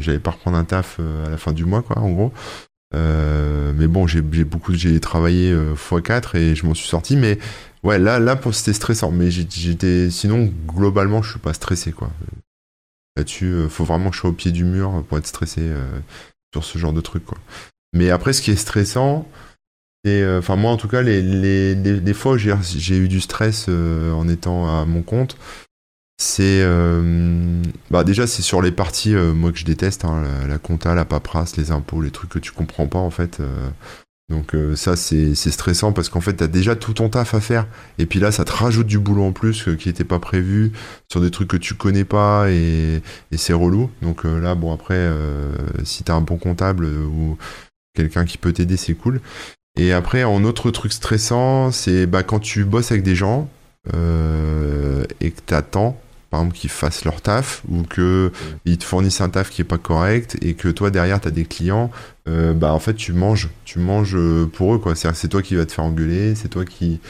j'allais 0.00 0.18
pas 0.18 0.32
reprendre 0.32 0.58
un 0.58 0.64
taf 0.64 1.00
à 1.26 1.30
la 1.30 1.38
fin 1.38 1.52
du 1.52 1.64
mois, 1.64 1.80
quoi, 1.80 2.00
en 2.00 2.10
gros. 2.10 2.32
mais 2.92 3.86
bon, 3.86 4.06
j'ai 4.06 4.20
beaucoup, 4.20 4.74
j'ai 4.74 5.00
travaillé 5.00 5.56
x4 5.74 6.36
et 6.36 6.54
je 6.54 6.66
m'en 6.66 6.74
suis 6.74 6.88
sorti. 6.88 7.16
Mais 7.16 7.38
ouais, 7.82 7.98
là, 7.98 8.18
là, 8.18 8.38
c'était 8.52 8.74
stressant. 8.74 9.10
Mais 9.10 9.30
j'étais, 9.30 10.10
sinon 10.10 10.52
globalement, 10.66 11.22
je 11.22 11.30
suis 11.30 11.40
pas 11.40 11.54
stressé, 11.54 11.92
quoi. 11.92 12.10
Là-dessus, 13.16 13.54
faut 13.70 13.84
vraiment 13.84 14.10
que 14.10 14.16
je 14.16 14.20
sois 14.20 14.30
au 14.30 14.34
pied 14.34 14.52
du 14.52 14.64
mur 14.64 15.02
pour 15.08 15.16
être 15.16 15.26
stressé 15.26 15.62
sur 16.52 16.62
ce 16.62 16.76
genre 16.76 16.92
de 16.92 17.00
truc, 17.00 17.24
quoi. 17.24 17.38
Mais 17.94 18.10
après, 18.10 18.32
ce 18.32 18.42
qui 18.42 18.50
est 18.50 18.56
stressant, 18.56 19.26
et 20.04 20.22
euh, 20.22 20.38
enfin 20.38 20.56
moi 20.56 20.70
en 20.70 20.76
tout 20.76 20.88
cas, 20.88 21.02
les, 21.02 21.22
les, 21.22 21.74
les, 21.74 22.14
fois 22.14 22.32
où 22.32 22.38
j'ai 22.38 22.96
eu 22.96 23.08
du 23.08 23.20
stress 23.20 23.66
euh, 23.68 24.12
en 24.12 24.28
étant 24.28 24.68
à 24.68 24.84
mon 24.84 25.02
compte, 25.02 25.38
c'est 26.18 26.60
euh, 26.62 27.62
bah 27.90 28.04
déjà 28.04 28.26
c'est 28.26 28.42
sur 28.42 28.60
les 28.62 28.70
parties 28.70 29.14
moi 29.14 29.50
que 29.50 29.58
je 29.58 29.64
déteste, 29.64 30.04
hein, 30.04 30.22
la, 30.46 30.58
compta, 30.58 30.94
la 30.94 31.04
paperasse, 31.06 31.56
les 31.56 31.70
impôts, 31.70 32.02
les 32.02 32.10
trucs 32.10 32.30
que 32.30 32.38
tu 32.38 32.52
comprends 32.52 32.86
pas 32.86 32.98
en 32.98 33.10
fait. 33.10 33.40
donc 34.30 34.54
ça 34.76 34.96
c'est 34.96 35.34
stressant 35.34 35.92
parce 35.92 36.08
qu'en 36.08 36.20
fait 36.20 36.34
t'as 36.34 36.46
déjà 36.46 36.76
tout 36.76 36.92
ton 36.94 37.08
taf 37.08 37.34
à 37.34 37.40
faire 37.40 37.66
et 37.98 38.06
puis 38.06 38.20
là 38.20 38.30
ça 38.30 38.44
te 38.44 38.52
rajoute 38.52 38.86
du 38.86 38.98
boulot 38.98 39.24
en 39.24 39.32
plus 39.32 39.68
qui 39.78 39.88
n'était 39.88 40.04
pas 40.04 40.18
prévu 40.18 40.72
sur 41.10 41.20
des 41.20 41.30
trucs 41.30 41.48
que 41.48 41.56
tu 41.56 41.74
connais 41.74 42.04
pas 42.04 42.50
et, 42.50 43.02
et 43.32 43.36
c'est 43.36 43.54
relou. 43.54 43.90
Donc 44.02 44.24
là 44.24 44.54
bon 44.54 44.72
après 44.72 45.10
si 45.84 46.04
t'as 46.04 46.14
un 46.14 46.20
bon 46.20 46.36
comptable 46.36 46.84
ou 46.86 47.38
quelqu'un 47.94 48.24
qui 48.24 48.38
peut 48.38 48.52
t'aider, 48.52 48.76
c'est 48.76 48.94
cool. 48.94 49.20
Et 49.76 49.92
après, 49.92 50.24
en 50.24 50.44
autre 50.44 50.70
truc 50.70 50.92
stressant, 50.92 51.72
c'est 51.72 52.06
bah, 52.06 52.22
quand 52.22 52.38
tu 52.38 52.64
bosses 52.64 52.92
avec 52.92 53.02
des 53.02 53.16
gens 53.16 53.48
euh, 53.94 55.04
et 55.20 55.30
que 55.30 55.40
t'attends, 55.40 56.00
par 56.30 56.40
exemple, 56.40 56.56
qu'ils 56.56 56.70
fassent 56.70 57.04
leur 57.04 57.20
taf 57.20 57.62
ou 57.68 57.82
que 57.82 58.30
ils 58.64 58.78
te 58.78 58.84
fournissent 58.84 59.20
un 59.20 59.30
taf 59.30 59.50
qui 59.50 59.62
est 59.62 59.64
pas 59.64 59.78
correct 59.78 60.36
et 60.42 60.54
que 60.54 60.68
toi 60.68 60.90
derrière 60.90 61.20
t'as 61.20 61.30
des 61.30 61.44
clients, 61.44 61.90
euh, 62.28 62.54
bah 62.54 62.72
en 62.72 62.80
fait 62.80 62.94
tu 62.94 63.12
manges, 63.12 63.50
tu 63.64 63.78
manges 63.78 64.18
pour 64.52 64.74
eux 64.74 64.78
quoi. 64.78 64.94
C'est 64.96 65.28
toi 65.28 65.42
qui 65.42 65.54
vas 65.54 65.66
te 65.66 65.72
faire 65.72 65.84
engueuler, 65.84 66.34
c'est 66.34 66.48
toi 66.48 66.64
qui 66.64 67.00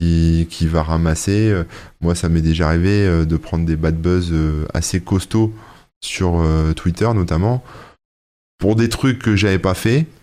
qui, 0.00 0.46
qui 0.50 0.66
va 0.66 0.82
ramasser. 0.82 1.54
Moi, 2.02 2.14
ça 2.14 2.28
m'est 2.28 2.42
déjà 2.42 2.68
arrivé 2.68 3.06
euh, 3.06 3.24
de 3.24 3.36
prendre 3.38 3.64
des 3.64 3.76
bad 3.76 3.96
buzz 3.96 4.34
assez 4.74 5.00
costauds 5.00 5.54
sur 6.02 6.44
Twitter 6.76 7.08
notamment 7.14 7.64
pour 8.58 8.76
des 8.76 8.88
trucs 8.88 9.18
que 9.18 9.36
j'avais 9.36 9.58
pas 9.58 9.74
fait 9.74 10.00
euh, 10.00 10.15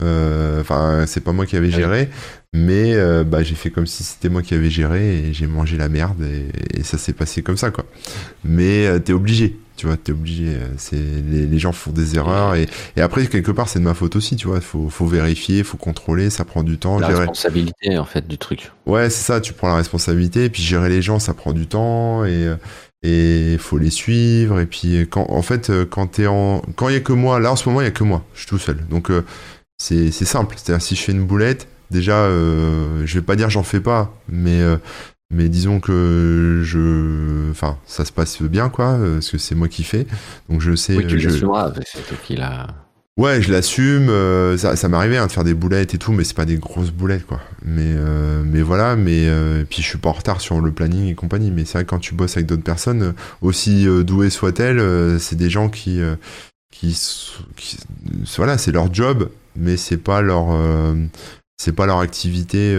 enfin, 0.00 1.04
c'est 1.06 1.20
pas 1.20 1.32
moi 1.32 1.46
qui 1.46 1.56
avais 1.56 1.70
géré, 1.70 2.08
mais 2.52 2.94
euh, 2.94 3.22
bah, 3.22 3.44
j'ai 3.44 3.54
fait 3.54 3.70
comme 3.70 3.86
si 3.86 4.02
c'était 4.02 4.28
moi 4.28 4.42
qui 4.42 4.54
avais 4.54 4.70
géré 4.70 5.18
et 5.18 5.32
j'ai 5.32 5.46
mangé 5.46 5.76
la 5.76 5.88
merde 5.88 6.22
et, 6.22 6.82
ça 6.82 6.98
s'est 6.98 7.12
passé 7.12 7.42
comme 7.42 7.56
ça, 7.56 7.70
quoi. 7.70 7.84
Mais 8.42 8.86
euh, 8.86 8.98
t'es 8.98 9.12
obligé, 9.12 9.56
tu 9.76 9.86
vois, 9.86 9.96
t'es 9.96 10.10
obligé. 10.10 10.56
C'est 10.76 10.96
les, 10.96 11.58
gens 11.58 11.70
font 11.70 11.92
des 11.92 12.16
erreurs 12.16 12.56
et, 12.56 12.66
et 12.96 13.02
après 13.02 13.26
quelque 13.26 13.52
part 13.52 13.68
c'est 13.68 13.78
de 13.78 13.84
ma 13.84 13.94
faute 13.94 14.16
aussi, 14.16 14.34
tu 14.34 14.48
vois. 14.48 14.60
Faut, 14.60 14.88
faut 14.88 15.06
vérifier, 15.06 15.62
faut 15.62 15.76
contrôler, 15.76 16.28
ça 16.28 16.44
prend 16.44 16.64
du 16.64 16.78
temps. 16.78 16.98
La 16.98 17.08
responsabilité 17.08 17.98
en 17.98 18.04
fait 18.04 18.26
du 18.26 18.38
truc. 18.38 18.72
Ouais, 18.86 19.10
c'est 19.10 19.24
ça. 19.24 19.40
Tu 19.40 19.52
prends 19.52 19.68
la 19.68 19.76
responsabilité 19.76 20.46
et 20.46 20.50
puis 20.50 20.62
gérer 20.62 20.88
les 20.88 21.02
gens, 21.02 21.20
ça 21.20 21.34
prend 21.34 21.52
du 21.52 21.68
temps 21.68 22.24
et 22.24 22.52
et 23.02 23.56
faut 23.58 23.78
les 23.78 23.88
suivre 23.88 24.60
et 24.60 24.66
puis 24.66 25.06
quand 25.08 25.24
en 25.30 25.40
fait 25.40 25.72
quand 25.88 26.06
t'es 26.08 26.26
en 26.26 26.60
quand 26.76 26.90
il 26.90 26.92
y 26.92 26.98
a 26.98 27.00
que 27.00 27.14
moi 27.14 27.40
là 27.40 27.50
en 27.50 27.56
ce 27.56 27.66
moment 27.66 27.80
il 27.80 27.84
y 27.84 27.86
a 27.86 27.92
que 27.92 28.04
moi 28.04 28.26
je 28.34 28.40
suis 28.40 28.46
tout 28.46 28.58
seul 28.58 28.76
donc 28.90 29.10
c'est 29.80 30.10
simple 30.12 30.56
c'est-à-dire 30.56 30.82
si 30.82 30.94
je 30.94 31.02
fais 31.02 31.12
une 31.12 31.24
boulette 31.24 31.68
déjà 31.90 32.28
je 32.28 33.14
vais 33.14 33.22
pas 33.22 33.36
dire 33.36 33.48
j'en 33.50 33.62
fais 33.62 33.80
pas 33.80 34.14
mais 34.28 34.60
mais 35.30 35.48
disons 35.48 35.80
que 35.80 36.60
je 36.62 37.50
enfin 37.50 37.78
ça 37.86 38.04
se 38.04 38.12
passe 38.12 38.42
bien 38.42 38.68
quoi 38.68 38.98
parce 38.98 39.30
que 39.30 39.38
c'est 39.38 39.54
moi 39.54 39.68
qui 39.68 39.82
fais 39.82 40.06
donc 40.48 40.60
je 40.60 40.74
sais 40.74 40.96
oui, 40.96 41.06
tu 41.06 41.18
je... 41.18 41.30
c'est 41.30 41.40
toi 41.40 42.18
qui 42.22 42.36
l'a 42.36 42.66
Ouais, 43.20 43.42
je 43.42 43.52
l'assume. 43.52 44.08
Euh, 44.08 44.56
ça, 44.56 44.76
ça 44.76 44.88
m'arrivait 44.88 45.18
hein, 45.18 45.26
de 45.26 45.32
faire 45.32 45.44
des 45.44 45.52
boulettes 45.52 45.92
et 45.92 45.98
tout, 45.98 46.12
mais 46.12 46.24
c'est 46.24 46.34
pas 46.34 46.46
des 46.46 46.56
grosses 46.56 46.90
boulettes, 46.90 47.26
quoi. 47.26 47.38
Mais, 47.62 47.82
euh, 47.84 48.42
mais 48.46 48.62
voilà. 48.62 48.96
Mais 48.96 49.26
euh, 49.26 49.62
puis 49.68 49.82
je 49.82 49.88
suis 49.88 49.98
pas 49.98 50.08
en 50.08 50.12
retard 50.12 50.40
sur 50.40 50.58
le 50.62 50.72
planning 50.72 51.06
et 51.06 51.14
compagnie. 51.14 51.50
Mais 51.50 51.66
c'est 51.66 51.74
vrai 51.74 51.84
que 51.84 51.90
quand 51.90 51.98
tu 51.98 52.14
bosses 52.14 52.38
avec 52.38 52.46
d'autres 52.46 52.62
personnes, 52.62 53.12
aussi 53.42 53.86
douées 54.04 54.30
soient-elles, 54.30 55.20
c'est 55.20 55.36
des 55.36 55.50
gens 55.50 55.68
qui, 55.68 56.00
qui, 56.72 56.98
qui, 57.56 57.78
voilà, 58.36 58.56
c'est 58.56 58.72
leur 58.72 58.92
job, 58.94 59.28
mais 59.56 59.76
c'est 59.76 59.96
pas 59.96 60.22
leur, 60.22 60.46
c'est 61.56 61.72
pas 61.72 61.86
leur 61.86 61.98
activité. 61.98 62.76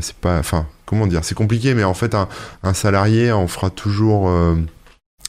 c'est 0.00 0.16
pas, 0.16 0.38
enfin, 0.38 0.66
comment 0.86 1.06
dire, 1.06 1.24
c'est 1.24 1.34
compliqué. 1.34 1.74
Mais 1.74 1.84
en 1.84 1.94
fait, 1.94 2.14
un, 2.14 2.74
salarié 2.74 3.32
en 3.32 3.46
fera 3.46 3.70
toujours, 3.70 4.30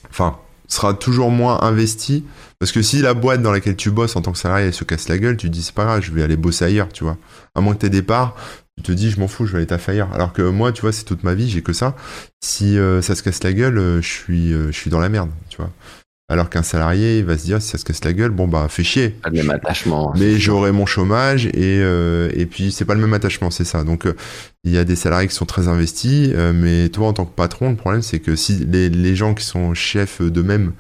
enfin, 0.10 0.38
sera 0.68 0.94
toujours 0.94 1.32
moins 1.32 1.62
investi 1.62 2.24
parce 2.62 2.72
que 2.72 2.84
si 2.84 3.02
la 3.02 3.16
boîte 3.16 3.42
dans 3.42 3.52
laquelle 3.52 3.76
tu 3.76 3.90
bosses 3.90 4.16
en 4.16 4.22
tant 4.22 4.32
que 4.32 4.38
salarié 4.38 4.72
se 4.72 4.84
casse 4.84 5.10
la 5.10 5.18
gueule, 5.18 5.36
tu 5.36 5.48
te 5.48 5.52
dis 5.52 5.64
c'est 5.64 5.74
pas 5.74 5.84
grave, 5.84 6.04
je 6.04 6.12
vais 6.12 6.22
aller 6.22 6.38
bosser 6.38 6.64
ailleurs, 6.64 6.90
tu 6.90 7.04
vois. 7.04 7.18
À 7.56 7.60
moins 7.62 7.74
que 7.74 7.80
t'aies 7.80 7.90
des 7.90 8.04
parts, 8.04 8.36
tu 8.78 8.84
te 8.84 8.92
dis 8.92 9.10
je 9.10 9.20
m'en 9.20 9.28
fous, 9.28 9.48
je 9.48 9.54
vais 9.54 9.58
aller 9.58 9.66
taffer 9.66 9.94
ailleurs. 9.94 10.14
Alors 10.14 10.32
que 10.32 10.44
moi, 10.44 10.72
tu 10.72 10.82
vois, 10.82 10.92
c'est 10.92 11.04
toute 11.04 11.24
ma 11.24 11.34
vie, 11.34 11.50
j'ai 11.50 11.64
que 11.64 11.74
ça. 11.74 11.96
Si 12.40 12.78
euh, 12.78 13.02
ça 13.02 13.16
se 13.16 13.24
casse 13.24 13.44
la 13.44 13.54
gueule, 13.54 13.80
euh, 13.80 14.00
je 14.04 14.08
suis, 14.08 14.54
euh, 14.54 14.68
je 14.68 14.78
suis 14.78 14.92
dans 14.92 15.00
la 15.00 15.10
merde, 15.10 15.32
tu 15.50 15.58
vois. 15.58 15.72
Alors 16.32 16.50
qu'un 16.50 16.64
salarié, 16.64 17.20
il 17.20 17.26
va 17.26 17.38
se 17.38 17.44
dire, 17.44 17.62
si 17.62 17.70
ça 17.70 17.78
se 17.78 17.84
casse 17.86 18.04
la 18.06 18.14
gueule, 18.14 18.32
bon 18.32 18.48
bah, 18.48 18.68
fais 18.70 18.84
chier. 18.84 19.10
Pas 19.10 19.30
le 19.30 19.36
même 19.36 19.50
attachement. 19.50 20.14
Mais 20.18 20.40
j'aurai 20.40 20.72
mon 20.72 20.86
chômage 20.86 21.46
et, 21.48 21.80
et 21.80 22.46
puis 22.46 22.72
c'est 22.72 22.86
pas 22.86 22.96
le 22.96 23.02
même 23.02 23.14
attachement, 23.14 23.52
c'est 23.52 23.66
ça. 23.66 23.84
Donc 23.84 24.08
il 24.64 24.72
y 24.72 24.78
a 24.78 24.84
des 24.84 24.96
salariés 24.96 25.28
qui 25.28 25.36
sont 25.36 25.46
très 25.46 25.68
investis, 25.68 26.32
mais 26.54 26.90
toi 26.90 27.08
en 27.08 27.14
tant 27.14 27.26
que 27.26 27.36
patron, 27.36 27.70
le 27.72 27.76
problème 27.76 28.02
c'est 28.02 28.20
que 28.20 28.36
si 28.36 28.66
les, 28.66 28.90
les 28.90 29.16
gens 29.16 29.34
qui 29.34 29.44
sont 29.44 29.74
chefs 29.74 30.22
d'eux-mêmes 30.22 30.72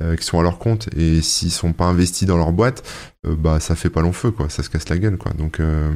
euh, 0.00 0.14
qui 0.14 0.24
sont 0.24 0.38
à 0.38 0.44
leur 0.44 0.58
compte 0.58 0.88
et 0.96 1.20
s'ils 1.22 1.50
sont 1.50 1.72
pas 1.72 1.86
investis 1.86 2.26
dans 2.26 2.36
leur 2.36 2.52
boîte, 2.52 2.84
euh, 3.26 3.34
bah 3.34 3.58
ça 3.58 3.74
fait 3.74 3.90
pas 3.90 4.00
long 4.00 4.12
feu 4.12 4.30
quoi, 4.30 4.48
ça 4.48 4.62
se 4.62 4.70
casse 4.70 4.88
la 4.88 4.96
gueule 4.96 5.16
quoi. 5.16 5.32
Donc 5.32 5.58
euh, 5.58 5.90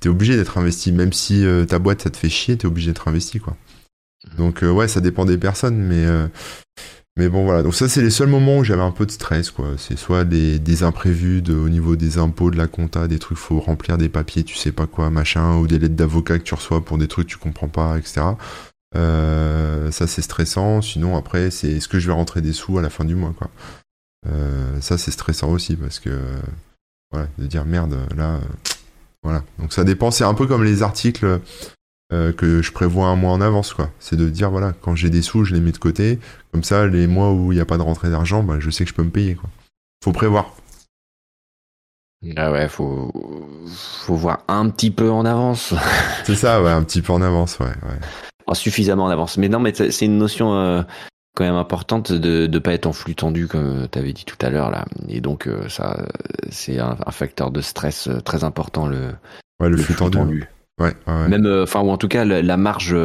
t'es 0.00 0.08
obligé 0.08 0.36
d'être 0.36 0.56
investi, 0.56 0.92
même 0.92 1.12
si 1.12 1.44
ta 1.68 1.78
boîte 1.78 2.02
ça 2.02 2.10
te 2.10 2.16
fait 2.16 2.30
chier, 2.30 2.56
t'es 2.56 2.66
obligé 2.66 2.90
d'être 2.90 3.06
investi 3.06 3.40
quoi. 3.40 3.54
Donc 4.38 4.62
ouais, 4.62 4.88
ça 4.88 5.02
dépend 5.02 5.26
des 5.26 5.36
personnes, 5.36 5.76
mais 5.76 6.06
mais 7.16 7.28
bon 7.28 7.44
voilà. 7.44 7.62
Donc 7.62 7.74
ça 7.74 7.88
c'est 7.88 8.02
les 8.02 8.10
seuls 8.10 8.28
moments 8.28 8.58
où 8.58 8.64
j'avais 8.64 8.82
un 8.82 8.90
peu 8.90 9.06
de 9.06 9.10
stress 9.10 9.50
quoi. 9.50 9.66
C'est 9.78 9.96
soit 9.96 10.24
des, 10.24 10.58
des 10.58 10.82
imprévus 10.82 11.42
au 11.48 11.68
niveau 11.68 11.96
des 11.96 12.18
impôts, 12.18 12.50
de 12.50 12.56
la 12.56 12.66
compta, 12.66 13.08
des 13.08 13.18
trucs 13.18 13.38
faut 13.38 13.60
remplir 13.60 13.98
des 13.98 14.08
papiers, 14.08 14.44
tu 14.44 14.56
sais 14.56 14.72
pas 14.72 14.86
quoi 14.86 15.10
machin, 15.10 15.56
ou 15.56 15.66
des 15.66 15.78
lettres 15.78 15.94
d'avocat 15.94 16.38
que 16.38 16.44
tu 16.44 16.54
reçois 16.54 16.84
pour 16.84 16.98
des 16.98 17.08
trucs 17.08 17.26
que 17.28 17.32
tu 17.32 17.38
comprends 17.38 17.68
pas, 17.68 17.98
etc. 17.98 18.22
Euh, 18.96 19.90
ça 19.90 20.06
c'est 20.06 20.22
stressant. 20.22 20.82
Sinon 20.82 21.16
après 21.16 21.50
c'est 21.50 21.72
est-ce 21.72 21.88
que 21.88 21.98
je 21.98 22.06
vais 22.08 22.14
rentrer 22.14 22.40
des 22.40 22.52
sous 22.52 22.78
à 22.78 22.82
la 22.82 22.90
fin 22.90 23.04
du 23.04 23.14
mois 23.14 23.34
quoi. 23.36 23.50
Euh, 24.26 24.80
ça 24.80 24.98
c'est 24.98 25.10
stressant 25.10 25.50
aussi 25.50 25.76
parce 25.76 26.00
que 26.00 26.18
voilà 27.12 27.28
de 27.38 27.46
dire 27.46 27.64
merde 27.64 27.96
là 28.16 28.40
voilà. 29.24 29.42
Donc 29.58 29.72
ça 29.72 29.84
dépend. 29.84 30.10
C'est 30.10 30.24
un 30.24 30.34
peu 30.34 30.46
comme 30.46 30.62
les 30.62 30.82
articles 30.82 31.40
euh, 32.14 32.32
que 32.32 32.62
je 32.62 32.72
prévois 32.72 33.08
un 33.08 33.16
mois 33.16 33.32
en 33.32 33.40
avance 33.40 33.74
quoi. 33.74 33.90
C'est 33.98 34.16
de 34.16 34.28
dire 34.28 34.50
voilà 34.50 34.72
quand 34.80 34.94
j'ai 34.94 35.10
des 35.10 35.22
sous 35.22 35.44
je 35.44 35.54
les 35.54 35.60
mets 35.60 35.72
de 35.72 35.78
côté. 35.78 36.18
Comme 36.52 36.64
ça 36.64 36.86
les 36.86 37.06
mois 37.06 37.32
où 37.32 37.52
il 37.52 37.56
n'y 37.56 37.60
a 37.60 37.66
pas 37.66 37.76
de 37.76 37.82
rentrée 37.82 38.10
d'argent 38.10 38.42
bah, 38.42 38.56
je 38.60 38.70
sais 38.70 38.84
que 38.84 38.90
je 38.90 38.94
peux 38.94 39.04
me 39.04 39.10
payer 39.10 39.34
quoi. 39.34 39.50
Faut 40.02 40.12
prévoir. 40.12 40.54
Ah 42.36 42.50
ouais, 42.50 42.68
faut, 42.68 43.12
faut 43.66 44.14
voir 44.14 44.44
un 44.48 44.70
petit 44.70 44.90
peu 44.90 45.10
en 45.10 45.26
avance. 45.26 45.74
c'est 46.24 46.36
ça, 46.36 46.62
ouais, 46.62 46.70
un 46.70 46.82
petit 46.82 47.02
peu 47.02 47.12
en 47.12 47.20
avance, 47.20 47.58
ouais. 47.58 47.66
ouais 47.66 47.98
suffisamment 48.52 49.04
en 49.04 49.10
avance. 49.10 49.38
Mais 49.38 49.48
non, 49.48 49.60
mais 49.60 49.72
c'est 49.74 50.04
une 50.04 50.18
notion 50.18 50.54
euh, 50.54 50.82
quand 51.34 51.44
même 51.44 51.54
importante 51.54 52.12
de 52.12 52.46
ne 52.46 52.58
pas 52.58 52.74
être 52.74 52.86
en 52.86 52.92
flux 52.92 53.14
tendu, 53.14 53.48
comme 53.48 53.88
tu 53.90 53.98
avais 53.98 54.12
dit 54.12 54.26
tout 54.26 54.36
à 54.42 54.50
l'heure. 54.50 54.70
là. 54.70 54.84
Et 55.08 55.22
donc, 55.22 55.46
euh, 55.46 55.68
ça, 55.70 56.06
c'est 56.50 56.78
un, 56.78 56.96
facteur 57.10 57.50
de 57.50 57.62
stress 57.62 58.10
très 58.26 58.44
important, 58.44 58.86
le, 58.86 59.14
le, 59.60 59.76
flux, 59.78 59.94
tendu. 59.94 60.46
Ouais, 60.80 60.92
Même, 61.06 61.46
enfin, 61.62 61.80
ou 61.80 61.90
en 61.90 61.96
tout 61.96 62.08
cas, 62.08 62.24
la, 62.24 62.56
marge, 62.56 62.96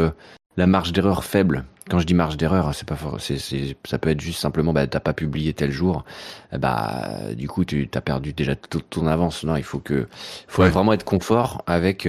la 0.58 0.68
marge 0.68 0.92
d'erreur 0.92 1.24
faible. 1.24 1.66
Quand 1.90 2.00
je 2.00 2.06
dis 2.06 2.14
marge 2.14 2.38
d'erreur, 2.38 2.74
c'est 2.76 2.88
pas 2.88 2.98
c'est, 3.18 3.38
ça 3.84 3.98
peut 3.98 4.10
être 4.10 4.22
juste 4.22 4.40
simplement, 4.40 4.74
bah, 4.74 4.86
t'as 4.86 5.00
pas 5.00 5.14
publié 5.14 5.54
tel 5.54 5.72
jour, 5.72 6.04
bah, 6.52 7.10
du 7.36 7.48
coup, 7.48 7.66
tu 7.66 7.90
as 7.94 8.02
perdu 8.02 8.34
déjà 8.34 8.56
toute 8.56 8.90
ton 8.90 9.08
avance. 9.08 9.44
Non, 9.44 9.56
il 9.56 9.64
faut 9.64 9.80
que, 9.80 10.08
faut 10.48 10.64
vraiment 10.64 10.94
être 10.94 11.04
confort 11.04 11.64
avec, 11.66 12.06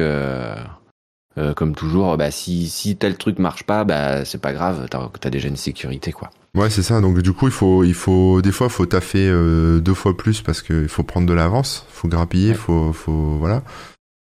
euh, 1.41 1.55
comme 1.55 1.75
toujours, 1.75 2.17
bah, 2.17 2.31
si, 2.31 2.69
si 2.69 2.97
tel 2.97 3.17
truc 3.17 3.39
marche 3.39 3.65
pas, 3.65 3.85
bah, 3.85 4.25
c'est 4.25 4.41
pas 4.41 4.53
grave, 4.53 4.87
t'as 4.91 5.09
as 5.25 5.31
déjà 5.31 5.49
une 5.49 5.57
sécurité, 5.57 6.13
quoi. 6.13 6.31
Ouais, 6.55 6.69
c'est 6.69 6.83
ça. 6.83 7.01
Donc, 7.01 7.21
du 7.21 7.33
coup, 7.33 7.47
il 7.47 7.53
faut, 7.53 7.85
il 7.85 7.95
faut, 7.95 8.43
des 8.43 8.51
fois, 8.51 8.69
faut 8.69 8.87
taffer 8.87 9.29
euh, 9.29 9.81
deux 9.81 9.95
fois 9.95 10.17
plus 10.17 10.43
parce 10.43 10.63
qu'il 10.63 10.89
faut 10.89 11.05
prendre 11.05 11.27
de 11.27 11.33
l'avance, 11.33 11.87
faut 11.91 12.09
grappiller, 12.09 12.55
faut, 12.55 12.93
faut, 12.93 13.37
voilà. 13.39 13.63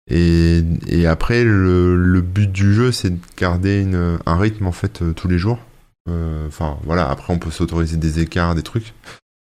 Et, 0.10 0.64
et 0.88 1.07
après, 1.07 1.43
le, 1.43 1.95
le 1.95 2.22
but 2.22 2.51
du 2.51 2.74
jeu, 2.74 2.91
c'est 2.91 3.12
de 3.12 3.20
garder 3.38 3.82
une, 3.82 4.18
un 4.26 4.38
rythme, 4.38 4.68
en 4.68 4.72
fait, 4.72 5.01
euh, 5.01 5.14
tous 5.14 5.28
les 5.28 5.38
jours. 5.38 5.60
Enfin, 6.47 6.80
voilà. 6.86 7.07
Après, 7.07 7.32
on 7.32 7.38
peut 7.38 7.51
s'autoriser 7.51 7.95
des 7.95 8.20
écarts, 8.20 8.55
des 8.55 8.64
trucs 8.64 8.93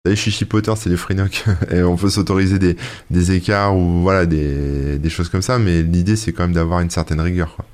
les 0.07 0.15
chichipotter, 0.15 0.73
c'est 0.75 0.89
les 0.89 0.97
freenock. 0.97 1.45
et 1.71 1.83
on 1.83 1.95
peut 1.95 2.09
s'autoriser 2.09 2.59
des, 2.59 2.77
des, 3.09 3.31
écarts 3.31 3.75
ou 3.75 4.01
voilà, 4.01 4.25
des, 4.25 4.97
des 4.97 5.09
choses 5.09 5.29
comme 5.29 5.41
ça, 5.41 5.59
mais 5.59 5.83
l'idée, 5.83 6.15
c'est 6.15 6.33
quand 6.33 6.43
même 6.43 6.53
d'avoir 6.53 6.79
une 6.79 6.89
certaine 6.89 7.21
rigueur. 7.21 7.55
Quoi. 7.55 7.65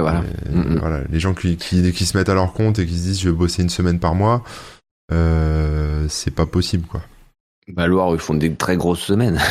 voilà. 0.00 0.22
Mm, 0.50 0.60
mm. 0.60 0.78
voilà. 0.78 1.00
Les 1.10 1.20
gens 1.20 1.34
qui, 1.34 1.56
qui, 1.56 1.92
qui, 1.92 2.06
se 2.06 2.16
mettent 2.16 2.28
à 2.28 2.34
leur 2.34 2.52
compte 2.52 2.78
et 2.78 2.86
qui 2.86 2.96
se 2.96 3.02
disent 3.02 3.20
je 3.20 3.28
vais 3.28 3.36
bosser 3.36 3.62
une 3.62 3.70
semaine 3.70 3.98
par 3.98 4.14
mois, 4.14 4.42
euh, 5.12 6.06
c'est 6.08 6.34
pas 6.34 6.46
possible. 6.46 6.86
quoi. 6.86 7.02
Bah, 7.68 7.84
alors, 7.84 8.14
ils 8.14 8.20
font 8.20 8.34
des 8.34 8.54
très 8.54 8.76
grosses 8.76 9.02
semaines. 9.02 9.40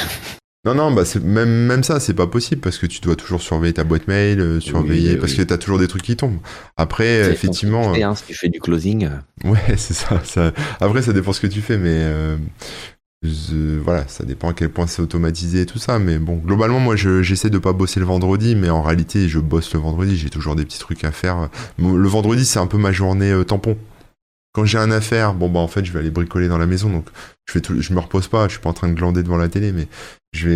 Non, 0.69 0.75
non, 0.75 0.91
bah 0.91 1.01
même, 1.23 1.65
même 1.65 1.83
ça, 1.83 1.99
c'est 1.99 2.13
pas 2.13 2.27
possible 2.27 2.61
parce 2.61 2.77
que 2.77 2.85
tu 2.85 3.01
dois 3.01 3.15
toujours 3.15 3.41
surveiller 3.41 3.73
ta 3.73 3.83
boîte 3.83 4.07
mail, 4.07 4.39
euh, 4.39 4.59
surveiller, 4.59 5.17
parce 5.17 5.33
que 5.33 5.41
t'as 5.41 5.57
toujours 5.57 5.79
des 5.79 5.87
trucs 5.87 6.03
qui 6.03 6.15
tombent. 6.15 6.37
Après, 6.77 7.31
effectivement. 7.31 7.91
Hein, 7.93 8.13
si 8.13 8.25
tu 8.25 8.35
fais 8.35 8.49
du 8.49 8.59
closing. 8.59 9.05
Euh. 9.05 9.49
Ouais, 9.49 9.59
c'est 9.77 9.95
ça, 9.95 10.21
ça, 10.23 10.51
Après, 10.79 11.01
ça 11.01 11.11
dépend 11.11 11.33
ce 11.33 11.41
que 11.41 11.47
tu 11.47 11.61
fais, 11.61 11.77
mais 11.77 11.89
euh, 11.95 12.37
voilà, 13.83 14.07
ça 14.07 14.25
dépend 14.25 14.49
à 14.49 14.53
quel 14.53 14.69
point 14.69 14.85
c'est 14.85 15.01
automatisé 15.01 15.61
et 15.61 15.65
tout 15.65 15.79
ça. 15.79 15.97
Mais 15.97 16.19
bon, 16.19 16.35
globalement, 16.35 16.79
moi, 16.79 16.95
j'essaie 16.95 17.49
de 17.49 17.57
pas 17.57 17.73
bosser 17.73 17.99
le 17.99 18.05
vendredi, 18.05 18.55
mais 18.55 18.69
en 18.69 18.83
réalité, 18.83 19.27
je 19.27 19.39
bosse 19.39 19.73
le 19.73 19.79
vendredi. 19.79 20.17
J'ai 20.17 20.29
toujours 20.29 20.55
des 20.55 20.65
petits 20.65 20.79
trucs 20.79 21.03
à 21.03 21.11
faire. 21.11 21.49
Le 21.79 22.07
vendredi, 22.07 22.45
c'est 22.45 22.59
un 22.59 22.67
peu 22.67 22.77
ma 22.77 22.91
journée 22.91 23.33
tampon 23.47 23.75
j'ai 24.65 24.77
un 24.77 24.91
affaire, 24.91 25.33
bon 25.33 25.49
bah 25.49 25.59
en 25.59 25.67
fait 25.67 25.85
je 25.85 25.91
vais 25.91 25.99
aller 25.99 26.09
bricoler 26.09 26.47
dans 26.47 26.57
la 26.57 26.65
maison, 26.65 26.89
donc 26.89 27.07
je 27.45 27.53
fais 27.53 27.61
tout, 27.61 27.81
je 27.81 27.93
me 27.93 27.99
repose 27.99 28.27
pas, 28.27 28.47
je 28.47 28.53
suis 28.53 28.61
pas 28.61 28.69
en 28.69 28.73
train 28.73 28.87
de 28.87 28.93
glander 28.93 29.23
devant 29.23 29.37
la 29.37 29.49
télé, 29.49 29.71
mais 29.71 29.87
je 30.33 30.47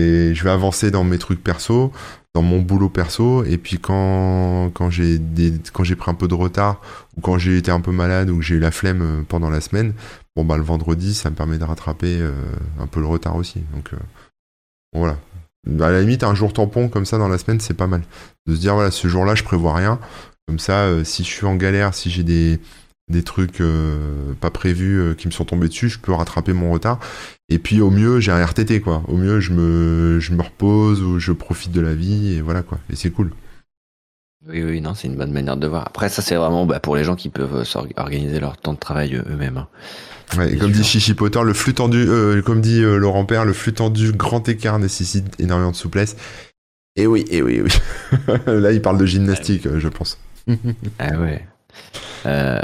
vais, 0.44 0.50
avancer 0.50 0.92
dans 0.92 1.04
mes 1.04 1.18
trucs 1.18 1.44
perso, 1.44 1.92
dans 2.36 2.42
mon 2.42 2.60
boulot 2.60 2.90
perso, 2.90 3.44
et 3.44 3.58
puis 3.58 3.80
quand, 3.80 4.72
quand 4.74 4.90
j'ai 4.90 5.20
quand 5.72 5.84
j'ai 5.84 5.96
pris 5.96 6.12
un 6.12 6.14
peu 6.14 6.28
de 6.28 6.34
retard, 6.34 6.82
ou 7.18 7.22
quand 7.22 7.38
j'ai 7.38 7.58
été 7.58 7.72
un 7.72 7.82
peu 7.82 7.92
malade, 7.92 8.30
ou 8.30 8.38
que 8.38 8.44
j'ai 8.44 8.56
eu 8.56 8.60
la 8.60 8.72
flemme 8.72 9.02
euh, 9.02 9.24
pendant 9.28 9.50
la 9.50 9.62
semaine, 9.62 9.94
bon 10.36 10.46
bah 10.46 10.58
le 10.58 10.64
vendredi, 10.64 11.14
ça 11.14 11.30
me 11.30 11.36
permet 11.36 11.58
de 11.58 11.64
rattraper 11.64 12.20
euh, 12.20 12.32
un 12.80 12.88
peu 12.88 13.00
le 13.00 13.08
retard 13.08 13.36
aussi. 13.36 13.62
Donc 13.74 13.94
euh, 13.94 13.98
voilà. 14.96 15.18
À 15.80 15.92
la 15.92 16.02
limite, 16.02 16.24
un 16.24 16.36
jour 16.36 16.52
tampon 16.52 16.90
comme 16.90 17.06
ça 17.06 17.18
dans 17.18 17.30
la 17.30 17.38
semaine, 17.38 17.60
c'est 17.60 17.74
pas 17.74 17.88
mal. 17.88 18.04
De 18.48 18.56
se 18.56 18.60
dire 18.60 18.74
voilà, 18.76 18.92
ce 18.92 19.08
jour-là, 19.08 19.34
je 19.36 19.44
prévois 19.44 19.74
rien. 19.76 20.00
Comme 20.48 20.60
ça, 20.60 21.06
si 21.06 21.24
je 21.24 21.30
suis 21.30 21.46
en 21.46 21.56
galère, 21.56 21.94
si 21.94 22.10
j'ai 22.10 22.24
des 22.24 22.60
des 23.10 23.24
trucs 23.24 23.62
euh, 23.62 24.34
pas 24.40 24.50
prévus 24.50 25.00
euh, 25.00 25.14
qui 25.14 25.28
me 25.28 25.32
sont 25.32 25.46
tombés 25.46 25.68
dessus, 25.68 25.90
je 25.90 26.00
peux 26.00 26.14
rattraper 26.14 26.54
mon 26.54 26.72
retard. 26.72 27.00
Et 27.50 27.60
puis 27.60 27.82
au 27.82 27.90
mieux, 27.90 28.20
j'ai 28.20 28.32
un 28.32 28.44
RTT 28.44 28.82
quoi. 28.82 29.04
Au 29.08 29.18
mieux, 29.18 29.40
je 29.40 29.52
me, 29.52 30.20
je 30.20 30.34
me 30.34 30.42
repose 30.42 31.02
ou 31.02 31.20
je 31.20 31.32
profite 31.32 31.72
de 31.72 31.82
la 31.82 31.94
vie 31.94 32.34
et 32.34 32.42
voilà 32.42 32.64
quoi. 32.64 32.80
Et 32.90 32.96
c'est 32.96 33.12
cool. 33.12 33.32
Oui, 34.48 34.62
oui, 34.62 34.82
non, 34.82 34.94
c'est 34.94 35.08
une 35.08 35.16
bonne 35.16 35.32
manière 35.32 35.56
de 35.56 35.68
voir. 35.68 35.88
Après, 35.88 36.10
ça, 36.10 36.22
c'est 36.22 36.36
vraiment 36.36 36.66
bah, 36.66 36.82
pour 36.82 36.98
les 36.98 37.06
gens 37.06 37.16
qui 37.16 37.30
peuvent 37.30 37.56
euh, 37.56 37.80
organiser 37.96 38.42
leur 38.42 38.58
temps 38.58 38.74
de 38.74 38.80
travail 38.80 39.16
eux-mêmes. 39.16 39.58
Hein. 39.58 39.68
Ouais, 40.38 40.58
comme 40.58 40.72
dit 40.72 40.84
Chichi 40.84 41.14
Potter, 41.14 41.42
le 41.44 41.54
flux 41.54 41.74
tendu, 41.76 42.08
comme 42.44 42.60
dit 42.60 42.82
Laurent 42.82 43.24
Père, 43.24 43.46
le 43.46 43.54
flux 43.54 43.74
tendu, 43.74 44.14
grand 44.14 44.50
écart 44.50 44.80
nécessite 44.80 45.40
énormément 45.40 45.70
de 45.70 45.76
souplesse. 45.76 46.16
Et 46.96 47.06
oui, 47.06 47.24
et 47.30 47.44
oui, 47.44 47.62
oui. 47.62 47.72
Là, 48.48 48.72
il 48.72 48.82
parle 48.82 48.98
de 48.98 49.06
gymnastique, 49.06 49.68
je 49.78 49.88
pense. 49.90 50.18
ah 50.98 51.20
ouais. 51.20 51.46
Euh, 52.26 52.60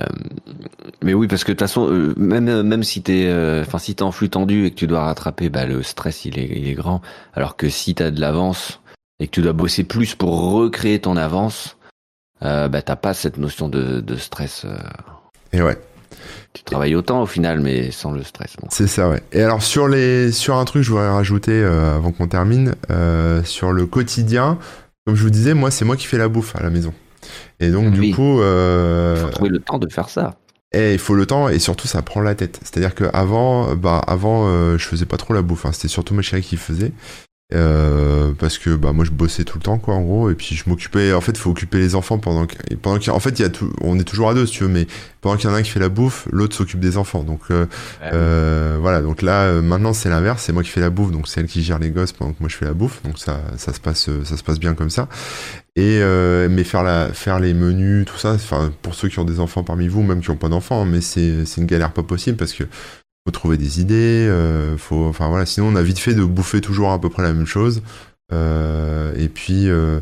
mais 1.01 1.13
oui, 1.13 1.27
parce 1.27 1.43
que 1.43 1.51
de 1.51 1.53
toute 1.53 1.67
façon, 1.67 1.89
euh, 1.89 2.13
même 2.17 2.63
même 2.63 2.83
si 2.83 3.01
t'es, 3.01 3.25
euh, 3.27 3.61
enfin 3.61 3.77
si 3.77 3.95
t'es 3.95 4.03
en 4.03 4.11
flux 4.11 4.29
tendu 4.29 4.65
et 4.65 4.71
que 4.71 4.75
tu 4.75 4.87
dois 4.87 5.03
rattraper, 5.03 5.49
bah 5.49 5.65
le 5.65 5.83
stress 5.83 6.25
il 6.25 6.39
est 6.39 6.47
il 6.47 6.67
est 6.67 6.73
grand. 6.73 7.01
Alors 7.33 7.55
que 7.55 7.69
si 7.69 7.95
t'as 7.95 8.11
de 8.11 8.21
l'avance 8.21 8.81
et 9.19 9.27
que 9.27 9.31
tu 9.31 9.41
dois 9.41 9.53
bosser 9.53 9.83
plus 9.83 10.15
pour 10.15 10.51
recréer 10.51 10.99
ton 10.99 11.17
avance, 11.17 11.77
bah 12.41 12.81
t'as 12.81 12.95
pas 12.95 13.13
cette 13.13 13.37
notion 13.37 13.67
de, 13.67 13.99
de 13.99 14.15
stress. 14.15 14.65
Et 15.51 15.61
ouais. 15.61 15.77
Tu 16.53 16.63
travailles 16.63 16.95
autant 16.95 17.21
au 17.21 17.25
final, 17.25 17.59
mais 17.59 17.91
sans 17.91 18.11
le 18.11 18.23
stress. 18.23 18.55
C'est 18.69 18.87
ça, 18.87 19.09
ouais. 19.09 19.21
Et 19.31 19.43
alors 19.43 19.61
sur 19.61 19.87
les 19.87 20.31
sur 20.31 20.57
un 20.57 20.65
truc, 20.65 20.83
je 20.83 20.89
voudrais 20.89 21.09
rajouter 21.09 21.51
euh, 21.51 21.95
avant 21.95 22.11
qu'on 22.11 22.27
termine 22.27 22.75
euh, 22.89 23.43
sur 23.43 23.71
le 23.71 23.85
quotidien. 23.85 24.57
Comme 25.05 25.15
je 25.15 25.23
vous 25.23 25.29
disais, 25.29 25.53
moi, 25.53 25.71
c'est 25.71 25.85
moi 25.85 25.95
qui 25.95 26.07
fais 26.07 26.17
la 26.17 26.27
bouffe 26.27 26.55
à 26.55 26.63
la 26.63 26.69
maison. 26.69 26.93
Et 27.59 27.71
donc 27.71 27.91
du 27.91 28.13
coup, 28.13 28.41
euh, 28.41 29.15
il 29.17 29.21
faut 29.23 29.29
trouver 29.29 29.49
le 29.49 29.59
temps 29.59 29.77
de 29.77 29.91
faire 29.91 30.09
ça. 30.09 30.35
Et 30.71 30.93
il 30.93 30.99
faut 30.99 31.15
le 31.15 31.25
temps 31.25 31.49
et 31.49 31.57
surtout 31.57 31.87
ça 31.87 32.01
prend 32.01 32.21
la 32.21 32.35
tête. 32.35 32.59
C'est-à-dire 32.61 32.93
que 32.93 33.05
avant, 33.11 33.75
bah 33.75 34.01
avant, 34.05 34.47
euh, 34.47 34.77
je 34.77 34.85
faisais 34.85 35.05
pas 35.05 35.17
trop 35.17 35.33
la 35.33 35.41
bouffe. 35.41 35.65
Hein. 35.65 35.71
C'était 35.71 35.87
surtout 35.87 36.13
ma 36.13 36.21
chérie 36.21 36.43
qui 36.43 36.57
faisait. 36.57 36.91
Euh, 37.51 38.31
parce 38.37 38.59
que 38.59 38.75
bah 38.75 38.93
moi 38.93 39.03
je 39.05 39.09
bossais 39.09 39.43
tout 39.43 39.57
le 39.57 39.63
temps 39.63 39.79
quoi 39.79 39.95
en 39.95 40.01
gros. 40.01 40.29
Et 40.29 40.35
puis 40.35 40.55
je 40.55 40.69
m'occupais 40.69 41.13
en 41.13 41.21
fait 41.21 41.31
il 41.31 41.39
faut 41.39 41.49
occuper 41.49 41.79
les 41.79 41.95
enfants 41.95 42.19
pendant 42.19 42.45
que 42.45 42.55
pendant 42.75 42.99
en 43.11 43.19
fait 43.19 43.39
il 43.39 43.41
y 43.41 43.45
a 43.45 43.49
tout 43.49 43.73
on 43.81 43.97
est 43.97 44.03
toujours 44.03 44.29
à 44.29 44.35
deux 44.35 44.45
si 44.45 44.53
tu 44.53 44.63
veux 44.63 44.69
mais 44.69 44.85
pendant 45.21 45.35
qu'il 45.35 45.49
y 45.49 45.51
en 45.51 45.55
a 45.55 45.59
un 45.59 45.61
qui 45.63 45.71
fait 45.71 45.79
la 45.79 45.89
bouffe 45.89 46.27
l'autre 46.31 46.55
s'occupe 46.55 46.79
des 46.79 46.97
enfants. 46.97 47.23
Donc 47.23 47.41
euh, 47.49 47.65
euh, 48.03 48.77
voilà. 48.79 49.01
Donc 49.01 49.23
là 49.23 49.45
euh, 49.45 49.61
maintenant 49.63 49.93
c'est 49.93 50.09
l'inverse. 50.09 50.43
C'est 50.43 50.53
moi 50.53 50.61
qui 50.61 50.69
fais 50.69 50.79
la 50.79 50.91
bouffe 50.91 51.11
donc 51.11 51.27
c'est 51.27 51.41
elle 51.41 51.47
qui 51.47 51.63
gère 51.63 51.79
les 51.79 51.89
gosses 51.89 52.11
pendant 52.11 52.33
que 52.33 52.37
moi 52.39 52.49
je 52.49 52.55
fais 52.55 52.65
la 52.65 52.73
bouffe. 52.73 53.01
Donc 53.03 53.17
ça 53.17 53.41
ça 53.57 53.73
se 53.73 53.79
passe 53.79 54.09
ça 54.23 54.37
se 54.37 54.43
passe 54.43 54.59
bien 54.59 54.75
comme 54.75 54.91
ça. 54.91 55.07
Et 55.75 56.01
mais 56.49 56.63
faire 56.63 56.83
la 56.83 57.09
faire 57.13 57.39
les 57.39 57.55
menus 57.55 58.05
tout 58.05 58.17
ça 58.17 58.33
enfin 58.33 58.71
pour 58.83 58.93
ceux 58.93 59.07
qui 59.07 59.17
ont 59.17 59.25
des 59.25 59.39
enfants 59.39 59.63
parmi 59.63 59.87
vous 59.87 60.03
même 60.03 60.21
qui 60.21 60.29
ont 60.29 60.35
pas 60.35 60.49
d'enfants 60.49 60.85
mais 60.85 61.01
c'est 61.01 61.45
c'est 61.45 61.61
une 61.61 61.67
galère 61.67 61.93
pas 61.93 62.03
possible 62.03 62.37
parce 62.37 62.53
que 62.53 62.65
faut 63.25 63.31
trouver 63.31 63.57
des 63.57 63.81
idées, 63.81 64.27
euh, 64.27 64.77
faut, 64.77 65.05
enfin 65.05 65.27
voilà, 65.27 65.45
sinon 65.45 65.67
on 65.67 65.75
a 65.75 65.83
vite 65.83 65.99
fait 65.99 66.13
de 66.13 66.23
bouffer 66.23 66.61
toujours 66.61 66.91
à 66.91 66.99
peu 66.99 67.09
près 67.09 67.23
la 67.23 67.33
même 67.33 67.45
chose. 67.45 67.81
Euh, 68.31 69.13
et 69.17 69.27
puis, 69.29 69.69
euh, 69.69 69.99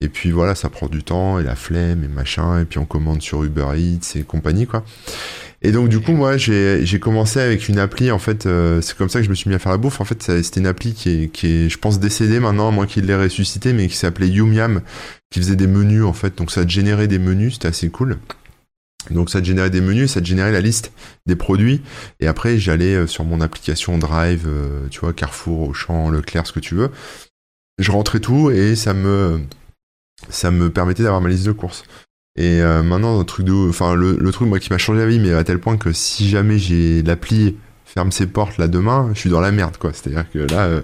et 0.00 0.08
puis 0.08 0.30
voilà, 0.30 0.54
ça 0.54 0.68
prend 0.68 0.88
du 0.88 1.02
temps 1.02 1.38
et 1.38 1.42
la 1.42 1.56
flemme 1.56 2.04
et 2.04 2.08
machin. 2.08 2.60
Et 2.60 2.64
puis 2.64 2.78
on 2.78 2.84
commande 2.84 3.22
sur 3.22 3.42
Uber 3.44 3.68
Eats 3.76 4.16
et 4.18 4.22
compagnie 4.22 4.66
quoi. 4.66 4.84
Et 5.60 5.72
donc 5.72 5.88
du 5.88 5.98
coup 5.98 6.12
moi 6.12 6.36
j'ai 6.36 7.00
commencé 7.00 7.40
avec 7.40 7.68
une 7.68 7.80
appli 7.80 8.12
en 8.12 8.20
fait 8.20 8.48
c'est 8.80 8.96
comme 8.96 9.08
ça 9.08 9.18
que 9.18 9.24
je 9.24 9.30
me 9.30 9.34
suis 9.34 9.50
mis 9.50 9.56
à 9.56 9.58
faire 9.58 9.72
la 9.72 9.78
bouffe 9.78 10.00
en 10.00 10.04
fait 10.04 10.22
c'était 10.22 10.60
une 10.60 10.68
appli 10.68 10.94
qui 10.94 11.10
est, 11.10 11.28
qui 11.32 11.48
est 11.48 11.68
je 11.68 11.78
pense 11.78 11.98
décédée 11.98 12.38
maintenant 12.38 12.68
à 12.68 12.70
moins 12.70 12.86
qu'il 12.86 13.06
l'ait 13.06 13.16
ressuscité 13.16 13.72
mais 13.72 13.88
qui 13.88 13.96
s'appelait 13.96 14.28
Yumiam 14.28 14.82
qui 15.30 15.40
faisait 15.40 15.56
des 15.56 15.66
menus 15.66 16.04
en 16.04 16.12
fait 16.12 16.38
donc 16.38 16.52
ça 16.52 16.64
générait 16.64 17.08
des 17.08 17.18
menus 17.18 17.54
c'était 17.54 17.66
assez 17.66 17.88
cool 17.88 18.18
donc 19.10 19.30
ça 19.30 19.40
te 19.40 19.46
générait 19.46 19.70
des 19.70 19.80
menus, 19.80 20.12
ça 20.12 20.20
te 20.20 20.26
générait 20.26 20.52
la 20.52 20.60
liste 20.60 20.92
des 21.26 21.36
produits. 21.36 21.82
Et 22.20 22.26
après, 22.26 22.58
j'allais 22.58 22.94
euh, 22.94 23.06
sur 23.06 23.24
mon 23.24 23.40
application 23.40 23.98
Drive, 23.98 24.44
euh, 24.46 24.86
tu 24.90 25.00
vois, 25.00 25.12
Carrefour, 25.12 25.68
Auchan, 25.68 26.10
Leclerc, 26.10 26.46
ce 26.46 26.52
que 26.52 26.60
tu 26.60 26.74
veux. 26.74 26.90
Je 27.78 27.90
rentrais 27.90 28.20
tout 28.20 28.50
et 28.50 28.74
ça 28.74 28.92
me, 28.92 29.40
ça 30.28 30.50
me 30.50 30.68
permettait 30.70 31.04
d'avoir 31.04 31.20
ma 31.20 31.28
liste 31.28 31.46
de 31.46 31.52
courses. 31.52 31.84
Et 32.36 32.60
euh, 32.60 32.82
maintenant, 32.82 33.18
le 33.18 33.24
truc 33.24 33.46
de, 33.46 33.52
enfin, 33.52 33.94
le, 33.94 34.16
le 34.16 34.32
truc 34.32 34.48
moi 34.48 34.58
qui 34.58 34.70
m'a 34.70 34.78
changé 34.78 35.00
la 35.00 35.06
vie, 35.06 35.18
mais 35.18 35.32
à 35.32 35.44
tel 35.44 35.58
point 35.58 35.76
que 35.76 35.92
si 35.92 36.28
jamais 36.28 36.58
j'ai 36.58 37.02
l'appli 37.02 37.56
ferme 37.98 38.12
ses 38.12 38.28
portes 38.28 38.58
là 38.58 38.68
demain, 38.68 39.10
je 39.12 39.18
suis 39.18 39.28
dans 39.28 39.40
la 39.40 39.50
merde 39.50 39.76
quoi. 39.76 39.90
C'est-à-dire 39.92 40.24
que 40.32 40.38
là, 40.38 40.66
euh, 40.66 40.82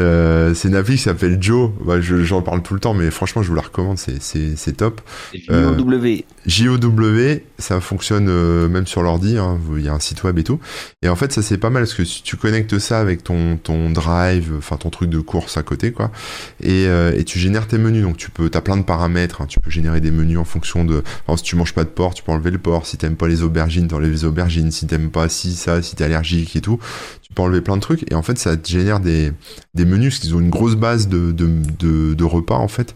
euh, 0.00 0.54
c'est 0.54 0.74
appli 0.74 0.96
qui 0.96 1.02
s'appelle 1.02 1.38
Joe. 1.40 1.70
Bah, 1.86 2.00
j'en 2.00 2.42
parle 2.42 2.62
tout 2.62 2.74
le 2.74 2.80
temps, 2.80 2.94
mais 2.94 3.12
franchement, 3.12 3.44
je 3.44 3.48
vous 3.48 3.54
la 3.54 3.62
recommande, 3.62 3.96
c'est 3.96 4.76
top. 4.76 5.00
J-O-W. 5.32 6.24
JOW, 6.46 7.40
ça 7.60 7.80
fonctionne 7.80 8.28
euh, 8.28 8.68
même 8.68 8.88
sur 8.88 9.02
l'ordi, 9.02 9.38
hein, 9.38 9.58
il 9.76 9.84
y 9.84 9.88
a 9.88 9.92
un 9.94 10.00
site 10.00 10.24
web 10.24 10.36
et 10.36 10.42
tout. 10.42 10.58
Et 11.02 11.08
en 11.08 11.14
fait, 11.14 11.32
ça 11.32 11.42
c'est 11.42 11.58
pas 11.58 11.70
mal 11.70 11.84
parce 11.84 11.94
que 11.94 12.02
tu 12.02 12.36
connectes 12.36 12.80
ça 12.80 12.98
avec 12.98 13.22
ton, 13.22 13.56
ton 13.56 13.90
drive, 13.90 14.54
enfin 14.58 14.76
ton 14.76 14.90
truc 14.90 15.10
de 15.10 15.20
course 15.20 15.56
à 15.58 15.62
côté, 15.62 15.92
quoi, 15.92 16.10
et, 16.60 16.86
euh, 16.88 17.12
et 17.16 17.22
tu 17.22 17.38
génères 17.38 17.68
tes 17.68 17.78
menus. 17.78 18.02
Donc 18.02 18.16
tu 18.16 18.30
peux, 18.30 18.50
t'as 18.50 18.62
plein 18.62 18.76
de 18.76 18.82
paramètres, 18.82 19.42
hein, 19.42 19.46
tu 19.46 19.60
peux 19.60 19.70
générer 19.70 20.00
des 20.00 20.10
menus 20.10 20.38
en 20.38 20.44
fonction 20.44 20.84
de, 20.84 21.04
enfin, 21.24 21.36
si 21.36 21.44
tu 21.44 21.54
manges 21.54 21.74
pas 21.74 21.84
de 21.84 21.88
porc, 21.88 22.14
tu 22.14 22.24
peux 22.24 22.32
enlever 22.32 22.50
le 22.50 22.58
porc. 22.58 22.84
Si 22.86 22.96
t'aimes 22.96 23.16
pas 23.16 23.28
les 23.28 23.42
aubergines, 23.42 23.86
t'enlèves 23.86 24.10
les 24.10 24.24
aubergines. 24.24 24.72
Si 24.72 24.86
t'aimes 24.88 25.10
pas 25.10 25.28
si 25.28 25.54
ça, 25.54 25.82
si 25.82 25.94
t'es 25.94 26.04
allergique 26.04 26.47
et 26.56 26.60
tout, 26.60 26.78
tu 27.22 27.32
peux 27.32 27.42
enlever 27.42 27.60
plein 27.60 27.76
de 27.76 27.82
trucs. 27.82 28.10
Et 28.10 28.14
en 28.14 28.22
fait, 28.22 28.38
ça 28.38 28.56
te 28.56 28.68
génère 28.68 29.00
des, 29.00 29.32
menus 29.76 30.14
parce 30.14 30.20
qu'ils 30.20 30.34
ont 30.34 30.40
une 30.40 30.50
grosse 30.50 30.76
base 30.76 31.08
de, 31.08 32.24
repas 32.24 32.56
en 32.56 32.68
fait. 32.68 32.94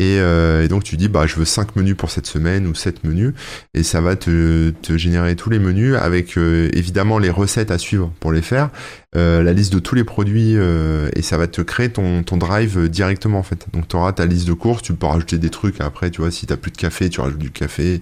Euh, 0.00 0.62
et, 0.62 0.68
donc 0.68 0.84
tu 0.84 0.96
dis 0.96 1.08
bah 1.08 1.26
je 1.26 1.34
veux 1.34 1.44
5 1.44 1.74
menus 1.74 1.96
pour 1.96 2.10
cette 2.10 2.26
semaine 2.26 2.66
ou 2.68 2.74
7 2.76 3.02
menus 3.02 3.34
et 3.74 3.82
ça 3.82 4.00
va 4.00 4.14
te, 4.14 4.70
te 4.70 4.96
générer 4.96 5.34
tous 5.34 5.50
les 5.50 5.58
menus 5.58 5.96
avec 5.96 6.38
euh, 6.38 6.70
évidemment 6.72 7.18
les 7.18 7.28
recettes 7.28 7.72
à 7.72 7.76
suivre 7.76 8.12
pour 8.20 8.30
les 8.30 8.40
faire, 8.40 8.70
euh, 9.16 9.42
la 9.42 9.52
liste 9.52 9.72
de 9.72 9.80
tous 9.80 9.96
les 9.96 10.04
produits 10.04 10.52
et 10.52 11.22
ça 11.22 11.36
va 11.36 11.48
te 11.48 11.60
créer 11.60 11.90
ton, 11.90 12.22
ton 12.22 12.36
drive 12.36 12.88
directement 12.88 13.40
en 13.40 13.42
fait. 13.42 13.66
Donc 13.72 13.88
tu 13.88 13.96
auras 13.96 14.12
ta 14.12 14.26
liste 14.26 14.46
de 14.46 14.52
courses, 14.52 14.82
tu 14.82 14.94
peux 14.94 15.06
rajouter 15.06 15.38
des 15.38 15.50
trucs 15.50 15.80
après, 15.80 16.10
tu 16.10 16.20
vois, 16.20 16.30
si 16.30 16.46
t'as 16.46 16.56
plus 16.56 16.70
de 16.70 16.76
café, 16.76 17.10
tu 17.10 17.20
rajoutes 17.20 17.38
du 17.38 17.50
café, 17.50 18.00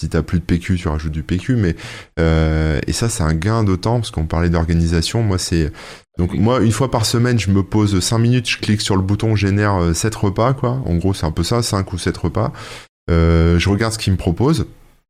si 0.00 0.08
t'as 0.08 0.22
plus 0.22 0.38
de 0.38 0.44
PQ, 0.44 0.76
tu 0.76 0.88
rajoutes 0.88 1.12
du 1.12 1.22
PQ, 1.22 1.56
mais 1.56 1.76
et 2.18 2.92
ça 2.92 3.08
c'est 3.08 3.22
un 3.22 3.34
gain 3.34 3.64
de 3.64 3.76
temps 3.76 3.96
parce 3.96 4.10
qu'on 4.10 4.26
parlait 4.26 4.50
d'organisation. 4.50 5.22
Moi 5.22 5.38
c'est 5.38 5.72
donc 6.20 6.34
moi, 6.34 6.60
une 6.60 6.72
fois 6.72 6.90
par 6.90 7.06
semaine, 7.06 7.38
je 7.38 7.50
me 7.50 7.62
pose 7.62 7.98
5 7.98 8.18
minutes, 8.18 8.48
je 8.48 8.58
clique 8.58 8.82
sur 8.82 8.94
le 8.94 9.00
bouton 9.00 9.36
génère 9.36 9.94
7 9.94 10.14
euh, 10.14 10.18
repas, 10.18 10.52
quoi. 10.52 10.82
En 10.84 10.96
gros, 10.96 11.14
c'est 11.14 11.24
un 11.24 11.30
peu 11.30 11.42
ça, 11.42 11.62
5 11.62 11.90
ou 11.94 11.98
7 11.98 12.14
repas. 12.18 12.52
Euh, 13.10 13.58
je 13.58 13.70
regarde 13.70 13.94
ce 13.94 13.98
qu'il 13.98 14.12
me 14.12 14.18
propose. 14.18 14.66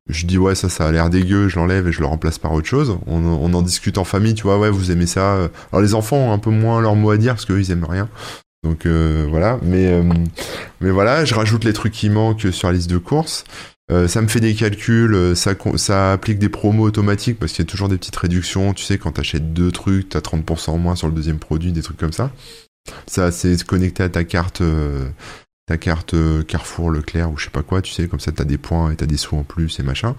Je 0.09 0.25
dis 0.25 0.37
ouais 0.37 0.55
ça 0.55 0.67
ça 0.67 0.87
a 0.87 0.91
l'air 0.91 1.09
dégueu, 1.09 1.47
je 1.47 1.59
l'enlève 1.59 1.87
et 1.87 1.91
je 1.91 1.99
le 1.99 2.05
remplace 2.05 2.39
par 2.39 2.53
autre 2.53 2.67
chose. 2.67 2.97
On, 3.07 3.53
en 3.53 3.61
discute 3.61 3.97
en 3.97 4.03
famille, 4.05 4.33
tu 4.33 4.43
vois, 4.43 4.57
ouais 4.57 4.69
vous 4.69 4.89
aimez 4.89 5.05
ça. 5.05 5.49
Alors 5.71 5.81
les 5.81 5.93
enfants 5.93 6.17
ont 6.17 6.33
un 6.33 6.39
peu 6.39 6.49
moins 6.49 6.81
leur 6.81 6.95
mot 6.95 7.11
à 7.11 7.17
dire 7.17 7.33
parce 7.33 7.45
qu'eux 7.45 7.59
ils 7.59 7.71
aiment 7.71 7.85
rien. 7.85 8.09
Donc 8.63 8.85
euh, 8.85 9.25
voilà, 9.27 9.59
mais 9.63 9.87
euh, 9.87 10.03
mais 10.81 10.91
voilà, 10.91 11.25
je 11.25 11.33
rajoute 11.33 11.63
les 11.63 11.73
trucs 11.73 11.93
qui 11.93 12.11
manquent 12.11 12.51
sur 12.51 12.67
la 12.67 12.75
liste 12.75 12.89
de 12.91 12.99
courses. 12.99 13.43
Euh, 13.91 14.07
ça 14.07 14.21
me 14.21 14.27
fait 14.27 14.39
des 14.39 14.53
calculs, 14.55 15.13
euh, 15.13 15.35
ça, 15.35 16.11
applique 16.13 16.39
des 16.39 16.49
promos 16.49 16.83
automatiques 16.83 17.37
parce 17.37 17.51
qu'il 17.51 17.65
y 17.65 17.67
a 17.67 17.69
toujours 17.69 17.89
des 17.89 17.97
petites 17.97 18.15
réductions. 18.15 18.73
Tu 18.73 18.83
sais, 18.83 18.97
quand 18.97 19.13
t'achètes 19.13 19.53
deux 19.53 19.71
trucs, 19.71 20.09
t'as 20.09 20.19
30% 20.19 20.71
en 20.71 20.77
moins 20.77 20.95
sur 20.95 21.07
le 21.07 21.13
deuxième 21.13 21.39
produit, 21.39 21.71
des 21.71 21.81
trucs 21.81 21.97
comme 21.97 22.13
ça. 22.13 22.31
Ça, 23.05 23.31
c'est 23.31 23.61
connecté 23.63 24.03
à 24.03 24.09
ta 24.09 24.23
carte, 24.23 24.61
euh, 24.61 25.09
ta 25.67 25.77
carte 25.77 26.15
Carrefour, 26.47 26.89
Leclerc 26.89 27.31
ou 27.31 27.37
je 27.37 27.45
sais 27.45 27.51
pas 27.51 27.63
quoi. 27.63 27.81
Tu 27.81 27.91
sais, 27.91 28.07
comme 28.07 28.19
ça, 28.19 28.31
t'as 28.31 28.45
des 28.45 28.57
points 28.57 28.91
et 28.91 28.95
t'as 28.95 29.05
des 29.05 29.17
sous 29.17 29.35
en 29.35 29.43
plus 29.43 29.79
et 29.79 29.83
machin. 29.83 30.15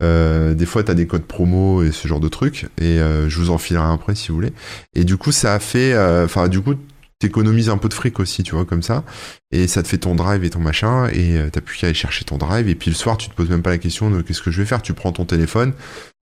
des 0.00 0.66
fois, 0.66 0.82
t'as 0.82 0.94
des 0.94 1.06
codes 1.06 1.26
promo 1.26 1.82
et 1.82 1.92
ce 1.92 2.08
genre 2.08 2.20
de 2.20 2.28
trucs. 2.28 2.66
Et 2.78 2.98
je 2.98 3.38
vous 3.38 3.50
en 3.50 3.58
filerai 3.58 3.84
un 3.84 4.14
si 4.14 4.28
vous 4.28 4.36
voulez. 4.36 4.52
Et 4.94 5.04
du 5.04 5.16
coup, 5.16 5.32
ça 5.32 5.54
a 5.54 5.58
fait, 5.60 5.96
enfin, 6.24 6.48
du 6.48 6.60
coup, 6.60 6.74
t'économises 7.22 7.70
un 7.70 7.78
peu 7.78 7.88
de 7.88 7.94
fric 7.94 8.20
aussi, 8.20 8.42
tu 8.42 8.54
vois, 8.54 8.64
comme 8.64 8.82
ça. 8.82 9.04
Et 9.50 9.66
ça 9.66 9.82
te 9.82 9.88
fait 9.88 9.98
ton 9.98 10.14
drive 10.14 10.44
et 10.44 10.50
ton 10.50 10.60
machin, 10.60 11.08
et 11.08 11.38
euh, 11.38 11.48
t'as 11.50 11.60
plus 11.60 11.78
qu'à 11.78 11.86
aller 11.86 11.94
chercher 11.94 12.24
ton 12.24 12.36
drive, 12.36 12.68
et 12.68 12.74
puis 12.74 12.90
le 12.90 12.96
soir, 12.96 13.16
tu 13.16 13.28
te 13.28 13.34
poses 13.34 13.50
même 13.50 13.62
pas 13.62 13.70
la 13.70 13.78
question 13.78 14.10
de 14.10 14.20
qu'est-ce 14.22 14.42
que 14.42 14.50
je 14.50 14.60
vais 14.60 14.66
faire. 14.66 14.82
Tu 14.82 14.92
prends 14.92 15.12
ton 15.12 15.24
téléphone, 15.24 15.72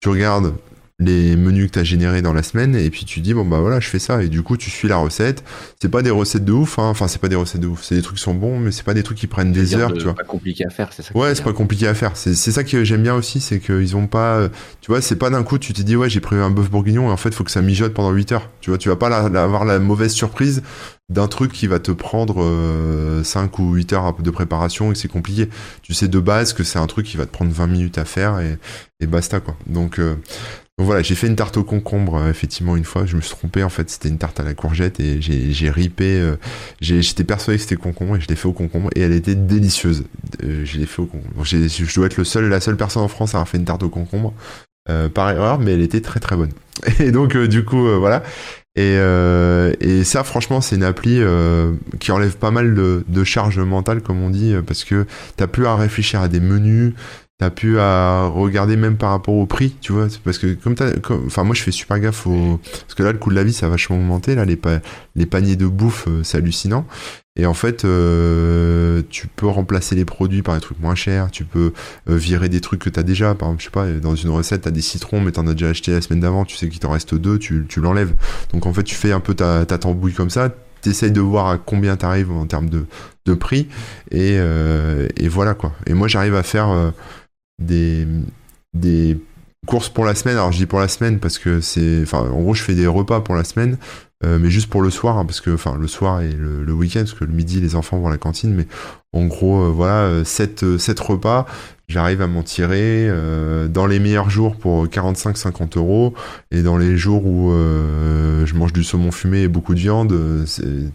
tu 0.02 0.10
regardes 0.10 0.54
les 1.00 1.36
menus 1.36 1.68
que 1.68 1.74
tu 1.74 1.80
as 1.80 1.84
générés 1.84 2.22
dans 2.22 2.34
la 2.34 2.44
semaine 2.44 2.76
et 2.76 2.90
puis 2.90 3.04
tu 3.06 3.20
dis 3.20 3.34
bon 3.34 3.46
bah 3.46 3.60
voilà 3.60 3.80
je 3.80 3.90
fais 3.90 4.00
ça. 4.00 4.24
Et 4.24 4.30
du 4.30 4.44
coup 4.44 4.58
tu 4.58 4.70
suis 4.70 4.88
la 4.88 4.98
recette. 4.98 5.44
C'est 5.82 5.90
pas 5.90 6.02
des 6.02 6.12
recettes 6.12 6.46
de 6.46 6.52
ouf 6.52 6.80
hein. 6.80 6.84
enfin 6.84 7.08
c'est 7.08 7.20
pas 7.20 7.30
des 7.30 7.36
recettes 7.36 7.62
de 7.62 7.68
ouf. 7.68 7.84
C'est 7.84 7.96
des 7.96 8.02
trucs 8.02 8.18
qui 8.18 8.24
sont 8.24 8.36
bons 8.36 8.60
mais 8.60 8.72
c'est 8.72 8.84
pas 8.84 8.94
des 8.94 9.04
trucs 9.04 9.18
qui 9.18 9.28
prennent 9.28 9.52
des 9.52 9.76
heures 9.76 9.94
tu 9.94 10.04
vois. 10.04 10.14
pas 10.14 10.24
compliqué 10.24 10.66
à 10.66 10.70
faire 10.70 10.94
c'est 10.94 11.02
ça 11.02 11.16
ouais 11.18 11.34
c'est 11.36 11.44
pas 11.44 11.54
compliqué 11.54 11.88
à 11.88 11.94
faire. 11.94 12.16
C'est 12.16 12.36
ça 12.36 12.64
que 12.64 12.84
j'aime 12.84 13.04
bien 13.04 13.16
aussi 13.16 13.40
c'est 13.40 13.60
qu'ils 13.60 13.96
ont 13.96 14.08
pas 14.08 14.50
tu 14.82 14.92
vois 14.92 15.02
c'est 15.02 15.18
pas 15.18 15.30
d'un 15.30 15.44
coup 15.44 15.58
tu 15.58 15.74
t'es 15.74 15.84
dit 15.84 15.96
ouais 15.96 16.10
j'ai 16.10 16.22
pris 16.22 16.36
un 16.36 16.52
bœuf 16.52 16.70
bourguignon 16.70 17.10
et 17.10 17.12
en 17.12 17.18
fait 17.18 17.34
faut 17.34 17.44
que 17.44 17.52
ça 17.52 17.62
mijote 17.62 17.94
pendant 17.94 18.12
8 18.12 18.32
heures. 18.32 18.50
Tu 18.62 18.70
vois 18.70 18.78
tu 18.78 18.90
vas 18.90 18.96
pas 18.96 19.10
avoir 19.18 19.66
la 19.66 19.80
mauvaise 19.80 20.14
surprise 20.14 20.62
d'un 21.10 21.28
truc 21.28 21.52
qui 21.52 21.68
va 21.68 21.80
te 21.80 21.92
prendre 21.92 22.36
5 23.24 23.52
euh, 23.60 23.62
ou 23.62 23.74
8 23.74 23.94
heures 23.94 24.14
de 24.14 24.32
préparation 24.32 24.90
et 24.90 24.94
que 24.94 25.00
c'est 25.00 25.08
compliqué. 25.08 25.50
Tu 25.82 25.94
sais 25.94 26.08
de 26.08 26.20
base 26.20 26.54
que 26.54 26.64
c'est 26.64 26.80
un 26.80 26.88
truc 26.88 27.06
qui 27.06 27.18
va 27.18 27.26
te 27.26 27.32
prendre 27.32 27.52
20 27.52 27.68
minutes 27.68 27.98
à 27.98 28.06
faire 28.06 28.40
et, 28.40 28.58
et 29.00 29.08
basta 29.08 29.40
quoi. 29.40 29.56
Donc, 29.68 30.00
euh, 30.00 30.16
voilà, 30.80 31.02
j'ai 31.04 31.16
fait 31.16 31.28
une 31.28 31.36
tarte 31.36 31.56
au 31.58 31.64
concombre 31.64 32.16
euh, 32.16 32.30
effectivement 32.30 32.76
une 32.76 32.84
fois. 32.84 33.06
Je 33.06 33.16
me 33.16 33.22
suis 33.22 33.36
trompé 33.36 33.64
en 33.64 33.70
fait, 33.70 33.90
c'était 33.90 34.10
une 34.10 34.18
tarte 34.18 34.40
à 34.40 34.44
la 34.44 34.54
courgette 34.54 35.00
et 35.00 35.22
j'ai 35.22 35.70
ripé. 35.70 36.34
J'étais 36.82 37.24
persuadé 37.24 37.58
que 37.58 37.64
c'était 37.64 37.76
concombre 37.76 38.18
et 38.18 38.22
je 38.22 38.28
l'ai 38.28 38.36
fait 38.36 38.48
au 38.48 38.54
concombre 38.54 38.90
et 38.96 39.02
elle 39.02 39.14
était 39.14 39.36
délicieuse. 39.36 40.06
je 40.42 40.78
l'ai 40.78 40.86
fait 40.86 41.02
au 41.02 41.06
concombre. 41.06 41.44
je 41.44 41.96
dois 41.96 42.08
être 42.08 42.18
le 42.18 42.24
seul, 42.24 42.50
la 42.50 42.60
seule 42.60 42.78
personne 42.78 43.04
en 43.04 43.08
France 43.08 43.36
à 43.36 43.38
avoir 43.38 43.48
fait 43.48 43.58
une 43.58 43.66
tarte 43.66 43.84
au 43.84 43.90
concombre. 43.90 44.34
par 45.14 45.30
erreur, 45.30 45.60
mais 45.60 45.74
elle 45.74 45.82
était 45.82 46.02
très 46.02 46.20
très 46.20 46.36
bonne. 46.36 46.52
Et 47.00 47.12
donc 47.12 47.38
du 47.38 47.64
coup 47.64 47.88
voilà. 48.00 48.24
Et, 48.76 48.96
euh, 48.98 49.72
et 49.82 50.04
ça, 50.04 50.24
franchement, 50.24 50.60
c'est 50.60 50.76
une 50.76 50.84
appli 50.84 51.20
euh, 51.20 51.74
qui 52.00 52.12
enlève 52.12 52.38
pas 52.38 52.50
mal 52.50 52.74
de, 52.74 53.04
de, 53.08 53.24
charge 53.24 53.60
mentale, 53.60 54.02
comme 54.02 54.24
on 54.24 54.32
dit, 54.32 54.56
parce 54.66 54.84
que 54.84 55.06
t'as 55.38 55.46
plus 55.46 55.68
à 55.68 55.76
réfléchir 55.76 56.22
à 56.22 56.28
des 56.28 56.40
menus, 56.40 56.94
t'as 57.44 57.50
plus 57.50 57.78
à 57.78 58.28
regarder 58.28 58.78
même 58.78 58.96
par 58.96 59.10
rapport 59.10 59.36
au 59.36 59.46
prix, 59.46 59.76
tu 59.82 59.92
vois. 59.92 60.08
Parce 60.24 60.38
que 60.38 60.54
comme 60.54 60.76
t'as, 60.76 60.92
enfin 61.26 61.44
moi 61.44 61.54
je 61.54 61.62
fais 61.62 61.72
super 61.72 62.00
gaffe 62.00 62.26
au, 62.26 62.58
parce 62.64 62.94
que 62.96 63.04
là 63.04 63.12
le 63.12 63.18
coût 63.18 63.32
de 63.32 63.36
la 63.36 63.44
vie 63.44 63.52
ça 63.52 63.66
va 63.66 63.72
vachement 63.72 63.98
augmenter, 63.98 64.34
là 64.36 64.46
les, 64.46 64.58
les 65.16 65.26
paniers 65.26 65.58
de 65.58 65.68
bouffe 65.68 66.06
euh, 66.08 66.24
c'est 66.24 66.38
hallucinant. 66.38 66.86
Et 67.36 67.48
en 67.48 67.56
fait, 67.56 67.84
euh, 67.84 69.02
tu 69.10 69.28
peux 69.28 69.48
remplacer 69.48 69.96
les 69.96 70.06
produits 70.06 70.44
par 70.44 70.54
des 70.54 70.62
trucs 70.62 70.80
moins 70.80 70.94
chers. 70.94 71.32
Tu 71.32 71.46
peux 71.46 71.74
euh, 72.08 72.16
virer 72.16 72.48
des 72.48 72.62
trucs 72.62 72.80
que 72.80 72.92
tu 72.92 73.00
as 73.00 73.04
déjà. 73.04 73.34
Par 73.34 73.48
exemple, 73.48 73.62
je 73.62 73.66
sais 73.66 73.72
pas, 73.72 73.88
dans 73.92 74.14
une 74.14 74.30
recette, 74.30 74.62
tu 74.62 74.68
as 74.68 74.72
des 74.72 74.84
citrons, 74.84 75.20
mais 75.20 75.32
tu 75.32 75.40
en 75.40 75.48
as 75.48 75.54
déjà 75.54 75.70
acheté 75.70 75.94
la 75.94 76.02
semaine 76.02 76.20
d'avant. 76.20 76.46
Tu 76.46 76.56
sais 76.56 76.70
qu'il 76.70 76.80
t'en 76.80 76.92
reste 76.92 77.16
deux, 77.16 77.40
tu, 77.40 77.66
tu 77.68 77.82
l'enlèves. 77.82 78.14
Donc 78.54 78.68
en 78.68 78.74
fait, 78.74 78.84
tu 78.84 78.94
fais 78.94 79.12
un 79.14 79.20
peu 79.20 79.34
ta, 79.34 79.66
ta 79.66 79.80
tambouille 79.80 80.14
comme 80.14 80.30
ça. 80.30 80.54
Tu 80.84 80.90
essayes 80.90 81.12
de 81.12 81.22
voir 81.22 81.48
à 81.48 81.58
combien 81.58 81.98
tu 81.98 82.06
arrives 82.06 82.32
en 82.32 82.46
termes 82.46 82.70
de, 82.70 82.86
de 83.26 83.34
prix. 83.34 83.68
Et, 84.12 84.36
euh, 84.38 85.08
et 85.18 85.28
voilà 85.28 85.56
quoi. 85.56 85.74
Et 85.88 85.96
moi, 85.96 86.08
j'arrive 86.08 86.36
à 86.36 86.44
faire 86.44 86.94
des, 87.60 88.08
des 88.74 89.18
course 89.66 89.90
pour 89.90 90.06
la 90.06 90.16
semaine. 90.16 90.38
Alors 90.38 90.52
je 90.52 90.58
dis 90.58 90.66
pour 90.66 90.80
la 90.80 90.88
semaine 90.88 91.20
parce 91.20 91.38
que 91.38 91.62
c'est, 91.62 92.04
en 92.14 92.42
gros, 92.42 92.54
je 92.54 92.64
fais 92.64 92.76
des 92.76 92.88
repas 92.88 93.22
pour 93.22 93.36
la 93.36 93.44
semaine, 93.44 93.78
euh, 94.24 94.40
mais 94.40 94.50
juste 94.50 94.70
pour 94.70 94.82
le 94.82 94.90
soir, 94.90 95.18
hein, 95.18 95.26
parce 95.26 95.42
que, 95.42 95.52
le 95.52 95.88
soir 95.88 96.22
et 96.22 96.32
le, 96.32 96.74
week-end, 96.74 97.02
parce 97.02 97.14
que 97.14 97.26
le 97.26 97.34
midi, 97.34 97.62
les 97.62 97.76
enfants 97.76 97.98
vont 97.98 98.08
à 98.08 98.12
la 98.12 98.18
cantine, 98.18 98.54
mais 98.54 98.68
en 99.14 99.26
gros, 99.26 99.64
euh, 99.64 99.70
voilà, 99.70 100.24
7 100.24 100.78
sept, 100.78 101.00
repas. 101.00 101.46
J'arrive 101.90 102.22
à 102.22 102.28
m'en 102.28 102.44
tirer 102.44 103.12
dans 103.70 103.86
les 103.86 104.00
meilleurs 104.00 104.30
jours 104.30 104.56
pour 104.56 104.88
45-50 104.88 105.78
euros 105.78 106.14
et 106.50 106.64
dans 106.64 106.78
les 106.78 106.98
jours 106.98 107.26
où 107.26 107.52
je 107.52 108.54
mange 108.56 108.72
du 108.72 108.86
saumon 108.86 109.12
fumé 109.12 109.42
et 109.42 109.48
beaucoup 109.48 109.76
de 109.76 109.80
viande, 109.80 110.46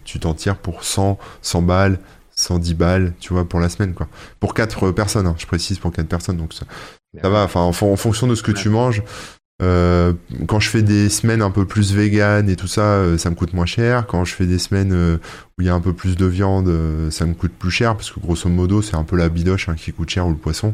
tu 0.03 0.19
t'en 0.19 0.33
tires 0.33 0.57
pour 0.57 0.83
100, 0.83 1.19
100 1.41 1.61
balles, 1.61 1.99
110 2.39 2.73
balles, 2.73 3.13
tu 3.19 3.33
vois, 3.33 3.47
pour 3.47 3.59
la 3.59 3.69
semaine, 3.69 3.93
quoi. 3.93 4.07
Pour 4.39 4.53
quatre 4.53 4.91
personnes, 4.91 5.27
hein, 5.27 5.35
je 5.37 5.45
précise, 5.45 5.79
pour 5.79 5.91
quatre 5.91 6.07
personnes, 6.07 6.37
donc 6.37 6.53
ça, 6.53 6.65
ça 7.21 7.29
va. 7.29 7.43
Enfin, 7.43 7.61
en, 7.61 7.73
fonction 7.73 8.27
de 8.27 8.35
ce 8.35 8.43
que 8.43 8.51
tu 8.51 8.69
manges. 8.69 9.03
Euh, 9.61 10.13
quand 10.47 10.61
je 10.61 10.69
fais 10.69 10.81
des 10.81 11.09
semaines 11.09 11.41
un 11.41 11.51
peu 11.51 11.65
plus 11.65 11.93
vegan 11.93 12.49
et 12.49 12.55
tout 12.55 12.67
ça, 12.67 12.81
euh, 12.81 13.17
ça 13.17 13.29
me 13.29 13.35
coûte 13.35 13.53
moins 13.53 13.65
cher. 13.65 14.07
Quand 14.07 14.23
je 14.23 14.33
fais 14.33 14.45
des 14.45 14.59
semaines 14.59 14.93
euh, 14.93 15.17
où 15.57 15.61
il 15.61 15.67
y 15.67 15.69
a 15.69 15.73
un 15.73 15.81
peu 15.81 15.93
plus 15.93 16.15
de 16.15 16.25
viande, 16.25 16.71
ça 17.11 17.25
me 17.25 17.33
coûte 17.33 17.51
plus 17.51 17.71
cher 17.71 17.95
parce 17.95 18.11
que 18.11 18.19
grosso 18.19 18.47
modo, 18.47 18.81
c'est 18.81 18.95
un 18.95 19.03
peu 19.03 19.17
la 19.17 19.29
bidoche 19.29 19.67
hein, 19.69 19.75
qui 19.75 19.91
coûte 19.91 20.09
cher 20.09 20.27
ou 20.27 20.29
le 20.29 20.37
poisson. 20.37 20.73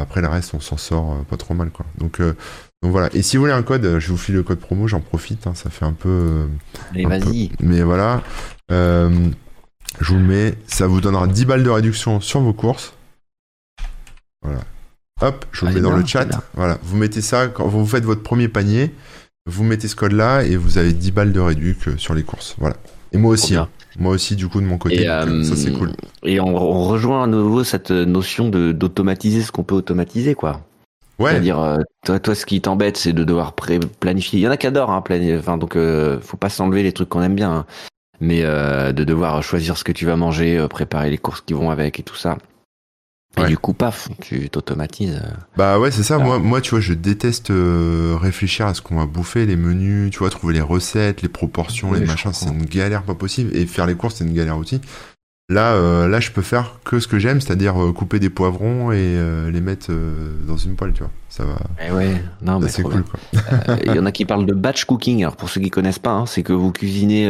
après 0.00 0.20
le 0.20 0.28
reste, 0.28 0.54
on 0.54 0.60
s'en 0.60 0.76
sort 0.76 1.24
pas 1.24 1.36
trop 1.36 1.54
mal, 1.54 1.70
quoi. 1.70 1.86
Donc, 1.98 2.20
donc 2.20 2.92
voilà. 2.92 3.08
Et 3.12 3.22
si 3.22 3.36
vous 3.36 3.42
voulez 3.42 3.54
un 3.54 3.62
code, 3.62 3.98
je 3.98 4.08
vous 4.10 4.18
file 4.18 4.36
le 4.36 4.42
code 4.42 4.60
promo, 4.60 4.88
j'en 4.88 5.00
profite. 5.00 5.46
Hein, 5.46 5.54
ça 5.54 5.68
fait 5.68 5.84
un 5.84 5.92
peu. 5.92 6.46
Allez, 6.92 7.04
vas-y. 7.04 7.50
Mais 7.60 7.82
voilà. 7.82 8.22
Je 10.00 10.12
vous 10.12 10.18
le 10.18 10.24
mets, 10.24 10.54
ça 10.66 10.86
vous 10.86 11.00
donnera 11.00 11.26
10 11.26 11.44
balles 11.44 11.62
de 11.62 11.70
réduction 11.70 12.20
sur 12.20 12.40
vos 12.40 12.52
courses. 12.52 12.94
Voilà. 14.42 14.60
Hop, 15.20 15.44
je 15.50 15.60
vous 15.60 15.66
le 15.66 15.74
mets 15.74 15.80
dans 15.80 15.96
le 15.96 16.06
chat. 16.06 16.28
Voilà, 16.54 16.78
vous 16.82 16.96
mettez 16.96 17.20
ça 17.20 17.48
quand 17.48 17.66
vous 17.66 17.84
faites 17.86 18.04
votre 18.04 18.22
premier 18.22 18.48
panier, 18.48 18.94
vous 19.46 19.64
mettez 19.64 19.88
ce 19.88 19.96
code-là 19.96 20.44
et 20.44 20.56
vous 20.56 20.78
avez 20.78 20.92
10 20.92 21.10
balles 21.10 21.32
de 21.32 21.40
réduction 21.40 21.98
sur 21.98 22.14
les 22.14 22.22
courses. 22.22 22.54
Voilà. 22.58 22.76
Et 23.12 23.18
moi 23.18 23.32
aussi, 23.32 23.56
hein. 23.56 23.68
moi 23.98 24.12
aussi 24.12 24.36
du 24.36 24.48
coup 24.48 24.60
de 24.60 24.66
mon 24.66 24.78
côté. 24.78 25.08
Euh, 25.08 25.42
ça 25.42 25.56
c'est 25.56 25.72
cool. 25.72 25.92
Et 26.22 26.40
on, 26.40 26.54
rejoint 26.54 27.24
à 27.24 27.26
nouveau 27.26 27.64
cette 27.64 27.90
notion 27.90 28.48
de 28.48 28.72
d'automatiser 28.72 29.42
ce 29.42 29.50
qu'on 29.50 29.64
peut 29.64 29.74
automatiser, 29.74 30.34
quoi. 30.34 30.60
Ouais. 31.18 31.32
C'est-à-dire, 31.32 31.58
euh, 31.58 31.78
toi, 32.04 32.20
toi, 32.20 32.34
ce 32.36 32.46
qui 32.46 32.60
t'embête, 32.60 32.96
c'est 32.96 33.12
de 33.12 33.24
devoir 33.24 33.54
planifier. 33.54 34.38
Il 34.38 34.42
y 34.42 34.46
en 34.46 34.52
a 34.52 34.56
qui 34.56 34.68
adorent, 34.68 34.92
hein, 34.92 35.02
planifier. 35.02 35.36
Enfin, 35.36 35.58
donc, 35.58 35.74
euh, 35.74 36.20
faut 36.20 36.36
pas 36.36 36.48
s'enlever 36.48 36.84
les 36.84 36.92
trucs 36.92 37.08
qu'on 37.08 37.22
aime 37.22 37.34
bien. 37.34 37.50
Hein 37.50 37.66
mais 38.20 38.40
euh, 38.42 38.92
de 38.92 39.04
devoir 39.04 39.42
choisir 39.42 39.76
ce 39.76 39.84
que 39.84 39.92
tu 39.92 40.06
vas 40.06 40.16
manger, 40.16 40.58
euh, 40.58 40.68
préparer 40.68 41.10
les 41.10 41.18
courses 41.18 41.40
qui 41.40 41.54
vont 41.54 41.70
avec 41.70 42.00
et 42.00 42.02
tout 42.02 42.16
ça. 42.16 42.38
Et 43.36 43.44
du 43.44 43.56
coup, 43.56 43.72
paf, 43.72 44.08
tu 44.20 44.50
t'automatises. 44.50 45.20
Euh. 45.22 45.30
Bah 45.56 45.78
ouais, 45.78 45.92
c'est 45.92 46.02
ça. 46.02 46.18
Moi, 46.18 46.40
moi, 46.40 46.60
tu 46.60 46.70
vois, 46.70 46.80
je 46.80 46.92
déteste 46.92 47.52
réfléchir 48.20 48.66
à 48.66 48.74
ce 48.74 48.82
qu'on 48.82 48.96
va 48.96 49.06
bouffer, 49.06 49.46
les 49.46 49.54
menus, 49.54 50.10
tu 50.10 50.18
vois, 50.18 50.30
trouver 50.30 50.54
les 50.54 50.60
recettes, 50.60 51.22
les 51.22 51.28
proportions, 51.28 51.92
les 51.92 52.04
machins, 52.04 52.32
c'est 52.32 52.48
une 52.48 52.64
galère 52.64 53.04
pas 53.04 53.14
possible. 53.14 53.56
Et 53.56 53.66
faire 53.66 53.86
les 53.86 53.94
courses, 53.94 54.16
c'est 54.16 54.24
une 54.24 54.34
galère 54.34 54.58
aussi. 54.58 54.80
Là, 55.50 56.08
là, 56.08 56.18
je 56.18 56.32
peux 56.32 56.42
faire 56.42 56.80
que 56.84 56.98
ce 56.98 57.06
que 57.06 57.20
j'aime, 57.20 57.40
c'est-à-dire 57.40 57.74
couper 57.94 58.18
des 58.18 58.30
poivrons 58.30 58.90
et 58.90 59.16
les 59.52 59.60
mettre 59.60 59.92
dans 60.44 60.56
une 60.56 60.74
poêle, 60.74 60.92
tu 60.92 61.04
vois. 61.04 61.12
Ça 61.28 61.44
va. 61.44 61.58
Eh 61.86 61.92
ouais, 61.92 62.20
non, 62.42 62.58
mais 62.58 62.68
c'est 62.68 62.82
cool. 62.82 63.04
Il 63.86 63.94
y 63.94 63.98
en 64.00 64.06
a 64.06 64.10
qui 64.10 64.24
parlent 64.24 64.46
de 64.46 64.54
batch 64.54 64.84
cooking. 64.84 65.22
Alors 65.22 65.36
pour 65.36 65.48
ceux 65.48 65.60
qui 65.60 65.70
connaissent 65.70 66.00
pas, 66.00 66.12
hein, 66.12 66.26
c'est 66.26 66.42
que 66.42 66.54
vous 66.54 66.72
cuisinez 66.72 67.28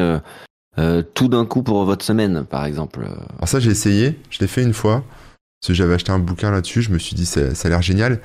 euh, 0.77 1.03
tout 1.15 1.29
d'un 1.29 1.45
coup 1.45 1.63
pour 1.63 1.85
votre 1.85 2.05
semaine, 2.05 2.45
par 2.45 2.65
exemple 2.65 3.07
Alors 3.37 3.49
ça, 3.49 3.61
j'ai 3.61 3.71
essayé, 3.71 4.19
je 4.31 4.39
l'ai 4.41 4.47
fait 4.47 4.63
une 4.63 4.75
fois, 4.75 5.05
parce 5.61 5.69
que 5.69 5.75
j'avais 5.75 5.95
acheté 5.95 6.13
un 6.13 6.19
bouquin 6.19 6.51
là-dessus, 6.51 6.83
je 6.83 6.91
me 6.91 6.99
suis 6.99 7.17
dit, 7.17 7.27
ça, 7.27 7.55
ça 7.55 7.69
a 7.69 7.71
l'air 7.71 7.83
génial, 7.83 8.21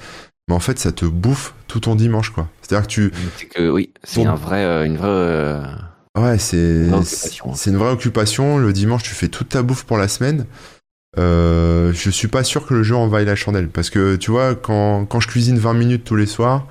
mais 0.47 0.55
en 0.55 0.59
fait, 0.59 0.77
ça 0.77 0.91
te 0.91 1.05
bouffe 1.05 1.53
tout 1.67 1.79
ton 1.79 1.95
dimanche, 1.95 2.29
quoi. 2.31 2.49
C'est-à-dire 2.61 2.87
que 2.87 2.91
tu... 2.91 3.11
C'est 3.37 3.45
que, 3.45 3.69
oui, 3.69 3.91
c'est 4.03 4.25
un 4.25 4.35
vrai, 4.35 4.63
euh, 4.63 4.85
une 4.85 4.97
vraie... 4.97 5.07
Euh, 5.07 5.63
ouais, 6.17 6.37
c'est 6.37 6.89
c'est 7.03 7.69
une 7.69 7.77
vraie 7.77 7.91
occupation. 7.91 8.57
Le 8.57 8.73
dimanche, 8.73 9.03
tu 9.03 9.15
fais 9.15 9.29
toute 9.29 9.49
ta 9.49 9.63
bouffe 9.63 9.85
pour 9.85 9.97
la 9.97 10.07
semaine. 10.07 10.45
Je 11.17 12.09
suis 12.11 12.27
pas 12.27 12.43
sûr 12.43 12.67
que 12.67 12.73
le 12.73 12.83
jeu 12.83 12.95
en 12.95 13.07
vaille 13.07 13.25
la 13.25 13.35
chandelle. 13.35 13.69
Parce 13.69 13.89
que, 13.89 14.15
tu 14.17 14.31
vois, 14.31 14.53
quand, 14.53 15.05
quand 15.05 15.19
je 15.21 15.27
cuisine 15.27 15.57
20 15.57 15.73
minutes 15.73 16.03
tous 16.03 16.17
les 16.17 16.25
soirs, 16.25 16.67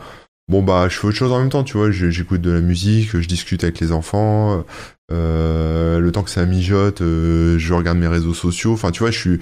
bon, 0.53 0.63
bah, 0.63 0.89
je 0.89 0.99
fais 0.99 1.07
autre 1.07 1.17
chose 1.17 1.33
en 1.33 1.39
même 1.39 1.49
temps, 1.49 1.65
tu 1.65 1.77
vois. 1.77 1.91
J'écoute 1.91 2.43
de 2.43 2.51
la 2.51 2.61
musique, 2.61 3.19
je 3.19 3.27
discute 3.27 3.65
avec 3.65 3.81
les 3.81 3.91
enfants, 3.91 4.65
euh, 5.11 5.99
le 5.99 6.13
temps 6.13 6.23
que 6.23 6.31
ça 6.31 6.45
mijote, 6.45 7.01
euh, 7.01 7.59
je 7.59 7.75
regarde 7.75 7.99
mes 7.99 8.07
réseaux 8.07 8.35
sociaux. 8.35 8.75
Enfin, 8.75 8.91
tu 8.91 9.01
vois, 9.01 9.11
je 9.11 9.19
suis, 9.19 9.41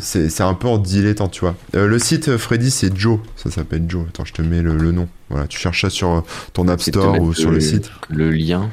c'est 0.00 0.40
un 0.40 0.54
peu 0.54 0.66
en 0.66 0.78
dilettante, 0.78 1.32
tu 1.32 1.40
vois. 1.40 1.54
Euh, 1.76 1.86
le 1.86 1.98
site 1.98 2.36
Freddy, 2.38 2.70
c'est 2.70 2.96
Joe. 2.96 3.20
Ça 3.36 3.50
s'appelle 3.50 3.84
Joe. 3.86 4.06
Attends, 4.08 4.24
je 4.24 4.32
te 4.32 4.42
mets 4.42 4.62
le, 4.62 4.72
nom. 4.92 5.08
Voilà, 5.28 5.46
tu 5.46 5.58
cherches 5.58 5.82
ça 5.82 5.90
sur 5.90 6.24
ton 6.54 6.68
App 6.68 6.80
Store 6.80 7.20
ou 7.20 7.34
sur 7.34 7.50
le, 7.50 7.60
site. 7.60 7.90
Le 8.08 8.30
lien. 8.30 8.70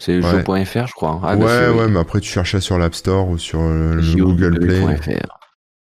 C'est 0.00 0.20
joe.fr, 0.20 0.86
je 0.88 0.92
crois. 0.92 1.20
Ah, 1.22 1.36
ouais, 1.36 1.68
ouais, 1.68 1.88
mais 1.88 2.00
après 2.00 2.18
tu 2.18 2.28
cherches 2.28 2.52
ça 2.52 2.60
sur 2.60 2.76
l'App 2.76 2.94
Store 2.94 3.28
ou 3.28 3.38
sur 3.38 3.60
le, 3.60 4.00
Google 4.16 4.58
Play. 4.58 4.82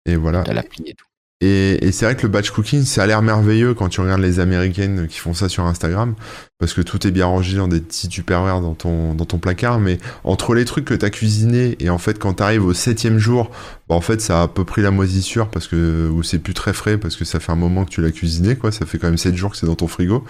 Et 0.05 0.17
voilà. 0.17 0.43
T'as 0.43 0.53
l'appli 0.53 0.85
et 0.87 0.95
tout. 0.95 1.07
Et, 1.41 1.93
c'est 1.93 2.07
vrai 2.07 2.17
que 2.17 2.23
le 2.23 2.29
batch 2.29 2.51
cooking, 2.51 2.85
ça 2.85 3.03
a 3.03 3.07
l'air 3.07 3.21
merveilleux 3.21 3.75
quand 3.75 3.89
tu 3.89 4.01
regardes 4.01 4.23
les 4.23 4.41
américaines 4.41 5.09
qui 5.09 5.19
font 5.19 5.35
ça 5.35 5.49
sur 5.49 5.65
Instagram, 5.67 6.15
parce 6.59 6.73
que 6.73 6.81
tout 6.81 7.07
est 7.07 7.11
bien 7.11 7.27
rangé 7.27 7.59
dans 7.59 7.69
des 7.69 7.81
petits 7.81 8.09
tupperwares 8.09 8.63
dans 8.63 8.75
ton, 8.75 9.15
dans 9.15 9.27
ton 9.27 9.39
placard, 9.39 9.79
mais 9.79 9.99
entre 10.23 10.55
les 10.55 10.65
trucs 10.65 10.87
que 10.87 10.95
t'as 10.95 11.11
cuisiné 11.11 11.77
et 11.81 11.91
en 11.91 11.99
fait 11.99 12.19
quand 12.19 12.35
t'arrives 12.35 12.65
au 12.65 12.73
septième 12.73 13.19
jour, 13.19 13.51
bah 13.89 13.95
en 13.95 14.01
fait 14.01 14.23
ça 14.23 14.41
a 14.41 14.43
à 14.45 14.49
peu 14.49 14.65
près 14.65 14.81
la 14.81 14.91
moisissure 14.91 15.49
parce 15.49 15.67
que, 15.67 16.09
ou 16.09 16.23
c'est 16.23 16.39
plus 16.39 16.55
très 16.55 16.73
frais 16.73 16.97
parce 16.97 17.17
que 17.17 17.27
ça 17.27 17.41
fait 17.41 17.53
un 17.53 17.57
moment 17.57 17.85
que 17.85 17.91
tu 17.91 18.01
l'as 18.01 18.13
cuisiné, 18.13 18.57
quoi, 18.57 18.73
ça 18.73 18.87
fait 18.87 18.99
quand 18.99 19.09
même 19.09 19.19
sept 19.19 19.37
jours 19.37 19.51
que 19.51 19.59
c'est 19.59 19.67
dans 19.67 19.77
ton 19.77 19.89
frigo. 19.89 20.25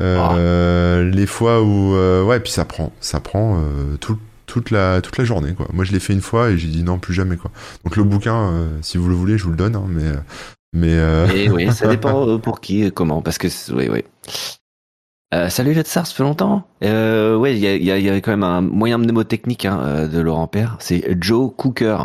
Euh, 0.00 1.00
ah. 1.00 1.10
Les 1.10 1.26
fois 1.26 1.62
où, 1.62 1.94
euh, 1.94 2.22
ouais, 2.22 2.40
puis 2.40 2.52
ça 2.52 2.64
prend, 2.64 2.92
ça 3.00 3.20
prend 3.20 3.58
euh, 3.58 3.96
tout, 3.98 4.18
toute 4.50 4.72
la 4.72 5.00
toute 5.00 5.16
la 5.16 5.24
journée 5.24 5.54
quoi. 5.54 5.68
Moi 5.72 5.84
je 5.84 5.92
l'ai 5.92 6.00
fait 6.00 6.12
une 6.12 6.20
fois 6.20 6.50
et 6.50 6.58
j'ai 6.58 6.66
dit 6.68 6.82
non 6.82 6.98
plus 6.98 7.14
jamais 7.14 7.36
quoi. 7.36 7.52
Donc 7.84 7.96
le 7.96 8.02
bouquin 8.02 8.50
euh, 8.50 8.68
si 8.82 8.98
vous 8.98 9.08
le 9.08 9.14
voulez 9.14 9.38
je 9.38 9.44
vous 9.44 9.50
le 9.50 9.56
donne 9.56 9.76
hein, 9.76 9.84
mais 9.88 10.10
mais 10.72 10.92
euh... 10.92 11.26
oui 11.52 11.72
ça 11.72 11.86
dépend 11.88 12.38
pour 12.38 12.60
qui 12.60 12.82
et 12.82 12.90
comment 12.90 13.22
parce 13.22 13.38
que 13.38 13.46
oui 13.72 13.88
oui. 13.88 14.02
Euh, 15.32 15.48
salut 15.48 15.74
Jetsar, 15.74 16.08
ça 16.08 16.14
fait 16.14 16.24
longtemps? 16.24 16.64
Euh, 16.82 17.36
ouais, 17.36 17.56
il 17.56 17.64
y 17.64 17.68
y, 17.68 18.02
y 18.02 18.10
a, 18.10 18.16
quand 18.16 18.32
même 18.32 18.42
un 18.42 18.62
moyen 18.62 18.98
mnémotechnique 18.98 19.64
hein, 19.64 19.80
euh, 19.80 20.08
de 20.08 20.18
Laurent 20.18 20.48
Père. 20.48 20.76
C'est 20.80 21.16
Joe 21.20 21.52
Cooker. 21.56 21.98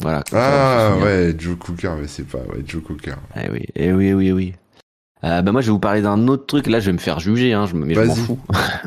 Voilà. 0.00 0.24
Ah 0.32 0.96
ouais, 1.00 1.36
Joe 1.38 1.56
Cooker, 1.56 1.92
mais 2.00 2.08
c'est 2.08 2.26
pas 2.26 2.38
ouais, 2.38 2.64
Joe 2.66 2.82
Cooker. 2.82 3.14
Eh 3.36 3.48
oui, 3.48 3.66
eh 3.76 3.92
oui, 3.92 4.12
oui, 4.12 4.32
oui. 4.32 4.54
Euh, 5.24 5.42
bah 5.42 5.52
moi, 5.52 5.60
je 5.60 5.66
vais 5.66 5.72
vous 5.72 5.78
parler 5.78 6.02
d'un 6.02 6.26
autre 6.28 6.46
truc. 6.46 6.66
Là, 6.66 6.80
je 6.80 6.86
vais 6.86 6.92
me 6.92 6.98
faire 6.98 7.20
juger, 7.20 7.52
hein, 7.52 7.66
je, 7.66 7.76
mais 7.76 7.94
je 7.94 8.00
m'en 8.00 8.14
fous. 8.14 8.38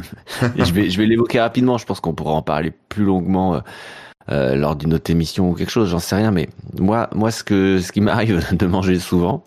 je 0.57 0.73
vais, 0.73 0.89
je 0.89 0.97
vais 0.97 1.05
l'évoquer 1.05 1.39
rapidement. 1.39 1.77
Je 1.77 1.86
pense 1.86 1.99
qu'on 1.99 2.13
pourra 2.13 2.33
en 2.33 2.41
parler 2.41 2.73
plus 2.89 3.05
longuement 3.05 3.55
euh, 3.55 3.59
euh, 4.31 4.55
lors 4.55 4.75
d'une 4.75 4.93
autre 4.93 5.11
émission 5.11 5.51
ou 5.51 5.53
quelque 5.53 5.71
chose. 5.71 5.89
J'en 5.89 5.99
sais 5.99 6.15
rien, 6.15 6.31
mais 6.31 6.49
moi, 6.79 7.09
moi, 7.13 7.31
ce 7.31 7.43
que, 7.43 7.79
ce 7.79 7.91
qui 7.91 8.01
m'arrive 8.01 8.43
de 8.51 8.65
manger 8.65 8.99
souvent, 8.99 9.43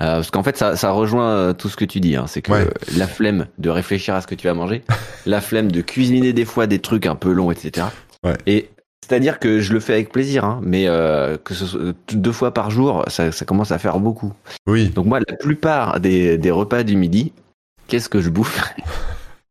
euh, 0.00 0.16
parce 0.16 0.30
qu'en 0.30 0.42
fait, 0.42 0.56
ça, 0.56 0.76
ça 0.76 0.90
rejoint 0.90 1.28
euh, 1.28 1.52
tout 1.52 1.68
ce 1.68 1.76
que 1.76 1.84
tu 1.84 2.00
dis. 2.00 2.16
Hein, 2.16 2.24
c'est 2.26 2.42
que 2.42 2.52
la 2.96 3.06
flemme 3.06 3.46
de 3.58 3.70
réfléchir 3.70 4.14
à 4.14 4.20
ce 4.20 4.26
que 4.26 4.34
tu 4.34 4.46
vas 4.46 4.54
manger, 4.54 4.82
la 5.26 5.40
flemme 5.40 5.70
de 5.70 5.80
cuisiner 5.80 6.32
des 6.32 6.44
fois 6.44 6.66
des 6.66 6.80
trucs 6.80 7.06
un 7.06 7.14
peu 7.14 7.32
longs, 7.32 7.50
etc. 7.50 7.86
Ouais. 8.24 8.36
Et 8.46 8.70
c'est-à-dire 9.12 9.38
que 9.38 9.60
je 9.60 9.74
le 9.74 9.80
fais 9.80 9.92
avec 9.92 10.10
plaisir, 10.10 10.46
hein, 10.46 10.60
mais 10.62 10.88
euh, 10.88 11.36
que 11.36 11.52
ce 11.52 11.66
soit 11.66 11.80
deux 12.14 12.32
fois 12.32 12.54
par 12.54 12.70
jour, 12.70 13.04
ça, 13.08 13.30
commence 13.44 13.70
à 13.70 13.76
faire 13.76 13.98
beaucoup. 13.98 14.32
Oui. 14.66 14.88
Donc 14.88 15.04
moi, 15.04 15.18
la 15.28 15.36
plupart 15.36 16.00
des, 16.00 16.40
repas 16.50 16.82
du 16.82 16.96
midi, 16.96 17.34
qu'est-ce 17.88 18.08
que 18.08 18.22
je 18.22 18.30
bouffe? 18.30 18.58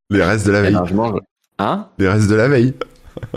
Les 0.10 0.24
restes 0.24 0.48
de 0.48 0.52
la 0.52 0.64
veille. 0.64 0.76
je 0.84 0.96
mange. 0.96 1.20
Hein? 1.60 1.86
Les 2.00 2.10
restes 2.10 2.28
de 2.28 2.34
la 2.34 2.48
veille. 2.48 2.74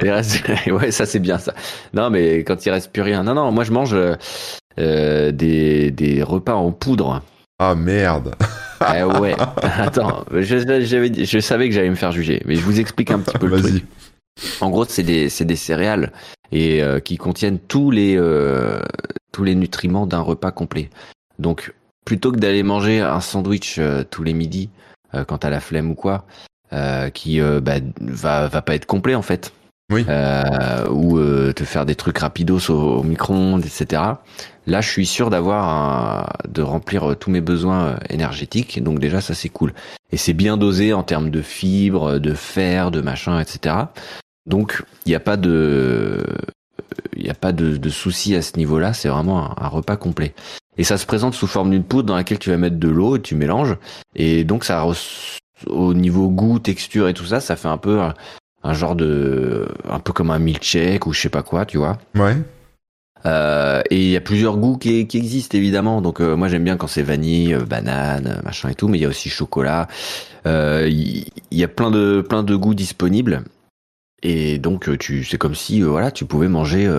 Les 0.01 0.11
restes. 0.11 0.43
ouais, 0.69 0.91
ça 0.91 1.05
c'est 1.05 1.19
bien 1.19 1.37
ça. 1.37 1.53
Non, 1.93 2.09
mais 2.09 2.39
quand 2.39 2.65
il 2.65 2.71
reste 2.71 2.91
plus 2.91 3.03
rien. 3.03 3.23
Non, 3.23 3.35
non, 3.35 3.53
moi 3.53 3.65
je 3.65 3.73
mange 3.73 3.95
euh, 3.95 5.31
des, 5.31 5.91
des 5.91 6.23
repas 6.23 6.55
en 6.55 6.73
poudre. 6.73 7.21
Ah 7.59 7.75
merde. 7.75 8.35
eh 8.97 9.03
ouais. 9.03 9.37
Attends, 9.63 10.25
je, 10.33 10.41
je 10.43 11.39
savais 11.41 11.69
que 11.69 11.75
j'allais 11.75 11.91
me 11.91 11.95
faire 11.97 12.13
juger, 12.13 12.41
mais 12.47 12.55
je 12.55 12.63
vous 12.63 12.81
explique 12.81 13.11
un 13.11 13.19
petit 13.19 13.37
peu 13.37 13.47
le 13.47 13.61
truc. 13.61 13.85
En 14.61 14.71
gros, 14.71 14.85
c'est 14.85 15.03
des, 15.03 15.29
des 15.29 15.57
céréales 15.57 16.13
et 16.53 16.83
euh, 16.83 17.01
qui 17.01 17.17
contiennent 17.17 17.59
tous 17.59 17.91
les 17.91 18.17
euh, 18.17 18.81
tous 19.33 19.45
les 19.45 19.55
nutriments 19.55 20.07
d'un 20.07 20.21
repas 20.21 20.53
complet. 20.53 20.91
Donc, 21.39 21.75
plutôt 22.05 22.33
que 22.33 22.39
d'aller 22.39 22.63
manger 22.63 23.01
un 23.01 23.21
sandwich 23.21 23.77
euh, 23.79 24.05
tous 24.09 24.23
les 24.23 24.35
midis 24.35 24.71
quand 25.29 25.39
t'as 25.39 25.51
la 25.51 25.61
flemme 25.61 25.93
ou 25.93 25.95
quoi, 25.95 26.25
qui 27.15 27.39
bah, 27.41 27.75
va 28.01 28.49
va 28.49 28.63
pas 28.63 28.75
être 28.75 28.85
complet 28.85 29.15
en 29.15 29.23
fait. 29.23 29.53
Oui. 29.93 30.05
ou 30.91 31.21
te 31.53 31.63
faire 31.63 31.87
des 31.87 31.95
trucs 31.95 32.19
rapidos 32.19 32.69
au, 32.69 32.97
au 32.99 33.03
micro-ondes, 33.05 33.65
etc. 33.65 34.03
Là, 34.67 34.81
je 34.81 34.91
suis 34.91 35.07
sûr 35.07 35.31
d'avoir 35.31 36.33
de 36.49 36.63
remplir 36.63 37.15
tous 37.17 37.31
mes 37.31 37.41
besoins 37.41 38.01
énergétiques. 38.11 38.83
Donc 38.83 38.99
déjà, 38.99 39.21
ça 39.21 39.35
c'est 39.35 39.51
cool. 39.51 39.73
Et 40.11 40.17
c'est 40.17 40.33
bien 40.33 40.57
dosé 40.57 40.93
en 40.93 41.05
termes 41.05 41.31
de 41.31 41.43
fibres, 41.43 42.19
de 42.19 42.35
fer, 42.35 42.91
de 42.91 43.01
machin, 43.01 43.39
etc. 43.39 43.77
Donc, 44.47 44.83
il 45.07 45.11
n'y 45.11 45.15
a 45.15 45.21
pas 45.21 45.37
de, 45.37 46.23
il 47.17 47.25
n'y 47.25 47.31
a 47.31 47.35
pas 47.35 47.53
de, 47.53 47.77
de 47.77 47.89
souci 47.89 48.35
à 48.35 48.43
ce 48.43 48.57
niveau-là. 48.57 48.93
C'est 48.93 49.09
vraiment 49.09 49.61
un, 49.61 49.69
repas 49.69 49.97
complet. 49.97 50.35
et 50.77 50.85
ça 50.85 50.99
se 50.99 51.07
présente 51.07 51.35
sous 51.35 51.47
forme 51.47 51.71
d'une 51.71 51.85
poudre 51.85 52.09
dans 52.09 52.17
laquelle 52.17 52.39
tu 52.39 52.51
vas 52.51 52.57
mettre 52.57 52.77
de 52.77 52.89
l'eau 52.89 53.17
et 53.17 53.23
tu 53.23 53.35
mélanges 53.35 53.77
et 54.15 54.45
donc 54.45 54.65
ça 54.65 54.85
au 55.69 55.95
niveau 55.95 56.29
goût, 56.29 56.59
texture 56.59 57.09
et 57.09 57.15
tout 57.15 57.25
ça, 57.25 57.41
ça 57.41 57.57
fait 57.57 57.69
un 57.69 57.79
peu 57.79 58.01
un, 58.63 58.75
genre 58.75 58.97
de 58.97 59.69
un 59.89 59.99
peu 59.99 60.13
comme 60.13 60.31
un 60.31 60.39
milkshake 60.39 61.07
ou 61.07 61.13
je 61.13 61.21
sais 61.21 61.29
pas 61.29 61.43
quoi, 61.43 61.65
tu 61.65 61.79
vois. 61.79 61.99
Ouais. 62.15 62.37
Euh, 63.27 63.83
et 63.91 64.05
il 64.05 64.11
y 64.11 64.17
a 64.17 64.21
plusieurs 64.21 64.59
goûts 64.59 64.77
qui, 64.77 65.07
qui 65.07 65.17
existent 65.17 65.57
évidemment. 65.57 66.03
Donc 66.03 66.21
euh, 66.21 66.37
moi 66.37 66.49
j'aime 66.49 66.65
bien 66.65 66.77
quand 66.77 66.87
c'est 66.87 67.03
vanille, 67.03 67.55
euh, 67.55 67.65
banane, 67.65 68.41
machin 68.45 68.69
et 68.69 68.75
tout, 68.75 68.89
mais 68.89 68.99
il 68.99 69.03
y 69.03 69.07
a 69.07 69.09
aussi 69.09 69.31
chocolat. 69.31 69.89
Il 70.45 71.25
y, 71.51 71.65
a 71.65 71.69
plein 71.69 71.91
de 71.91 72.23
plein 72.29 72.43
de 72.43 72.55
goûts 72.55 72.75
disponibles. 72.75 73.45
Et 74.25 74.59
donc 74.59 74.97
tu 74.99 75.23
c'est 75.23 75.39
comme 75.39 75.55
si 75.55 75.83
voilà 75.83 76.11
tu 76.11 76.25
pouvais 76.25 76.49
manger 76.49 76.91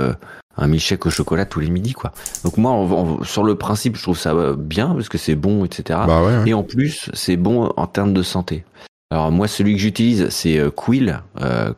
un 0.57 0.67
milkshake 0.67 1.05
au 1.07 1.09
chocolat 1.09 1.45
tous 1.45 1.59
les 1.59 1.69
midis 1.69 1.93
quoi. 1.93 2.13
Donc 2.43 2.57
moi 2.57 2.87
sur 3.23 3.43
le 3.43 3.55
principe 3.55 3.97
je 3.97 4.03
trouve 4.03 4.17
ça 4.17 4.53
bien 4.57 4.93
parce 4.93 5.09
que 5.09 5.17
c'est 5.17 5.35
bon 5.35 5.65
etc. 5.65 5.99
Bah 6.07 6.43
et 6.45 6.53
en 6.53 6.63
plus 6.63 7.09
c'est 7.13 7.35
bon 7.35 7.71
en 7.75 7.87
termes 7.87 8.13
de 8.13 8.21
santé. 8.21 8.63
Alors 9.11 9.31
moi 9.31 9.47
celui 9.47 9.73
que 9.73 9.81
j'utilise 9.81 10.29
c'est 10.29 10.61
Quill 10.75 11.19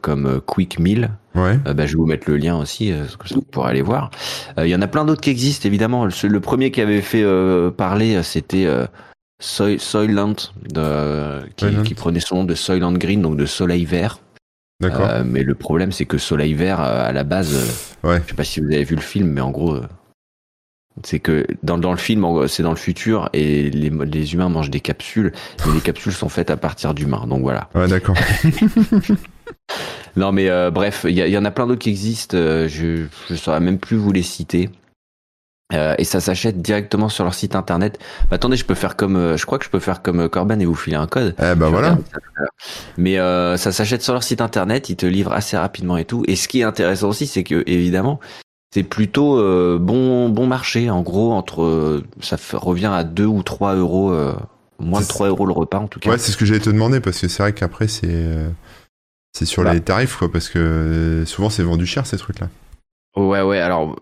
comme 0.02 0.42
Quick 0.46 0.80
Meal 0.80 1.12
Ouais. 1.38 1.60
Euh, 1.68 1.74
bah, 1.74 1.86
je 1.86 1.94
vais 1.94 1.98
vous 1.98 2.06
mettre 2.06 2.30
le 2.30 2.38
lien 2.38 2.58
aussi, 2.58 2.92
euh, 2.92 3.06
pour 3.52 3.66
aller 3.66 3.82
voir. 3.82 4.12
Euh, 4.58 4.68
il 4.68 4.70
y 4.70 4.76
en 4.76 4.82
a 4.82 4.88
plein 4.88 5.06
d'autres 5.06 5.22
qui 5.22 5.30
existent, 5.30 5.68
évidemment. 5.68 6.06
Le, 6.06 6.40
premier 6.40 6.72
qui 6.72 6.82
avait 6.82 7.02
fait 7.02 7.26
parler, 7.78 8.22
c'était 8.24 8.68
Soy, 9.40 9.80
Soyland, 9.80 10.36
de, 10.74 11.84
qui, 11.84 11.94
prenait 11.94 12.20
son 12.20 12.38
nom 12.38 12.44
de 12.44 12.56
Soyland 12.56 12.94
Green, 12.94 13.22
donc 13.22 13.38
de 13.38 13.46
soleil 13.46 13.86
vert. 13.86 14.20
D'accord. 14.80 15.10
mais 15.26 15.44
le 15.44 15.56
problème, 15.56 15.92
c'est 15.92 16.06
que 16.06 16.18
soleil 16.18 16.54
vert, 16.54 16.80
à 16.80 17.12
la 17.12 17.24
base, 17.24 17.56
ouais. 18.04 18.22
je 18.24 18.30
sais 18.30 18.36
pas 18.36 18.44
si 18.44 18.60
vous 18.60 18.68
avez 18.68 18.84
vu 18.84 18.96
le 18.96 19.02
film, 19.02 19.28
mais 19.28 19.42
en 19.42 19.50
gros, 19.50 19.80
c'est 21.04 21.20
que 21.20 21.48
dans, 21.64 21.80
dans 21.80 21.92
le 21.92 21.98
film, 21.98 22.48
c'est 22.48 22.62
dans 22.62 22.72
le 22.72 22.76
futur 22.78 23.30
et 23.34 23.72
les, 23.72 23.90
les 23.90 24.34
humains 24.34 24.50
mangent 24.50 24.70
des 24.70 24.80
capsules, 24.80 25.32
mais 25.66 25.74
les 25.74 25.82
capsules 25.82 26.14
sont 26.14 26.30
faites 26.30 26.52
à 26.52 26.58
partir 26.58 26.94
d'humains. 26.94 27.26
Donc 27.28 27.42
voilà. 27.42 27.70
Ouais, 27.74 27.88
d'accord. 27.88 28.16
Non, 30.18 30.32
mais 30.32 30.50
euh, 30.50 30.72
bref, 30.72 31.06
il 31.08 31.16
y, 31.16 31.38
en 31.38 31.46
a 31.46 31.52
plein 31.52 31.68
d'autres 31.68 31.82
qui 31.82 31.92
existent. 31.92 32.36
Euh, 32.36 32.68
je 32.68 33.06
ne 33.30 33.36
saurais 33.36 33.60
même 33.60 33.78
plus 33.78 33.98
vous 33.98 34.12
les 34.12 34.24
citer. 34.24 34.70
Euh, 35.74 35.96
et 35.98 36.06
ça 36.06 36.22
s'achète 36.22 36.62
directement 36.62 37.10
sur 37.10 37.26
leur 37.26 37.34
site 37.34 37.56
internet. 37.56 38.00
Bah, 38.30 38.36
attendez, 38.36 38.56
je 38.56 38.66
peux 38.66 38.76
faire 38.76 38.96
comme, 38.96 39.36
je 39.36 39.46
crois 39.46 39.60
que 39.60 39.66
je 39.66 39.70
peux 39.70 39.80
faire 39.80 40.02
comme 40.02 40.30
Corben 40.30 40.62
et 40.62 40.66
vous 40.66 40.76
filer 40.76 40.96
un 40.96 41.08
code. 41.08 41.36
Eh 41.40 41.56
ben 41.56 41.70
voilà. 41.70 41.98
Mais 42.98 43.18
ça 43.58 43.72
s'achète 43.72 44.02
sur 44.02 44.14
leur 44.14 44.24
site 44.24 44.42
internet, 44.42 44.90
ils 44.90 44.96
te 44.96 45.06
livrent 45.06 45.34
assez 45.34 45.58
rapidement 45.58 45.98
et 45.98 46.06
tout. 46.06 46.24
Et 46.28 46.36
ce 46.36 46.48
qui 46.48 46.62
est 46.62 46.64
intéressant 46.64 47.10
aussi, 47.10 47.28
c'est 47.28 47.44
que 47.44 47.64
évidemment, 47.68 48.20
c'est 48.74 48.84
plutôt 48.84 49.38
bon 49.80 50.30
bon 50.30 50.48
marché. 50.48 50.90
En 50.90 51.02
gros, 51.02 51.34
entre 51.34 52.02
ça 52.22 52.38
revient 52.54 52.92
à 52.94 53.04
2 53.04 53.26
ou 53.26 53.44
3 53.44 53.76
euros, 53.76 54.16
moins 54.80 55.02
de 55.02 55.08
3 55.08 55.28
euros 55.28 55.46
le 55.46 55.54
repas 55.54 55.80
en 55.80 55.88
tout 55.88 56.00
cas. 56.00 56.12
Ouais, 56.12 56.18
c'est 56.18 56.32
ce 56.32 56.38
que 56.38 56.46
j'allais 56.46 56.62
te 56.62 56.70
demander 56.70 57.02
parce 57.02 57.20
que 57.20 57.28
c'est 57.28 57.44
vrai 57.44 57.52
qu'après 57.52 57.90
c'est 57.90 58.26
c'est 59.38 59.46
sur 59.46 59.64
bah. 59.64 59.74
les 59.74 59.82
tarifs, 59.82 60.16
quoi, 60.16 60.32
parce 60.32 60.50
que 60.50 60.58
euh, 60.58 61.26
souvent 61.26 61.52
c'est 61.52 61.62
vendu 61.62 61.86
cher 61.86 62.08
ces 62.08 62.18
trucs-là. 62.18 62.50
Ouais, 63.18 63.42
ouais. 63.42 63.60
Alors, 63.60 63.96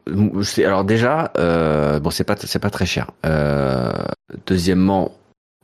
alors 0.57 0.83
déjà, 0.83 1.31
euh, 1.37 1.99
bon, 1.99 2.09
c'est 2.09 2.25
pas, 2.25 2.35
c'est 2.37 2.59
pas 2.59 2.69
très 2.69 2.85
cher. 2.85 3.11
Euh, 3.25 3.91
deuxièmement, 4.45 5.11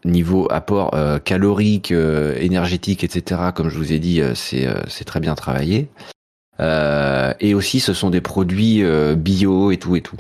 niveau 0.06 0.48
apport 0.50 0.96
calorique, 1.24 1.92
énergétique, 1.92 3.04
etc. 3.04 3.52
Comme 3.54 3.70
je 3.70 3.78
vous 3.78 3.94
ai 3.94 4.00
dit, 4.00 4.22
c'est, 4.34 4.68
c'est 4.88 5.06
très 5.06 5.20
bien 5.20 5.36
travaillé. 5.36 5.90
et 6.60 7.54
aussi, 7.54 7.80
ce 7.80 7.94
sont 7.94 8.10
des 8.10 8.22
produits 8.22 8.84
bio 9.16 9.72
et 9.72 9.78
tout 9.78 9.96
et 9.96 10.02
tout. 10.02 10.18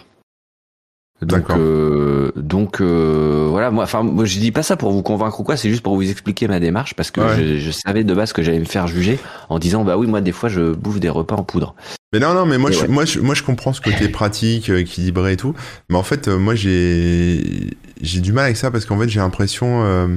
Donc, 1.21 1.51
euh, 1.51 2.31
donc 2.35 2.81
euh, 2.81 3.47
voilà, 3.49 3.69
moi, 3.69 3.83
enfin, 3.83 4.01
moi, 4.01 4.25
je 4.25 4.39
dis 4.39 4.51
pas 4.51 4.63
ça 4.63 4.75
pour 4.75 4.91
vous 4.91 5.03
convaincre 5.03 5.39
ou 5.39 5.43
quoi, 5.43 5.55
c'est 5.55 5.69
juste 5.69 5.83
pour 5.83 5.95
vous 5.95 6.09
expliquer 6.09 6.47
ma 6.47 6.59
démarche 6.59 6.95
parce 6.95 7.11
que 7.11 7.21
je, 7.35 7.57
je, 7.57 7.71
savais 7.71 8.03
de 8.03 8.13
base 8.13 8.33
que 8.33 8.41
j'allais 8.41 8.59
me 8.59 8.65
faire 8.65 8.87
juger 8.87 9.19
en 9.49 9.59
disant 9.59 9.83
bah 9.83 9.97
oui, 9.97 10.07
moi 10.07 10.21
des 10.21 10.31
fois 10.31 10.49
je 10.49 10.73
bouffe 10.73 10.99
des 10.99 11.09
repas 11.09 11.35
en 11.35 11.43
poudre. 11.43 11.75
Mais 12.13 12.19
non, 12.19 12.33
non, 12.33 12.45
mais 12.45 12.57
moi, 12.57 12.71
je, 12.71 12.85
moi, 12.85 13.05
je, 13.05 13.19
moi, 13.19 13.35
je 13.35 13.43
comprends 13.43 13.73
ce 13.73 13.81
côté 13.81 14.09
pratique, 14.09 14.69
euh, 14.69 14.79
équilibré 14.79 15.33
et 15.33 15.37
tout, 15.37 15.55
mais 15.89 15.97
en 15.97 16.03
fait, 16.03 16.27
euh, 16.27 16.37
moi, 16.37 16.55
j'ai, 16.55 17.77
j'ai 18.01 18.19
du 18.19 18.33
mal 18.33 18.45
avec 18.45 18.57
ça 18.57 18.71
parce 18.71 18.85
qu'en 18.85 18.99
fait, 18.99 19.09
j'ai 19.09 19.19
l'impression 19.19 19.83
euh, 19.83 20.07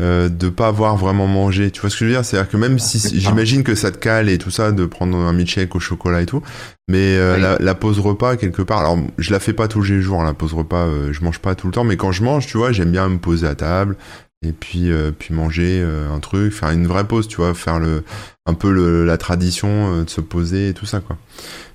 euh, 0.00 0.28
de 0.28 0.48
pas 0.48 0.66
avoir 0.66 0.96
vraiment 0.96 1.28
mangé. 1.28 1.70
Tu 1.70 1.80
vois 1.80 1.88
ce 1.88 1.94
que 1.94 2.00
je 2.00 2.06
veux 2.06 2.16
dire? 2.16 2.24
C'est-à-dire 2.24 2.50
que 2.50 2.56
même 2.56 2.80
si 2.80 2.98
j'imagine 3.16 3.62
que 3.62 3.76
ça 3.76 3.92
te 3.92 3.98
cale 3.98 4.28
et 4.28 4.38
tout 4.38 4.50
ça, 4.50 4.72
de 4.72 4.86
prendre 4.86 5.16
un 5.16 5.32
milkshake 5.32 5.74
au 5.76 5.78
chocolat 5.78 6.22
et 6.22 6.26
tout, 6.26 6.42
mais 6.88 7.16
euh, 7.16 7.38
la, 7.38 7.58
la, 7.60 7.74
pause 7.76 8.00
repas 8.00 8.36
quelque 8.36 8.62
part. 8.62 8.80
Alors 8.80 8.98
je 9.18 9.30
la 9.30 9.38
fais 9.38 9.52
pas 9.52 9.68
tous 9.68 9.82
les 9.82 10.00
jours, 10.00 10.24
la 10.24 10.34
pause 10.34 10.52
repas. 10.52 10.86
Euh, 10.86 11.12
je 11.12 11.22
mange 11.22 11.38
pas 11.38 11.54
tout 11.54 11.68
le 11.68 11.72
temps, 11.72 11.84
mais 11.84 11.96
quand 11.96 12.10
je 12.10 12.24
mange, 12.24 12.46
tu 12.48 12.58
vois, 12.58 12.72
j'aime 12.72 12.90
bien 12.90 13.08
me 13.08 13.18
poser 13.18 13.46
à 13.46 13.54
table 13.54 13.96
et 14.44 14.52
puis 14.52 14.90
euh, 14.90 15.12
puis 15.16 15.32
manger 15.32 15.86
un 16.12 16.18
truc, 16.18 16.52
faire 16.52 16.70
une 16.70 16.88
vraie 16.88 17.06
pause, 17.06 17.28
tu 17.28 17.36
vois, 17.36 17.54
faire 17.54 17.78
le 17.78 18.02
un 18.46 18.54
peu 18.54 18.72
le, 18.72 19.04
la 19.04 19.18
tradition 19.18 20.02
de 20.02 20.10
se 20.10 20.20
poser 20.20 20.68
et 20.70 20.74
tout 20.74 20.86
ça 20.86 21.00
quoi. 21.00 21.16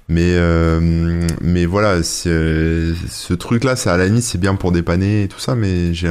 Mais 0.08 0.38
mais 1.42 1.66
voilà, 1.66 2.04
ce 2.04 3.34
truc 3.34 3.64
là, 3.64 3.76
ça 3.76 3.94
à 3.94 3.98
la 3.98 4.06
limite 4.06 4.24
c'est 4.24 4.38
bien 4.38 4.56
pour 4.56 4.72
dépanner 4.72 5.24
et 5.24 5.28
tout 5.28 5.40
ça, 5.40 5.56
mais 5.56 5.94
j'ai 5.94 6.10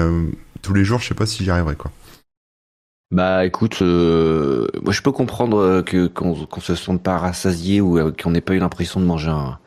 tous 0.62 0.74
les 0.74 0.84
jours, 0.84 1.00
je 1.00 1.08
sais 1.08 1.14
pas 1.14 1.26
si 1.26 1.44
j'y 1.44 1.50
arriverai 1.50 1.76
quoi. 1.76 1.90
Bah 3.10 3.46
écoute, 3.46 3.80
euh, 3.80 4.66
moi 4.82 4.92
je 4.92 5.00
peux 5.00 5.12
comprendre 5.12 5.58
euh, 5.58 5.82
que 5.82 6.08
qu'on 6.08 6.60
se 6.60 6.74
sente 6.74 7.02
pas 7.02 7.16
rassasié 7.16 7.80
ou 7.80 7.98
euh, 7.98 8.12
qu'on 8.12 8.32
n'ait 8.32 8.42
pas 8.42 8.52
eu 8.52 8.58
l'impression 8.58 9.00
de 9.00 9.06
manger 9.06 9.30
un, 9.30 9.58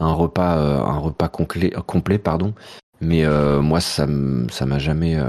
un 0.00 0.12
repas 0.12 0.56
un 0.56 0.96
repas 0.98 1.28
complet 1.28 1.70
complet 1.86 2.18
pardon. 2.18 2.54
Mais 3.00 3.24
moi 3.60 3.80
ça 3.80 4.06
ça 4.50 4.66
m'a 4.66 4.78
jamais 4.78 5.20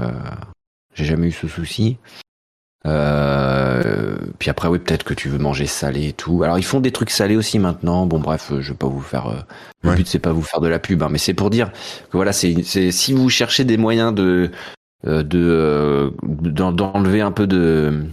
j'ai 0.94 1.04
jamais 1.04 1.28
eu 1.28 1.32
ce 1.32 1.48
souci. 1.48 1.98
Puis 2.84 4.50
après 4.50 4.68
oui 4.68 4.78
peut-être 4.78 5.04
que 5.04 5.14
tu 5.14 5.28
veux 5.28 5.38
manger 5.38 5.66
salé 5.66 6.08
et 6.08 6.12
tout. 6.12 6.42
Alors 6.42 6.58
ils 6.58 6.64
font 6.64 6.80
des 6.80 6.92
trucs 6.92 7.10
salés 7.10 7.36
aussi 7.36 7.58
maintenant. 7.58 8.06
Bon 8.06 8.18
bref, 8.18 8.52
je 8.60 8.70
vais 8.70 8.76
pas 8.76 8.88
vous 8.88 9.02
faire. 9.02 9.44
le 9.82 9.94
but 9.94 10.06
c'est 10.06 10.18
pas 10.18 10.32
vous 10.32 10.42
faire 10.42 10.60
de 10.60 10.68
la 10.68 10.78
pub, 10.78 11.02
hein, 11.02 11.08
mais 11.10 11.18
c'est 11.18 11.34
pour 11.34 11.50
dire 11.50 11.72
que 11.72 12.16
voilà 12.16 12.32
c'est 12.32 12.62
si 12.62 13.12
vous 13.12 13.28
cherchez 13.28 13.64
des 13.64 13.76
moyens 13.76 14.14
de 14.14 14.50
euh, 15.06 15.22
de 15.22 15.38
euh, 15.40 16.10
d'enlever 16.22 17.22
un 17.22 17.32
peu 17.32 17.46
de 17.46 18.04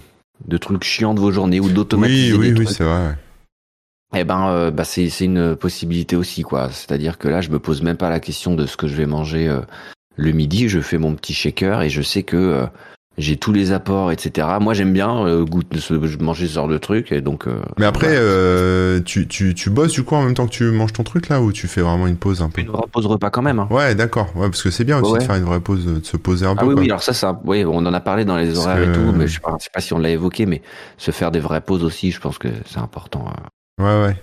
de 0.47 0.57
trucs 0.57 0.85
chiants 0.85 1.13
de 1.13 1.19
vos 1.19 1.31
journées 1.31 1.59
ou 1.59 1.67
d'automatiser 1.67 2.33
oui, 2.33 2.53
oui, 2.53 2.59
oui, 2.59 2.67
c'est 2.69 2.85
vrai. 2.85 3.17
Eh 4.15 4.23
ben, 4.23 4.47
euh, 4.47 4.71
bah 4.71 4.85
c'est 4.85 5.09
c'est 5.09 5.25
une 5.25 5.57
possibilité 5.57 6.15
aussi 6.15 6.43
quoi. 6.43 6.69
C'est-à-dire 6.69 7.17
que 7.17 7.27
là, 7.27 7.41
je 7.41 7.49
me 7.49 7.59
pose 7.59 7.81
même 7.81 7.97
pas 7.97 8.09
la 8.09 8.21
question 8.21 8.55
de 8.55 8.65
ce 8.65 8.77
que 8.77 8.87
je 8.87 8.95
vais 8.95 9.05
manger 9.05 9.53
le 10.15 10.31
midi. 10.31 10.69
Je 10.69 10.79
fais 10.79 10.97
mon 10.97 11.13
petit 11.13 11.33
shaker 11.33 11.81
et 11.81 11.89
je 11.89 12.01
sais 12.01 12.23
que 12.23 12.65
j'ai 13.17 13.35
tous 13.35 13.51
les 13.51 13.71
apports, 13.71 14.11
etc. 14.11 14.47
Moi, 14.61 14.75
j'aime 14.75 14.93
bien 14.93 15.25
euh, 15.25 15.43
goûter, 15.43 15.79
manger 16.19 16.47
ce 16.47 16.53
genre 16.53 16.67
de 16.67 16.77
truc, 16.77 17.11
et 17.11 17.21
donc. 17.21 17.47
Euh, 17.47 17.59
Mais 17.79 17.85
après, 17.85 18.11
euh, 18.11 18.99
tu, 19.01 19.27
tu, 19.27 19.55
tu 19.55 19.71
bosses 19.71 19.93
du 19.93 20.03
coup 20.03 20.15
en 20.15 20.23
même 20.23 20.35
temps 20.35 20.45
que 20.45 20.51
tu 20.51 20.65
manges 20.65 20.93
ton 20.93 21.03
truc 21.03 21.29
là, 21.29 21.41
ou 21.41 21.51
tu 21.51 21.67
fais 21.67 21.81
vraiment 21.81 22.05
une 22.05 22.17
pause 22.17 22.43
un 22.43 22.49
peu? 22.49 22.61
Une 22.61 22.67
vraie 22.67 22.87
pause 22.91 23.07
repas 23.07 23.31
quand 23.31 23.41
même. 23.41 23.59
Hein. 23.59 23.67
Ouais, 23.71 23.95
d'accord. 23.95 24.27
Ouais, 24.35 24.47
parce 24.49 24.61
que 24.61 24.69
c'est 24.69 24.83
bien 24.83 25.01
aussi 25.01 25.13
de 25.13 25.23
faire 25.23 25.35
une 25.35 25.45
vraie 25.45 25.59
pause, 25.59 25.85
de 25.85 26.05
se 26.05 26.17
poser 26.17 26.45
un 26.45 26.51
ah 26.51 26.61
peu. 26.61 26.65
Ah 26.65 26.69
oui, 26.69 26.75
oui. 26.77 26.85
Alors 26.85 27.01
ça, 27.01 27.13
ça, 27.13 27.39
oui, 27.43 27.65
on 27.65 27.77
en 27.77 27.93
a 27.93 27.99
parlé 27.99 28.23
dans 28.23 28.37
les 28.37 28.57
horaires 28.57 28.87
et 28.87 28.91
tout, 28.91 29.11
mais 29.13 29.27
je 29.27 29.35
sais 29.35 29.39
pas, 29.39 29.55
sais 29.59 29.69
pas 29.73 29.81
si 29.81 29.93
on 29.93 29.99
l'a 29.99 30.09
évoqué, 30.09 30.45
mais 30.45 30.61
se 30.97 31.09
faire 31.09 31.31
des 31.31 31.39
vraies 31.39 31.61
pauses 31.61 31.83
aussi, 31.83 32.11
je 32.11 32.19
pense 32.19 32.37
que 32.37 32.49
c'est 32.65 32.79
important. 32.79 33.25
Ouais, 33.79 34.03
ouais. 34.03 34.15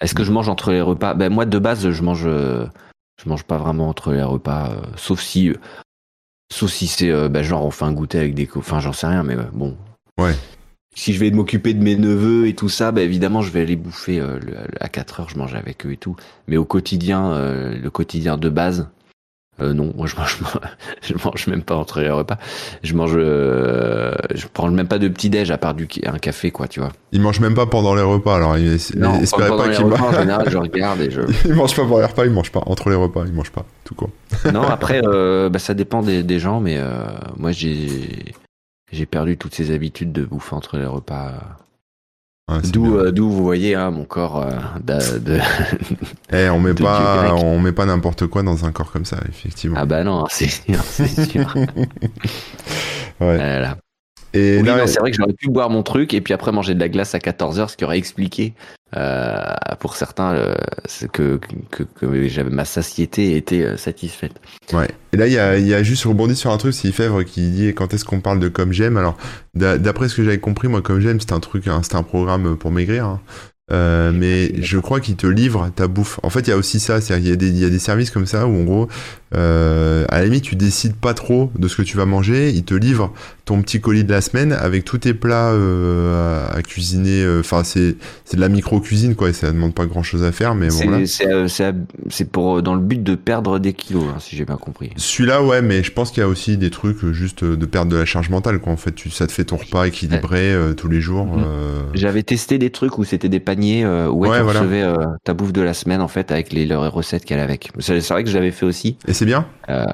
Est-ce 0.00 0.14
que 0.14 0.24
je 0.24 0.32
mange 0.32 0.48
entre 0.48 0.70
les 0.72 0.80
repas? 0.80 1.12
Ben 1.12 1.30
moi, 1.30 1.44
de 1.44 1.58
base, 1.58 1.90
je 1.90 2.02
mange. 2.02 2.26
Je 2.26 3.28
mange 3.28 3.44
pas 3.44 3.58
vraiment 3.58 3.90
entre 3.90 4.12
les 4.12 4.22
repas, 4.22 4.70
sauf 4.96 5.20
si 5.20 5.52
Sauf 6.52 6.70
si 6.70 6.86
c'est 6.86 7.10
euh, 7.10 7.28
bah, 7.28 7.42
genre 7.42 7.64
on 7.64 7.70
fait 7.70 7.84
un 7.84 7.92
goûter 7.92 8.18
avec 8.18 8.34
des 8.34 8.48
enfin 8.56 8.80
j'en 8.80 8.92
sais 8.92 9.06
rien 9.06 9.22
mais 9.22 9.36
euh, 9.36 9.44
bon. 9.52 9.76
Ouais. 10.18 10.34
Si 10.94 11.12
je 11.12 11.20
vais 11.20 11.30
m'occuper 11.30 11.72
de 11.72 11.82
mes 11.82 11.96
neveux 11.96 12.48
et 12.48 12.54
tout 12.54 12.68
ça, 12.68 12.90
bah 12.90 13.02
évidemment 13.02 13.42
je 13.42 13.50
vais 13.50 13.60
aller 13.60 13.76
bouffer 13.76 14.20
euh, 14.20 14.40
à 14.80 14.88
4 14.88 15.20
heures, 15.20 15.28
je 15.28 15.38
mange 15.38 15.54
avec 15.54 15.86
eux 15.86 15.92
et 15.92 15.96
tout. 15.96 16.16
Mais 16.48 16.56
au 16.56 16.64
quotidien, 16.64 17.30
le 17.30 17.88
quotidien 17.90 18.36
de 18.36 18.48
base, 18.48 18.88
non, 19.60 19.92
moi 19.96 20.06
je 20.06 20.16
mange, 20.16 20.38
je 21.02 21.14
mange 21.24 21.46
même 21.46 21.62
pas 21.62 21.76
entre 21.76 22.00
les 22.00 22.10
repas. 22.10 22.38
Je 22.82 22.94
mange, 22.94 23.12
je 23.12 24.46
prends 24.52 24.70
même 24.70 24.88
pas 24.88 24.98
de 24.98 25.08
petit 25.08 25.30
déj 25.30 25.50
à 25.50 25.58
part 25.58 25.74
du 25.74 25.88
un 26.04 26.18
café 26.18 26.50
quoi, 26.50 26.68
tu 26.68 26.80
vois. 26.80 26.90
Il 27.12 27.20
mange 27.20 27.40
même 27.40 27.54
pas 27.54 27.66
pendant 27.66 27.94
les 27.94 28.02
repas 28.02 28.36
alors. 28.36 28.58
Il 28.58 28.78
non, 28.96 29.20
espérait 29.20 29.56
pas 29.56 29.68
qu'il 29.68 29.86
mange. 29.86 30.00
En 30.00 30.12
général, 30.12 30.48
je 30.50 30.58
regarde 30.58 31.00
et 31.00 31.10
je. 31.10 31.20
il 31.44 31.54
mange 31.54 31.74
pas 31.74 31.82
pendant 31.82 31.98
les 31.98 32.06
repas, 32.06 32.24
il 32.24 32.30
mange 32.30 32.52
pas 32.52 32.62
entre 32.66 32.90
les 32.90 32.96
repas, 32.96 33.24
il 33.26 33.32
mange 33.32 33.50
pas 33.50 33.64
tout 33.84 33.94
quoi. 33.94 34.08
non, 34.52 34.62
après, 34.62 35.00
euh, 35.04 35.48
bah, 35.48 35.58
ça 35.58 35.74
dépend 35.74 36.02
des, 36.02 36.22
des 36.22 36.38
gens, 36.38 36.60
mais 36.60 36.76
euh, 36.78 36.90
moi, 37.36 37.52
j'ai 37.52 38.34
j'ai 38.92 39.06
perdu 39.06 39.36
toutes 39.36 39.54
ces 39.54 39.72
habitudes 39.72 40.12
de 40.12 40.24
bouffer 40.24 40.54
entre 40.54 40.76
les 40.76 40.86
repas. 40.86 41.32
D'où, 42.72 42.96
euh, 42.96 43.12
d'où 43.12 43.30
vous 43.30 43.44
voyez 43.44 43.74
hein, 43.74 43.90
mon 43.90 44.04
corps 44.04 44.46
de. 44.82 45.18
de 45.18 45.38
eh, 46.32 46.48
on 46.48 46.60
met 46.60 46.74
pas, 46.74 47.34
on 47.34 47.58
met 47.58 47.72
pas 47.72 47.86
n'importe 47.86 48.26
quoi 48.26 48.42
dans 48.42 48.64
un 48.64 48.72
corps 48.72 48.92
comme 48.92 49.04
ça, 49.04 49.18
effectivement. 49.28 49.76
Ah 49.78 49.86
bah 49.86 50.04
non, 50.04 50.26
c'est 50.28 50.48
sûr, 50.48 50.82
c'est 50.82 51.30
sûr. 51.30 51.54
ouais. 53.20 53.70
Et 54.32 54.58
Oui, 54.60 54.66
là, 54.66 54.76
non, 54.78 54.86
c'est 54.86 55.00
vrai 55.00 55.10
que 55.10 55.16
j'aurais 55.16 55.32
pu 55.32 55.48
boire 55.48 55.70
mon 55.70 55.82
truc 55.82 56.14
et 56.14 56.20
puis 56.20 56.32
après 56.34 56.52
manger 56.52 56.74
de 56.74 56.80
la 56.80 56.88
glace 56.88 57.14
à 57.14 57.18
14h, 57.18 57.68
ce 57.68 57.76
qui 57.76 57.84
aurait 57.84 57.98
expliqué 57.98 58.54
euh, 58.96 59.42
pour 59.80 59.96
certains 59.96 60.34
euh, 60.34 60.54
que, 61.12 61.40
que, 61.70 61.82
que 61.82 62.28
j'avais 62.28 62.50
ma 62.50 62.64
satiété 62.64 63.36
était 63.36 63.62
euh, 63.62 63.76
satisfaite. 63.76 64.32
Ouais. 64.72 64.88
Et 65.12 65.16
là, 65.16 65.26
il 65.26 65.32
y 65.32 65.38
a, 65.38 65.58
il 65.58 65.66
y 65.66 65.74
a 65.74 65.82
juste 65.82 66.04
rebondi 66.04 66.36
sur 66.36 66.50
un 66.52 66.56
truc, 66.58 66.74
c'est 66.74 66.92
Fèvre 66.92 67.24
qui 67.24 67.50
dit 67.50 67.68
quand 67.74 67.92
est-ce 67.92 68.04
qu'on 68.04 68.20
parle 68.20 68.38
de 68.38 68.48
Comme 68.48 68.72
J'aime? 68.72 68.96
Alors, 68.96 69.16
d'a- 69.54 69.78
d'après 69.78 70.08
ce 70.08 70.14
que 70.16 70.22
j'avais 70.24 70.38
compris, 70.38 70.68
moi, 70.68 70.80
Comme 70.82 71.00
J'aime, 71.00 71.20
c'est 71.20 71.32
un 71.32 71.40
truc, 71.40 71.66
hein, 71.66 71.80
c'est 71.82 71.96
un 71.96 72.02
programme 72.04 72.56
pour 72.56 72.70
maigrir. 72.70 73.04
hein. 73.06 73.20
Euh, 73.72 74.10
mais 74.12 74.60
je 74.60 74.78
crois 74.78 74.98
qu'il 74.98 75.14
te 75.14 75.28
livre 75.28 75.70
ta 75.76 75.86
bouffe. 75.86 76.18
En 76.24 76.30
fait, 76.30 76.40
il 76.40 76.48
y 76.50 76.52
a 76.52 76.56
aussi 76.56 76.80
ça, 76.80 77.00
c'est-à-dire 77.00 77.36
qu'il 77.38 77.48
y 77.48 77.50
il 77.52 77.58
y 77.58 77.64
a 77.64 77.70
des 77.70 77.78
services 77.78 78.10
comme 78.10 78.26
ça 78.26 78.48
où 78.48 78.60
en 78.60 78.64
gros, 78.64 78.88
euh, 79.34 80.04
à 80.08 80.18
la 80.18 80.24
limite, 80.24 80.42
tu 80.44 80.56
décides 80.56 80.96
pas 80.96 81.14
trop 81.14 81.50
de 81.58 81.68
ce 81.68 81.76
que 81.76 81.82
tu 81.82 81.96
vas 81.96 82.06
manger. 82.06 82.50
Il 82.50 82.64
te 82.64 82.74
livre 82.74 83.12
ton 83.44 83.62
petit 83.62 83.80
colis 83.80 84.04
de 84.04 84.10
la 84.12 84.20
semaine 84.20 84.52
avec 84.52 84.84
tous 84.84 84.98
tes 84.98 85.14
plats 85.14 85.50
euh, 85.52 86.48
à, 86.50 86.56
à 86.56 86.62
cuisiner. 86.62 87.22
euh, 87.22 87.40
Enfin, 87.40 87.62
c'est 87.64 87.96
c'est 88.24 88.36
de 88.36 88.40
la 88.40 88.48
micro 88.48 88.80
cuisine 88.80 89.14
quoi. 89.14 89.28
Et 89.30 89.32
ça 89.32 89.50
demande 89.52 89.74
pas 89.74 89.86
grand-chose 89.86 90.22
à 90.24 90.32
faire, 90.32 90.54
mais 90.54 90.68
bon 90.68 90.74
C'est 90.74 90.84
voilà. 90.86 91.06
c'est, 91.06 91.26
euh, 91.66 91.72
c'est 92.08 92.30
pour 92.30 92.58
euh, 92.58 92.62
dans 92.62 92.74
le 92.74 92.80
but 92.80 93.02
de 93.02 93.14
perdre 93.14 93.58
des 93.58 93.72
kilos, 93.72 94.04
hein, 94.08 94.18
si 94.20 94.36
j'ai 94.36 94.44
bien 94.44 94.56
compris. 94.56 94.90
Celui-là, 94.96 95.42
ouais, 95.42 95.62
mais 95.62 95.82
je 95.82 95.92
pense 95.92 96.10
qu'il 96.10 96.20
y 96.22 96.24
a 96.24 96.28
aussi 96.28 96.56
des 96.56 96.70
trucs 96.70 97.04
juste 97.12 97.44
de 97.44 97.66
perdre 97.66 97.90
de 97.92 97.96
la 97.96 98.04
charge 98.04 98.30
mentale, 98.30 98.58
quoi. 98.60 98.72
En 98.72 98.76
fait, 98.76 98.94
tu, 98.94 99.10
ça 99.10 99.26
te 99.26 99.32
fait 99.32 99.44
ton 99.44 99.56
repas 99.56 99.84
équilibré 99.86 100.54
tous 100.76 100.88
les 100.88 101.00
jours. 101.00 101.26
Mhm. 101.26 101.44
J'avais 101.94 102.22
testé 102.22 102.58
des 102.58 102.70
trucs 102.70 102.98
où 102.98 103.04
c'était 103.04 103.28
des 103.28 103.40
paniers 103.40 103.84
où 103.86 104.20
Ouais, 104.26 104.38
tu 104.38 104.44
voilà. 104.44 104.60
recevais 104.60 104.84
ta 105.24 105.34
bouffe 105.34 105.52
de 105.52 105.62
la 105.62 105.74
semaine 105.74 106.00
en 106.00 106.08
fait 106.08 106.30
avec 106.30 106.52
les, 106.52 106.66
les 106.66 106.74
recettes 106.76 107.24
qu'elle 107.24 107.38
avait 107.38 107.50
avec. 107.50 107.70
C'est 107.80 108.00
c'est 108.00 108.14
vrai 108.14 108.22
que 108.22 108.30
je 108.30 108.34
l'avais 108.36 108.50
fait 108.52 108.66
aussi. 108.66 108.96
Et 109.08 109.12
c'est 109.20 109.26
bien 109.26 109.46
Euh, 109.68 109.84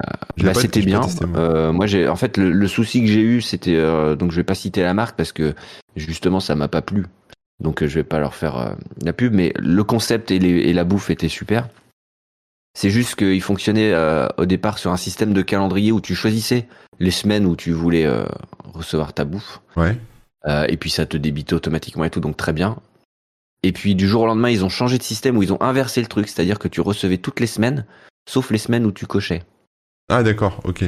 Bah, 0.41 0.53
c'était 0.53 0.81
bien. 0.81 1.01
testé, 1.01 1.25
moi. 1.25 1.37
Euh, 1.39 1.71
moi, 1.73 1.85
j'ai 1.85 2.07
en 2.07 2.15
fait 2.15 2.37
le, 2.37 2.49
le 2.51 2.67
souci 2.69 3.01
que 3.01 3.07
j'ai 3.07 3.21
eu, 3.21 3.41
c'était 3.41 3.75
euh, 3.75 4.15
donc 4.15 4.31
je 4.31 4.37
vais 4.37 4.45
pas 4.45 4.55
citer 4.55 4.81
la 4.83 4.93
marque 4.93 5.17
parce 5.17 5.33
que 5.33 5.53
justement 5.97 6.39
ça 6.39 6.55
m'a 6.55 6.69
pas 6.69 6.81
plu. 6.81 7.05
Donc 7.61 7.83
je 7.83 7.93
vais 7.93 8.03
pas 8.05 8.19
leur 8.19 8.33
faire 8.35 8.75
la 9.03 9.11
pub, 9.13 9.33
mais 9.33 9.51
le 9.59 9.83
concept 9.83 10.31
et, 10.31 10.39
les- 10.39 10.61
et 10.69 10.73
la 10.73 10.85
bouffe 10.85 11.09
étaient 11.09 11.27
super. 11.27 11.67
C'est 12.77 12.89
juste 12.89 13.15
qu'il 13.15 13.41
fonctionnait 13.41 13.93
au 14.37 14.45
départ 14.45 14.77
sur 14.77 14.91
un 14.91 14.97
système 14.97 15.33
de 15.33 15.41
calendrier 15.41 15.91
où 15.91 15.99
tu 15.99 16.13
choisissais 16.15 16.67
les 16.99 17.11
semaines 17.11 17.45
où 17.45 17.55
tu 17.55 17.71
voulais 17.71 18.07
recevoir 18.73 19.11
ta 19.13 19.25
bouffe. 19.25 19.59
Ouais. 19.75 19.97
Et 20.69 20.77
puis 20.77 20.89
ça 20.91 21.05
te 21.05 21.17
débitait 21.17 21.55
automatiquement 21.55 22.03
et 22.05 22.09
tout, 22.11 22.19
donc 22.19 22.37
très 22.37 22.53
bien. 22.53 22.77
Et 23.63 23.71
puis 23.71 23.95
du 23.95 24.07
jour 24.07 24.21
au 24.21 24.25
lendemain, 24.27 24.51
ils 24.51 24.63
ont 24.63 24.69
changé 24.69 24.99
de 24.99 25.03
système 25.03 25.35
où 25.37 25.41
ils 25.43 25.51
ont 25.51 25.61
inversé 25.61 25.99
le 26.01 26.07
truc, 26.07 26.27
c'est-à-dire 26.29 26.59
que 26.59 26.67
tu 26.67 26.79
recevais 26.79 27.17
toutes 27.17 27.39
les 27.39 27.47
semaines, 27.47 27.85
sauf 28.27 28.51
les 28.51 28.59
semaines 28.59 28.85
où 28.85 28.91
tu 28.91 29.07
cochais. 29.07 29.41
Ah, 30.09 30.21
d'accord, 30.21 30.61
ok. 30.65 30.83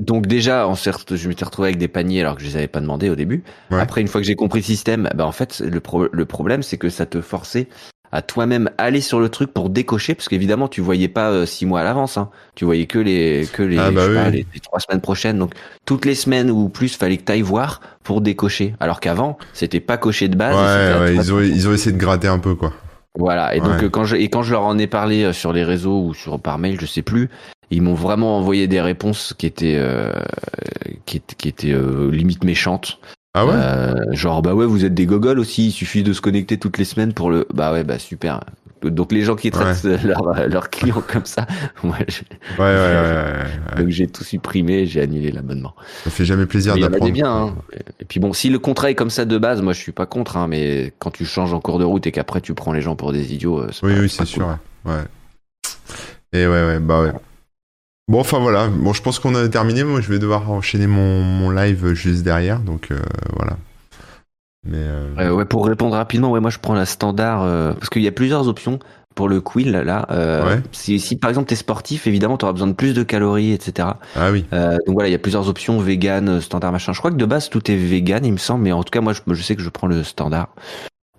Donc 0.00 0.26
déjà, 0.26 0.66
en 0.68 0.74
certes, 0.74 1.16
je 1.16 1.28
m'étais 1.28 1.44
retrouvé 1.44 1.68
avec 1.68 1.78
des 1.78 1.88
paniers 1.88 2.20
alors 2.20 2.36
que 2.36 2.42
je 2.42 2.46
les 2.46 2.56
avais 2.56 2.68
pas 2.68 2.80
demandé 2.80 3.08
au 3.10 3.16
début. 3.16 3.42
Ouais. 3.70 3.80
Après, 3.80 4.00
une 4.00 4.08
fois 4.08 4.20
que 4.20 4.26
j'ai 4.26 4.36
compris 4.36 4.60
le 4.60 4.64
système, 4.64 5.08
bah 5.14 5.26
en 5.26 5.32
fait, 5.32 5.60
le, 5.60 5.80
pro- 5.80 6.08
le 6.10 6.24
problème, 6.26 6.62
c'est 6.62 6.76
que 6.78 6.88
ça 6.88 7.06
te 7.06 7.20
forçait 7.20 7.66
à 8.12 8.22
toi-même 8.22 8.70
aller 8.78 9.00
sur 9.00 9.20
le 9.20 9.28
truc 9.28 9.52
pour 9.52 9.70
décocher, 9.70 10.14
parce 10.14 10.28
qu'évidemment, 10.28 10.68
tu 10.68 10.80
voyais 10.80 11.08
pas 11.08 11.30
euh, 11.30 11.46
six 11.46 11.64
mois 11.66 11.80
à 11.80 11.84
l'avance. 11.84 12.16
Hein. 12.16 12.30
Tu 12.54 12.64
voyais 12.64 12.86
que 12.86 12.98
les 12.98 13.46
que 13.52 13.62
les, 13.62 13.78
Ah, 13.78 13.90
bah 13.90 14.06
oui, 14.08 14.14
pas, 14.14 14.30
les, 14.30 14.46
les 14.52 14.60
trois 14.60 14.80
semaines 14.80 15.00
prochaines. 15.00 15.38
Donc 15.38 15.54
toutes 15.84 16.04
les 16.04 16.14
semaines 16.16 16.50
ou 16.50 16.68
plus, 16.68 16.96
fallait 16.96 17.18
que 17.18 17.24
tu 17.24 17.32
ailles 17.32 17.42
voir 17.42 17.80
pour 18.02 18.20
décocher. 18.20 18.74
Alors 18.80 19.00
qu'avant, 19.00 19.38
c'était 19.52 19.80
pas 19.80 19.96
coché 19.98 20.28
de 20.28 20.36
base. 20.36 20.56
ouais, 20.56 21.00
ouais, 21.00 21.14
ils 21.16 21.32
ont, 21.32 21.40
ils 21.40 21.68
ont 21.68 21.72
essayé 21.72 21.92
de 21.92 22.00
gratter 22.00 22.28
un 22.28 22.38
peu, 22.38 22.54
quoi. 22.54 22.72
Voilà. 23.16 23.54
Et 23.54 23.60
donc 23.60 23.68
Ouais. 23.70 23.84
euh, 23.84 23.88
quand 23.90 24.04
je 24.04 24.16
et 24.16 24.28
quand 24.28 24.42
je 24.42 24.52
leur 24.52 24.62
en 24.62 24.78
ai 24.78 24.86
parlé 24.86 25.24
euh, 25.24 25.32
sur 25.32 25.52
les 25.52 25.64
réseaux 25.64 26.00
ou 26.04 26.14
sur 26.14 26.40
par 26.40 26.58
mail, 26.58 26.78
je 26.80 26.86
sais 26.86 27.02
plus, 27.02 27.28
ils 27.70 27.82
m'ont 27.82 27.94
vraiment 27.94 28.38
envoyé 28.38 28.66
des 28.68 28.80
réponses 28.80 29.34
qui 29.36 29.46
étaient 29.46 29.76
euh, 29.76 30.12
qui 31.06 31.18
étaient, 31.18 31.34
qui 31.36 31.48
étaient 31.48 31.72
euh, 31.72 32.10
limite 32.10 32.44
méchantes. 32.44 33.00
Ah 33.34 33.46
ouais 33.46 33.52
Euh, 33.54 33.94
genre 34.12 34.42
bah 34.42 34.54
ouais, 34.54 34.66
vous 34.66 34.84
êtes 34.84 34.94
des 34.94 35.06
gogoles 35.06 35.38
aussi. 35.38 35.68
Il 35.68 35.70
suffit 35.72 36.02
de 36.02 36.12
se 36.12 36.20
connecter 36.20 36.58
toutes 36.58 36.78
les 36.78 36.84
semaines 36.84 37.12
pour 37.12 37.30
le. 37.30 37.46
Bah 37.54 37.72
ouais, 37.72 37.84
bah 37.84 37.98
super. 37.98 38.40
Donc 38.82 39.12
les 39.12 39.22
gens 39.22 39.36
qui 39.36 39.50
traitent 39.50 39.84
leurs 40.48 40.70
clients 40.70 41.02
comme 41.06 41.26
ça, 41.26 41.46
moi, 41.84 41.96
je- 42.08 42.22
Ouais, 42.58 42.64
ouais, 42.64 42.74
ouais, 43.76 43.76
donc 43.82 43.88
j'ai 43.90 44.06
tout 44.06 44.24
supprimé, 44.24 44.86
j'ai 44.86 45.02
annulé 45.02 45.30
l'abonnement. 45.30 45.74
Ça 46.02 46.10
fait 46.10 46.24
jamais 46.24 46.46
plaisir 46.46 46.76
d'apprendre. 46.78 47.12
bien. 47.12 47.30
Hein. 47.30 47.54
Et 48.00 48.04
puis 48.06 48.20
bon, 48.20 48.32
si 48.32 48.48
le 48.48 48.58
contrat 48.58 48.90
est 48.90 48.94
comme 48.94 49.10
ça 49.10 49.26
de 49.26 49.36
base, 49.38 49.60
moi 49.60 49.74
je 49.74 49.78
suis 49.80 49.92
pas 49.92 50.06
contre. 50.06 50.36
Hein, 50.38 50.48
mais 50.48 50.92
quand 50.98 51.10
tu 51.10 51.24
changes 51.26 51.52
en 51.52 51.60
cours 51.60 51.78
de 51.78 51.84
route 51.84 52.06
et 52.06 52.12
qu'après 52.12 52.40
tu 52.40 52.54
prends 52.54 52.72
les 52.72 52.80
gens 52.80 52.96
pour 52.96 53.12
des 53.12 53.34
idiots, 53.34 53.60
euh, 53.60 53.68
c'est 53.70 53.84
Oui, 53.86 53.94
pas- 53.94 54.00
oui, 54.00 54.08
c'est 54.08 54.18
cool. 54.18 54.26
sûr. 54.26 54.58
Ouais. 54.86 55.02
Et 56.32 56.46
ouais, 56.46 56.64
ouais, 56.64 56.78
bah 56.80 57.02
ouais. 57.02 57.12
Bon, 58.10 58.18
enfin 58.18 58.40
voilà. 58.40 58.66
Bon, 58.66 58.92
je 58.92 59.02
pense 59.02 59.20
qu'on 59.20 59.36
a 59.36 59.48
terminé. 59.48 59.84
Moi, 59.84 60.00
je 60.00 60.08
vais 60.10 60.18
devoir 60.18 60.50
enchaîner 60.50 60.88
mon, 60.88 61.22
mon 61.22 61.50
live 61.50 61.92
juste 61.92 62.24
derrière. 62.24 62.58
Donc 62.58 62.88
euh, 62.90 62.98
voilà. 63.36 63.56
Mais 64.66 64.78
euh, 64.78 65.14
Euh, 65.18 65.30
ouais, 65.30 65.44
pour 65.44 65.64
répondre 65.64 65.94
rapidement, 65.94 66.30
ouais, 66.32 66.40
moi 66.40 66.50
je 66.50 66.58
prends 66.58 66.74
la 66.74 66.86
standard 66.86 67.42
euh, 67.42 67.72
parce 67.72 67.88
qu'il 67.88 68.02
y 68.02 68.08
a 68.08 68.12
plusieurs 68.12 68.48
options 68.48 68.80
pour 69.14 69.28
le 69.28 69.40
quill 69.40 69.70
là. 69.70 70.06
Ouais. 70.10 70.60
si, 70.72 70.98
si 70.98 71.16
par 71.16 71.30
exemple 71.30 71.48
t'es 71.48 71.54
sportif, 71.56 72.06
évidemment 72.08 72.36
tu 72.36 72.44
auras 72.44 72.52
besoin 72.52 72.66
de 72.68 72.74
plus 72.74 72.94
de 72.94 73.02
calories, 73.04 73.52
etc. 73.52 73.88
ah 74.16 74.30
oui. 74.32 74.44
Euh, 74.52 74.76
donc 74.86 74.94
voilà, 74.94 75.08
il 75.08 75.12
y 75.12 75.14
a 75.14 75.18
plusieurs 75.18 75.48
options 75.48 75.78
vegan, 75.78 76.40
standard, 76.40 76.72
machin. 76.72 76.92
Je 76.92 76.98
crois 76.98 77.10
que 77.12 77.16
de 77.16 77.24
base 77.24 77.48
tout 77.48 77.70
est 77.70 77.76
vegan, 77.76 78.24
il 78.24 78.32
me 78.32 78.38
semble, 78.38 78.64
mais 78.64 78.72
en 78.72 78.82
tout 78.82 78.90
cas 78.90 79.00
moi 79.00 79.12
je, 79.12 79.20
je 79.32 79.42
sais 79.42 79.56
que 79.56 79.62
je 79.62 79.68
prends 79.70 79.86
le 79.86 80.02
standard. 80.04 80.48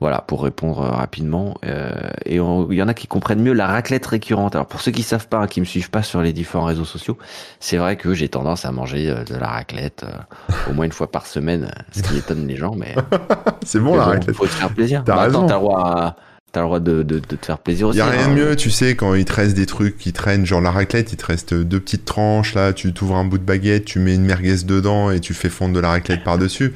Voilà, 0.02 0.19
pour 0.22 0.44
répondre 0.44 0.82
euh, 0.82 0.90
rapidement. 0.90 1.57
Euh, 1.64 1.91
et 2.26 2.38
il 2.38 2.76
y 2.76 2.82
en 2.84 2.88
a 2.88 2.94
qui 2.95 3.06
comprennent 3.07 3.41
mieux 3.44 3.53
la 3.53 3.68
raclette 3.68 4.06
récurrente. 4.07 4.56
Alors 4.56 4.65
pour 4.68 4.82
ceux 4.82 4.91
qui 4.91 5.03
savent 5.03 5.28
pas, 5.28 5.38
hein, 5.38 5.48
qui 5.48 5.60
me 5.61 5.65
suivent 5.65 5.91
pas 5.91 6.02
sur 6.02 6.22
les 6.23 6.34
différents 6.34 6.65
réseaux 6.65 6.86
sociaux, 6.86 7.19
c'est 7.60 7.78
vrai 7.78 7.95
que 7.98 8.14
j'ai 8.15 8.28
tendance 8.28 8.65
à 8.65 8.72
manger 8.72 9.10
euh, 9.11 9.23
de 9.23 9.36
la 9.36 9.48
raclette 9.48 10.03
euh, 10.03 10.52
au 10.72 10.73
moins 10.73 10.86
une 10.86 10.91
fois 10.91 11.11
par 11.11 11.28
semaine, 11.28 11.65
euh, 11.65 11.82
ce 11.91 12.02
qui 12.02 12.18
étonne 12.18 12.48
les 12.48 12.56
gens, 12.57 12.73
mais 12.76 12.95
C'est 13.64 13.80
bon 13.80 13.91
mais 13.91 13.98
la 13.99 14.03
bon, 14.06 14.10
raclette. 14.10 14.36
Faut 14.36 14.45
se 14.48 14.52
faire 14.52 14.73
plaisir. 14.73 15.03
T'as 15.06 15.15
Bah, 15.15 15.22
attends, 15.22 15.45
raison. 15.45 15.48
T'as 15.48 15.53
le 15.53 15.60
droit, 15.61 15.80
à- 15.86 16.15
t'as 16.52 16.60
le 16.61 16.65
droit 16.65 16.80
de, 16.80 17.03
de, 17.03 17.19
de 17.19 17.36
te 17.36 17.45
faire 17.45 17.60
plaisir 17.60 17.88
aussi. 17.90 17.99
Y 17.99 18.02
a 18.02 18.06
rien 18.07 18.26
hein. 18.26 18.30
de 18.30 18.34
mieux, 18.34 18.56
tu 18.56 18.72
sais, 18.72 18.95
quand 18.95 19.14
il 19.14 19.23
te 19.26 19.34
reste 19.34 19.56
des 19.56 19.68
trucs 19.68 19.98
qui 19.99 20.14
traînent, 20.14 20.45
genre 20.48 20.61
la 20.61 20.72
raclette, 20.72 21.14
il 21.14 21.18
te 21.18 21.26
reste 21.28 21.53
deux 21.53 21.80
petites 21.80 22.06
tranches, 22.06 22.56
là, 22.56 22.73
tu 22.73 22.91
t'ouvres 22.91 23.15
un 23.18 23.23
bout 23.23 23.38
de 23.38 23.44
baguette, 23.44 23.86
tu 23.86 23.99
mets 23.99 24.15
une 24.15 24.26
merguez 24.26 24.64
dedans 24.65 25.11
et 25.11 25.19
tu 25.19 25.34
fais 25.36 25.49
fondre 25.49 25.73
de 25.76 25.80
la 25.80 25.90
raclette 25.90 26.23
par-dessus. 26.23 26.73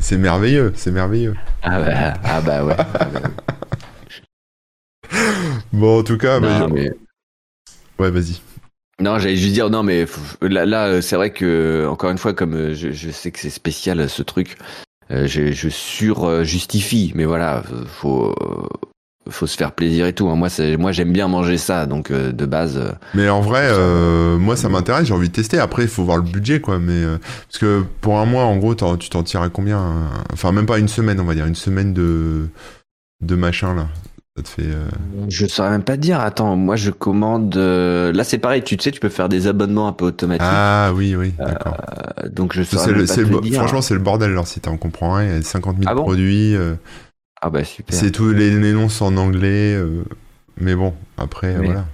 C'est 0.00 0.16
merveilleux, 0.18 0.72
c'est 0.76 0.90
merveilleux. 0.90 1.34
Ah 1.62 1.80
bah, 1.80 2.14
ah 2.24 2.40
bah 2.40 2.64
ouais. 2.64 2.76
Bah. 2.76 3.20
Bon, 5.72 6.00
en 6.00 6.02
tout 6.02 6.18
cas, 6.18 6.40
bah, 6.40 6.60
non, 6.60 6.68
mais... 6.68 6.90
ouais, 7.98 8.10
vas-y. 8.10 8.40
non, 9.00 9.18
j'allais 9.18 9.36
juste 9.36 9.52
dire, 9.54 9.70
non, 9.70 9.82
mais 9.82 10.06
là, 10.40 10.66
là 10.66 10.86
euh, 10.86 11.00
c'est 11.00 11.16
vrai 11.16 11.32
que, 11.32 11.86
encore 11.88 12.10
une 12.10 12.18
fois, 12.18 12.32
comme 12.32 12.54
euh, 12.54 12.74
je, 12.74 12.90
je 12.90 13.10
sais 13.10 13.30
que 13.30 13.38
c'est 13.38 13.50
spécial 13.50 14.00
euh, 14.00 14.08
ce 14.08 14.22
truc, 14.22 14.56
euh, 15.10 15.26
je, 15.26 15.52
je 15.52 15.68
sur-justifie, 15.68 17.12
mais 17.14 17.24
voilà, 17.24 17.62
faut, 17.86 18.34
euh, 18.40 18.68
faut 19.28 19.46
se 19.46 19.56
faire 19.56 19.72
plaisir 19.72 20.06
et 20.06 20.12
tout. 20.12 20.28
hein. 20.28 20.36
Moi, 20.36 20.48
c'est- 20.48 20.76
moi 20.76 20.92
j'aime 20.92 21.12
bien 21.12 21.28
manger 21.28 21.58
ça, 21.58 21.86
donc 21.86 22.10
euh, 22.10 22.32
de 22.32 22.46
base. 22.46 22.78
euh, 22.78 22.90
Mais 23.14 23.28
en 23.28 23.40
vrai, 23.40 23.68
euh, 23.70 24.38
moi, 24.38 24.56
ça 24.56 24.68
m'intéresse, 24.68 25.06
j'ai 25.06 25.14
envie 25.14 25.28
de 25.28 25.34
tester. 25.34 25.58
Après, 25.58 25.82
il 25.82 25.88
faut 25.88 26.04
voir 26.04 26.16
le 26.16 26.22
budget, 26.24 26.60
quoi. 26.60 26.78
Mais 26.78 26.92
euh, 27.04 27.18
parce 27.46 27.58
que 27.58 27.84
pour 28.00 28.18
un 28.18 28.24
mois, 28.24 28.44
en 28.44 28.56
gros, 28.56 28.74
tu 28.74 29.08
t'en 29.10 29.22
tires 29.22 29.42
à 29.42 29.48
combien 29.50 29.78
euh, 29.78 30.04
Enfin, 30.32 30.52
même 30.52 30.66
pas 30.66 30.78
une 30.78 30.88
semaine, 30.88 31.20
on 31.20 31.24
va 31.24 31.34
dire, 31.34 31.46
une 31.46 31.54
semaine 31.54 31.92
de 31.94 32.48
de 33.22 33.34
machin 33.34 33.74
là. 33.74 33.86
Ça 34.36 34.42
te 34.44 34.48
fait. 34.48 34.68
Je 35.28 35.44
saurais 35.46 35.70
même 35.70 35.82
pas 35.82 35.96
te 35.96 36.00
dire. 36.02 36.20
Attends, 36.20 36.56
moi 36.56 36.76
je 36.76 36.90
commande. 36.90 37.54
Là 37.56 38.24
c'est 38.24 38.38
pareil, 38.38 38.62
tu 38.62 38.76
sais, 38.80 38.90
tu 38.90 39.00
peux 39.00 39.08
faire 39.10 39.28
des 39.28 39.46
abonnements 39.48 39.86
un 39.88 39.92
peu 39.92 40.06
automatiques. 40.06 40.46
Ah 40.48 40.92
oui, 40.94 41.14
oui, 41.14 41.34
d'accord. 41.38 41.76
Donc 42.30 42.54
je 42.54 42.62
saurais 42.62 42.92
le- 42.92 43.04
pas 43.04 43.14
te 43.14 43.20
le 43.20 43.40
dire. 43.40 43.58
franchement, 43.58 43.82
c'est 43.82 43.92
le 43.94 44.00
bordel. 44.00 44.30
Alors, 44.30 44.46
si 44.46 44.60
t'en 44.60 44.76
comprends 44.78 45.14
rien, 45.14 45.28
il 45.32 45.36
y 45.36 45.38
a 45.38 45.42
50 45.42 45.76
000 45.78 45.90
Ah 45.90 45.94
bon? 45.94 46.02
produits. 46.04 46.56
Ah 47.40 47.50
bah 47.50 47.64
super. 47.64 47.98
c'est 47.98 48.10
tous 48.10 48.32
les, 48.32 48.50
les 48.58 48.72
noms 48.72 48.88
sont 48.88 49.06
en 49.06 49.16
anglais. 49.16 49.74
euh, 49.74 50.04
mais 50.58 50.74
bon, 50.74 50.94
après, 51.16 51.54
Mais- 51.56 51.66
voilà. 51.66 51.86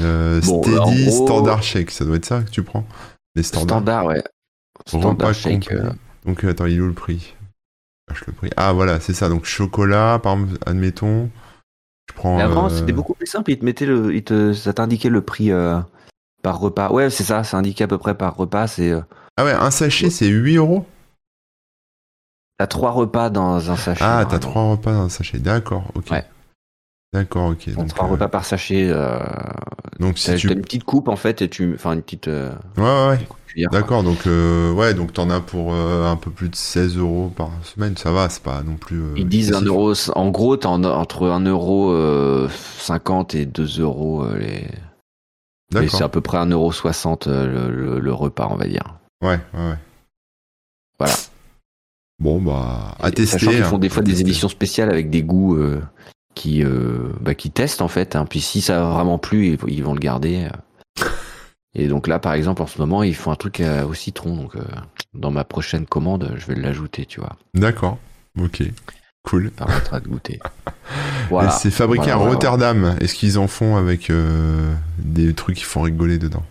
Euh, 0.00 0.40
Bon, 0.44 0.62
Steady, 0.62 1.04
gros- 1.06 1.26
Standard 1.26 1.62
Shake, 1.62 1.90
ça 1.90 2.04
doit 2.04 2.16
être 2.16 2.24
ça 2.24 2.40
que 2.42 2.50
tu 2.50 2.62
prends 2.62 2.86
Les 3.36 3.42
standards. 3.42 3.78
Standard, 3.78 4.06
ouais. 4.06 4.22
Repas 4.86 4.98
Standard 5.00 5.34
shake. 5.34 5.70
euh, 5.72 5.90
Donc, 6.24 6.42
attends, 6.44 6.64
il 6.66 6.76
est 6.78 6.80
où 6.80 6.86
le 6.86 6.94
prix? 6.94 7.34
Je 8.08 8.14
cherche 8.14 8.26
le 8.26 8.32
prix. 8.32 8.50
Ah, 8.56 8.72
voilà, 8.72 9.00
c'est 9.00 9.12
ça. 9.12 9.28
Donc, 9.28 9.44
chocolat, 9.44 10.18
par 10.22 10.34
exemple, 10.34 10.58
admettons. 10.66 11.28
Je 12.08 12.14
prends. 12.14 12.36
Mais 12.38 12.42
avant, 12.42 12.66
euh, 12.66 12.78
c'était 12.78 12.92
beaucoup 12.92 13.14
plus 13.14 13.26
simple. 13.26 13.50
Il 13.50 13.58
te 13.58 13.64
mettait 13.66 13.84
le, 13.86 14.14
il 14.14 14.24
te, 14.24 14.52
ça 14.54 14.72
t'indiquait 14.72 15.10
le 15.10 15.20
prix 15.20 15.52
euh, 15.52 15.78
par 16.42 16.58
repas. 16.58 16.90
Ouais, 16.90 17.10
c'est 17.10 17.24
ça. 17.24 17.44
Ça 17.44 17.58
indiquait 17.58 17.84
à 17.84 17.88
peu 17.88 17.98
près 17.98 18.16
par 18.16 18.34
repas. 18.34 18.66
C'est, 18.68 18.90
euh, 18.92 19.00
Ah 19.36 19.44
ouais, 19.44 19.52
un 19.52 19.70
sachet, 19.70 20.08
c'est 20.10 20.28
8 20.28 20.56
euros? 20.56 20.86
T'as 22.58 22.66
trois 22.66 22.90
repas 22.90 23.30
dans 23.30 23.70
un 23.70 23.76
sachet. 23.76 24.04
Ah, 24.04 24.24
t'as 24.28 24.38
trois 24.38 24.70
repas 24.70 24.92
dans 24.92 25.02
un 25.02 25.08
sachet. 25.08 25.38
D'accord, 25.38 25.84
ok. 25.94 26.10
Ouais. 26.10 26.24
D'accord, 27.12 27.50
ok. 27.50 27.68
Donc, 27.74 27.88
trois 27.88 28.06
euh, 28.06 28.12
repas 28.12 28.28
par 28.28 28.44
sachet. 28.44 28.88
Euh, 28.90 29.18
donc 29.98 30.18
si 30.18 30.34
tu. 30.36 30.48
t'as 30.48 30.54
une 30.54 30.62
petite 30.62 30.84
coupe 30.84 31.08
en 31.08 31.16
fait 31.16 31.42
et 31.42 31.48
tu, 31.50 31.74
enfin 31.74 31.92
une 31.92 32.02
petite 32.02 32.28
euh, 32.28 32.52
Ouais, 32.78 33.08
ouais. 33.18 33.66
D'accord, 33.70 34.02
donc 34.02 34.26
euh, 34.26 34.72
ouais, 34.72 34.94
donc 34.94 35.12
t'en 35.12 35.28
as 35.28 35.40
pour 35.40 35.74
un 35.74 36.16
peu 36.16 36.30
plus 36.30 36.48
de 36.48 36.54
16 36.56 36.96
euros 36.96 37.30
par 37.36 37.50
semaine, 37.64 37.98
ça 37.98 38.10
va, 38.10 38.30
c'est 38.30 38.42
pas 38.42 38.62
non 38.62 38.76
plus. 38.76 39.02
Ils 39.16 39.28
disent 39.28 39.48
1 39.52 39.56
excessif. 39.60 39.68
euro. 39.68 39.92
En 40.14 40.30
gros, 40.30 40.56
t'as 40.56 40.70
en- 40.70 40.82
entre 40.84 41.28
1 41.28 41.40
euro 41.44 41.90
euh, 41.92 42.48
50 42.78 43.34
et 43.34 43.44
2 43.44 43.80
euros 43.80 44.24
les. 44.38 44.46
Et 44.54 44.68
c'est 45.70 45.78
à 45.78 45.80
D'accord. 45.82 46.10
peu 46.12 46.20
près 46.22 46.38
1 46.38 46.46
euro 46.50 46.72
60 46.72 47.26
euh, 47.26 47.46
le, 47.68 47.74
le- 47.74 48.00
le 48.00 48.12
repas, 48.14 48.48
on 48.50 48.56
va 48.56 48.66
dire. 48.66 48.94
Ouais, 49.22 49.38
ouais, 49.52 49.60
ouais. 49.70 49.78
Voilà. 50.98 51.14
Bon, 52.22 52.40
bah, 52.40 52.94
à 53.00 53.10
tester. 53.10 53.36
Sachant 53.36 53.50
qu'ils 53.50 53.62
hein, 53.62 53.64
font 53.64 53.78
des 53.78 53.88
fois 53.88 54.04
des 54.04 54.20
éditions 54.20 54.48
spéciales 54.48 54.90
avec 54.90 55.10
des 55.10 55.24
goûts 55.24 55.56
euh, 55.56 55.82
qui, 56.36 56.62
euh, 56.62 57.08
bah, 57.20 57.34
qui 57.34 57.50
testent 57.50 57.82
en 57.82 57.88
fait. 57.88 58.14
Hein. 58.14 58.26
Puis 58.30 58.40
si 58.40 58.60
ça 58.60 58.88
a 58.88 58.92
vraiment 58.92 59.18
plu, 59.18 59.58
ils, 59.66 59.82
vont 59.82 59.92
le 59.92 59.98
garder. 59.98 60.46
euh. 61.00 61.04
Et 61.74 61.88
donc 61.88 62.06
là, 62.06 62.20
par 62.20 62.34
exemple, 62.34 62.62
en 62.62 62.68
ce 62.68 62.78
moment, 62.78 63.02
ils 63.02 63.16
font 63.16 63.32
un 63.32 63.36
truc 63.36 63.60
au 63.88 63.92
citron. 63.94 64.36
Donc 64.36 64.54
euh, 64.54 64.60
dans 65.14 65.32
ma 65.32 65.42
prochaine 65.42 65.84
commande, 65.84 66.32
je 66.36 66.46
vais 66.46 66.54
l'ajouter, 66.54 67.06
tu 67.06 67.18
vois. 67.18 67.34
D'accord. 67.54 67.98
Ok. 68.40 68.62
Cool. 69.24 69.50
Ça 69.58 69.66
permettra 69.66 70.00
de 70.00 70.08
goûter. 70.08 70.38
Voilà. 71.28 71.50
C'est 71.50 71.70
fabriqué 71.70 72.10
Voilà, 72.10 72.22
à 72.22 72.28
Rotterdam. 72.28 72.96
Est-ce 73.00 73.14
qu'ils 73.14 73.38
en 73.38 73.46
font 73.46 73.76
avec 73.76 74.12
des 74.98 75.32
trucs 75.32 75.56
qui 75.56 75.64
font 75.64 75.80
rigoler 75.82 76.18
dedans? 76.18 76.42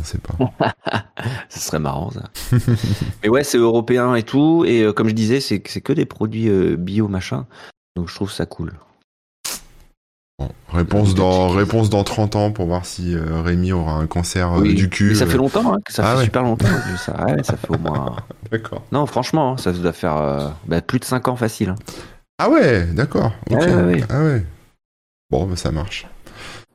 On 0.00 0.04
sait 0.04 0.18
pas. 0.18 0.34
Ce 1.48 1.60
serait 1.60 1.78
marrant 1.78 2.10
ça. 2.10 2.30
Mais 3.22 3.28
ouais, 3.28 3.44
c'est 3.44 3.58
européen 3.58 4.14
et 4.14 4.22
tout. 4.22 4.64
Et 4.66 4.82
euh, 4.82 4.92
comme 4.92 5.08
je 5.08 5.14
disais, 5.14 5.40
c'est 5.40 5.60
que 5.60 5.92
des 5.92 6.06
produits 6.06 6.48
euh, 6.48 6.76
bio 6.76 7.08
machin. 7.08 7.46
Donc 7.96 8.08
je 8.08 8.14
trouve 8.14 8.30
ça 8.32 8.46
cool. 8.46 8.72
Bon, 10.38 10.48
réponse, 10.72 11.10
Euh, 11.12 11.14
dans, 11.14 11.48
réponse 11.50 11.90
dans 11.90 12.04
30 12.04 12.36
ans 12.36 12.50
pour 12.52 12.66
voir 12.66 12.84
si 12.86 13.14
euh, 13.14 13.42
Rémi 13.42 13.72
aura 13.72 13.92
un 13.92 14.06
cancer 14.06 14.50
Oui, 14.54 14.74
du 14.74 14.88
cul. 14.88 15.10
Mais 15.10 15.14
ça 15.14 15.26
fait 15.26 15.36
longtemps, 15.36 15.74
hein, 15.74 15.78
que 15.84 15.92
ça 15.92 16.02
Ah 16.04 16.12
fait 16.12 16.18
ouais. 16.18 16.24
super 16.24 16.42
longtemps. 16.42 16.66
ça, 16.98 17.24
ouais, 17.26 17.42
ça 17.44 17.56
fait 17.56 17.70
au 17.70 17.78
moins. 17.78 18.16
D'accord. 18.50 18.82
Non, 18.92 19.06
franchement, 19.06 19.52
hein, 19.52 19.56
ça 19.58 19.72
doit 19.72 19.92
faire 19.92 20.52
bah, 20.66 20.80
plus 20.80 20.98
de 20.98 21.04
5 21.04 21.28
ans 21.28 21.36
facile. 21.36 21.68
hein. 21.68 21.76
Ah 22.38 22.48
ouais, 22.48 22.86
d'accord. 22.86 23.30
Ouais, 23.50 23.72
ouais. 23.74 24.04
Ah 24.08 24.24
ouais. 24.24 24.44
Bon, 25.30 25.46
bah, 25.46 25.54
ça 25.54 25.70
marche. 25.70 26.06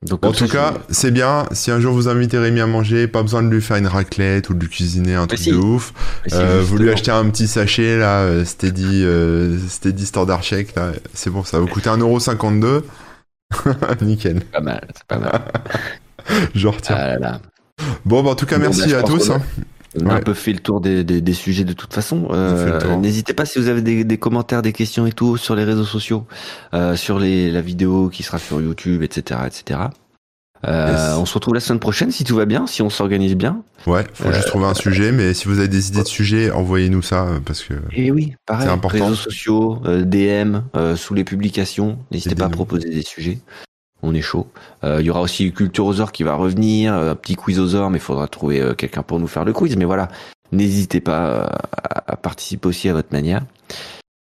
Donc, 0.04 0.24
en 0.26 0.32
tout 0.32 0.48
ça, 0.48 0.54
cas, 0.54 0.74
c'est 0.90 1.10
bien. 1.12 1.46
Si 1.52 1.72
un 1.72 1.80
jour 1.80 1.94
vous 1.94 2.08
invitez 2.08 2.38
Rémi 2.38 2.62
à 2.62 2.68
manger, 2.68 3.08
pas 3.08 3.24
besoin 3.24 3.42
de 3.42 3.50
lui 3.50 3.62
faire 3.62 3.78
une 3.78 3.88
raclette 3.88 4.50
ou 4.50 4.54
de 4.54 4.60
lui 4.60 4.70
cuisiner 4.70 5.16
un 5.16 5.26
truc 5.26 5.40
si. 5.40 5.52
de 5.52 5.58
ouf. 5.58 5.92
Euh, 6.34 6.62
vous 6.64 6.78
lui 6.78 6.90
achetez 6.92 7.10
un 7.12 7.28
petit 7.30 7.48
sachet 7.48 7.98
là, 7.98 8.20
euh, 8.22 8.46
Steady, 8.46 9.04
euh, 9.04 9.58
Steady 9.68 10.06
Standard 10.06 10.44
Shake 10.44 10.76
là, 10.76 10.92
c'est 11.14 11.32
bon, 11.32 11.44
ça 11.44 11.60
vous 11.60 11.68
coûter 11.68 11.90
1,52€. 11.90 12.84
Nickel, 14.02 14.42
Pas 14.42 14.60
mal, 14.60 14.82
c'est 14.94 15.04
pas 15.08 15.18
mal. 15.18 15.42
je 16.56 16.68
retiens. 16.68 16.96
Ah 16.98 17.08
là 17.08 17.20
là. 17.20 17.42
Bon, 18.06 18.22
bah, 18.24 18.32
en 18.32 18.36
tout 18.36 18.46
cas, 18.46 18.58
Bon, 18.58 18.64
merci 18.64 18.82
bah, 18.82 18.88
je 18.90 18.96
à 18.96 19.04
tous. 19.04 19.30
hein. 19.32 19.42
On 20.04 20.10
a 20.10 20.16
un 20.16 20.22
peu 20.22 20.34
fait 20.34 20.54
le 20.54 20.60
tour 20.60 20.82
des, 20.82 21.04
des, 21.04 21.22
des 21.22 21.34
sujets 21.34 21.64
de 21.64 21.74
toute 21.74 21.94
façon. 21.94 22.28
Euh. 22.32 22.96
N'hésitez 22.98 23.34
pas 23.34 23.46
si 23.46 23.60
vous 23.60 23.68
avez 23.68 23.82
des, 23.82 24.04
des 24.04 24.18
commentaires, 24.18 24.62
des 24.62 24.74
questions 24.74 25.06
et 25.06 25.12
tout 25.12 25.38
sur 25.38 25.56
les 25.56 25.64
réseaux 25.64 25.86
sociaux, 25.86 26.26
euh, 26.74 26.96
sur 26.96 27.20
les, 27.20 27.52
la 27.52 27.62
vidéo 27.62 28.10
qui 28.10 28.24
sera 28.24 28.38
sur 28.40 28.62
YouTube, 28.62 29.04
etc., 29.04 29.42
etc. 29.46 29.80
Euh, 30.66 30.92
Yes. 30.92 31.18
On 31.20 31.26
se 31.28 31.36
retrouve 31.36 31.54
la 31.54 31.60
semaine 31.60 31.80
prochaine 31.80 32.12
si 32.12 32.24
tout 32.24 32.36
va 32.36 32.46
bien, 32.46 32.66
si 32.66 32.82
on 32.82 32.90
s'organise 32.90 33.36
bien. 33.36 33.62
Ouais, 33.86 34.04
faut 34.14 34.32
juste 34.34 34.48
trouver 34.48 34.66
un 34.66 34.74
sujet, 34.74 35.12
mais 35.12 35.36
si 35.36 35.48
vous 35.48 35.60
avez 35.60 35.68
des 35.68 35.90
idées 35.90 36.02
de 36.02 36.08
sujets, 36.08 36.50
envoyez-nous 36.50 37.04
ça 37.04 37.28
parce 37.46 37.62
que 37.64 37.76
Et 37.94 38.10
oui, 38.10 38.34
pareil. 38.48 38.66
C'est 38.66 38.74
important. 38.74 39.06
Réseaux 39.06 39.16
sociaux, 39.16 39.82
DM, 39.86 40.58
sous 40.96 41.14
les 41.14 41.24
publications. 41.24 42.00
N'hésitez 42.12 42.34
pas 42.34 42.46
à 42.46 42.50
proposer 42.50 42.90
des 42.90 43.04
sujets. 43.04 43.38
On 44.08 44.14
est 44.14 44.22
chaud. 44.22 44.48
Euh, 44.84 44.98
Il 45.02 45.06
y 45.06 45.10
aura 45.10 45.22
aussi 45.22 45.52
Culturosaur 45.52 46.12
qui 46.12 46.24
va 46.24 46.36
revenir, 46.36 46.94
euh, 46.94 47.12
un 47.12 47.16
petit 47.16 47.36
quizosaure, 47.36 47.90
mais 47.90 47.98
il 47.98 48.02
faudra 48.02 48.28
trouver 48.28 48.62
euh, 48.62 48.74
quelqu'un 48.74 49.04
pour 49.04 49.20
nous 49.20 49.28
faire 49.28 49.44
le 49.46 49.54
quiz. 49.54 49.76
Mais 49.78 49.86
voilà, 49.86 50.08
n'hésitez 50.52 51.02
pas 51.02 51.50
à, 51.84 52.12
à 52.14 52.16
participer 52.16 52.68
aussi 52.68 52.88
à 52.90 52.94
votre 52.94 53.10
manière. 53.12 53.42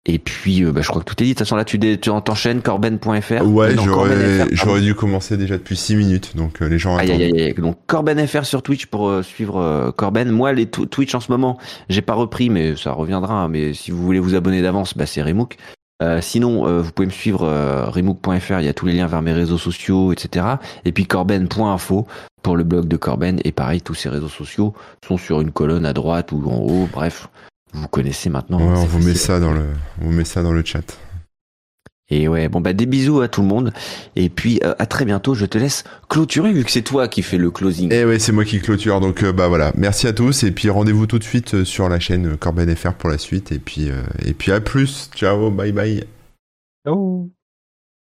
Et 0.05 0.19
puis, 0.19 0.65
euh, 0.65 0.73
bah, 0.73 0.81
je 0.83 0.89
crois 0.89 1.01
que 1.01 1.07
tout 1.07 1.23
est 1.23 1.27
dit. 1.27 1.31
De 1.31 1.35
toute 1.35 1.47
façon, 1.47 1.55
là, 1.55 1.65
tu, 1.65 1.79
tu 1.79 2.11
en 2.11 2.21
t'enchaînes, 2.21 2.61
corben.fr. 2.61 3.47
ouais, 3.47 3.75
j'aurais 3.77 3.87
Corben.fr, 3.87 4.81
dû 4.81 4.95
commencer 4.97 5.37
déjà 5.37 5.57
depuis 5.59 5.77
6 5.77 5.95
minutes, 5.95 6.37
donc 6.37 6.61
euh, 6.61 6.69
les 6.69 6.77
gens 6.79 6.97
Aïe, 6.97 7.13
aïe, 7.13 7.23
aïe. 7.41 7.55
Donc 7.57 7.79
Corben 7.87 8.27
FR 8.27 8.45
sur 8.45 8.63
Twitch 8.65 8.87
pour 8.87 9.09
euh, 9.09 9.23
suivre 9.23 9.59
euh, 9.61 9.93
Corben. 9.93 10.29
Moi, 10.31 10.53
les 10.55 10.67
tw- 10.67 10.89
Twitch 10.89 11.15
en 11.15 11.21
ce 11.21 11.31
moment, 11.31 11.57
j'ai 11.89 12.03
pas 12.03 12.15
repris, 12.15 12.51
mais 12.51 12.75
ça 12.75 12.91
reviendra. 12.93 13.35
hein. 13.45 13.49
Mais 13.49 13.75
si 13.75 13.93
vous 13.93 14.03
voulez 14.03 14.19
vous 14.19 14.35
abonner 14.35 14.61
d'avance, 14.61 14.97
bah, 14.97 15.07
c'est 15.07 15.23
Remook. 15.23 15.57
Euh, 16.03 16.20
sinon, 16.20 16.66
euh, 16.66 16.81
vous 16.81 16.91
pouvez 16.91 17.07
me 17.07 17.12
suivre 17.12 17.45
euh, 17.45 17.85
remook.fr, 17.87 18.59
il 18.59 18.65
y 18.65 18.69
a 18.69 18.74
tous 18.74 18.87
les 18.87 18.93
liens 18.93 19.07
vers 19.07 19.23
mes 19.23 19.33
réseaux 19.33 19.59
sociaux, 19.59 20.12
etc. 20.12 20.47
Et 20.85 20.91
puis 20.93 21.07
corben.info 21.07 22.07
pour 22.43 22.57
le 22.57 22.65
blog 22.65 22.89
de 22.89 22.97
Corben. 22.97 23.39
Et 23.45 23.53
pareil, 23.53 23.81
tous 23.81 23.95
ces 23.95 24.09
réseaux 24.09 24.29
sociaux 24.29 24.74
sont 25.07 25.16
sur 25.16 25.41
une 25.41 25.53
colonne 25.53 25.87
à 25.87 25.93
droite 25.93 26.33
ou 26.33 26.43
en 26.51 26.59
haut. 26.59 26.89
Bref, 26.93 27.29
vous 27.73 27.87
connaissez 27.87 28.31
maintenant. 28.31 28.59
Ouais, 28.59 28.65
hein, 28.65 28.74
on 28.77 28.83
c'est 28.83 28.87
vous 28.89 28.99
met 28.99 29.12
facile. 29.12 29.19
ça 29.20 29.41
dans 29.41 29.53
le, 29.53 29.65
on 30.01 30.07
vous 30.07 30.12
met 30.12 30.24
ça 30.24 30.43
dans 30.43 30.53
le 30.53 30.65
chat. 30.65 30.99
Et 32.12 32.28
ouais, 32.28 32.48
bon 32.48 32.60
bah 32.60 32.74
des 32.74 32.84
bisous 32.84 33.22
à 33.22 33.28
tout 33.28 33.40
le 33.40 33.48
monde. 33.48 33.72
Et 34.16 34.28
puis 34.28 34.60
euh, 34.64 34.74
à 34.78 34.84
très 34.84 35.06
bientôt. 35.06 35.34
Je 35.34 35.47
te 35.47 35.56
laisse 35.56 35.82
clôturer 36.10 36.52
vu 36.52 36.62
que 36.62 36.70
c'est 36.70 36.82
toi 36.82 37.09
qui 37.09 37.22
fais 37.22 37.39
le 37.39 37.51
closing. 37.51 37.90
Et 37.90 38.05
ouais, 38.05 38.18
c'est 38.18 38.32
moi 38.32 38.44
qui 38.44 38.60
clôture, 38.60 39.01
donc 39.01 39.22
euh, 39.22 39.32
bah 39.32 39.48
voilà. 39.48 39.72
Merci 39.78 40.06
à 40.06 40.12
tous 40.12 40.43
et 40.44 40.51
puis 40.51 40.68
rendez-vous 40.68 41.06
tout 41.06 41.18
de 41.18 41.24
suite 41.24 41.55
euh, 41.55 41.64
sur 41.64 41.89
la 41.89 41.98
chaîne 41.98 42.36
Corben 42.36 42.74
FR 42.76 42.93
pour 42.93 43.09
la 43.09 43.16
suite 43.16 43.51
et 43.51 43.59
puis 43.59 43.90
euh, 43.90 44.02
et 44.24 44.34
puis 44.34 44.52
à 44.52 44.60
plus. 44.60 45.09
Ciao, 45.14 45.51
bye 45.51 45.72
bye. 45.72 46.05
Ciao. 46.86 47.30